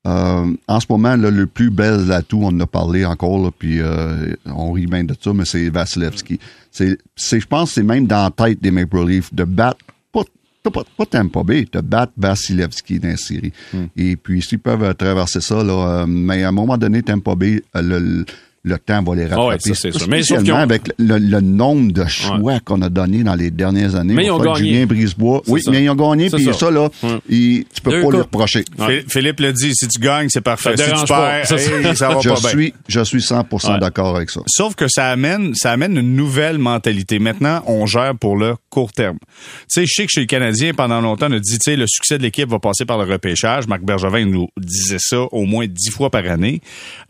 Euh, 0.06 0.54
en 0.68 0.80
ce 0.80 0.86
moment, 0.90 1.16
là, 1.16 1.30
le 1.30 1.48
plus 1.48 1.70
bel 1.70 2.12
atout, 2.12 2.40
on 2.42 2.48
en 2.48 2.60
a 2.62 2.68
parlé 2.68 3.04
encore, 3.06 3.44
là, 3.44 3.50
puis 3.58 3.80
euh, 3.82 4.34
on 4.46 4.72
rit 4.72 4.86
bien 4.86 5.04
de 5.04 5.14
ça, 5.20 5.34
mais 5.34 5.44
c'est 5.44 5.70
Vasilevski. 5.70 6.40
C'est, 6.72 6.98
c'est, 7.16 7.40
je 7.40 7.48
pense 7.48 7.70
que 7.70 7.76
c'est 7.76 7.84
même 7.84 8.08
dans 8.08 8.24
la 8.24 8.32
tête 8.32 8.62
des 8.62 8.72
Maple 8.72 9.06
Leafs 9.06 9.34
de 9.34 9.44
battre, 9.44 9.80
pas, 10.14 10.24
pas, 10.64 10.84
pas, 10.98 11.06
Tampa 11.06 11.44
Bay, 11.44 11.68
de 11.72 11.82
battre 11.82 12.14
Vasilevski 12.16 13.00
dans 13.00 13.10
la 13.10 13.18
série. 13.18 13.52
Et 13.98 14.16
puis, 14.16 14.42
s'ils 14.42 14.60
peuvent 14.60 14.84
euh, 14.84 14.94
traverser 14.94 15.42
ça, 15.42 15.62
là, 15.62 15.74
euh, 15.74 16.06
mais 16.08 16.44
à 16.44 16.50
un 16.50 16.54
moment 16.54 16.78
donné, 16.78 17.04
Tampa 17.04 17.36
Bay, 17.36 17.62
euh, 17.76 17.82
le, 17.82 18.26
le 18.68 18.78
temps 18.78 19.02
va 19.04 19.16
les 19.16 19.24
rattraper. 19.24 19.42
Ah 19.42 19.48
ouais, 19.50 19.60
ça, 19.60 19.74
c'est 19.74 19.92
sûr. 19.92 20.08
Mais 20.10 20.22
sauf 20.24 20.38
Spécialement 20.40 20.60
ont- 20.60 20.64
avec 20.64 20.82
le, 21.00 21.18
le 21.18 21.42
nombre 21.42 21.92
de 21.92 22.06
choix 22.06 22.60
qu'on 22.60 22.82
a 22.82 22.90
donné 22.90 23.24
dans 23.24 23.36
les 23.36 23.50
dernières 23.52 23.96
années. 23.96 24.14
Mais 24.14 24.24
ils 24.24 24.28
Il 24.28 24.32
ont 24.32 24.40
gagné. 24.40 24.56
Julien 24.58 24.86
Brisebois. 24.86 25.42
Oui, 25.48 25.62
ça. 25.62 25.72
mais 25.72 25.84
ils 25.84 25.90
ont 25.90 25.96
gagné, 25.96 26.30
puis 26.30 26.44
ça. 26.44 26.54
ça, 26.54 26.72
là, 26.72 26.90
il- 27.30 27.66
tu 27.74 27.82
peux 27.82 27.92
Deux 27.92 28.02
pas 28.04 28.12
le 28.12 28.18
reprocher. 28.20 28.64
Ouais. 28.78 29.04
Philippe 29.08 29.40
le 29.40 29.54
dit, 29.54 29.74
si 29.74 29.88
tu 29.88 30.00
gagnes, 30.00 30.30
c'est 30.30 30.42
parfait. 30.42 30.76
Ça 30.78 30.84
si 30.86 31.02
tu 31.02 31.08
perds, 31.14 31.46
Ça, 31.48 31.56
hey, 31.56 31.96
ça 31.96 32.10
va 32.10 32.20
Je 32.22 32.30
pas 32.30 32.36
bien. 32.40 32.50
suis, 32.50 32.74
je 32.88 33.00
suis 33.02 33.22
100% 33.22 33.74
Ouais. 33.74 33.80
d'accord 33.80 34.16
avec 34.16 34.30
ça. 34.30 34.42
Sauf 34.48 34.76
que 34.76 34.88
ça 34.88 35.10
amène, 35.10 35.54
ça 35.56 35.72
amène 35.72 35.98
une 35.98 36.16
nouvelle 36.16 36.58
mentalité. 36.58 37.20
Maintenant, 37.20 37.64
on 37.68 37.86
gère 37.86 38.14
pour 38.20 38.36
le 38.38 38.56
court 38.70 38.92
terme. 38.92 39.18
Tu 39.20 39.82
sais, 39.82 39.86
je 39.86 39.94
sais 39.94 40.06
que 40.06 40.12
chez 40.12 40.22
les 40.22 40.28
Canadiens, 40.28 40.74
pendant 40.74 41.02
longtemps, 41.02 41.28
on 41.30 41.34
a 41.34 41.40
dit, 41.40 41.54
tu 41.60 41.72
sais, 41.72 41.76
le 41.76 41.86
succès 41.88 42.18
de 42.18 42.24
l'équipe 42.24 42.50
va 42.50 42.60
passer 42.60 42.86
par 42.86 42.98
le 43.04 43.12
repêchage. 43.12 43.68
Marc 43.68 43.82
Bergevin 43.84 44.26
nous 44.26 44.48
disait 44.58 44.98
ça 45.00 45.22
au 45.32 45.46
moins 45.46 45.66
dix 45.68 45.90
fois 45.90 46.10
par 46.10 46.26
année. 46.30 46.62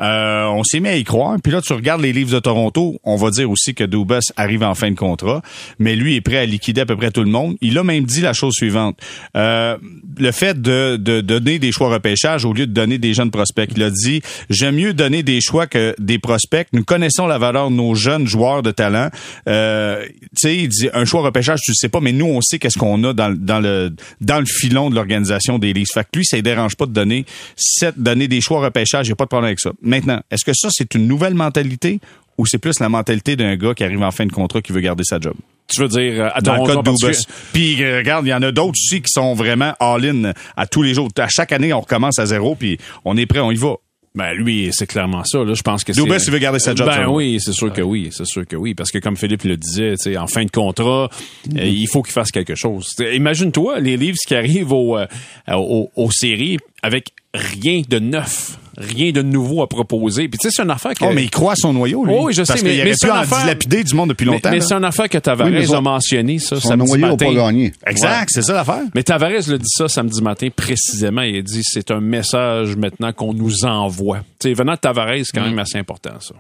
Euh, 0.02 0.46
on 0.46 0.64
s'est 0.64 0.80
mis 0.80 0.90
à 0.90 0.96
y 0.98 1.04
croire. 1.04 1.38
Puis 1.48 1.54
là, 1.54 1.62
tu 1.62 1.72
regardes 1.72 2.02
les 2.02 2.12
livres 2.12 2.34
de 2.34 2.40
Toronto, 2.40 3.00
on 3.06 3.16
va 3.16 3.30
dire 3.30 3.50
aussi 3.50 3.74
que 3.74 3.86
Dubas 3.86 4.34
arrive 4.36 4.64
en 4.64 4.76
fin 4.76 4.92
de 4.92 4.98
contrat, 4.98 5.42
mais 5.80 5.96
lui 5.96 6.18
est 6.18 6.20
prêt 6.20 6.40
à 6.40 6.46
liquider 6.46 6.82
à 6.82 6.86
peu 6.86 6.98
près 6.98 7.10
tout 7.10 7.24
le 7.24 7.30
monde. 7.30 7.56
Il 7.62 7.78
a 7.78 7.86
même 7.86 8.04
dit 8.04 8.20
la 8.20 8.34
chose 8.34 8.54
suivante. 8.54 9.00
Euh, 9.38 9.78
le 10.18 10.32
fait 10.34 10.62
de, 10.62 10.98
de 10.98 11.22
donner 11.22 11.58
des 11.58 11.72
choix 11.72 11.88
repêchage 11.88 12.44
au 12.44 12.52
lieu 12.52 12.68
de 12.68 12.74
donner 12.74 12.98
des 12.98 13.14
jeunes 13.14 13.32
prospects. 13.32 13.70
Il 13.74 13.82
a 13.82 13.90
dit, 13.90 14.22
j'aime 14.50 14.76
mieux 14.76 14.94
donner 14.94 15.24
des 15.24 15.40
choix 15.40 15.68
que 15.68 15.96
des 16.00 16.20
prospects. 16.20 16.68
Nous 16.74 16.84
connaissons 16.84 17.28
la 17.28 17.38
valeur 17.38 17.70
de 17.70 17.76
nos 17.76 17.96
jeunes 17.96 18.28
joueurs 18.28 18.62
de 18.62 18.72
talent. 18.72 19.08
Euh, 19.48 20.06
tu 20.06 20.28
sais, 20.36 20.58
il 20.58 20.68
dit, 20.68 20.90
un 20.94 21.06
choix 21.06 21.22
repêchage, 21.22 21.62
tu 21.62 21.72
le 21.72 21.76
sais 21.76 21.88
pas, 21.88 22.02
mais 22.02 22.12
nous, 22.12 22.26
on 22.26 22.42
sait 22.42 22.60
qu'est-ce 22.60 22.78
qu'on 22.78 23.02
a 23.06 23.14
dans, 23.14 23.34
dans 23.34 23.62
le 23.62 23.96
dans 24.20 24.40
le 24.40 24.46
filon 24.46 24.90
de 24.90 24.96
l'organisation 24.96 25.60
des 25.60 25.72
Leafs. 25.72 25.94
Fait 25.94 26.04
que 26.04 26.18
lui, 26.18 26.26
ça 26.26 26.36
ne 26.36 26.42
dérange 26.42 26.76
pas 26.76 26.88
de 26.88 26.92
donner, 26.92 27.26
sept, 27.56 27.98
donner 27.98 28.28
des 28.28 28.42
choix 28.42 28.60
repêchage. 28.60 29.08
Il 29.08 29.12
n'y 29.12 29.14
a 29.14 29.16
pas 29.16 29.24
de 29.24 29.30
problème 29.30 29.48
avec 29.48 29.62
ça. 29.62 29.72
Maintenant, 29.82 30.20
est-ce 30.30 30.44
que 30.44 30.52
ça, 30.54 30.68
c'est 30.74 30.94
une 30.94 31.08
nouvelle 31.08 31.37
mentalité 31.38 32.00
ou 32.38 32.46
c'est 32.46 32.58
plus 32.60 32.80
la 32.80 32.90
mentalité 32.90 33.36
d'un 33.36 33.56
gars 33.56 33.74
qui 33.74 33.84
arrive 33.84 34.04
en 34.04 34.12
fin 34.12 34.26
de 34.26 34.32
contrat 34.32 34.62
qui 34.62 34.72
veut 34.74 34.82
garder 34.82 35.04
sa 35.06 35.20
job? 35.20 35.34
Tu 35.68 35.82
veux 35.82 35.88
dire, 35.90 36.32
à 36.34 36.40
Dans 36.42 36.56
le 36.66 36.66
cas 36.66 36.82
de. 36.82 37.18
Puis 37.52 37.84
euh, 37.84 37.98
regarde, 37.98 38.26
il 38.26 38.30
y 38.30 38.34
en 38.34 38.42
a 38.42 38.52
d'autres 38.52 38.70
aussi 38.72 39.02
qui 39.02 39.12
sont 39.12 39.34
vraiment 39.34 39.74
all-in 39.80 40.32
à 40.56 40.66
tous 40.68 40.82
les 40.82 40.94
jours. 40.94 41.10
À 41.18 41.28
chaque 41.28 41.52
année, 41.52 41.74
on 41.74 41.82
recommence 41.82 42.20
à 42.20 42.26
zéro, 42.26 42.56
puis 42.56 42.78
on 43.04 43.18
est 43.18 43.26
prêt, 43.26 43.40
on 43.40 43.52
y 43.52 43.56
va. 43.56 43.76
Ben 44.16 44.34
lui, 44.34 44.70
c'est 44.72 44.88
clairement 44.88 45.24
ça. 45.26 45.44
Là, 45.44 45.54
je 45.54 45.62
pense 45.62 45.84
que 45.84 45.92
il 45.92 46.32
veut 46.32 46.40
garder 46.40 46.58
sa 46.60 46.74
job, 46.74 46.88
Ben 46.88 47.08
oui, 47.08 47.38
c'est 47.40 47.52
sûr 47.52 47.72
que 47.72 47.82
oui, 47.82 48.10
c'est 48.12 48.26
sûr 48.26 48.48
que 48.48 48.56
oui, 48.56 48.74
parce 48.74 48.90
que 48.92 48.98
comme 48.98 49.16
Philippe 49.18 49.44
le 49.44 49.58
disait, 49.58 49.96
en 50.18 50.26
fin 50.28 50.44
de 50.46 50.50
contrat, 50.50 51.10
Mm-hmm. 51.50 51.60
euh, 51.60 51.66
il 51.66 51.88
faut 51.88 52.02
qu'il 52.02 52.14
fasse 52.14 52.32
quelque 52.32 52.56
chose. 52.56 52.96
Imagine-toi 53.14 53.80
les 53.80 53.96
livres 53.98 54.18
qui 54.26 54.34
arrivent 54.36 54.72
au, 54.72 54.98
euh, 54.98 55.06
au- 55.54 55.92
aux 55.96 56.12
séries 56.12 56.58
avec 56.82 57.10
rien 57.34 57.82
de 57.88 58.00
neuf, 58.00 58.58
rien 58.78 59.12
de 59.12 59.22
nouveau 59.22 59.62
à 59.64 59.68
proposer. 59.68 60.28
Puis 60.28 60.38
tu 60.40 60.48
sais, 60.50 60.54
c'est 60.56 60.64
une 60.64 60.70
affaire 60.72 60.94
que. 60.94 61.04
Oh, 61.06 61.12
mais 61.14 61.24
il 61.24 61.30
croit 61.30 61.54
à 61.54 61.56
son 61.56 61.74
noyau, 61.74 62.06
lui. 62.06 62.14
Oh 62.16 62.26
oui, 62.28 62.34
je 62.34 62.44
sais, 62.44 62.54
Parce 62.54 62.64
mais- 62.64 62.82
mais 62.84 62.94
c'est 62.96 63.08
une 63.08 63.14
affaire- 63.14 63.42
dilapider 63.42 63.84
du 63.84 63.96
monde 63.96 64.10
depuis 64.10 64.26
mais, 64.26 64.32
longtemps. 64.34 64.52
mais 64.52 64.62
c'est 64.62 64.74
une 64.74 64.84
affaire 64.84 65.10
que 65.10 65.18
Tavares 65.18 65.48
Oui, 65.48 65.74
a 65.74 65.82
mentionné, 65.82 66.40
ça, 66.40 66.60
Son 66.60 66.70
samedi 66.70 66.88
noyau 66.92 67.02
n'a 67.06 67.12
matin. 67.12 67.26
pas 67.26 67.34
gagné. 67.34 67.74
Exact, 67.88 68.30
c'est 68.32 68.42
ça 68.44 68.54
l'affaire. 68.54 68.84
Mais 68.94 69.04
Tavares 69.04 69.32
le 69.48 69.58
dit 69.58 69.66
ça 69.70 69.88
samedi 69.88 70.22
matin 70.22 70.48
précisément. 70.56 71.22
Il 71.22 71.38
a 71.38 71.42
dit 71.42 71.62
c'est 71.64 71.90
un 71.92 72.02
message 72.02 72.76
maintenant 72.76 73.12
qu'on 73.14 73.34
nous 73.34 73.66
envoie. 73.66 74.20
Tu 74.40 74.50
sais, 74.50 74.54
venant 74.54 74.74
de 74.74 74.80
Tavares, 74.80 75.16
c'est 75.24 75.32
quand 75.38 75.46
même 75.46 75.60
assez 75.60 75.78
important 75.78 76.12
ça. 76.20 76.36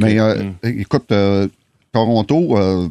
Mais 0.00 0.18
euh, 0.18 0.42
écoute, 0.64 1.04
euh, 1.12 1.46
Toronto, 1.92 2.58
euh, 2.58 2.88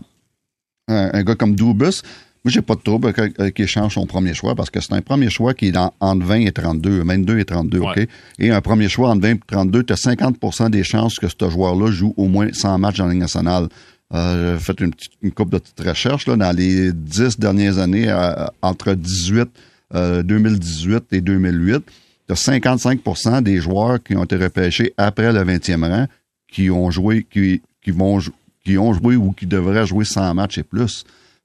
un, 0.87 1.09
un 1.13 1.23
gars 1.23 1.35
comme 1.35 1.55
Dubus, 1.55 2.01
moi, 2.45 2.51
j'ai 2.51 2.61
pas 2.61 2.75
de 2.75 2.81
trouble 2.81 3.07
avec- 3.17 3.53
qu'il 3.55 3.65
change 3.67 3.95
son 3.95 4.05
premier 4.05 4.35
choix 4.35 4.53
parce 4.53 4.69
que 4.69 4.79
c'est 4.79 4.93
un 4.93 5.01
premier 5.01 5.31
choix 5.31 5.55
qui 5.55 5.67
est 5.67 5.71
dans, 5.71 5.91
entre 5.99 6.25
20 6.25 6.45
et 6.45 6.51
32, 6.51 7.03
22 7.03 7.39
et 7.39 7.45
32, 7.45 7.79
Ouais. 7.79 8.03
OK? 8.03 8.07
Et 8.37 8.51
un 8.51 8.61
premier 8.61 8.87
choix 8.87 9.09
entre 9.09 9.23
20 9.23 9.31
et 9.31 9.39
32, 9.47 9.83
tu 9.83 9.93
as 9.93 9.95
50% 9.95 10.69
des 10.69 10.83
chances 10.83 11.17
que 11.17 11.27
ce 11.27 11.49
joueur-là 11.49 11.89
joue 11.91 12.13
au 12.17 12.27
moins 12.27 12.47
100 12.53 12.77
matchs 12.77 12.97
dans 12.97 13.07
la 13.07 13.13
Ligue 13.13 13.21
nationale. 13.21 13.67
Euh, 14.13 14.57
j'ai 14.59 14.63
fait 14.63 14.79
une, 14.79 14.91
petite, 14.93 15.13
une 15.23 15.31
couple 15.31 15.53
de 15.53 15.57
petites 15.57 15.79
recherches 15.81 16.27
là, 16.27 16.35
dans 16.35 16.55
les 16.55 16.93
10 16.93 17.39
dernières 17.39 17.79
années, 17.79 18.07
euh, 18.07 18.45
entre 18.61 18.93
18, 18.93 19.49
euh, 19.95 20.21
2018 20.21 21.05
et 21.13 21.21
2008. 21.21 21.83
Tu 22.27 22.33
as 22.33 22.35
55% 22.35 23.41
des 23.41 23.57
joueurs 23.57 24.01
qui 24.03 24.15
ont 24.15 24.23
été 24.23 24.35
repêchés 24.35 24.93
après 24.97 25.33
le 25.33 25.43
20e 25.43 25.83
rang 25.83 26.05
qui 26.47 26.69
ont 26.69 26.91
joué, 26.91 27.25
qui, 27.29 27.61
qui 27.83 27.91
vont, 27.91 28.19
jou- 28.19 28.31
qui 28.63 28.77
ont 28.77 28.93
joué 28.93 29.15
ou 29.15 29.31
qui 29.31 29.45
devraient 29.47 29.85
jouer 29.87 30.05
100 30.05 30.33
matchs 30.35 30.59
et 30.59 30.63
plus. 30.63 31.03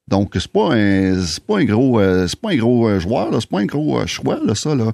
Donc, 0.09 0.33
c'est 0.35 0.49
pas 0.49 0.75
un, 0.75 1.15
pas 1.47 1.59
un 1.59 1.65
gros, 1.65 2.01
euh, 2.01 2.27
c'est 2.27 2.41
pas 2.41 2.51
un 2.51 2.57
gros 2.57 2.89
euh, 2.89 2.99
joueur. 2.99 3.29
C'est 3.41 3.49
pas 3.49 3.61
un 3.61 3.67
gros 3.67 3.99
euh, 3.99 4.07
choix, 4.07 4.41
là, 4.45 4.55
ça, 4.55 4.75
là. 4.75 4.93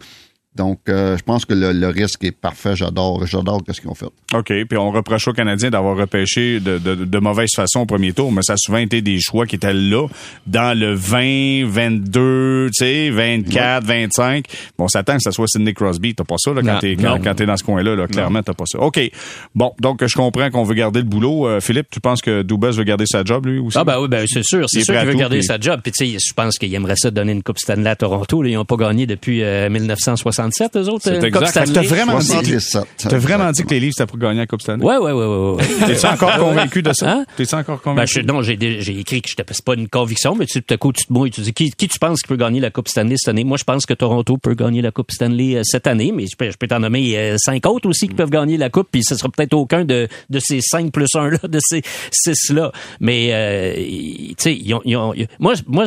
Donc, 0.56 0.80
euh, 0.88 1.16
je 1.16 1.22
pense 1.22 1.44
que 1.44 1.54
le, 1.54 1.72
le 1.72 1.88
risque 1.88 2.24
est 2.24 2.32
parfait. 2.32 2.74
J'adore, 2.76 3.26
j'adore 3.26 3.60
ce 3.70 3.80
qu'ils 3.80 3.90
ont 3.90 3.94
fait. 3.94 4.06
OK, 4.34 4.46
puis 4.68 4.78
on 4.78 4.90
reproche 4.90 5.28
aux 5.28 5.32
Canadiens 5.32 5.70
d'avoir 5.70 5.96
repêché 5.96 6.60
de, 6.60 6.78
de, 6.78 6.94
de 6.94 7.18
mauvaise 7.18 7.50
façon 7.54 7.80
au 7.80 7.86
premier 7.86 8.12
tour, 8.12 8.32
mais 8.32 8.42
ça 8.42 8.54
a 8.54 8.56
souvent 8.56 8.78
été 8.78 9.02
des 9.02 9.20
choix 9.20 9.46
qui 9.46 9.56
étaient 9.56 9.72
là, 9.74 10.06
dans 10.46 10.78
le 10.78 10.94
20, 10.94 11.66
22, 11.66 12.70
tu 12.76 12.84
sais, 12.84 13.10
24, 13.10 13.84
25. 13.84 14.46
Bon, 14.78 14.84
on 14.84 14.88
s'attend 14.88 15.16
que 15.16 15.22
ça 15.22 15.32
soit 15.32 15.46
Sidney 15.48 15.74
Crosby. 15.74 16.14
T'as 16.14 16.24
pas 16.24 16.36
ça, 16.38 16.52
là, 16.52 16.62
quand 16.62 16.74
Non, 16.74 16.78
t'es, 16.80 16.96
quand, 16.96 17.18
quand 17.22 17.34
t'es 17.34 17.46
dans 17.46 17.56
ce 17.56 17.64
coin-là, 17.64 17.94
là. 17.96 18.06
Clairement, 18.06 18.42
t'as 18.42 18.54
pas 18.54 18.64
ça. 18.66 18.78
OK. 18.80 19.00
Bon, 19.54 19.72
donc, 19.80 20.04
je 20.04 20.14
comprends 20.14 20.50
qu'on 20.50 20.64
veut 20.64 20.74
garder 20.74 21.00
le 21.00 21.06
boulot. 21.06 21.46
Euh, 21.46 21.60
Philippe, 21.60 21.88
tu 21.90 22.00
penses 22.00 22.20
que 22.22 22.42
Dubas 22.42 22.70
veut 22.72 22.84
garder 22.84 23.06
sa 23.06 23.24
job, 23.24 23.46
lui 23.46 23.58
aussi? 23.58 23.76
Ah 23.78 23.84
ben 23.84 24.00
oui, 24.00 24.08
ben 24.08 24.24
c'est 24.26 24.44
sûr, 24.44 24.64
c'est 24.68 24.80
est 24.80 24.84
sûr 24.84 24.94
qu'il 24.94 25.06
veut 25.06 25.12
tout, 25.12 25.18
garder 25.18 25.38
puis- 25.38 25.46
sa 25.46 25.58
job. 25.58 25.80
Puis 25.82 25.92
tu 25.92 26.06
sais, 26.12 26.18
je 26.18 26.32
pense 26.34 26.56
qu'il 26.58 26.72
aimerait 26.74 26.96
ça 26.96 27.10
donner 27.10 27.32
une 27.32 27.42
Coupe 27.42 27.58
Stanley 27.58 27.90
à 27.90 27.96
Toronto. 27.96 28.42
là. 28.42 28.48
Ils 28.48 28.54
n'ont 28.54 28.64
pas 28.64 28.76
gagné 28.76 29.06
depuis 29.06 29.42
euh, 29.42 29.68
1967, 30.46 30.76
eux 30.76 30.88
autres. 30.88 31.04
C'est 31.04 31.22
euh, 31.22 31.26
exact. 31.26 31.72
T'as 31.72 31.82
vraiment 31.82 32.18
dit, 32.18 32.26
67. 32.26 32.84
t'as 33.08 33.18
vraiment 33.18 33.50
dit 33.52 33.62
que 33.64 33.70
les 33.70 33.80
livres, 33.80 33.94
c'était 33.96 34.06
pour 34.06 34.18
gagner 34.18 34.38
la 34.40 34.46
Coupe 34.46 34.62
Stanley? 34.62 34.84
Ouais, 34.84 34.96
ouais, 34.98 35.12
ouais, 35.12 35.26
ouais. 35.26 35.54
ouais. 35.56 35.86
T'es-tu 35.86 36.06
encore 36.06 36.36
convaincu 36.38 36.82
de 36.82 36.92
ça? 36.92 37.10
Hein? 37.10 37.24
T'es-tu 37.36 37.54
encore 37.54 37.76
Ben, 37.78 37.82
convaincu? 37.92 38.12
je, 38.14 38.20
non, 38.26 38.42
j'ai, 38.42 38.52
écrit 38.98 39.22
que 39.22 39.28
je 39.28 39.34
c'est 39.50 39.64
pas 39.64 39.74
une 39.74 39.88
conviction, 39.88 40.34
mais 40.34 40.46
tu, 40.46 40.62
tout 40.62 40.74
à 40.74 40.76
coup, 40.76 40.92
tu 40.92 41.04
te 41.06 41.12
mouilles, 41.12 41.30
tu 41.30 41.40
dis, 41.40 41.52
qui, 41.52 41.70
qui 41.70 41.88
tu 41.88 41.98
penses 41.98 42.22
qui 42.22 42.28
peut 42.28 42.36
gagner 42.36 42.60
la 42.60 42.70
Coupe 42.70 42.88
Stanley 42.88 43.16
cette 43.16 43.28
année? 43.28 43.44
Moi, 43.44 43.58
je 43.58 43.64
pense 43.64 43.86
que 43.86 43.94
Toronto 43.94 44.36
peut 44.38 44.54
gagner 44.54 44.82
la 44.82 44.90
Coupe 44.90 45.10
Stanley 45.12 45.56
euh, 45.56 45.62
cette 45.64 45.86
année, 45.86 46.12
mais 46.14 46.26
je 46.26 46.36
peux, 46.36 46.50
je 46.50 46.56
peux 46.56 46.66
t'en 46.66 46.80
nommer 46.80 47.16
euh, 47.16 47.36
cinq 47.38 47.64
autres 47.66 47.88
aussi 47.88 48.08
qui 48.08 48.14
peuvent 48.14 48.30
gagner 48.30 48.56
la 48.56 48.70
Coupe, 48.70 48.88
puis 48.90 49.02
ce 49.04 49.14
sera 49.16 49.28
peut-être 49.28 49.54
aucun 49.54 49.84
de, 49.84 50.08
de 50.30 50.38
ces 50.38 50.60
cinq 50.60 50.92
plus 50.92 51.08
un 51.14 51.30
là, 51.30 51.38
de 51.48 51.58
ces 51.62 51.82
six-là. 52.12 52.72
Mais, 53.00 53.28
euh, 53.32 53.74
ils- 53.78 54.34
tu 54.36 54.42
sais, 54.44 54.54
ils 54.56 54.74
ont, 54.74 54.80
ils 54.84 54.96
ont- 54.96 55.14
ils- 55.14 55.28
moi, 55.38 55.54
moi, 55.66 55.84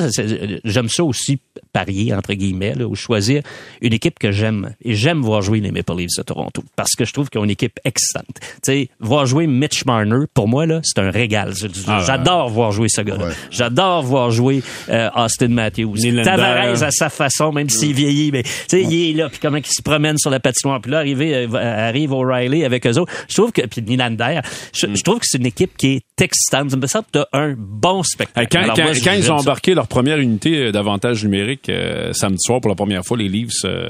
j'aime 0.64 0.90
ça 0.90 1.04
aussi 1.04 1.40
parier, 1.74 2.14
entre 2.14 2.34
guillemets, 2.34 2.74
là, 2.76 2.88
ou 2.88 2.96
choisir 2.96 3.42
une 3.82 3.94
équipe 3.94 4.18
que 4.20 4.32
j'aime. 4.32 4.49
Et 4.84 4.96
j'aime 4.96 5.22
voir 5.22 5.42
jouer 5.42 5.60
les 5.60 5.72
Maple 5.72 5.96
Leafs 5.98 6.18
de 6.18 6.24
Toronto, 6.24 6.64
parce 6.76 6.92
que 6.98 7.06
je 7.06 7.14
trouve 7.14 7.30
qu'ils 7.30 7.40
ont 7.42 7.44
une 7.44 7.50
équipe 7.50 7.80
excellente. 7.86 8.28
Tu 8.42 8.48
sais, 8.64 8.90
voir 9.00 9.26
jouer 9.26 9.48
Mitch 9.48 9.86
Marner, 9.86 10.26
pour 10.34 10.48
moi, 10.48 10.66
là, 10.66 10.82
c'est 10.84 11.00
un 11.00 11.12
régal. 11.12 11.54
Ah, 11.88 12.04
J'adore 12.06 12.50
voir 12.50 12.72
jouer 12.72 12.88
ce 12.90 13.02
gars-là. 13.02 13.26
Ouais. 13.28 13.34
J'adore 13.52 14.04
voir 14.04 14.32
jouer 14.32 14.62
euh, 14.90 15.10
Austin 15.16 15.50
Matthews. 15.50 15.96
Tavares 16.24 16.84
à 16.84 16.92
sa 16.92 17.10
façon, 17.10 17.52
même 17.52 17.70
s'il 17.70 17.94
vieillit, 17.94 18.32
mais 18.32 18.44
tu 18.44 18.50
sais, 18.68 18.82
il 18.84 19.10
est 19.12 19.14
là, 19.14 19.30
puis 19.30 19.40
comment 19.42 19.58
il 19.58 19.66
se 19.66 19.82
promène 19.84 20.18
sur 20.18 20.30
la 20.30 20.40
patinoire. 20.40 20.82
Puis 20.82 20.92
là, 20.92 21.00
arrivé, 21.00 21.34
euh, 21.36 21.88
arrive 21.88 22.12
O'Reilly 22.14 22.64
avec 22.66 22.86
eux 22.88 22.98
autres. 22.98 23.12
Je 23.28 23.36
trouve 23.36 23.52
que, 23.52 23.62
puis 23.66 23.82
Nylander, 23.82 24.40
je, 24.74 24.88
Mm. 24.88 24.96
je 24.98 25.04
trouve 25.04 25.20
que 25.20 25.26
c'est 25.28 25.38
une 25.38 25.46
équipe 25.46 25.76
qui 25.78 25.88
est 25.96 26.02
textante. 26.16 26.72
Ça 26.72 26.78
me 26.78 26.88
semble 26.88 27.06
que 27.06 27.20
t'as 27.20 27.26
un 27.34 27.56
bon 27.58 28.04
spectacle. 28.04 28.48
Quand, 28.52 28.64
Alors 28.64 28.76
quand- 28.76 28.84
moi, 28.84 28.92
quand 28.94 29.12
ils 29.14 29.24
j'aime 29.24 29.34
ont 29.36 29.38
ça. 29.38 29.44
embarqué 29.44 29.74
leur 29.74 29.88
première 29.88 30.18
unité 30.20 30.58
euh, 30.68 30.72
d'avantage 30.72 31.24
numérique 31.24 31.70
euh, 31.70 32.12
samedi 32.14 32.40
soir 32.42 32.60
pour 32.62 32.70
la 32.70 32.76
première 32.76 33.04
fois, 33.06 33.18
les 33.18 33.30
Leafs, 33.30 33.52
euh, 33.66 33.90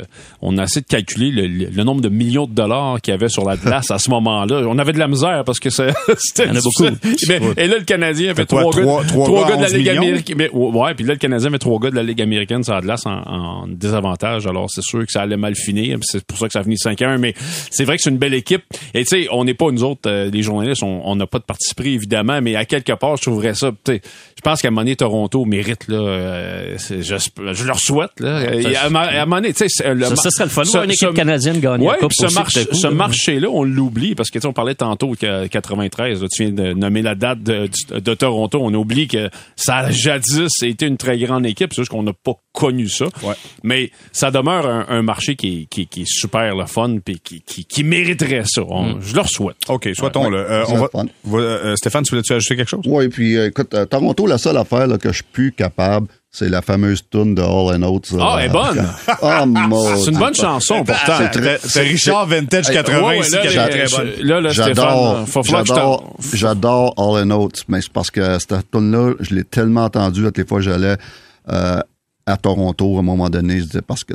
on 0.51 0.57
a 0.57 0.63
essayé 0.63 0.81
de 0.81 0.87
calculer 0.87 1.29
le, 1.31 1.83
nombre 1.83 2.01
de 2.01 2.09
millions 2.09 2.47
de 2.47 2.53
dollars 2.53 2.99
qu'il 3.01 3.11
y 3.11 3.15
avait 3.15 3.29
sur 3.29 3.45
la 3.47 3.55
glace 3.63 3.91
à 3.91 3.99
ce 3.99 4.09
moment-là. 4.09 4.63
On 4.67 4.77
avait 4.79 4.93
de 4.93 4.99
la 4.99 5.07
misère 5.07 5.43
parce 5.45 5.59
que 5.59 5.69
ça- 5.69 5.87
c'était 6.17 6.45
Il 6.45 6.49
y 6.49 6.51
en 6.51 6.55
a 6.55 6.61
beaucoup. 6.61 6.89
difficile. 6.89 7.39
Mais- 7.55 7.63
et 7.63 7.67
là, 7.67 7.77
le 7.77 7.83
Canadien 7.83 8.31
avait 8.31 8.45
trois, 8.45 8.63
gars, 8.63 8.69
trois- 8.71 9.03
trois 9.05 9.43
gars 9.47 9.49
gars 9.49 9.55
de 9.57 9.61
la 9.61 9.67
à 9.67 9.69
11 9.69 9.75
Ligue 9.77 9.89
américaine. 9.89 10.35
Mais, 10.37 10.49
ouais, 10.51 10.93
puis 10.95 11.05
là, 11.05 11.13
le 11.13 11.19
Canadien 11.19 11.47
avait 11.49 11.59
trois 11.59 11.79
gars 11.79 11.91
de 11.91 11.95
la 11.95 12.03
Ligue 12.03 12.21
américaine 12.21 12.63
sur 12.63 12.73
la 12.73 12.81
glace 12.81 13.05
en, 13.05 13.11
en 13.25 13.67
désavantage. 13.67 14.47
Alors, 14.47 14.67
c'est 14.69 14.81
sûr 14.83 15.05
que 15.05 15.11
ça 15.11 15.21
allait 15.21 15.37
mal 15.37 15.55
finir. 15.55 15.97
C'est 16.01 16.23
pour 16.25 16.37
ça 16.37 16.47
que 16.47 16.53
ça 16.53 16.59
a 16.59 16.63
fini 16.63 16.75
5-1. 16.75 17.17
Mais 17.19 17.33
c'est 17.69 17.83
vrai 17.85 17.95
que 17.97 18.01
c'est 18.03 18.09
une 18.09 18.17
belle 18.17 18.33
équipe. 18.33 18.63
Et 18.93 19.03
tu 19.03 19.09
sais, 19.23 19.27
on 19.31 19.43
n'est 19.45 19.53
pas, 19.53 19.69
nous 19.71 19.83
autres, 19.83 20.09
euh, 20.09 20.29
les 20.31 20.41
journalistes, 20.41 20.81
on 20.83 21.15
n'a 21.15 21.27
pas 21.27 21.39
de 21.39 21.43
parti 21.43 21.73
pris, 21.75 21.93
évidemment. 21.93 22.41
Mais 22.41 22.55
à 22.55 22.65
quelque 22.65 22.93
part, 22.93 23.17
je 23.17 23.21
trouverais 23.23 23.53
ça. 23.53 23.71
Je 23.87 24.41
pense 24.43 24.61
qu'à 24.61 24.71
donné, 24.79 24.95
Toronto 24.95 25.45
mérite, 25.45 25.87
là. 25.87 25.97
euh, 25.97 26.77
je, 26.89 27.01
je 27.53 27.65
leur 27.65 27.79
souhaite, 27.79 28.19
là. 28.19 28.53
Et 28.55 28.75
à, 28.75 28.85
à 28.85 29.25
donné, 29.25 29.53
tu 29.53 29.67
sais, 29.67 29.83
Ça, 30.15 30.15
ça 30.15 30.29
serait 30.39 30.45
le 30.45 30.49
fun. 30.49 30.63
voir 30.63 30.83
une 30.83 30.91
équipe 30.91 31.09
ce- 31.09 31.13
canadienne 31.13 31.59
gagner 31.59 31.85
Ouais, 31.87 31.93
la 31.93 31.99
Coupe 31.99 32.09
puis 32.09 32.17
ce, 32.19 32.25
aussi, 32.25 32.35
marché- 32.35 32.67
ce 32.71 32.87
là. 32.87 32.93
marché-là, 32.93 33.47
on 33.49 33.63
l'oublie 33.63 34.15
parce 34.15 34.29
que 34.29 34.39
tu 34.39 34.41
sais, 34.43 34.47
on 34.47 34.53
parlait 34.53 34.75
tantôt 34.75 35.13
que 35.19 35.47
93. 35.47 36.21
là, 36.21 36.27
tu 36.31 36.43
viens 36.45 36.51
de 36.53 36.73
nommer 36.73 37.01
la 37.01 37.15
date 37.15 37.43
de, 37.43 37.69
Toronto. 38.15 38.59
On 38.61 38.73
oublie 38.73 39.07
que 39.07 39.29
ça 39.55 39.77
a 39.77 39.91
jadis 39.91 40.47
été 40.63 40.85
une 40.87 40.97
très 40.97 41.17
grande 41.19 41.45
équipe. 41.45 41.71
C'est 41.73 41.81
juste 41.81 41.91
qu'on 41.91 42.03
n'a 42.03 42.13
pas 42.13 42.33
connu 42.53 42.89
ça. 42.89 43.05
Ouais. 43.23 43.35
Mais 43.63 43.91
ça 44.11 44.31
demeure 44.31 44.65
un, 44.67 44.85
un 44.89 45.01
marché 45.01 45.35
qui 45.35 45.61
est, 45.61 45.65
qui, 45.67 45.87
qui 45.87 46.01
est 46.01 46.07
super 46.09 46.55
le 46.55 46.65
fun 46.65 46.97
puis 47.03 47.19
qui, 47.23 47.41
qui, 47.41 47.65
qui 47.65 47.83
mériterait 47.83 48.43
ça. 48.45 48.63
On- 48.67 48.79
Mm. 48.95 49.01
Je 49.01 49.15
leur 49.15 49.29
souhaite. 49.29 49.57
OK, 49.67 49.89
soit-on, 49.93 50.29
là. 50.29 50.37
Euh, 50.39 50.63
va 50.65 50.89
va, 51.25 51.37
euh, 51.39 51.75
Stéphane, 51.75 52.03
tu 52.03 52.11
voulais-tu 52.11 52.33
ajouter 52.33 52.55
quelque 52.55 52.69
chose? 52.69 52.81
Oui, 52.85 53.07
puis 53.09 53.37
euh, 53.37 53.47
écoute, 53.47 53.73
euh, 53.73 53.85
Toronto, 53.85 54.25
la 54.25 54.37
seule 54.37 54.57
affaire 54.57 54.87
là, 54.87 54.97
que 54.97 55.09
je 55.09 55.15
suis 55.15 55.23
plus 55.31 55.51
capable, 55.51 56.07
c'est 56.31 56.47
la 56.49 56.61
fameuse 56.61 57.01
tune 57.09 57.33
de 57.35 57.41
All 57.41 57.75
and 57.75 57.83
Oates. 57.83 58.13
Ah, 58.19 58.37
elle 58.39 58.45
est 58.45 58.49
bonne. 58.49 58.87
Oh, 59.21 59.45
mon 59.47 59.95
C'est 59.97 60.11
une 60.11 60.17
bonne 60.19 60.35
chanson 60.35 60.83
pourtant. 60.83 61.17
C'est 61.63 61.81
Richard 61.81 62.27
Vintage 62.27 62.69
80 62.69 63.01
Ouais, 63.07 63.19
ici 63.19 63.31
là, 63.31 63.67
très 63.67 63.85
bonne. 63.87 64.11
là, 64.21 64.41
là, 64.41 64.49
Stéphane, 64.53 64.75
J'adore, 64.75 65.27
faut 65.27 65.43
falloir 65.43 65.63
que 65.63 65.69
je 65.69 65.73
j'adore, 65.73 66.03
t'en- 66.03 66.37
j'adore 66.37 66.93
All 66.97 67.23
and 67.23 67.31
Oates, 67.31 67.63
mais 67.67 67.81
c'est 67.81 67.91
parce 67.91 68.11
que 68.11 68.37
cette 68.39 68.69
tune-là, 68.71 69.13
je 69.19 69.33
l'ai 69.35 69.43
tellement 69.43 69.85
entendue 69.85 70.23
toutes 70.23 70.37
les 70.37 70.45
fois 70.45 70.59
que 70.59 70.65
j'allais 70.65 70.97
euh, 71.51 71.79
à 72.29 72.37
Toronto 72.37 72.97
à 72.97 72.99
un 72.99 73.03
moment 73.03 73.29
donné, 73.29 73.59
je 73.59 73.63
disais 73.65 73.81
parce 73.81 74.03
que 74.03 74.13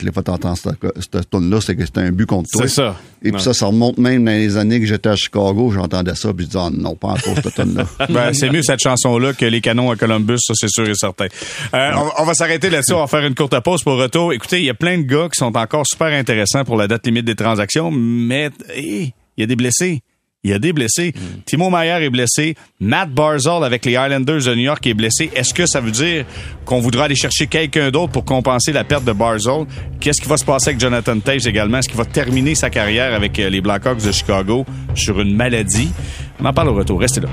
les 0.00 0.12
fois 0.12 0.22
que 0.22 0.26
t'entends 0.26 0.54
cette, 0.54 1.30
tune-là, 1.30 1.60
c'est 1.60 1.76
que 1.76 1.84
c'était 1.84 2.00
un 2.00 2.10
but 2.10 2.26
contre 2.26 2.50
toi. 2.50 2.62
C'est 2.62 2.74
ça. 2.74 2.96
Et 3.22 3.32
puis 3.32 3.40
ça, 3.40 3.54
ça 3.54 3.66
remonte 3.66 3.98
même 3.98 4.24
dans 4.24 4.32
les 4.32 4.56
années 4.56 4.80
que 4.80 4.86
j'étais 4.86 5.08
à 5.08 5.16
Chicago, 5.16 5.70
j'entendais 5.70 6.14
ça, 6.14 6.32
puis 6.34 6.44
je 6.44 6.50
disais, 6.50 6.62
ah, 6.62 6.70
non, 6.72 6.94
pas 6.94 7.08
encore 7.08 7.34
cette 7.42 7.54
tune-là. 7.54 7.86
Ben, 8.10 8.32
c'est 8.32 8.50
mieux 8.50 8.62
cette 8.62 8.80
chanson-là 8.80 9.32
que 9.32 9.46
les 9.46 9.60
canons 9.60 9.90
à 9.90 9.96
Columbus, 9.96 10.38
ça 10.38 10.52
c'est 10.54 10.68
sûr 10.68 10.88
et 10.88 10.94
certain. 10.94 11.26
Euh, 11.72 11.90
on, 11.96 12.22
on 12.22 12.24
va 12.24 12.34
s'arrêter 12.34 12.70
là-dessus, 12.70 12.92
on 12.92 13.00
va 13.00 13.06
faire 13.06 13.24
une 13.24 13.34
courte 13.34 13.58
pause 13.60 13.82
pour 13.82 13.96
retour. 13.96 14.32
Écoutez, 14.32 14.58
il 14.58 14.64
y 14.64 14.70
a 14.70 14.74
plein 14.74 14.98
de 14.98 15.02
gars 15.02 15.28
qui 15.32 15.38
sont 15.38 15.56
encore 15.56 15.86
super 15.86 16.08
intéressants 16.08 16.64
pour 16.64 16.76
la 16.76 16.86
date 16.86 17.06
limite 17.06 17.24
des 17.24 17.34
transactions, 17.34 17.90
mais 17.90 18.50
hey, 18.68 19.14
il 19.36 19.40
y 19.40 19.42
a 19.42 19.46
des 19.46 19.56
blessés. 19.56 20.02
Il 20.44 20.50
y 20.50 20.52
a 20.52 20.58
des 20.58 20.74
blessés. 20.74 21.14
Timo 21.46 21.70
Mayer 21.70 22.04
est 22.04 22.10
blessé. 22.10 22.54
Matt 22.78 23.10
Barzal 23.10 23.64
avec 23.64 23.84
les 23.86 23.92
Islanders 23.92 24.44
de 24.44 24.54
New 24.54 24.62
York 24.62 24.86
est 24.86 24.94
blessé. 24.94 25.30
Est-ce 25.34 25.54
que 25.54 25.64
ça 25.64 25.80
veut 25.80 25.90
dire 25.90 26.26
qu'on 26.66 26.80
voudra 26.80 27.04
aller 27.04 27.14
chercher 27.14 27.46
quelqu'un 27.46 27.90
d'autre 27.90 28.12
pour 28.12 28.26
compenser 28.26 28.70
la 28.70 28.84
perte 28.84 29.04
de 29.04 29.12
Barzal? 29.12 29.64
Qu'est-ce 30.00 30.20
qui 30.20 30.28
va 30.28 30.36
se 30.36 30.44
passer 30.44 30.68
avec 30.68 30.80
Jonathan 30.80 31.18
Taves 31.18 31.48
également? 31.48 31.78
Est-ce 31.78 31.88
qu'il 31.88 31.96
va 31.96 32.04
terminer 32.04 32.54
sa 32.54 32.68
carrière 32.68 33.14
avec 33.14 33.38
euh, 33.38 33.48
les 33.48 33.62
Blackhawks 33.62 34.04
de 34.04 34.12
Chicago 34.12 34.66
sur 34.94 35.18
une 35.18 35.34
maladie? 35.34 35.90
On 36.40 36.44
en 36.44 36.52
parle 36.52 36.68
au 36.68 36.74
retour. 36.74 37.00
Restez 37.00 37.20
là. 37.20 37.28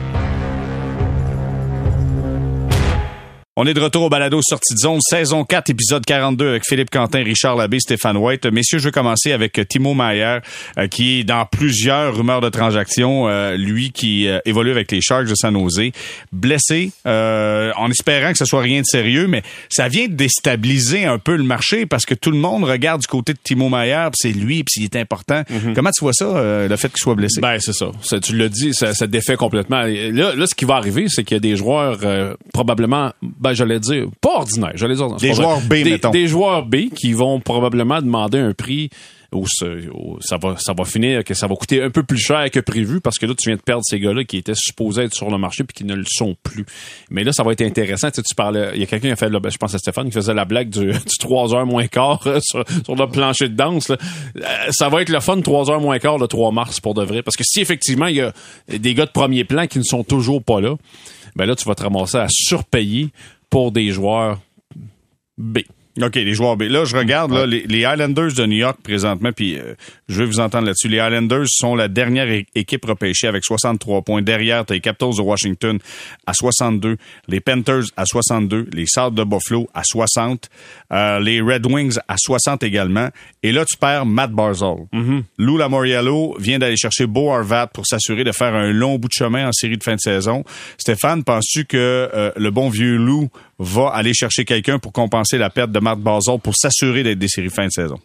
On 3.63 3.67
est 3.67 3.75
de 3.75 3.79
retour 3.79 4.01
au 4.01 4.09
balado 4.09 4.39
Sortie 4.41 4.73
de 4.73 4.79
zone, 4.79 4.97
saison 5.07 5.45
4, 5.45 5.69
épisode 5.69 6.03
42 6.03 6.47
avec 6.47 6.63
Philippe 6.67 6.89
Quentin, 6.89 7.21
Richard 7.23 7.55
Labbé, 7.55 7.79
Stéphane 7.79 8.17
White. 8.17 8.47
Messieurs, 8.47 8.79
je 8.79 8.85
vais 8.85 8.91
commencer 8.91 9.33
avec 9.33 9.61
Timo 9.69 9.93
Mayer, 9.93 10.39
euh, 10.79 10.87
qui 10.87 11.19
est 11.19 11.23
dans 11.23 11.45
plusieurs 11.45 12.17
rumeurs 12.17 12.41
de 12.41 12.49
transactions. 12.49 13.27
Euh, 13.27 13.55
lui 13.57 13.91
qui 13.91 14.27
euh, 14.27 14.39
évolue 14.45 14.71
avec 14.71 14.91
les 14.91 14.99
Sharks 14.99 15.27
de 15.27 15.35
San 15.35 15.53
Jose, 15.53 15.91
blessé, 16.31 16.91
en 17.05 17.91
espérant 17.91 18.31
que 18.31 18.39
ce 18.39 18.45
soit 18.45 18.61
rien 18.61 18.81
de 18.81 18.85
sérieux, 18.87 19.27
mais 19.27 19.43
ça 19.69 19.89
vient 19.89 20.07
déstabiliser 20.09 21.05
un 21.05 21.19
peu 21.19 21.35
le 21.35 21.43
marché 21.43 21.85
parce 21.85 22.07
que 22.07 22.15
tout 22.15 22.31
le 22.31 22.39
monde 22.39 22.63
regarde 22.63 23.01
du 23.01 23.07
côté 23.07 23.33
de 23.33 23.39
Timo 23.43 23.69
Mayer, 23.69 24.07
c'est 24.15 24.31
lui, 24.31 24.63
puis 24.63 24.81
il 24.81 24.85
est 24.85 24.95
important. 24.95 25.43
Mhm. 25.47 25.75
Comment 25.75 25.91
tu 25.91 26.03
vois 26.03 26.13
ça, 26.13 26.65
le 26.67 26.75
fait 26.77 26.89
qu'il 26.89 26.97
soit 26.97 27.13
blessé? 27.13 27.39
Ben, 27.39 27.57
c'est 27.59 27.73
ça. 27.73 27.91
ça. 28.01 28.19
Tu 28.19 28.35
l'as 28.35 28.49
dit, 28.49 28.73
ça, 28.73 28.95
ça 28.95 29.05
défait 29.05 29.35
complètement. 29.35 29.83
Là, 29.83 30.33
là, 30.33 30.47
ce 30.47 30.55
qui 30.55 30.65
va 30.65 30.77
arriver, 30.77 31.05
c'est 31.09 31.23
qu'il 31.23 31.35
y 31.35 31.37
a 31.37 31.41
des 31.41 31.55
joueurs 31.55 31.99
probablement, 32.53 33.11
ben, 33.21 33.50
j'allais 33.53 33.79
dire, 33.79 34.07
pas 34.19 34.37
ordinaires, 34.37 34.73
j'allais 34.75 34.95
dire. 34.95 35.15
Des 35.15 35.33
joueurs 35.33 35.61
B, 35.61 35.69
des, 35.69 35.83
mettons. 35.83 36.11
Des 36.11 36.27
joueurs 36.27 36.65
B 36.65 36.89
qui 36.95 37.13
vont 37.13 37.39
probablement 37.39 38.01
demander 38.01 38.39
un 38.39 38.53
prix 38.53 38.89
où 39.33 39.47
ça 40.19 40.37
va 40.37 40.57
ça 40.57 40.73
va 40.73 40.83
finir 40.83 41.23
que 41.23 41.33
ça 41.33 41.47
va 41.47 41.55
coûter 41.55 41.81
un 41.81 41.89
peu 41.89 42.03
plus 42.03 42.17
cher 42.17 42.51
que 42.51 42.59
prévu 42.59 42.99
parce 42.99 43.17
que 43.17 43.25
là 43.25 43.33
tu 43.37 43.49
viens 43.49 43.55
de 43.55 43.61
perdre 43.61 43.83
ces 43.85 43.97
gars-là 43.97 44.25
qui 44.25 44.37
étaient 44.37 44.55
supposés 44.55 45.03
être 45.03 45.13
sur 45.13 45.29
le 45.29 45.37
marché 45.37 45.63
puis 45.63 45.73
qui 45.73 45.85
ne 45.85 45.95
le 45.95 46.03
sont 46.05 46.35
plus. 46.43 46.65
Mais 47.09 47.23
là 47.23 47.31
ça 47.31 47.43
va 47.43 47.53
être 47.53 47.61
intéressant, 47.61 48.09
tu, 48.09 48.17
sais, 48.17 48.23
tu 48.23 48.35
parlais 48.35 48.71
il 48.73 48.81
y 48.81 48.83
a 48.83 48.87
quelqu'un 48.87 49.07
qui 49.07 49.13
a 49.13 49.15
fait 49.15 49.31
je 49.31 49.57
pense 49.57 49.73
à 49.73 49.77
Stéphane 49.77 50.07
qui 50.07 50.11
faisait 50.11 50.33
la 50.33 50.43
blague 50.43 50.69
du, 50.69 50.91
du 50.91 51.17
3 51.19 51.55
heures 51.55 51.65
moins 51.65 51.87
quart 51.87 52.21
sur, 52.41 52.65
sur, 52.83 52.95
le 52.95 53.07
plancher 53.07 53.47
de 53.47 53.55
danse 53.55 53.87
là. 53.87 53.97
Euh, 54.35 54.41
ça 54.71 54.89
va 54.89 55.01
être 55.01 55.09
le 55.09 55.21
fun 55.21 55.39
3 55.39 55.71
heures 55.71 55.81
moins 55.81 55.97
quart 55.99 56.17
le 56.17 56.27
3 56.27 56.51
mars 56.51 56.81
pour 56.81 56.93
de 56.93 57.03
vrai 57.03 57.23
parce 57.23 57.37
que 57.37 57.43
si 57.45 57.61
effectivement 57.61 58.07
il 58.07 58.17
y 58.17 58.21
a 58.21 58.33
des 58.67 58.93
gars 58.93 59.05
de 59.05 59.11
premier 59.11 59.45
plan 59.45 59.65
qui 59.65 59.77
ne 59.77 59.83
sont 59.83 60.03
toujours 60.03 60.43
pas 60.43 60.59
là, 60.59 60.75
ben 61.37 61.45
là 61.45 61.55
tu 61.55 61.63
vas 61.65 61.75
te 61.75 61.83
ramasser 61.83 62.17
à 62.17 62.27
surpayer 62.29 63.11
pour 63.51 63.71
des 63.71 63.91
joueurs 63.91 64.39
B. 65.37 65.59
OK, 66.03 66.15
les 66.15 66.33
joueurs 66.33 66.57
B. 66.57 66.63
Là, 66.63 66.85
je 66.85 66.95
regarde 66.95 67.31
là, 67.31 67.45
les, 67.45 67.65
les, 67.67 67.79
Islanders 67.79 68.33
de 68.33 68.45
New 68.45 68.57
York 68.57 68.79
présentement, 68.83 69.31
puis 69.31 69.57
euh, 69.57 69.73
je 70.07 70.19
vais 70.19 70.25
vous 70.25 70.39
entendre 70.39 70.65
là-dessus. 70.65 70.87
Les 70.87 70.97
Islanders 70.97 71.47
sont 71.47 71.75
la 71.75 71.87
dernière 71.87 72.27
équipe 72.55 72.85
repêchée 72.85 73.27
avec 73.27 73.43
63 73.43 74.01
points. 74.01 74.21
Derrière, 74.21 74.65
tu 74.65 74.73
les 74.73 74.81
Capitals 74.81 75.15
de 75.17 75.21
Washington 75.21 75.79
à 76.25 76.33
62, 76.33 76.97
les 77.27 77.39
Panthers 77.39 77.83
à 77.97 78.05
62, 78.05 78.67
les 78.73 78.85
South 78.85 79.13
de 79.13 79.23
Buffalo 79.23 79.67
à 79.73 79.83
60, 79.83 80.49
euh, 80.91 81.19
les 81.19 81.41
Red 81.41 81.65
Wings 81.65 81.97
à 82.07 82.15
60 82.17 82.63
également. 82.63 83.09
Et 83.43 83.51
là, 83.51 83.65
tu 83.65 83.77
perds 83.77 84.05
Matt 84.05 84.31
Barzal. 84.31 84.87
Mm-hmm. 84.93 85.23
Lou 85.37 85.57
Lamoriello 85.57 86.35
vient 86.39 86.59
d'aller 86.59 86.77
chercher 86.77 87.05
Beau 87.05 87.31
Harvat 87.31 87.67
pour 87.67 87.85
s'assurer 87.85 88.23
de 88.23 88.31
faire 88.31 88.53
un 88.55 88.71
long 88.71 88.97
bout 88.97 89.07
de 89.07 89.13
chemin 89.13 89.47
en 89.47 89.51
série 89.51 89.77
de 89.77 89.83
fin 89.83 89.95
de 89.95 89.99
saison. 89.99 90.43
Stéphane, 90.77 91.23
penses-tu 91.23 91.65
que 91.65 91.77
euh, 92.13 92.31
le 92.35 92.51
bon 92.51 92.69
vieux 92.69 92.97
Lou 92.97 93.29
va 93.61 93.89
aller 93.89 94.13
chercher 94.13 94.43
quelqu'un 94.43 94.79
pour 94.79 94.91
compenser 94.91 95.37
la 95.37 95.49
perte 95.49 95.71
de 95.71 95.79
Matt 95.79 95.99
Barzal 95.99 96.39
pour 96.39 96.55
s'assurer 96.55 97.03
d'être 97.03 97.19
des 97.19 97.27
séries 97.27 97.49
fin 97.49 97.67
de 97.67 97.71
saison? 97.71 97.99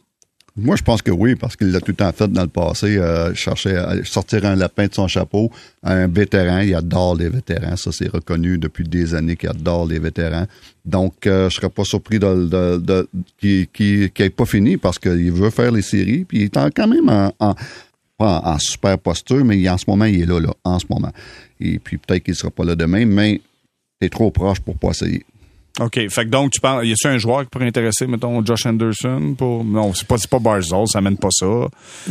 Moi, 0.59 0.77
je 0.77 0.83
pense 0.83 1.03
que 1.03 1.11
oui, 1.11 1.35
parce 1.35 1.55
qu'il 1.55 1.71
l'a 1.71 1.81
tout 1.81 1.93
le 1.93 1.97
temps 1.97 2.11
fait 2.13 2.29
dans 2.29 2.43
le 2.43 2.49
passé, 2.49 2.97
euh, 2.97 3.35
chercher 3.35 3.77
à 3.77 4.03
sortir 4.05 4.47
un 4.47 4.57
lapin 4.57 4.87
de 4.87 4.95
son 4.95 5.07
chapeau 5.07 5.51
un 5.83 6.09
vétéran. 6.09 6.61
Il 6.61 6.75
adore 6.75 7.15
les 7.15 7.29
vétérans. 7.29 7.77
Ça, 7.77 7.93
c'est 7.93 8.09
reconnu 8.09 8.57
depuis 8.57 8.85
des 8.89 9.15
années 9.15 9.37
qu'il 9.37 9.51
adore 9.51 9.87
les 9.87 9.99
vétérans. 9.99 10.47
Donc, 10.87 11.27
euh, 11.27 11.51
je 11.51 11.57
serais 11.57 11.69
pas 11.69 11.85
surpris 11.85 12.19
de, 12.19 13.07
qu'il 13.39 14.11
n'ait 14.19 14.31
pas 14.31 14.47
fini 14.47 14.79
parce 14.79 14.99
qu'il 14.99 15.31
veut 15.31 15.51
faire 15.51 15.73
les 15.73 15.83
séries. 15.83 16.25
Puis 16.25 16.39
il 16.39 16.45
est 16.45 16.75
quand 16.75 16.89
même 16.89 17.09
en, 17.11 17.33
en, 17.39 17.55
en, 18.19 18.59
super 18.59 18.99
posture, 18.99 19.45
mais 19.45 19.69
en 19.69 19.77
ce 19.77 19.85
moment, 19.89 20.07
il 20.07 20.23
est 20.23 20.27
là, 20.27 20.41
là, 20.41 20.55
en 20.65 20.79
ce 20.79 20.87
moment. 20.89 21.13
Et 21.61 21.79
puis 21.79 21.99
peut-être 21.99 22.25
qu'il 22.25 22.35
sera 22.35 22.51
pas 22.51 22.65
là 22.65 22.75
demain, 22.75 23.05
mais 23.05 23.43
t'es 24.01 24.09
trop 24.09 24.31
proche 24.31 24.61
pour 24.61 24.79
pas 24.79 24.91
essayer. 24.91 25.27
OK. 25.81 26.09
Fait 26.09 26.25
que 26.25 26.31
donc, 26.31 26.53
tu 26.53 26.61
penses, 26.61 26.85
y 26.85 26.93
a-tu 26.93 27.07
un 27.07 27.19
joueur 27.19 27.43
qui 27.43 27.51
pourrait 27.51 27.67
intéresser, 27.67 28.07
mettons, 28.07 28.45
Josh 28.45 28.67
Anderson 28.67 29.35
pour. 29.37 29.65
Non, 29.65 29.93
c'est 29.95 30.07
pas, 30.07 30.17
c'est 30.17 30.31
pas 30.31 30.39
Barzal, 30.39 30.87
ça 30.87 31.01
mène 31.01 31.19
pas 31.19 31.29
ça. 31.31 31.47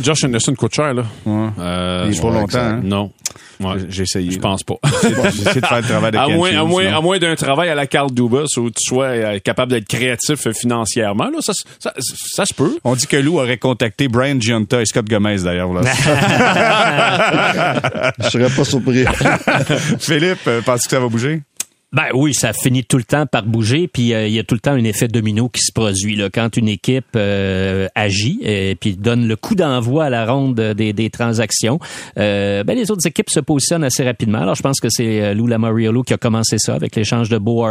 Josh 0.00 0.24
Anderson 0.24 0.54
coûte 0.54 0.74
cher, 0.74 0.94
là. 0.94 1.04
Ouais. 1.24 1.48
Euh, 1.58 2.06
Il 2.08 2.16
est 2.16 2.20
pas 2.20 2.30
longtemps, 2.30 2.58
hein? 2.58 2.80
Non. 2.82 3.10
Ouais. 3.58 3.76
J'ai 3.88 4.02
essayé. 4.02 4.30
Je 4.30 4.38
pense 4.38 4.62
pas. 4.62 4.74
J'ai 5.02 5.08
essayé 5.08 5.60
de 5.60 5.66
faire 5.66 5.78
le 5.78 5.82
travail 5.82 6.12
de 6.12 6.18
à 6.18 6.28
moins, 6.28 6.56
à 6.56 6.64
moins, 6.64 6.94
à 6.94 7.00
moins 7.00 7.18
d'un 7.18 7.34
travail 7.34 7.70
à 7.70 7.74
la 7.74 7.86
Carl 7.86 8.10
Dubas 8.10 8.44
où 8.58 8.70
tu 8.70 8.82
sois 8.82 9.06
euh, 9.06 9.38
capable 9.40 9.72
d'être 9.72 9.88
créatif 9.88 10.50
financièrement, 10.52 11.30
là, 11.30 11.38
ça, 11.40 11.52
ça, 11.78 11.92
ça, 11.96 12.44
se 12.44 12.54
peut. 12.54 12.78
On 12.84 12.94
dit 12.94 13.06
que 13.06 13.16
Lou 13.16 13.40
aurait 13.40 13.58
contacté 13.58 14.08
Brian 14.08 14.38
Giunta 14.38 14.82
et 14.82 14.86
Scott 14.86 15.08
Gomez, 15.08 15.38
d'ailleurs. 15.42 15.72
Là. 15.72 15.80
Je 18.20 18.28
serais 18.28 18.50
pas 18.50 18.64
surpris. 18.64 19.04
Philippe, 20.00 20.46
euh, 20.46 20.60
penses-tu 20.62 20.88
que 20.88 20.94
ça 20.94 21.00
va 21.00 21.08
bouger? 21.08 21.40
Ben 21.92 22.06
oui, 22.14 22.34
ça 22.34 22.52
finit 22.52 22.84
tout 22.84 22.96
le 22.98 23.04
temps 23.04 23.26
par 23.26 23.44
bouger, 23.44 23.86
puis 23.86 24.12
euh, 24.12 24.26
il 24.26 24.32
y 24.34 24.40
a 24.40 24.42
tout 24.44 24.56
le 24.56 24.60
temps 24.60 24.72
un 24.72 24.82
effet 24.84 25.06
domino 25.06 25.48
qui 25.48 25.62
se 25.62 25.72
produit 25.72 26.16
là. 26.16 26.28
quand 26.34 26.56
une 26.56 26.68
équipe 26.68 27.06
euh, 27.14 27.86
agit 27.94 28.40
et 28.42 28.74
puis 28.74 28.96
donne 28.96 29.28
le 29.28 29.36
coup 29.36 29.54
d'envoi 29.54 30.06
à 30.06 30.10
la 30.10 30.26
ronde 30.26 30.60
des, 30.60 30.92
des 30.92 31.10
transactions. 31.10 31.78
Euh, 32.18 32.64
ben 32.64 32.76
les 32.76 32.90
autres 32.90 33.06
équipes 33.06 33.30
se 33.30 33.38
positionnent 33.38 33.84
assez 33.84 34.02
rapidement. 34.04 34.38
Alors 34.40 34.56
je 34.56 34.62
pense 34.62 34.80
que 34.80 34.88
c'est 34.90 35.22
euh, 35.22 35.32
Lou 35.34 35.46
Lamoriello 35.46 36.02
qui 36.02 36.12
a 36.12 36.16
commencé 36.16 36.58
ça 36.58 36.74
avec 36.74 36.96
l'échange 36.96 37.28
de 37.28 37.38
Beau 37.38 37.64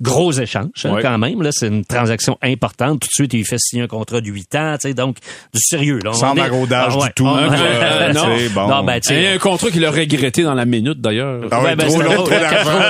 gros 0.00 0.32
échange 0.32 0.70
hein, 0.84 0.96
quand 1.02 1.18
même. 1.18 1.42
Là, 1.42 1.50
c'est 1.52 1.68
une 1.68 1.84
transaction 1.84 2.38
importante. 2.42 3.00
Tout 3.00 3.08
de 3.08 3.12
suite, 3.12 3.34
il 3.34 3.44
fait 3.44 3.58
signer 3.58 3.82
un 3.82 3.88
contrat 3.88 4.22
de 4.22 4.26
8 4.30 4.54
ans, 4.54 4.74
tu 4.80 4.88
sais, 4.88 4.94
donc 4.94 5.18
du 5.52 5.60
sérieux. 5.60 6.00
Là. 6.02 6.14
Sans 6.14 6.32
On 6.32 6.36
est- 6.36 6.40
maraudage 6.40 6.92
Ah 6.96 6.98
ouais. 6.98 7.06
du 7.08 7.12
tout. 7.14 7.26
Ah, 7.28 7.48
Euh, 7.52 8.12
non. 8.14 8.26
bon. 8.54 8.68
Non, 8.68 8.84
ben, 8.84 9.00
Il 9.10 9.22
y 9.22 9.26
a 9.26 9.32
un 9.32 9.38
contrat 9.38 9.70
qu'il 9.70 9.84
a 9.84 9.90
regretté 9.90 10.42
dans 10.44 10.54
la 10.54 10.64
minute, 10.64 11.00
d'ailleurs. 11.00 11.42
Ah 11.50 11.58
ouais, 11.62 11.70
Ouais, 11.70 11.76
ben, 11.76 11.86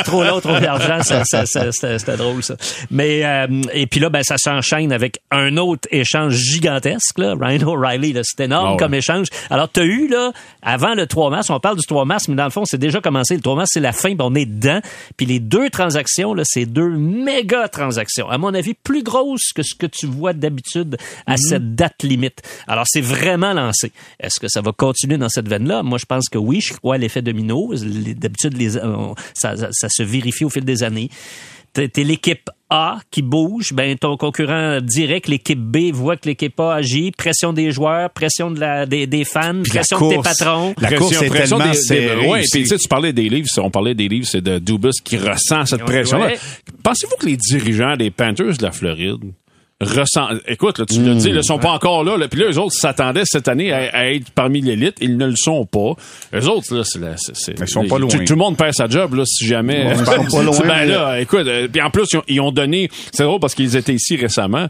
trop 0.04 0.22
trop 0.40 0.59
trop 0.66 0.78
d'argent, 0.78 1.22
c'était 1.24 2.16
drôle 2.16 2.42
ça. 2.42 2.56
Mais 2.90 3.24
euh, 3.24 3.46
et 3.72 3.86
puis 3.86 4.00
là, 4.00 4.08
ben 4.10 4.22
ça 4.22 4.36
s'enchaîne 4.38 4.92
avec 4.92 5.18
un 5.30 5.56
autre 5.56 5.88
échange 5.90 6.34
gigantesque 6.34 7.18
là, 7.18 7.34
Ryan 7.40 7.66
O'Reilly, 7.66 8.12
là, 8.12 8.20
c'est 8.24 8.40
énorme 8.44 8.66
Ah 8.68 8.70
ouais. 8.72 8.76
comme 8.78 8.94
échange. 8.94 9.28
Alors 9.50 9.70
tu 9.70 9.80
as 9.80 9.84
eu 9.84 10.08
là 10.08 10.32
avant 10.62 10.94
le 10.94 11.06
3 11.06 11.30
mars, 11.30 11.50
on 11.50 11.60
parle 11.60 11.76
du 11.78 11.86
3 11.86 12.04
mars, 12.04 12.28
mais 12.28 12.34
dans 12.36 12.44
le 12.44 12.50
fond 12.50 12.64
c'est 12.64 12.78
déjà 12.78 13.00
commencé. 13.00 13.34
Le 13.34 13.40
3 13.40 13.56
mars 13.56 13.70
c'est 13.72 13.80
la 13.80 13.92
fin, 13.92 14.08
puis 14.14 14.16
on 14.20 14.34
est 14.34 14.46
dedans. 14.46 14.80
Puis 15.16 15.26
les 15.26 15.40
deux 15.40 15.70
transactions 15.70 16.34
là, 16.34 16.42
c'est 16.46 16.66
deux 16.66 16.88
méga 16.90 17.68
transactions. 17.68 18.28
À 18.28 18.38
mon 18.38 18.54
avis, 18.54 18.74
plus 18.74 19.02
grosses 19.02 19.52
que 19.54 19.62
ce 19.62 19.74
que 19.74 19.86
tu 19.86 20.06
vois 20.06 20.32
d'habitude 20.32 20.96
à 21.26 21.36
cette 21.36 21.74
date 21.74 22.02
limite. 22.02 22.42
Alors 22.66 22.84
c'est 22.88 23.00
vraiment 23.00 23.52
lancé. 23.52 23.92
Est-ce 24.20 24.38
que 24.40 24.48
ça 24.48 24.60
va 24.60 24.72
continuer 24.72 25.16
dans 25.16 25.28
cette 25.28 25.48
veine-là? 25.48 25.82
Moi, 25.82 25.98
je 25.98 26.04
pense 26.06 26.28
que 26.28 26.38
oui. 26.38 26.60
Je 26.60 26.74
crois 26.74 26.96
à 26.96 26.98
l'effet 26.98 27.22
domino. 27.22 27.72
D'habitude, 27.74 28.56
les, 28.56 28.70
ça, 28.70 29.56
ça- 29.56 29.68
ça 29.70 29.88
se 29.88 30.02
vérifie 30.02 30.44
au 30.44 30.49
fil 30.50 30.64
des 30.64 30.82
années. 30.82 31.08
T'es 31.72 31.86
t'es 31.88 32.02
l'équipe 32.02 32.50
A 32.68 32.98
qui 33.12 33.22
bouge, 33.22 33.72
ben 33.72 33.96
ton 33.96 34.16
concurrent 34.16 34.80
direct, 34.82 35.28
l'équipe 35.28 35.58
B, 35.60 35.92
voit 35.92 36.16
que 36.16 36.28
l'équipe 36.28 36.58
A 36.58 36.74
agit, 36.74 37.12
pression 37.12 37.52
des 37.52 37.70
joueurs, 37.70 38.10
pression 38.10 38.50
de 38.50 38.58
la, 38.58 38.86
des, 38.86 39.06
des 39.06 39.24
fans, 39.24 39.60
Puis 39.62 39.72
la 39.74 39.80
pression 39.82 40.00
de 40.00 40.08
tes 40.08 40.14
course. 40.16 40.36
patrons. 40.38 40.74
La 40.80 40.92
course 40.94 41.22
est 41.22 41.30
tellement 41.30 41.64
des, 41.68 41.74
serrée 41.74 42.20
des- 42.22 42.26
ouais, 42.28 42.40
aussi. 42.40 42.50
puis 42.50 42.62
tu 42.62 42.68
sais, 42.70 42.76
tu 42.76 42.88
parlais 42.88 43.12
des 43.12 43.28
livres, 43.28 43.46
on 43.58 43.70
parlait 43.70 43.94
des 43.94 44.08
livres, 44.08 44.26
c'est 44.26 44.40
de 44.40 44.58
Dubas 44.58 44.90
qui 45.04 45.16
ressent 45.16 45.64
cette 45.64 45.80
Ouais, 45.82 45.86
pression-là. 45.86 46.26
ouais. 46.26 46.38
Pensez-vous 46.82 47.14
que 47.20 47.26
les 47.26 47.36
dirigeants 47.36 47.96
des 47.96 48.10
Panthers 48.10 48.56
de 48.56 48.62
la 48.64 48.72
Floride 48.72 49.20
ressentent, 49.80 50.40
écoute, 50.46 50.78
là, 50.78 50.84
tu 50.86 51.02
l'as 51.02 51.14
dit, 51.14 51.30
ils 51.30 51.42
sont 51.42 51.58
pas 51.58 51.70
encore 51.70 52.04
là, 52.04 52.16
là. 52.18 52.28
puis 52.28 52.38
là, 52.40 52.46
eux 52.50 52.58
autres 52.58 52.74
s'attendaient 52.74 53.22
cette 53.24 53.48
année 53.48 53.72
à, 53.72 53.88
à 53.96 54.06
être 54.10 54.30
parmi 54.30 54.60
l'élite, 54.60 54.96
ils 55.00 55.16
ne 55.16 55.26
le 55.26 55.36
sont 55.36 55.64
pas. 55.64 55.94
Eux 56.34 56.46
autres, 56.48 56.74
là, 56.76 56.82
c'est, 56.84 56.98
la- 56.98 57.16
c'est, 57.16 57.34
c'est- 57.34 57.54
Ils 57.58 57.66
sont 57.68 57.84
pas 57.86 57.96
tout, 57.96 58.02
loin. 58.02 58.10
tout 58.10 58.32
le 58.34 58.36
monde 58.38 58.56
perd 58.58 58.74
sa 58.74 58.88
job, 58.88 59.14
là, 59.14 59.22
si 59.24 59.46
jamais. 59.46 59.86
Ils 59.90 59.96
sont 59.96 60.04
pas 60.04 60.16
loin, 60.42 60.58
ben 60.66 60.84
là, 60.84 61.20
écoute, 61.20 61.46
euh, 61.46 61.66
puis 61.66 61.80
en 61.80 61.90
plus, 61.90 62.04
ils 62.12 62.16
ont, 62.18 62.22
ils 62.28 62.40
ont 62.42 62.52
donné, 62.52 62.90
c'est 63.12 63.22
drôle 63.24 63.40
parce 63.40 63.54
qu'ils 63.54 63.74
étaient 63.76 63.94
ici 63.94 64.16
récemment, 64.16 64.66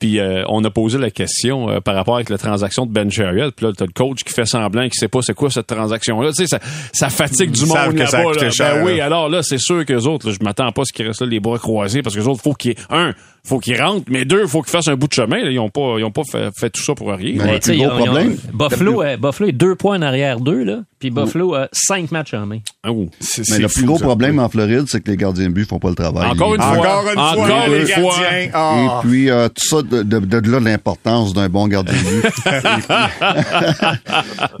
puis 0.00 0.18
euh, 0.18 0.44
on 0.48 0.64
a 0.64 0.70
posé 0.70 0.96
la 0.98 1.10
question 1.10 1.68
euh, 1.68 1.80
par 1.80 1.94
rapport 1.94 2.14
avec 2.16 2.30
la 2.30 2.38
transaction 2.38 2.86
de 2.86 2.92
Ben 2.92 3.10
Chariot, 3.10 3.50
puis 3.54 3.66
là, 3.66 3.72
t'as 3.76 3.84
le 3.84 3.92
coach 3.92 4.24
qui 4.24 4.32
fait 4.32 4.46
semblant 4.46 4.84
qu'il 4.84 4.94
sait 4.94 5.08
pas 5.08 5.20
c'est 5.20 5.34
quoi 5.34 5.50
cette 5.50 5.66
transaction-là. 5.66 6.30
Tu 6.30 6.36
sais, 6.36 6.46
ça, 6.46 6.58
ça 6.92 7.10
fatigue 7.10 7.50
du 7.50 7.60
Ils 7.64 7.66
monde 7.66 7.96
là-bas. 7.98 8.32
là. 8.32 8.48
Ben 8.58 8.82
oui, 8.84 9.00
alors 9.00 9.28
là, 9.28 9.42
c'est 9.42 9.58
sûr 9.58 9.84
qu'eux 9.84 10.04
autres, 10.04 10.30
je 10.30 10.38
m'attends 10.42 10.72
pas 10.72 10.82
à 10.82 10.84
ce 10.86 10.92
qu'ils 10.94 11.06
restent 11.06 11.20
là 11.20 11.26
les 11.26 11.40
bras 11.40 11.58
croisés, 11.58 12.00
parce 12.02 12.14
que 12.14 12.20
les 12.20 12.26
autres, 12.28 12.40
faut 12.42 12.54
qu'ils, 12.54 12.74
un, 12.88 13.12
faut 13.46 13.58
qu'ils 13.58 13.80
rentrent, 13.80 14.06
mais 14.10 14.24
deux, 14.24 14.46
faut 14.46 14.62
qu'ils 14.62 14.70
fassent 14.72 14.88
un 14.88 14.96
bout 14.96 15.06
de 15.08 15.12
chemin. 15.12 15.44
là. 15.44 15.50
Ils 15.50 15.58
ont 15.58 15.68
pas, 15.68 15.96
ils 15.98 16.04
ont 16.04 16.10
pas 16.10 16.22
fait, 16.24 16.48
fait 16.58 16.70
tout 16.70 16.82
ça 16.82 16.94
pour 16.94 17.08
rien. 17.10 17.34
Mais 17.44 17.52
le 17.54 17.58
plus 17.60 17.76
gros 17.76 17.86
ont- 17.86 17.98
ils 17.98 18.02
ont- 18.02 18.04
problème, 18.06 18.36
Buffalo, 18.54 19.02
euh, 19.02 19.16
Buffalo 19.16 19.48
est 19.48 19.52
deux 19.52 19.74
points 19.74 19.98
en 19.98 20.02
arrière 20.02 20.40
d'eux, 20.40 20.64
là. 20.64 20.78
Puis 21.04 21.10
Buffalo 21.10 21.54
a 21.54 21.68
cinq 21.72 22.10
matchs 22.12 22.32
en 22.34 22.46
main. 22.46 22.60
Ah. 22.82 22.88
C'est- 23.20 23.40
Mais 23.42 23.56
c'est 23.56 23.62
le 23.62 23.68
plus 23.68 23.84
gros 23.84 23.98
problème 23.98 24.38
en 24.38 24.48
Floride, 24.48 24.84
c'est 24.88 25.02
que 25.02 25.10
les 25.10 25.16
gardiens 25.16 25.48
de 25.48 25.52
but 25.52 25.68
font 25.68 25.78
pas 25.78 25.90
le 25.90 25.94
travail. 25.94 26.30
Encore 26.30 26.54
une 26.54 26.60
fois. 26.62 26.70
Encore 26.78 27.04
une 27.08 27.12
fois, 27.14 27.32
Encore 27.32 27.68
les 27.68 27.80
une 27.80 27.86
fois. 27.88 28.14
gardiens. 28.20 28.50
Ah. 28.54 29.00
Et 29.02 29.06
puis, 29.06 29.30
euh, 29.30 29.48
tout 29.48 29.64
ça, 29.68 29.82
de, 29.82 30.02
de, 30.02 30.18
de 30.40 30.50
là 30.50 30.60
l'importance 30.60 31.34
d'un 31.34 31.48
bon 31.48 31.68
gardien 31.68 31.92
de 31.94 32.20
but. 32.20 32.24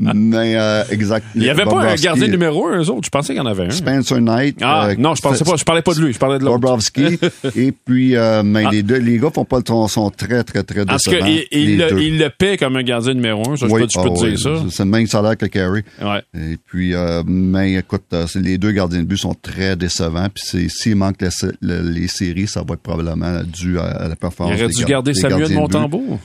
Mais, 0.00 0.54
euh, 0.56 0.82
exact. 0.90 1.26
Il 1.34 1.42
y 1.44 1.50
avait 1.50 1.64
pas 1.64 1.80
un 1.82 1.94
gardien 1.94 2.26
numéro 2.28 2.66
un, 2.66 2.78
eux 2.82 2.90
autres? 2.90 3.04
Je 3.04 3.10
pensais 3.10 3.32
qu'il 3.34 3.42
y 3.42 3.46
en 3.46 3.46
avait 3.50 3.66
un. 3.66 3.70
Spencer 3.70 4.20
Knight. 4.20 4.58
Ah, 4.62 4.88
euh, 4.88 4.94
non, 4.98 5.14
je 5.14 5.22
pensais 5.22 5.44
pas, 5.44 5.56
je 5.56 5.64
parlais 5.64 5.82
pas 5.82 5.94
de 5.94 6.00
lui, 6.00 6.12
je 6.12 6.18
parlais 6.18 6.38
de 6.38 6.44
l'autre. 6.44 6.58
Bobrovski. 6.58 7.18
et 7.56 7.72
puis, 7.72 8.16
euh, 8.16 8.42
mais 8.44 8.64
les 8.70 8.82
deux, 8.82 8.98
les 8.98 9.18
gars 9.18 9.30
font 9.34 9.44
pas 9.44 9.58
le 9.58 9.64
sont, 9.66 9.88
sont 9.88 10.10
très, 10.10 10.42
très, 10.44 10.62
très 10.62 10.84
Parce 10.84 11.04
décevants. 11.04 11.24
qu'il 11.26 11.78
le- 11.78 12.02
il 12.02 12.18
le 12.18 12.28
paie 12.30 12.56
comme 12.56 12.76
un 12.76 12.82
gardien 12.82 13.14
numéro 13.14 13.42
un, 13.50 13.56
ça, 13.56 13.66
je 13.66 13.72
Oui, 13.72 13.82
peux, 13.82 13.88
je 13.92 13.98
peux 14.00 14.08
ah 14.10 14.14
te 14.14 14.20
oui, 14.24 14.30
dire 14.34 14.38
ça. 14.40 14.50
C'est 14.70 14.84
le 14.84 14.90
même 14.90 15.06
salaire 15.06 15.36
que 15.36 15.46
Carey. 15.46 15.84
Ouais. 16.02 16.22
Et 16.36 16.56
puis, 16.66 16.94
euh, 16.94 17.22
mais 17.26 17.74
écoute, 17.74 18.02
euh, 18.12 18.26
les 18.34 18.58
deux 18.58 18.72
gardiens 18.72 18.98
de 19.00 19.04
but 19.04 19.16
sont 19.18 19.34
très 19.34 19.76
décevants. 19.76 20.28
Puis 20.34 20.68
s'il 20.68 20.96
manque 20.96 21.22
la 21.22 21.30
les 21.60 22.08
séries, 22.08 22.48
ça 22.48 22.62
va 22.66 22.74
être 22.74 22.80
probablement 22.82 23.42
dû 23.44 23.78
à, 23.78 23.84
à 23.84 24.08
la 24.08 24.14
Il 24.14 24.16
performance. 24.16 24.58
aurait 24.58 24.66
des 24.68 24.74
dû 24.74 24.80
gar- 24.80 24.88
garder 24.90 25.12
des 25.12 25.20
Samuel. 25.20 25.52
Montembeau. 25.54 26.18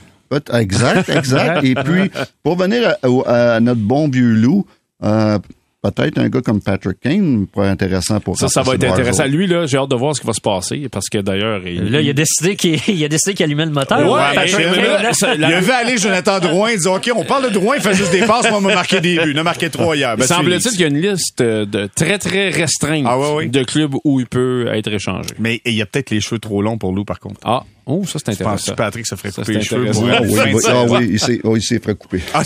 Exact, 0.54 1.08
exact. 1.08 1.64
Et 1.64 1.74
puis, 1.74 2.10
pour 2.42 2.56
venir 2.56 2.94
à, 3.26 3.54
à 3.54 3.60
notre 3.60 3.80
bon 3.80 4.08
vieux 4.08 4.32
loup, 4.34 4.64
euh, 5.02 5.38
peut-être 5.82 6.18
un 6.18 6.28
gars 6.28 6.40
comme 6.42 6.60
Patrick 6.60 7.00
Kane 7.00 7.46
pourrait 7.46 7.66
être 7.68 7.72
intéressant 7.82 8.20
pour 8.20 8.36
Ça, 8.38 8.48
ça 8.48 8.62
va 8.62 8.74
être 8.74 8.84
intéressant. 8.84 9.24
Lui, 9.26 9.46
là, 9.46 9.66
j'ai 9.66 9.78
hâte 9.78 9.90
de 9.90 9.96
voir 9.96 10.14
ce 10.14 10.20
qui 10.20 10.26
va 10.26 10.32
se 10.32 10.40
passer 10.40 10.88
parce 10.90 11.08
que 11.08 11.18
d'ailleurs, 11.18 11.66
il, 11.66 11.90
Là, 11.90 12.00
il 12.00 12.10
a 12.10 12.12
décidé 12.12 12.56
qu'il 12.56 12.78
il 12.88 13.04
a 13.04 13.08
décidé 13.08 13.34
qu'il 13.34 13.44
allumait 13.44 13.64
le 13.66 13.70
moteur. 13.72 13.98
Ouais, 14.10 14.20
Patrick 14.34 14.56
Kane, 14.56 14.72
mais- 14.76 15.02
là. 15.02 15.12
ça- 15.12 15.34
Il 15.34 15.44
a 15.44 15.60
vu 15.60 15.70
aller 15.70 15.96
Jonathan 15.98 16.38
Drouin, 16.40 16.70
il 16.72 16.78
dit 16.78 16.86
OK, 16.88 17.10
on 17.16 17.24
parle 17.24 17.44
de 17.44 17.54
Drouin, 17.54 17.76
il 17.76 17.82
fait 17.82 17.94
juste 17.94 18.12
des 18.12 18.20
passes, 18.26 18.48
moi, 18.50 18.58
on 18.58 18.60
m'a 18.60 18.74
marqué 18.74 19.00
des 19.00 19.16
buts. 19.18 19.30
Il 19.30 19.38
a 19.38 19.42
marqué 19.42 19.70
trois 19.70 19.96
hier. 19.96 20.16
Ben, 20.16 20.26
Semble-t-il 20.26 20.70
qu'il 20.70 20.80
y 20.80 20.84
a 20.84 20.88
une 20.88 21.00
liste 21.00 21.40
de 21.42 21.88
très, 21.94 22.18
très 22.18 22.50
restreinte 22.50 23.04
Ah, 23.06 23.18
ouais, 23.18 23.32
ouais. 23.34 23.46
de 23.48 23.62
clubs 23.62 23.94
où 24.04 24.20
il 24.20 24.26
peut 24.26 24.66
être 24.72 24.92
échangé. 24.92 25.30
Mais 25.38 25.60
il 25.64 25.74
y 25.74 25.82
a 25.82 25.86
peut-être 25.86 26.10
les 26.10 26.20
cheveux 26.20 26.38
trop 26.38 26.60
longs 26.62 26.78
pour 26.78 26.92
Lou, 26.92 27.04
par 27.04 27.18
contre. 27.20 27.40
Ah, 27.44 27.62
oh, 27.86 28.04
ça, 28.06 28.18
c'est 28.24 28.32
Je 28.32 28.38
pense 28.38 28.46
intéressant. 28.46 28.72
que 28.72 28.76
Patrick 28.76 29.06
se 29.06 29.14
ferait 29.16 29.30
couper 29.32 29.52
les 29.54 29.62
cheveux. 29.62 29.90
Ah 30.12 30.20
oui, 30.22 30.28
oui, 30.54 30.62
ah 30.68 30.84
oui, 30.88 31.08
il 31.12 31.18
s'est 31.20 31.40
oh, 31.44 31.56
il 31.56 31.62
s'est 31.62 31.78
fait 31.78 31.94
couper. 31.94 32.20
Ah, 32.34 32.42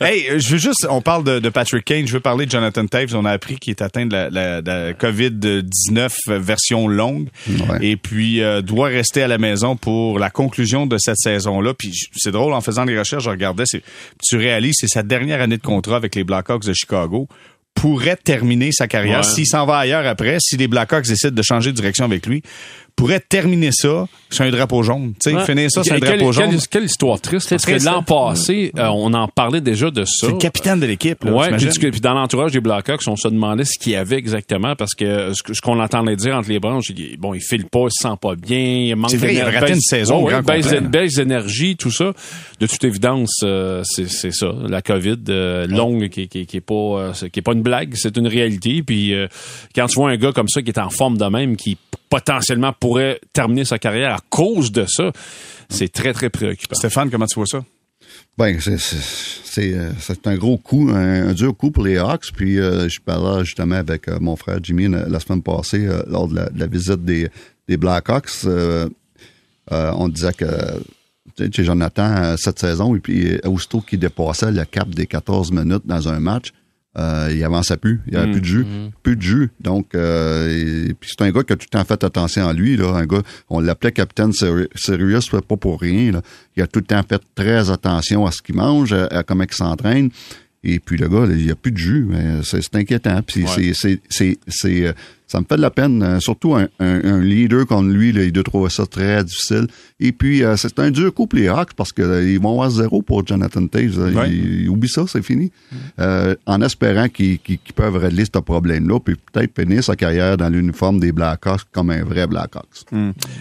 hey, 0.00 0.28
euh, 0.30 0.38
je 0.38 0.48
veux 0.50 0.58
juste, 0.58 0.86
on 0.90 1.00
parle 1.00 1.24
de, 1.24 1.38
de 1.38 1.48
Patrick 1.48 1.84
Kane, 1.84 2.06
je 2.06 2.12
veux 2.12 2.20
parler 2.20 2.46
de 2.46 2.50
Jonathan 2.50 2.86
Taves. 2.86 3.14
On 3.14 3.24
a 3.24 3.30
appris 3.32 3.56
qu'il 3.58 3.70
est 3.70 3.82
atteint 3.82 4.06
de 4.06 4.12
la, 4.12 4.30
la- 4.30 4.62
de 4.62 4.70
la 4.70 4.92
COVID-19 4.94 6.10
version 6.38 6.88
longue 6.88 7.28
Ouais. 7.48 7.78
et 7.80 7.96
puis 7.96 8.42
euh, 8.42 8.60
doit 8.62 8.88
rester 8.88 9.22
à 9.22 9.28
la 9.28 9.38
maison 9.38 9.76
pour 9.76 10.18
la 10.18 10.30
conclusion 10.30 10.86
de 10.86 10.98
cette 10.98 11.16
saison-là. 11.18 11.74
Puis 11.74 11.92
c'est 12.16 12.32
drôle, 12.32 12.52
en 12.52 12.60
faisant 12.60 12.84
les 12.84 12.98
recherches, 12.98 13.24
je 13.24 13.30
regardais, 13.30 13.64
c'est, 13.66 13.82
tu 14.22 14.36
réalises, 14.36 14.74
c'est 14.78 14.88
sa 14.88 15.02
dernière 15.02 15.40
année 15.40 15.56
de 15.56 15.62
contrat 15.62 15.96
avec 15.96 16.14
les 16.14 16.24
Blackhawks 16.24 16.64
de 16.64 16.72
Chicago 16.72 17.28
pourrait 17.74 18.16
terminer 18.16 18.70
sa 18.72 18.88
carrière 18.88 19.18
Ouais. 19.18 19.22
s'il 19.24 19.46
s'en 19.46 19.66
va 19.66 19.76
ailleurs 19.76 20.06
après, 20.06 20.38
si 20.40 20.56
les 20.56 20.66
Blackhawks 20.66 21.06
décident 21.06 21.34
de 21.34 21.42
changer 21.42 21.72
de 21.72 21.76
direction 21.76 22.06
avec 22.06 22.26
lui, 22.26 22.42
pourrait 22.96 23.20
terminer 23.20 23.70
ça 23.72 24.06
sur 24.30 24.44
un 24.44 24.50
drapeau 24.50 24.82
jaune. 24.82 25.12
Tu 25.22 25.30
sais, 25.30 25.36
Ouais. 25.36 25.44
finir 25.44 25.70
ça 25.70 25.84
sur 25.84 25.94
un 25.94 26.00
Quelle- 26.00 26.18
drapeau 26.18 26.32
quelle, 26.32 26.50
jaune. 26.50 26.60
quelle 26.70 26.84
histoire 26.84 27.20
triste. 27.20 27.50
Parce 27.50 27.62
triste, 27.62 27.80
que 27.86 27.90
l'an 27.90 27.98
hein? 27.98 28.02
passé, 28.02 28.72
euh, 28.78 28.86
on 28.88 29.12
en 29.12 29.28
parlait 29.28 29.60
déjà 29.60 29.90
de 29.90 30.04
ça. 30.04 30.26
C'est 30.26 30.32
le 30.32 30.38
capitaine 30.38 30.80
de 30.80 30.86
l'équipe. 30.86 31.20
t'imagines? 31.20 31.68
puis, 31.78 31.90
puis 31.90 32.00
dans 32.00 32.14
l'entourage 32.14 32.52
des 32.52 32.60
Blackhawks, 32.60 33.02
on 33.06 33.16
se 33.16 33.28
demandait 33.28 33.64
ce 33.64 33.78
qu'il 33.78 33.92
y 33.92 33.96
avait 33.96 34.16
exactement 34.16 34.74
parce 34.76 34.94
que 34.94 35.32
ce, 35.34 35.42
que- 35.42 35.52
ce 35.54 35.60
qu'on 35.60 35.78
entendait 35.78 36.16
dire 36.16 36.34
entre 36.34 36.48
les 36.48 36.58
branches, 36.58 36.86
il, 36.96 37.18
bon, 37.18 37.34
il 37.34 37.40
file 37.42 37.66
pas, 37.66 37.84
il 37.86 37.92
se 37.92 38.08
sent 38.08 38.14
pas 38.20 38.34
bien, 38.34 38.58
il 38.58 38.96
manque 38.96 39.10
C'est 39.10 39.16
vrai, 39.18 39.34
il 39.34 39.40
a 39.40 39.44
d'énergie, 39.44 39.58
raté 39.60 39.72
une 39.74 39.80
saison 39.80 40.24
ouais, 40.24 40.42
baisse, 40.42 40.72
baisse 40.82 41.14
d'énergie, 41.14 41.76
tout 41.76 41.90
ça. 41.92 42.12
De 42.60 42.66
toute 42.66 42.82
évidence, 42.82 43.40
euh, 43.44 43.82
c'est 43.84 44.32
ça, 44.32 44.46
la 44.68 44.80
COVID 44.80 45.18
euh, 45.28 45.66
longue 45.66 46.08
qui, 46.08 46.28
qui, 46.28 46.46
qui 46.46 46.56
est 46.56 46.60
pas 46.60 46.74
euh, 46.74 47.12
qui 47.12 47.40
est 47.40 47.42
pas 47.42 47.52
une 47.52 47.62
blague, 47.62 47.92
c'est 47.94 48.16
une 48.16 48.26
réalité. 48.26 48.82
Puis 48.82 49.12
euh, 49.12 49.28
quand 49.74 49.86
tu 49.86 49.96
vois 49.96 50.10
un 50.10 50.16
gars 50.16 50.32
comme 50.32 50.48
ça 50.48 50.62
qui 50.62 50.70
est 50.70 50.78
en 50.78 50.88
forme 50.90 51.18
de 51.18 51.26
même, 51.26 51.56
qui 51.56 51.76
potentiellement 52.08 52.72
pourrait 52.72 53.20
terminer 53.32 53.64
sa 53.64 53.78
carrière 53.78 54.14
à 54.14 54.20
cause 54.30 54.72
de 54.72 54.84
ça, 54.86 55.12
c'est 55.68 55.92
très 55.92 56.12
très 56.12 56.30
préoccupant. 56.30 56.74
Stéphane, 56.74 57.10
comment 57.10 57.26
tu 57.26 57.34
vois 57.36 57.46
ça? 57.46 57.64
Ben, 58.38 58.60
c'est- 58.60 58.78
c'est 58.78 58.96
c'est, 59.44 59.72
euh, 59.74 59.90
un 60.26 60.36
gros 60.36 60.58
coup, 60.58 60.90
un, 60.90 61.28
un 61.28 61.32
dur 61.32 61.56
coup 61.56 61.70
pour 61.70 61.84
les 61.84 61.96
Hawks. 61.96 62.30
Puis 62.34 62.58
euh, 62.60 62.88
je 62.88 63.00
parlais 63.00 63.44
justement 63.44 63.76
avec 63.76 64.06
euh, 64.08 64.18
mon 64.20 64.36
frère 64.36 64.58
Jimmy 64.62 64.88
la, 64.88 65.08
la 65.08 65.18
semaine 65.20 65.42
passée 65.42 65.86
euh, 65.86 66.02
lors 66.06 66.28
de 66.28 66.36
la, 66.36 66.50
de 66.50 66.58
la 66.60 66.66
visite 66.66 67.04
des, 67.04 67.28
des 67.66 67.76
Blackhawks. 67.78 68.30
Euh, 68.44 68.88
euh, 69.72 69.92
on 69.96 70.08
disait 70.08 70.32
que 70.34 70.44
Jonathan, 71.38 72.36
cette 72.36 72.58
saison, 72.60 72.94
et 72.94 73.00
puis 73.00 73.38
aussitôt 73.44 73.80
qu'il 73.80 73.98
dépassait 73.98 74.52
le 74.52 74.64
cap 74.64 74.88
des 74.88 75.06
14 75.06 75.50
minutes 75.52 75.82
dans 75.86 76.08
un 76.08 76.20
match, 76.20 76.52
euh, 76.98 77.30
il 77.34 77.42
avançait 77.44 77.76
plus. 77.76 78.00
Il 78.06 78.14
n'y 78.14 78.18
avait 78.18 78.32
plus 78.32 78.40
de 78.40 78.46
jus. 78.46 78.66
Plus 79.02 79.16
de 79.16 79.22
jus. 79.22 79.50
Donc, 79.60 79.94
euh, 79.94 80.86
et, 80.88 80.94
puis 80.94 81.10
c'est 81.16 81.24
un 81.24 81.30
gars 81.30 81.42
qui 81.42 81.52
a 81.52 81.56
tout 81.56 81.66
le 81.70 81.78
temps 81.78 81.84
fait 81.84 82.02
attention 82.02 82.48
à 82.48 82.52
lui. 82.52 82.76
Là. 82.76 82.94
Un 82.94 83.06
gars, 83.06 83.22
on 83.50 83.60
l'appelait 83.60 83.92
capitaine 83.92 84.32
Serious, 84.32 85.20
pas 85.46 85.56
pour 85.56 85.80
rien. 85.80 86.12
Là. 86.12 86.22
Il 86.56 86.62
a 86.62 86.66
tout 86.66 86.80
le 86.80 86.86
temps 86.86 87.02
fait 87.08 87.20
très 87.34 87.70
attention 87.70 88.24
à 88.26 88.30
ce 88.32 88.40
qu'il 88.42 88.54
mange, 88.54 88.92
à, 88.92 89.06
à 89.06 89.22
comment 89.22 89.44
il 89.44 89.54
s'entraîne. 89.54 90.10
Et 90.64 90.80
puis 90.80 90.96
le 90.96 91.08
gars, 91.08 91.26
là, 91.26 91.34
il 91.36 91.44
n'y 91.44 91.50
a 91.50 91.54
plus 91.54 91.70
de 91.70 91.76
jus. 91.76 92.08
C'est 92.42 92.60
c'est 92.62 92.74
inquiétant. 92.76 93.20
Puis 93.22 93.44
Ouais. 93.44 93.72
c'est- 93.74 94.38
ça 95.26 95.40
me 95.40 95.44
fait 95.48 95.56
de 95.56 95.60
la 95.62 95.70
peine. 95.70 96.02
euh, 96.02 96.20
Surtout 96.20 96.54
un, 96.54 96.68
un- 96.80 97.04
un 97.04 97.20
leader 97.20 97.66
comme 97.66 97.92
lui, 97.92 98.12
là, 98.12 98.22
il 98.24 98.32
doit 98.32 98.44
trouver 98.44 98.70
ça 98.70 98.86
très 98.86 99.22
difficile. 99.24 99.66
Et 100.00 100.12
puis, 100.12 100.42
euh, 100.44 100.56
c'est 100.56 100.78
un 100.78 100.90
dur 100.90 101.12
coup 101.12 101.26
pour 101.26 101.38
les 101.38 101.48
Hawks 101.48 101.72
parce 101.74 101.92
que 101.92 102.02
euh, 102.02 102.38
vont 102.40 102.52
avoir 102.52 102.70
zéro 102.70 103.02
pour 103.02 103.26
Jonathan 103.26 103.66
Taves. 103.66 103.98
là. 103.98 104.20
Ouais. 104.22 104.30
Il- 104.30 104.62
il 104.62 104.68
oublie 104.68 104.88
ça, 104.88 105.04
c'est 105.08 105.22
fini. 105.22 105.50
Euh, 105.98 106.34
en 106.46 106.60
espérant 106.62 107.08
qu'ils 107.08 107.38
qu'ils- 107.38 107.58
qu'ils 107.58 107.74
peuvent 107.74 107.96
régler 107.96 108.24
ce 108.24 108.38
problème-là, 108.38 109.00
puis 109.00 109.14
peut-être 109.32 109.52
finir 109.60 109.82
sa 109.82 109.96
carrière 109.96 110.36
dans 110.36 110.48
l'uniforme 110.48 111.00
des 111.00 111.12
Blackhawks 111.12 111.62
comme 111.72 111.90
un 111.90 112.04
vrai 112.04 112.26
Blackhawks. 112.26 112.84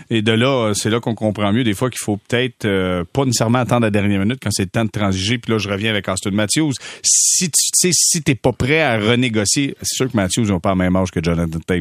Et 0.09 0.21
de 0.21 0.31
là, 0.31 0.73
c'est 0.75 0.89
là 0.89 0.99
qu'on 0.99 1.15
comprend 1.15 1.51
mieux 1.53 1.63
des 1.63 1.73
fois 1.73 1.89
qu'il 1.89 1.99
faut 2.03 2.17
peut-être 2.17 3.03
pas 3.13 3.25
nécessairement 3.25 3.59
attendre 3.59 3.81
la 3.83 3.91
dernière 3.91 4.19
minute 4.21 4.39
quand 4.41 4.49
c'est 4.51 4.63
le 4.63 4.69
temps 4.69 4.85
de 4.85 4.89
transiger. 4.89 5.37
Puis 5.37 5.51
là, 5.51 5.57
je 5.57 5.69
reviens 5.69 5.89
avec 5.91 6.07
Austin 6.07 6.31
Matthews. 6.31 6.73
Si 7.03 7.49
tu 7.49 7.51
sais, 7.73 7.89
si 7.93 8.21
t'es 8.21 8.35
pas 8.35 8.53
prêt 8.53 8.81
à 8.81 8.97
renégocier, 8.99 9.75
c'est 9.81 9.95
sûr 9.95 10.11
que 10.11 10.15
Matthews 10.15 10.45
n'a 10.45 10.59
pas 10.59 10.71
le 10.71 10.77
même 10.77 10.95
âge 10.95 11.11
que 11.11 11.19
Jonathan 11.23 11.59
Taves. 11.65 11.74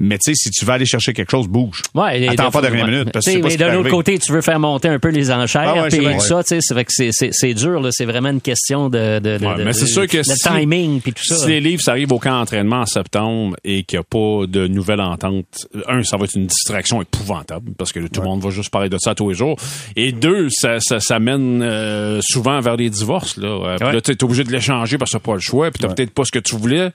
Mais 0.00 0.16
tu 0.18 0.30
sais, 0.32 0.34
si 0.36 0.50
tu 0.52 0.64
veux 0.64 0.70
aller 0.72 0.86
chercher 0.86 1.12
quelque 1.12 1.32
chose, 1.32 1.48
bouge. 1.48 1.82
Ouais, 1.92 2.28
Attends 2.28 2.52
pas 2.52 2.60
dernière 2.62 2.86
minute, 2.86 3.10
parce 3.10 3.26
que 3.26 3.32
mais 3.32 3.40
l'autre 3.40 3.64
arriver. 3.64 3.90
côté, 3.90 4.16
tu 4.20 4.30
veux 4.30 4.42
faire 4.42 4.60
monter 4.60 4.86
un 4.86 5.00
peu 5.00 5.08
les 5.08 5.32
enchères, 5.32 5.74
Ah 5.74 5.82
ouais, 5.82 5.88
puis 5.88 5.98
tout 5.98 6.20
ça, 6.20 6.44
tu 6.44 6.50
sais, 6.50 6.58
c'est 6.60 6.72
vrai 6.72 6.84
que 6.84 6.92
c'est- 6.92 7.54
dur, 7.54 7.80
là. 7.80 7.88
C'est 7.90 8.04
vraiment 8.04 8.28
une 8.28 8.40
question 8.40 8.88
de, 8.90 9.18
de, 9.18 9.38
de- 9.38 9.44
Ouais, 9.44 9.56
de- 9.58 9.64
mais 9.64 9.72
c'est 9.72 9.86
sûr 9.88 10.06
que 10.06 10.22
si- 10.22 10.34
timing 10.38 11.00
puis 11.00 11.12
tout 11.12 11.24
ça. 11.24 11.34
Si 11.38 11.48
les 11.48 11.60
livres 11.60 11.82
ça 11.82 11.90
arrive 11.90 12.12
au 12.12 12.20
camp 12.20 12.30
d'entraînement 12.30 12.82
en 12.82 12.86
septembre 12.86 13.56
et 13.64 13.82
qu'il 13.82 13.98
n'y 13.98 14.02
a 14.02 14.04
pas 14.04 14.46
de 14.46 14.68
nouvelle 14.68 15.00
entente, 15.00 15.66
un, 15.88 16.04
ça 16.04 16.16
va 16.16 16.26
être 16.26 16.36
une 16.36 16.46
distraction 16.46 17.02
épouvantable 17.02 17.72
parce 17.76 17.90
que 17.90 17.98
tout 17.98 18.20
le 18.20 18.28
monde 18.28 18.40
va 18.40 18.50
juste 18.50 18.70
parler 18.70 18.88
de 18.88 18.98
ça 19.00 19.16
tous 19.16 19.30
les 19.30 19.34
jours. 19.34 19.56
Et 19.96 20.12
deux, 20.12 20.46
ça, 20.50 20.78
ça, 20.78 21.00
ça 21.00 21.18
mène 21.18 21.60
euh, 21.60 22.20
souvent 22.22 22.60
vers 22.60 22.76
des 22.76 22.88
divorces. 22.88 23.36
Là, 23.36 23.48
Euh, 23.82 23.92
là 23.94 24.00
tu 24.00 24.12
es 24.12 24.22
obligé 24.22 24.44
de 24.44 24.52
l'échanger 24.52 24.96
parce 24.96 25.10
que 25.10 25.16
tu 25.18 25.22
pas 25.24 25.34
le 25.34 25.40
choix, 25.40 25.72
puis 25.72 25.82
tu 25.82 25.92
peut-être 25.92 26.12
pas 26.14 26.24
ce 26.24 26.30
que 26.30 26.38
tu 26.38 26.54
voulais. 26.54 26.90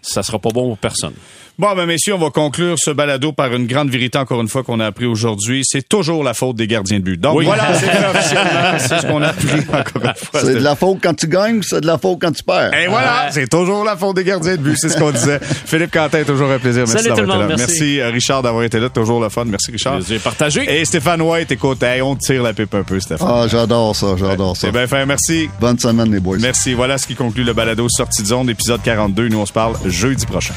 Ça 0.00 0.22
sera 0.22 0.38
pas 0.38 0.48
bon 0.48 0.68
pour 0.68 0.78
personne. 0.78 1.12
Bon, 1.60 1.74
ben 1.74 1.86
messieurs, 1.86 2.14
on 2.14 2.18
va 2.18 2.30
conclure 2.30 2.76
ce 2.78 2.92
balado 2.92 3.32
par 3.32 3.52
une 3.52 3.66
grande 3.66 3.90
vérité, 3.90 4.16
encore 4.16 4.40
une 4.40 4.46
fois, 4.46 4.62
qu'on 4.62 4.78
a 4.78 4.86
appris 4.86 5.06
aujourd'hui. 5.06 5.62
C'est 5.64 5.88
toujours 5.88 6.22
la 6.22 6.32
faute 6.32 6.54
des 6.54 6.68
gardiens 6.68 7.00
de 7.00 7.02
but. 7.04 7.20
Donc 7.20 7.36
Oui. 7.38 7.46
voilà, 7.46 7.74
c'est 7.74 7.86
officiellement. 7.88 8.78
C'est 8.78 9.00
ce 9.00 9.06
qu'on 9.06 9.20
a 9.22 9.26
appris 9.30 9.58
encore 9.68 10.02
une 10.04 10.14
fois. 10.14 10.40
C'est 10.40 10.54
de 10.54 10.60
la 10.60 10.76
faute 10.76 10.98
quand 11.02 11.14
tu 11.14 11.26
gagnes, 11.26 11.60
c'est 11.62 11.80
de 11.80 11.86
la 11.88 11.98
faute 11.98 12.18
quand 12.20 12.30
tu 12.30 12.44
perds? 12.44 12.72
Et 12.74 12.86
voilà, 12.86 13.26
c'est 13.32 13.48
toujours 13.48 13.82
la 13.84 13.96
faute 13.96 14.14
des 14.14 14.22
gardiens 14.22 14.54
de 14.54 14.60
but, 14.62 14.76
c'est 14.78 14.88
ce 14.88 14.96
qu'on 14.98 15.10
disait. 15.10 15.40
Philippe 15.66 15.90
Quentin, 15.92 16.22
toujours 16.22 16.48
un 16.48 16.60
plaisir. 16.60 16.84
Merci 16.86 16.92
Salut 17.02 17.08
tout 17.16 17.20
le 17.22 17.26
d'avoir 17.26 17.38
été 17.42 17.50
monde, 17.50 17.58
là. 17.58 17.66
merci. 17.66 18.00
euh, 18.00 18.10
Richard 18.10 18.42
d'avoir 18.44 18.62
été 18.62 18.78
là, 18.78 18.88
toujours 18.88 19.20
le 19.20 19.28
fun. 19.28 19.44
Merci 19.46 19.72
Richard. 19.72 20.00
J'ai 20.08 20.20
partagé. 20.20 20.62
Et 20.80 20.84
Stéphane 20.84 21.22
White, 21.22 21.50
écoute, 21.50 21.82
hey, 21.82 22.00
on 22.02 22.14
te 22.14 22.20
tire 22.24 22.44
la 22.44 22.52
pipe 22.52 22.72
un 22.72 22.84
peu, 22.84 23.00
Stéphane. 23.00 23.26
Ah, 23.28 23.46
j'adore 23.48 23.96
ça, 23.96 24.14
j'adore 24.16 24.56
ça. 24.56 24.68
C'est 24.68 24.72
bien 24.72 24.86
fait, 24.86 25.04
merci. 25.06 25.50
Bonne 25.60 25.80
semaine, 25.80 26.12
les 26.12 26.20
boys. 26.20 26.36
Merci. 26.38 26.74
Voilà 26.74 26.98
ce 26.98 27.08
qui 27.08 27.16
conclut 27.16 27.42
le 27.42 27.52
balado 27.52 27.88
Sortie 27.88 28.22
de 28.22 28.28
zone, 28.28 28.48
épisode 28.48 28.80
42. 28.80 29.26
Nous, 29.26 29.38
on 29.40 29.46
se 29.46 29.52
parle 29.52 29.74
jeudi 29.86 30.24
prochain. 30.24 30.54